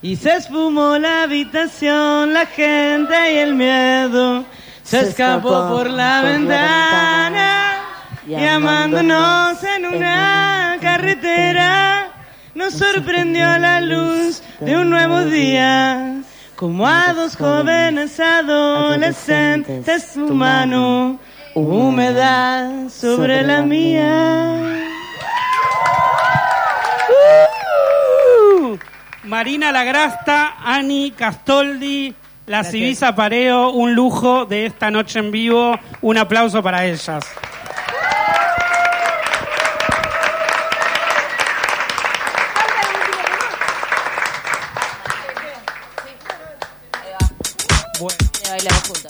Y 0.00 0.16
se 0.16 0.34
esfumó 0.36 0.96
la 0.96 1.24
habitación, 1.24 2.32
la 2.32 2.46
gente 2.46 3.34
y 3.34 3.38
el 3.40 3.54
miedo. 3.54 4.46
Se, 4.84 5.00
escapó 5.00 5.68
por 5.68 5.90
la 5.90 6.22
ventana 6.22 7.76
y 8.26 8.42
amándonos 8.42 9.62
en 9.64 9.84
una 9.84 10.78
carretera. 10.80 12.03
Nos 12.54 12.74
sorprendió 12.74 13.58
la 13.58 13.80
luz 13.80 14.40
de 14.60 14.76
un 14.76 14.88
nuevo 14.88 15.24
día. 15.24 16.22
Como 16.54 16.86
a 16.86 17.12
dos 17.12 17.36
jóvenes 17.36 18.20
adolescentes, 18.20 20.12
su 20.14 20.32
mano 20.32 21.18
humedad 21.54 22.88
sobre 22.88 23.42
la 23.42 23.62
mía. 23.62 24.54
Uh, 28.60 28.78
Marina 29.24 29.72
Lagrasta, 29.72 30.54
Ani 30.64 31.10
Castoldi, 31.10 32.14
la. 32.46 32.62
Civisa 32.62 33.16
Pareo, 33.16 33.70
un 33.70 33.94
lujo 33.94 34.44
de 34.44 34.66
esta 34.66 34.92
noche 34.92 35.18
en 35.18 35.32
vivo. 35.32 35.76
Un 36.02 36.18
aplauso 36.18 36.62
para 36.62 36.86
ellas. 36.86 37.24
Bueno. 48.64 49.03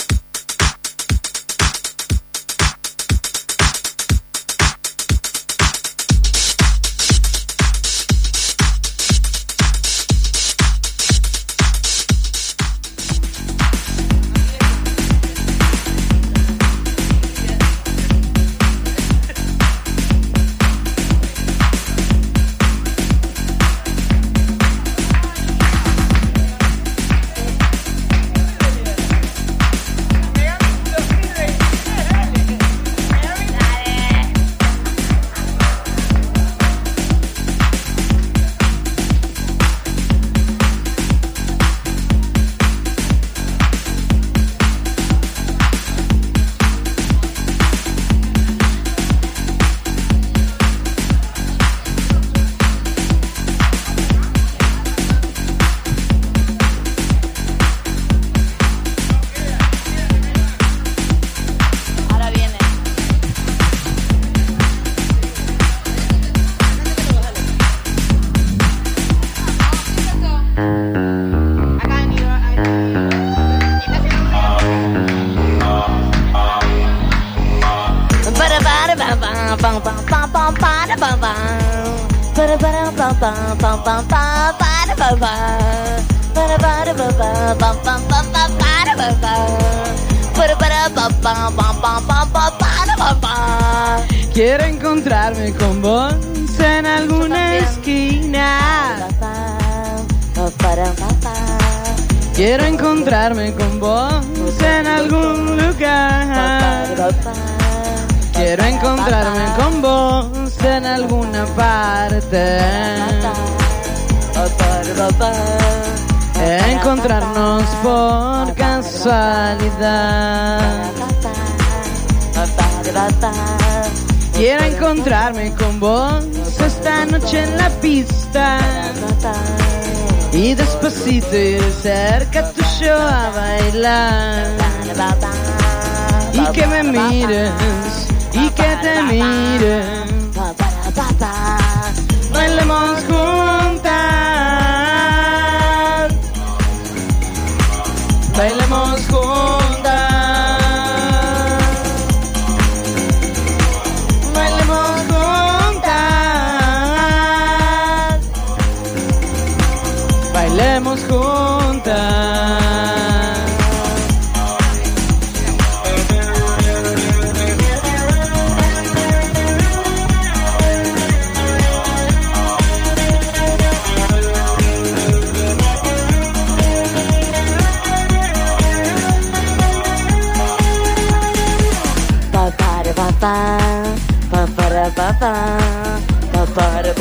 this. 131.35 131.84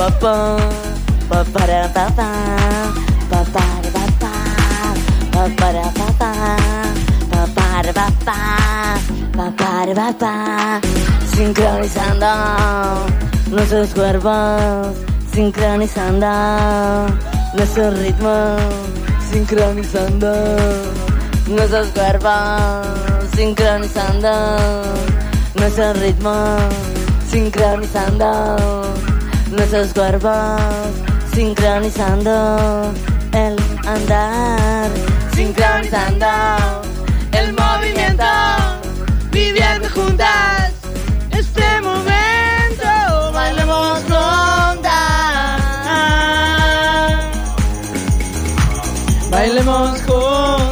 Pa. 0.09 0.57
Pa 1.29 1.43
para 1.53 1.87
pa 1.93 2.05
pa. 2.11 2.29
Pa 9.31 9.45
para 9.55 9.93
pa 9.93 10.11
pa. 10.19 10.81
Sincronizando 11.35 12.27
nuestros 13.49 13.89
cuerpos. 13.93 14.95
Sincronizando 15.33 16.27
nuestro 17.55 17.91
ritmo. 17.91 18.57
Sincronizando 19.31 20.31
nuestros 21.47 21.87
cuerpos. 21.89 22.87
Sincronizando 23.35 24.31
nuestro 25.55 25.93
ritmo. 25.93 26.57
Sincronizando 27.29 28.92
nuestros 29.53 29.93
cuerpos. 29.93 30.61
Sincronizando 31.33 32.93
el 33.33 33.55
andar. 33.85 34.91
Sincronizando 35.35 36.27
el 37.31 37.53
movimiento. 37.53 38.23
Viviendo 39.31 39.89
juntas 39.89 40.73
este 41.31 41.81
momento. 41.81 43.31
Bailemos 43.33 43.99
juntas. 44.03 44.93
Bailemos 49.31 50.01
juntas. 50.03 50.62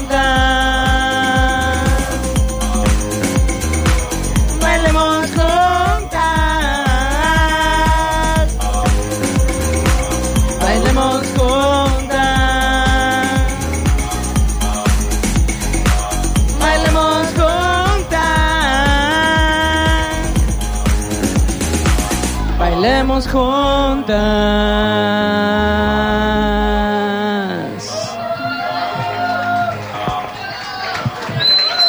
Juntas. 23.31 24.21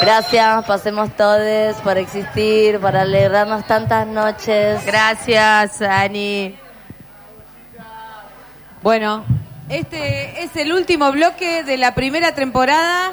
Gracias, 0.01 0.65
pasemos 0.65 1.17
todos 1.17 1.77
por 1.77 1.97
existir, 1.97 2.79
por 2.81 2.97
alegrarnos 2.97 3.67
tantas 3.67 4.07
noches. 4.07 4.85
Gracias, 4.85 5.81
Ani. 5.81 6.57
Bueno, 8.83 9.25
este 9.69 10.43
es 10.43 10.57
el 10.57 10.73
último 10.73 11.13
bloque 11.13 11.63
de 11.63 11.77
la 11.77 11.95
primera 11.95 12.35
temporada. 12.35 13.13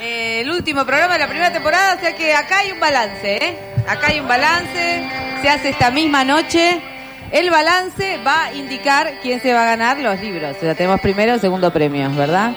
Eh, 0.00 0.40
el 0.40 0.50
último 0.50 0.84
programa 0.84 1.14
de 1.14 1.20
la 1.20 1.28
primera 1.28 1.52
temporada, 1.52 1.94
o 1.94 2.00
sea 2.00 2.14
que 2.14 2.34
acá 2.34 2.58
hay 2.58 2.72
un 2.72 2.80
balance, 2.80 3.36
¿eh? 3.36 3.74
Acá 3.88 4.08
hay 4.08 4.20
un 4.20 4.28
balance, 4.28 5.08
se 5.42 5.48
hace 5.48 5.70
esta 5.70 5.90
misma 5.90 6.24
noche. 6.24 6.97
El 7.30 7.50
balance 7.50 8.18
va 8.26 8.44
a 8.44 8.54
indicar 8.54 9.20
quién 9.22 9.40
se 9.42 9.52
va 9.52 9.62
a 9.62 9.66
ganar 9.66 9.98
los 9.98 10.18
libros. 10.20 10.56
O 10.56 10.60
sea, 10.60 10.74
tenemos 10.74 11.00
primero, 11.00 11.38
segundo 11.38 11.72
premio, 11.72 12.10
¿verdad? 12.14 12.52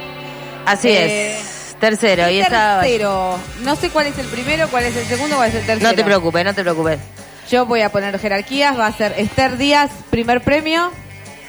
Así 0.65 0.89
Eh, 0.89 1.37
es. 1.39 1.75
Tercero. 1.79 2.29
Y 2.29 2.39
esta... 2.39 2.79
tercero. 2.81 3.37
No 3.63 3.75
sé 3.75 3.89
cuál 3.89 4.07
es 4.07 4.17
el 4.17 4.27
primero, 4.27 4.67
cuál 4.69 4.85
es 4.85 4.95
el 4.95 5.05
segundo, 5.05 5.35
cuál 5.35 5.49
es 5.49 5.55
el 5.55 5.65
tercero. 5.65 5.89
No 5.89 5.95
te 5.95 6.03
preocupes, 6.03 6.45
no 6.45 6.53
te 6.53 6.61
preocupes. 6.61 6.99
Yo 7.49 7.65
voy 7.65 7.81
a 7.81 7.89
poner 7.89 8.17
jerarquías. 8.19 8.77
Va 8.79 8.87
a 8.87 8.93
ser 8.93 9.13
Esther 9.17 9.57
Díaz, 9.57 9.89
primer 10.09 10.41
premio. 10.41 10.91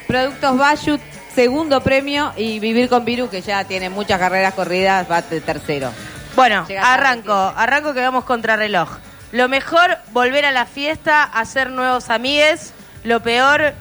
Productos 0.09 0.57
Bayut, 0.59 1.01
segundo 1.35 1.81
premio. 1.83 2.33
Y 2.37 2.59
Vivir 2.61 2.89
con 2.89 3.05
Viru, 3.05 3.29
que 3.29 3.41
ya 3.43 3.63
tiene 3.65 3.89
muchas 3.91 4.19
carreras 4.19 4.55
corridas, 4.55 5.07
va 5.11 5.23
de 5.23 5.41
tercero. 5.43 5.93
Bueno, 6.35 6.65
Llega 6.67 6.93
arranco, 6.95 7.35
arranco 7.35 7.93
que 7.93 8.01
vamos 8.01 8.25
contra 8.25 8.57
reloj. 8.57 8.89
Lo 9.33 9.49
mejor, 9.49 9.99
volver 10.13 10.47
a 10.47 10.51
la 10.51 10.65
fiesta, 10.67 11.23
hacer 11.25 11.71
nuevos 11.71 12.09
amigues. 12.11 12.73
Lo 13.05 13.21
peor, 13.23 13.75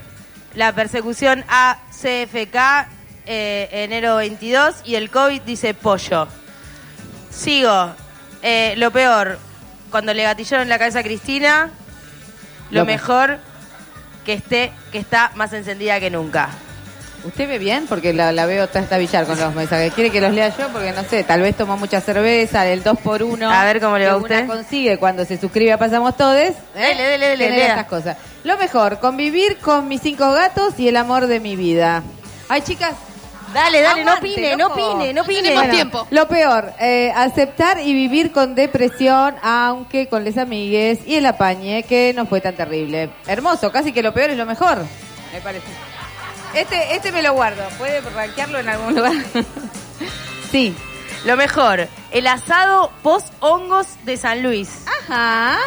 la 0.55 0.73
persecución 0.73 1.43
a 1.47 1.77
CFK, 1.91 2.87
eh, 3.25 3.69
enero 3.71 4.15
22, 4.17 4.77
y 4.85 4.95
el 4.95 5.09
COVID 5.09 5.41
dice 5.41 5.73
pollo. 5.73 6.27
Sigo. 7.29 7.91
Eh, 8.41 8.73
lo 8.77 8.91
peor, 8.91 9.37
cuando 9.91 10.13
le 10.13 10.23
gatillaron 10.23 10.67
la 10.69 10.79
cabeza 10.79 10.99
a 10.99 11.03
Cristina. 11.03 11.69
Lo, 12.71 12.79
Lo 12.79 12.85
me- 12.85 12.93
mejor, 12.93 13.37
que 14.25 14.33
esté, 14.33 14.71
que 14.91 14.97
está 14.97 15.31
más 15.35 15.53
encendida 15.53 15.99
que 15.99 16.09
nunca. 16.09 16.49
¿Usted 17.23 17.47
ve 17.47 17.59
bien? 17.59 17.85
Porque 17.87 18.13
la, 18.13 18.31
la 18.31 18.45
veo 18.47 18.67
trastabillar 18.67 19.25
con 19.25 19.39
los 19.39 19.53
mensajes. 19.53 19.93
¿Quiere 19.93 20.09
que 20.09 20.19
los 20.21 20.33
lea 20.33 20.49
yo? 20.57 20.67
Porque 20.69 20.91
no 20.91 21.03
sé, 21.03 21.23
tal 21.23 21.41
vez 21.41 21.55
tomó 21.55 21.77
mucha 21.77 22.01
cerveza, 22.01 22.63
del 22.63 22.81
2 22.81 22.99
por 22.99 23.21
1 23.21 23.49
A 23.49 23.63
ver 23.65 23.79
cómo 23.79 23.97
le 23.97 24.07
va 24.07 24.13
a 24.13 24.17
usted. 24.17 24.47
consigue 24.47 24.97
cuando 24.97 25.23
se 25.25 25.37
suscribe 25.37 25.71
a 25.73 25.77
Pasamos 25.77 26.17
Todes. 26.17 26.55
Dele, 26.73 27.03
dele, 27.03 27.27
dele, 27.29 27.43
tener 27.45 27.59
lea. 27.59 27.67
estas 27.69 27.85
cosas. 27.85 28.17
Lo 28.43 28.57
mejor, 28.57 28.99
convivir 28.99 29.57
con 29.57 29.87
mis 29.87 30.01
cinco 30.01 30.31
gatos 30.31 30.79
y 30.79 30.87
el 30.87 30.97
amor 30.97 31.27
de 31.27 31.39
mi 31.39 31.55
vida. 31.55 32.01
Ay, 32.49 32.61
chicas. 32.61 32.93
Dale, 33.53 33.81
dale, 33.81 34.05
no 34.05 34.11
aguante, 34.11 34.31
opine, 34.31 34.55
no 34.55 34.67
opine, 34.67 35.13
no 35.13 35.21
opine. 35.23 35.53
Bueno, 35.53 35.73
tiempo. 35.73 36.07
Lo 36.09 36.27
peor, 36.27 36.71
eh, 36.79 37.11
aceptar 37.13 37.79
y 37.81 37.93
vivir 37.93 38.31
con 38.31 38.55
depresión, 38.55 39.35
aunque 39.43 40.07
con 40.07 40.23
les 40.23 40.37
amigues 40.37 40.99
y 41.05 41.15
el 41.15 41.25
apañe, 41.25 41.83
que 41.83 42.13
no 42.15 42.25
fue 42.25 42.39
tan 42.39 42.55
terrible. 42.55 43.09
Hermoso, 43.27 43.69
casi 43.71 43.91
que 43.91 44.01
lo 44.01 44.13
peor 44.13 44.29
es 44.29 44.37
lo 44.37 44.45
mejor, 44.45 44.77
me 45.33 45.41
parece. 45.41 45.67
Este, 46.53 46.95
este 46.95 47.11
me 47.11 47.21
lo 47.21 47.33
guardo, 47.33 47.63
¿puede 47.77 48.01
rankearlo 48.01 48.59
en 48.59 48.69
algún 48.69 48.95
lugar? 48.95 49.13
sí. 50.51 50.75
Lo 51.25 51.37
mejor, 51.37 51.87
el 52.11 52.25
asado 52.27 52.91
post 53.03 53.27
hongos 53.41 53.85
de 54.05 54.17
San 54.17 54.41
Luis. 54.41 54.85
Ajá. 55.07 55.57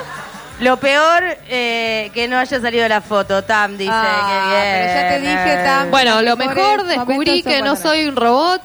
Lo 0.60 0.78
peor 0.78 1.22
eh, 1.48 2.10
que 2.12 2.26
no 2.28 2.38
haya 2.38 2.60
salido 2.60 2.86
la 2.88 3.00
foto, 3.00 3.44
Tam 3.44 3.76
dice. 3.76 3.90
Ah, 3.92 4.26
que 4.28 4.50
bien. 4.50 4.72
pero 4.72 4.94
ya 4.94 5.08
te 5.08 5.20
dije, 5.20 5.64
Tam. 5.64 5.90
Bueno, 5.90 6.22
lo 6.22 6.36
mejor 6.36 6.84
descubrí 6.84 7.42
que 7.44 7.62
no 7.62 7.76
soy 7.76 8.06
un 8.06 8.16
robot, 8.16 8.62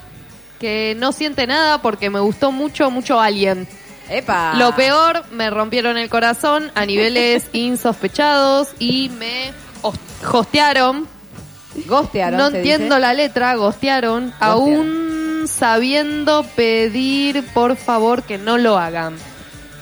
que 0.59 0.95
no 0.97 1.11
siente 1.11 1.45
nada 1.45 1.79
porque 1.81 2.09
me 2.09 2.19
gustó 2.19 2.51
mucho, 2.51 2.89
mucho 2.89 3.19
Alien. 3.21 3.67
Epa. 4.09 4.53
Lo 4.55 4.75
peor, 4.75 5.23
me 5.31 5.51
rompieron 5.51 5.95
el 5.97 6.09
corazón 6.09 6.71
a 6.73 6.85
niveles 6.87 7.45
insospechados 7.53 8.69
y 8.79 9.09
me 9.09 9.53
hos- 9.83 9.95
hostearon. 10.31 11.07
Gostearon, 11.87 12.37
No 12.37 12.47
entiendo 12.47 12.95
dice. 12.95 12.99
la 12.99 13.13
letra, 13.13 13.55
gostearon, 13.55 14.33
aún 14.39 15.45
sabiendo 15.47 16.43
pedir 16.55 17.45
por 17.53 17.75
favor 17.75 18.23
que 18.23 18.37
no 18.37 18.57
lo 18.57 18.77
hagan. 18.77 19.15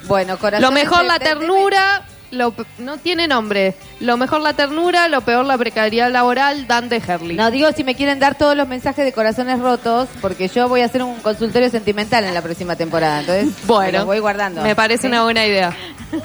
Bueno, 0.08 0.38
corazón. 0.38 0.62
Lo 0.64 0.72
mejor 0.72 1.04
la 1.06 1.20
ternura, 1.20 2.04
lo, 2.32 2.54
no 2.78 2.98
tiene 2.98 3.28
nombre. 3.28 3.76
Lo 4.00 4.16
mejor 4.16 4.42
la 4.42 4.54
ternura, 4.54 5.08
lo 5.10 5.22
peor 5.22 5.46
la 5.46 5.58
precariedad 5.58 6.10
laboral, 6.12 6.66
Dan 6.68 6.88
de 6.88 7.02
Herley. 7.06 7.36
No, 7.36 7.52
digo 7.52 7.70
si 7.76 7.84
me 7.84 7.96
quieren 7.96 8.20
dar 8.20 8.36
todos 8.36 8.56
los 8.56 8.68
mensajes 8.68 9.04
de 9.04 9.12
corazones 9.12 9.60
rotos, 9.60 10.08
porque 10.22 10.48
yo 10.48 10.70
voy 10.70 10.82
a 10.82 10.86
hacer 10.86 11.04
un 11.04 11.16
consultorio 11.20 11.70
sentimental 11.70 12.24
en 12.24 12.34
la 12.34 12.42
próxima 12.42 12.76
temporada. 12.76 13.20
Entonces, 13.20 13.46
me 13.64 13.68
Bueno, 13.68 13.98
los 14.00 14.06
voy 14.08 14.20
guardando. 14.20 14.62
me 14.62 14.76
parece 14.76 15.02
¿Sí? 15.04 15.08
una 15.08 15.24
buena 15.24 15.46
idea. 15.46 15.76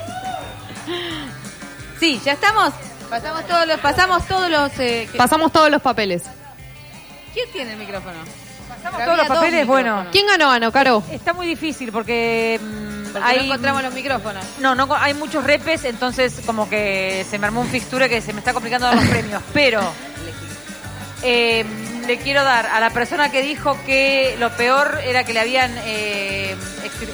Sí, 2.00 2.20
ya 2.24 2.32
estamos. 2.32 2.72
Pasamos 3.12 3.46
todos 3.46 3.66
los, 3.66 3.80
pasamos 3.80 4.26
todos 4.26 4.48
los. 4.50 4.72
eh, 4.78 5.08
que- 5.12 5.18
Pasamos 5.18 5.52
todos 5.52 5.70
los 5.70 5.82
papeles. 5.82 6.22
¿Quién 7.34 7.46
tiene 7.52 7.72
el 7.72 7.78
micrófono? 7.78 8.14
Pasamos 8.68 9.04
todos 9.04 9.16
los 9.18 9.26
papeles, 9.28 9.66
bueno. 9.66 10.06
¿Quién 10.10 10.26
ganó, 10.26 10.48
ganó, 10.48 10.72
Caro? 10.72 11.02
Está 11.10 11.34
muy 11.34 11.46
difícil 11.46 11.92
porque, 11.92 12.58
mm, 12.62 13.12
Porque 13.12 13.28
hay, 13.28 13.36
no 13.40 13.44
encontramos 13.44 13.82
los 13.82 13.92
micrófonos. 13.92 14.42
No, 14.60 14.74
no, 14.74 14.88
hay 14.96 15.12
muchos 15.12 15.44
repes, 15.44 15.84
entonces 15.84 16.40
como 16.46 16.68
que 16.70 17.26
se 17.28 17.38
me 17.38 17.46
armó 17.46 17.60
un 17.60 17.68
fixture 17.68 18.08
que 18.08 18.22
se 18.22 18.32
me 18.32 18.38
está 18.38 18.54
complicando 18.54 18.86
dar 18.86 18.96
los 18.96 19.04
premios. 19.06 19.42
Pero 19.52 19.80
eh, 21.22 21.64
le 22.06 22.18
quiero 22.18 22.42
dar 22.44 22.64
a 22.66 22.80
la 22.80 22.88
persona 22.90 23.30
que 23.30 23.42
dijo 23.42 23.76
que 23.84 24.36
lo 24.38 24.50
peor 24.56 25.00
era 25.04 25.24
que 25.24 25.34
le 25.34 25.40
habían 25.40 25.70
eh, 25.84 26.56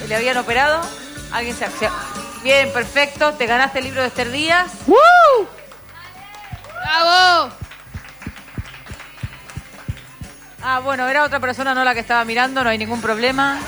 le 0.08 0.14
habían 0.14 0.36
operado. 0.36 0.80
Alguien 1.32 1.56
se 1.56 1.66
se- 1.66 1.90
Bien, 2.44 2.72
perfecto. 2.72 3.32
Te 3.34 3.46
ganaste 3.46 3.80
el 3.80 3.86
libro 3.86 4.00
de 4.02 4.06
Esther 4.08 4.30
Díaz. 4.30 4.70
¡Bravo! 6.88 7.50
Ah, 10.62 10.80
bueno, 10.80 11.06
era 11.06 11.22
otra 11.24 11.38
persona, 11.38 11.74
no 11.74 11.84
la 11.84 11.92
que 11.92 12.00
estaba 12.00 12.24
mirando, 12.24 12.64
no 12.64 12.70
hay 12.70 12.78
ningún 12.78 13.00
problema. 13.02 13.58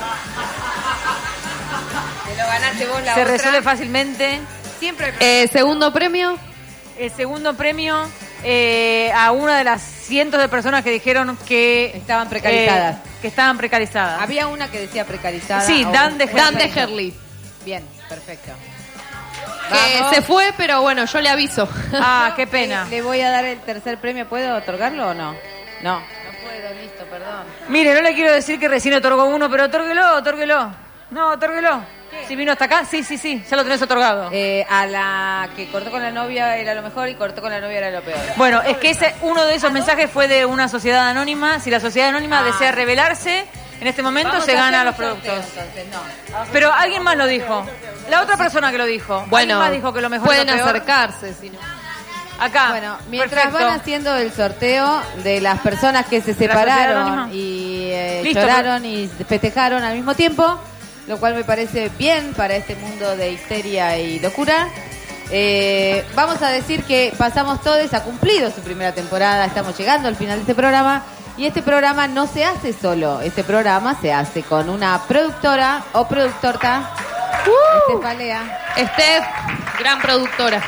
Te 2.27 2.31
lo 2.37 2.47
ganaste 2.49 2.87
vos 2.87 3.03
la 3.05 3.15
Se 3.15 3.21
otra. 3.23 3.33
resuelve 3.35 3.63
fácilmente. 3.63 4.41
Siempre. 4.79 5.13
Eh, 5.21 5.49
segundo 5.53 5.93
premio. 5.93 6.39
El 6.99 7.11
segundo 7.13 7.55
premio 7.55 8.09
eh, 8.43 9.13
a 9.15 9.33
una 9.33 9.59
de 9.59 9.65
las 9.65 9.83
cientos 9.83 10.41
de 10.41 10.49
personas 10.49 10.83
que 10.83 10.91
dijeron 10.91 11.37
que 11.47 11.93
Estaban 11.97 12.29
precarizadas. 12.29 12.97
eh, 12.97 13.01
que 13.21 13.29
estaban 13.29 13.57
precarizadas. 13.59 14.21
Había 14.23 14.47
una 14.47 14.71
que 14.71 14.81
decía 14.81 15.05
precarizada. 15.07 15.61
Sí, 15.63 15.85
Dan 15.85 16.17
de 16.19 16.27
Dan 16.27 16.55
de. 16.57 16.65
Herley. 16.65 17.15
Bien, 17.67 17.85
perfecto. 18.09 18.53
Que 19.69 20.01
Vamos. 20.01 20.15
se 20.15 20.23
fue, 20.23 20.53
pero 20.57 20.83
bueno, 20.83 21.05
yo 21.05 21.21
le 21.21 21.29
aviso. 21.29 21.69
Ah, 21.95 22.33
qué 22.37 22.47
pena. 22.47 22.87
Le 22.91 23.03
voy 23.03 23.21
a 23.21 23.31
dar 23.31 23.45
el 23.45 23.59
tercer 23.61 23.99
premio. 23.99 24.27
¿Puedo 24.29 24.57
otorgarlo 24.57 25.09
o 25.11 25.15
no? 25.15 25.33
No. 25.83 26.01
No 26.01 26.05
puedo, 26.43 26.75
listo, 26.81 27.05
perdón. 27.05 27.45
Mire, 27.69 27.95
no 27.95 28.03
le 28.03 28.15
quiero 28.15 28.33
decir 28.33 28.59
que 28.59 28.69
recién 28.69 28.95
otorgó 28.95 29.25
uno, 29.27 29.49
pero 29.51 29.65
otórguelo, 29.65 30.17
otórguelo. 30.17 30.73
No, 31.11 31.31
otórguelo. 31.31 31.83
Si 32.27 32.35
vino 32.35 32.51
hasta 32.53 32.65
acá, 32.65 32.85
sí, 32.85 33.05
sí, 33.05 33.17
sí, 33.19 33.43
ya 33.49 33.57
lo 33.57 33.63
tenés 33.63 33.81
otorgado. 33.83 34.31
Eh, 34.33 34.67
a 34.69 34.85
la 34.87 35.49
que 35.55 35.69
cortó 35.71 35.91
con 35.93 36.03
la 36.03 36.11
novia 36.11 36.57
era 36.57 36.75
lo 36.75 36.83
mejor 36.83 37.09
y 37.09 37.15
cortó 37.15 37.41
con 37.41 37.51
la 37.53 37.61
novia 37.61 37.79
era 37.79 37.91
lo 37.93 38.03
peor. 38.03 38.19
Bueno, 38.37 38.61
es 38.63 38.77
que 38.79 38.91
ese 38.91 39.15
uno 39.23 39.45
de 39.47 39.55
esos 39.55 39.71
mensajes 39.73 40.11
fue 40.11 40.27
de 40.27 40.45
una 40.45 40.69
sociedad 40.69 41.09
anónima. 41.09 41.61
Si 41.61 41.71
la 41.71 41.79
sociedad 41.79 42.09
anónima 42.09 42.41
Ah. 42.41 42.45
desea 42.45 42.73
revelarse, 42.73 43.47
en 43.81 43.87
este 43.87 44.03
momento 44.03 44.31
Vamos 44.33 44.45
se 44.45 44.53
a 44.53 44.55
gana 44.57 44.83
hacer 44.83 44.87
los 44.87 44.97
sorteo, 44.97 45.33
productos. 45.35 45.53
entonces, 45.65 45.87
no. 45.91 46.43
Pero 46.53 46.73
alguien 46.73 47.03
más 47.03 47.17
lo 47.17 47.27
dijo. 47.27 47.67
La 48.11 48.23
otra 48.23 48.37
persona 48.37 48.71
que 48.71 48.79
lo 48.79 48.85
dijo. 48.87 49.25
Bueno, 49.29 49.55
alguien 49.55 49.59
más 49.59 49.73
dijo 49.73 49.93
que 49.93 50.01
lo 50.01 50.11
mejor 50.11 50.27
pueden 50.27 50.49
y 50.49 50.51
lo 50.51 50.57
peor. 50.59 50.69
acercarse, 50.69 51.35
si 51.35 51.51
no. 51.51 51.59
Acá. 52.39 52.69
Bueno, 52.71 52.97
mientras 53.11 53.45
Perfecto. 53.45 53.67
van 53.67 53.81
haciendo 53.81 54.17
el 54.17 54.33
sorteo 54.33 55.03
de 55.23 55.41
las 55.41 55.61
personas 55.61 56.07
que 56.07 56.21
se 56.23 56.35
¿De 56.35 56.47
la 56.49 56.55
sociedad 56.55 56.77
separaron 56.79 57.31
y 57.35 57.91
eh, 57.91 58.21
Listo, 58.25 58.41
lloraron 58.41 58.85
y 58.87 59.09
festejaron 59.29 59.83
al 59.83 59.95
mismo 59.95 60.15
tiempo, 60.15 60.59
lo 61.07 61.19
cual 61.19 61.35
me 61.35 61.45
parece 61.45 61.91
bien 61.99 62.33
para 62.35 62.57
este 62.57 62.77
mundo 62.77 63.15
de 63.17 63.33
histeria 63.33 63.99
y 63.99 64.21
locura. 64.21 64.69
Eh, 65.31 66.05
vamos 66.15 66.41
a 66.43 66.49
decir 66.49 66.83
que 66.85 67.13
Pasamos 67.17 67.61
Todes 67.63 67.93
ha 67.95 68.03
cumplido 68.03 68.51
su 68.51 68.63
primera 68.63 68.93
temporada, 68.93 69.45
estamos 69.45 69.77
llegando 69.79 70.09
al 70.09 70.17
final 70.17 70.37
de 70.37 70.41
este 70.41 70.55
programa 70.55 71.05
y 71.41 71.47
este 71.47 71.63
programa 71.63 72.07
no 72.07 72.27
se 72.27 72.45
hace 72.45 72.75
solo, 72.75 73.23
este 73.23 73.45
programa 73.45 73.99
se 73.99 74.13
hace 74.13 74.43
con 74.43 74.69
una 74.69 75.01
productora 75.09 75.83
o 75.95 76.07
productorta, 76.07 76.91
Estefalea, 77.89 78.59
Steph, 78.77 79.25
gran 79.79 80.03
productora. 80.03 80.63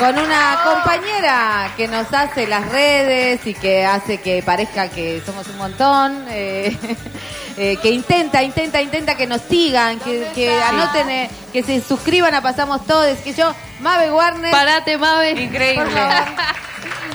con 0.00 0.18
una 0.18 0.58
compañera 0.64 1.70
que 1.76 1.86
nos 1.86 2.12
hace 2.12 2.48
las 2.48 2.68
redes 2.72 3.46
y 3.46 3.54
que 3.54 3.86
hace 3.86 4.20
que 4.20 4.42
parezca 4.42 4.88
que 4.88 5.22
somos 5.24 5.46
un 5.46 5.58
montón, 5.58 6.26
eh, 6.28 6.76
eh, 7.56 7.76
que 7.80 7.90
intenta, 7.90 8.42
intenta, 8.42 8.82
intenta 8.82 9.16
que 9.16 9.28
nos 9.28 9.42
sigan, 9.42 10.00
que, 10.00 10.28
que 10.34 10.60
anoten, 10.60 11.08
eh, 11.08 11.30
que 11.52 11.62
se 11.62 11.80
suscriban 11.80 12.34
a 12.34 12.42
Pasamos 12.42 12.84
Todos, 12.84 13.16
que 13.18 13.32
yo, 13.32 13.54
Mabe 13.78 14.10
Warner. 14.10 14.50
Parate, 14.50 14.98
Mabe. 14.98 15.40
Increíble. 15.40 15.84
Por 15.84 15.92
favor. 15.92 16.24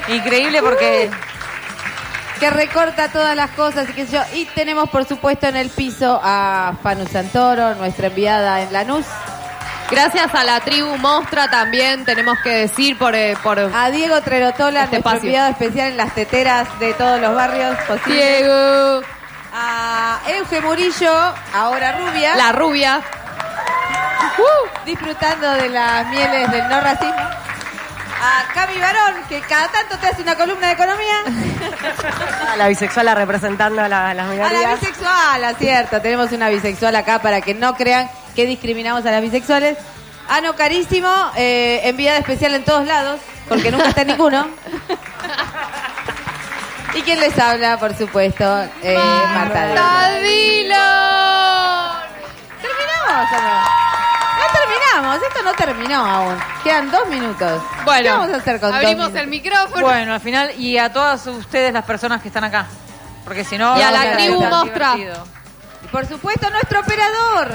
Increíble 0.08 0.62
porque 0.62 1.10
que 2.42 2.50
recorta 2.50 3.08
todas 3.10 3.36
las 3.36 3.52
cosas 3.52 3.88
y 3.90 3.94
qué 3.94 4.06
sé 4.08 4.14
yo. 4.14 4.24
Y 4.34 4.46
tenemos, 4.46 4.90
por 4.90 5.06
supuesto, 5.06 5.46
en 5.48 5.56
el 5.56 5.70
piso 5.70 6.20
a 6.24 6.74
Fanu 6.82 7.06
Santoro, 7.08 7.76
nuestra 7.76 8.08
enviada 8.08 8.62
en 8.62 8.74
Lanús. 8.74 9.06
Gracias 9.92 10.34
a 10.34 10.44
la 10.44 10.60
tribu 10.62 10.98
Mostra 10.98 11.50
también 11.52 12.04
tenemos 12.04 12.40
que 12.44 12.50
decir 12.50 12.98
por, 12.98 13.14
eh, 13.14 13.38
por 13.44 13.60
A 13.60 13.92
Diego 13.92 14.20
Trerotola, 14.22 14.86
Este 14.86 14.96
nuestro 14.96 14.98
espacio. 15.12 15.20
enviado 15.30 15.50
especial 15.52 15.88
en 15.90 15.98
las 15.98 16.16
teteras 16.16 16.68
de 16.80 16.94
todos 16.96 17.20
los 17.22 17.36
barrios 17.36 17.76
posibles. 17.88 18.40
Diego, 18.40 19.02
A 19.54 20.20
Euge 20.30 20.62
Murillo, 20.62 21.14
ahora 21.54 21.92
rubia. 21.92 22.36
la 22.38 22.52
rubia. 22.54 23.02
Uh, 24.38 24.86
disfrutando 24.86 25.52
de 25.52 25.70
las 25.70 26.08
mieles 26.08 26.50
del 26.52 26.68
no 26.70 26.82
racismo. 26.82 27.22
A 28.24 28.54
Cami 28.54 28.78
Barón, 28.80 29.16
que 29.28 29.42
cada 29.42 29.68
tanto 29.70 29.98
te 29.98 30.08
hace 30.08 30.22
una 30.22 30.36
columna 30.36 30.68
de 30.68 30.74
economía. 30.74 31.16
A 32.52 32.56
la 32.56 32.68
bisexual 32.68 33.10
representando 33.16 33.82
a, 33.82 33.88
la- 33.88 34.12
a 34.12 34.14
las 34.14 34.28
A 34.28 34.32
minorías. 34.32 34.62
la 34.62 34.76
bisexual, 34.76 35.44
acierto. 35.44 36.02
Tenemos 36.02 36.32
una 36.32 36.50
bisexual 36.50 36.96
acá 36.96 37.20
para 37.20 37.42
que 37.42 37.56
no 37.56 37.76
crean 37.76 38.10
que 38.36 38.46
discriminamos 38.46 39.06
a 39.08 39.12
las 39.12 39.22
bisexuales. 39.24 39.78
Ano 40.30 40.56
carísimo, 40.56 41.10
eh, 41.36 41.82
enviada 41.84 42.20
especial 42.20 42.54
en 42.54 42.64
todos 42.64 42.86
lados, 42.86 43.20
porque 43.50 43.72
nunca 43.72 43.90
está 43.90 44.02
en 44.04 44.08
ninguno. 44.10 44.48
Y 46.94 47.02
quien 47.02 47.20
les 47.20 47.38
habla, 47.40 47.78
por 47.80 47.96
supuesto, 47.98 48.64
eh, 48.84 48.98
Marta. 49.34 49.66
Dillon. 49.66 49.76
Tadilo. 49.76 50.76
¿Terminamos 52.62 53.32
o 53.32 53.42
no? 53.42 53.91
Esto 55.14 55.44
no 55.44 55.54
terminó 55.54 56.06
aún. 56.06 56.36
Quedan 56.64 56.92
dos 56.92 57.08
minutos. 57.08 57.62
Bueno, 57.86 58.04
¿Qué 58.04 58.10
vamos 58.10 58.30
a 58.34 58.38
hacer 58.38 58.60
con 58.60 58.74
abrimos 58.74 59.14
el 59.16 59.28
micrófono. 59.28 59.82
Bueno, 59.82 60.14
al 60.14 60.22
final, 60.22 60.52
y 60.58 60.78
a 60.78 60.92
todas 60.92 61.26
ustedes 61.28 61.74
las 61.74 61.86
personas 61.86 62.22
que 62.22 62.28
están 62.28 62.44
acá. 62.44 62.66
Porque 63.24 63.44
si 63.44 63.58
no... 63.58 63.78
Y 63.78 63.82
a 63.82 63.92
la 63.92 64.18
tribu 64.18 64.44
Mostra. 64.44 64.96
Y 64.98 65.88
por 65.88 66.06
supuesto, 66.08 66.50
nuestro 66.50 66.80
operador, 66.80 67.52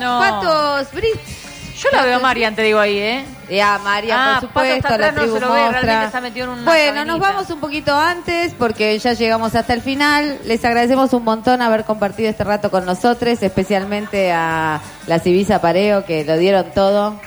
No. 0.00 0.20
Patos 0.20 0.92
Brits. 0.92 1.41
Yo 1.82 1.88
la 1.90 2.04
veo 2.04 2.16
a 2.16 2.20
Marian, 2.20 2.54
te 2.54 2.62
digo 2.62 2.78
ahí, 2.78 2.98
¿eh? 2.98 3.24
Ya, 3.50 3.78
María, 3.82 4.14
Ah, 4.16 4.40
por 4.40 4.50
Pato 4.50 4.68
supuesto, 4.68 4.76
está 4.76 4.88
la 4.90 4.94
atrás, 5.08 5.14
no 5.14 5.20
tribu 5.22 5.34
se 5.34 5.40
lo 5.40 5.52
ve, 5.52 5.60
Mostra. 5.62 5.80
realmente 5.80 6.06
está 6.06 6.20
metido 6.20 6.44
en 6.44 6.50
una 6.52 6.62
Bueno, 6.70 7.04
nos 7.04 7.18
vamos 7.18 7.50
un 7.50 7.60
poquito 7.60 7.94
antes 7.98 8.54
porque 8.56 8.98
ya 8.98 9.12
llegamos 9.14 9.54
hasta 9.54 9.72
el 9.74 9.82
final. 9.82 10.38
Les 10.44 10.64
agradecemos 10.64 11.12
un 11.12 11.24
montón 11.24 11.60
haber 11.60 11.84
compartido 11.84 12.30
este 12.30 12.44
rato 12.44 12.70
con 12.70 12.86
nosotros, 12.86 13.42
especialmente 13.42 14.32
a 14.32 14.80
la 15.06 15.18
Civisa 15.18 15.60
Pareo 15.60 16.04
que 16.04 16.24
lo 16.24 16.36
dieron 16.38 16.70
todo, 16.72 17.20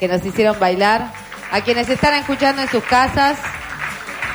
que 0.00 0.08
nos 0.08 0.24
hicieron 0.24 0.58
bailar, 0.58 1.12
a 1.52 1.60
quienes 1.60 1.88
están 1.90 2.14
escuchando 2.14 2.62
en 2.62 2.68
sus 2.70 2.82
casas. 2.84 3.38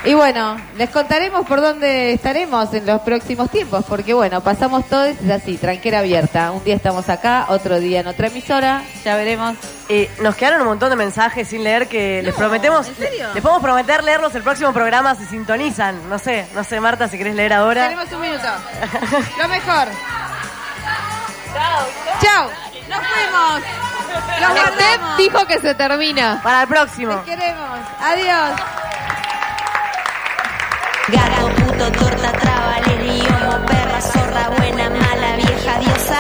Y 0.06 0.14
bueno, 0.16 0.58
les 0.76 0.90
contaremos 0.90 1.46
por 1.48 1.62
dónde 1.62 2.12
estaremos 2.12 2.74
en 2.74 2.86
los 2.86 3.02
próximos 3.04 3.50
tiempos, 3.50 3.86
porque 3.88 4.14
bueno, 4.14 4.42
pasamos 4.42 4.86
todos 4.90 5.08
es 5.08 5.30
así, 5.32 5.58
tranquera 5.58 6.00
abierta. 6.00 6.52
Un 6.52 6.62
día 6.62 6.76
estamos 6.76 7.08
acá, 7.08 7.46
otro 7.48 7.80
día 7.80 8.02
en 8.02 8.08
otra 8.08 8.28
emisora, 8.28 8.84
ya 9.06 9.16
veremos. 9.16 9.56
Eh, 9.88 10.12
nos 10.22 10.36
quedaron 10.36 10.62
un 10.62 10.68
montón 10.68 10.90
de 10.90 10.98
mensajes 10.98 11.48
sin 11.48 11.64
leer 11.64 11.88
que 11.88 12.22
les 12.22 12.36
prometemos. 12.36 12.86
¿en 12.90 12.96
serio? 12.96 13.30
Les 13.34 13.42
podemos 13.42 13.64
prometer 13.64 14.04
leerlos 14.04 14.36
el 14.36 14.44
próximo 14.44 14.74
programa 14.74 15.16
si 15.16 15.26
sintonizan. 15.26 16.10
No 16.10 16.20
sé, 16.20 16.48
no 16.54 16.66
sé, 16.66 16.82
Marta, 16.82 17.08
si 17.08 17.18
querés 17.18 17.36
leer 17.36 17.54
ahora. 17.54 17.88
Tenemos 17.88 18.12
un 18.12 18.22
minuto. 18.22 18.48
Lo 19.40 19.48
mejor. 19.48 19.88
Chao. 21.54 21.88
Chao. 22.22 22.50
Nos 22.90 23.00
fuimos. 23.08 23.62
Steph 24.74 25.18
dijo 25.18 25.46
que 25.48 25.60
se 25.60 25.74
termina. 25.76 26.42
Para 26.44 26.64
el 26.64 26.68
próximo. 26.68 27.16
Te 27.20 27.32
queremos. 27.32 27.80
Adiós. 28.02 28.60
Gato, 31.10 31.50
puto, 31.56 31.92
torta, 32.00 32.32
traba, 32.32 32.80
liriomo, 32.88 33.66
perra, 33.68 34.02
zorra, 34.02 34.50
buena, 34.58 34.90
mala, 34.90 35.36
vieja, 35.36 35.80
diosa. 35.80 36.20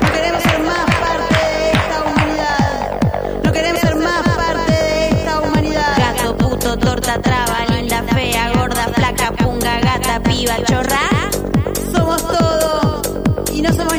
No 0.00 0.12
queremos 0.12 0.42
ser 0.42 0.60
más 0.62 0.84
parte 0.84 1.34
de 1.34 1.72
esta 1.72 2.04
humanidad. 2.04 3.00
No 3.42 3.52
queremos 3.52 3.80
ser 3.80 3.96
más 3.96 4.22
parte 4.36 4.72
de 4.72 5.08
esta 5.10 5.40
humanidad. 5.40 5.96
Gato, 5.98 6.36
puto, 6.36 6.78
torta, 6.78 7.20
traba, 7.20 7.66
linda, 7.74 8.04
fea, 8.14 8.52
gorda, 8.54 8.88
flaca, 8.94 9.32
punga, 9.32 9.80
gata, 9.80 10.20
piba, 10.22 10.56
chorra. 10.64 11.08
Somos 11.92 12.22
todo 12.28 13.02
y 13.52 13.60
no 13.60 13.72
somos 13.72 13.94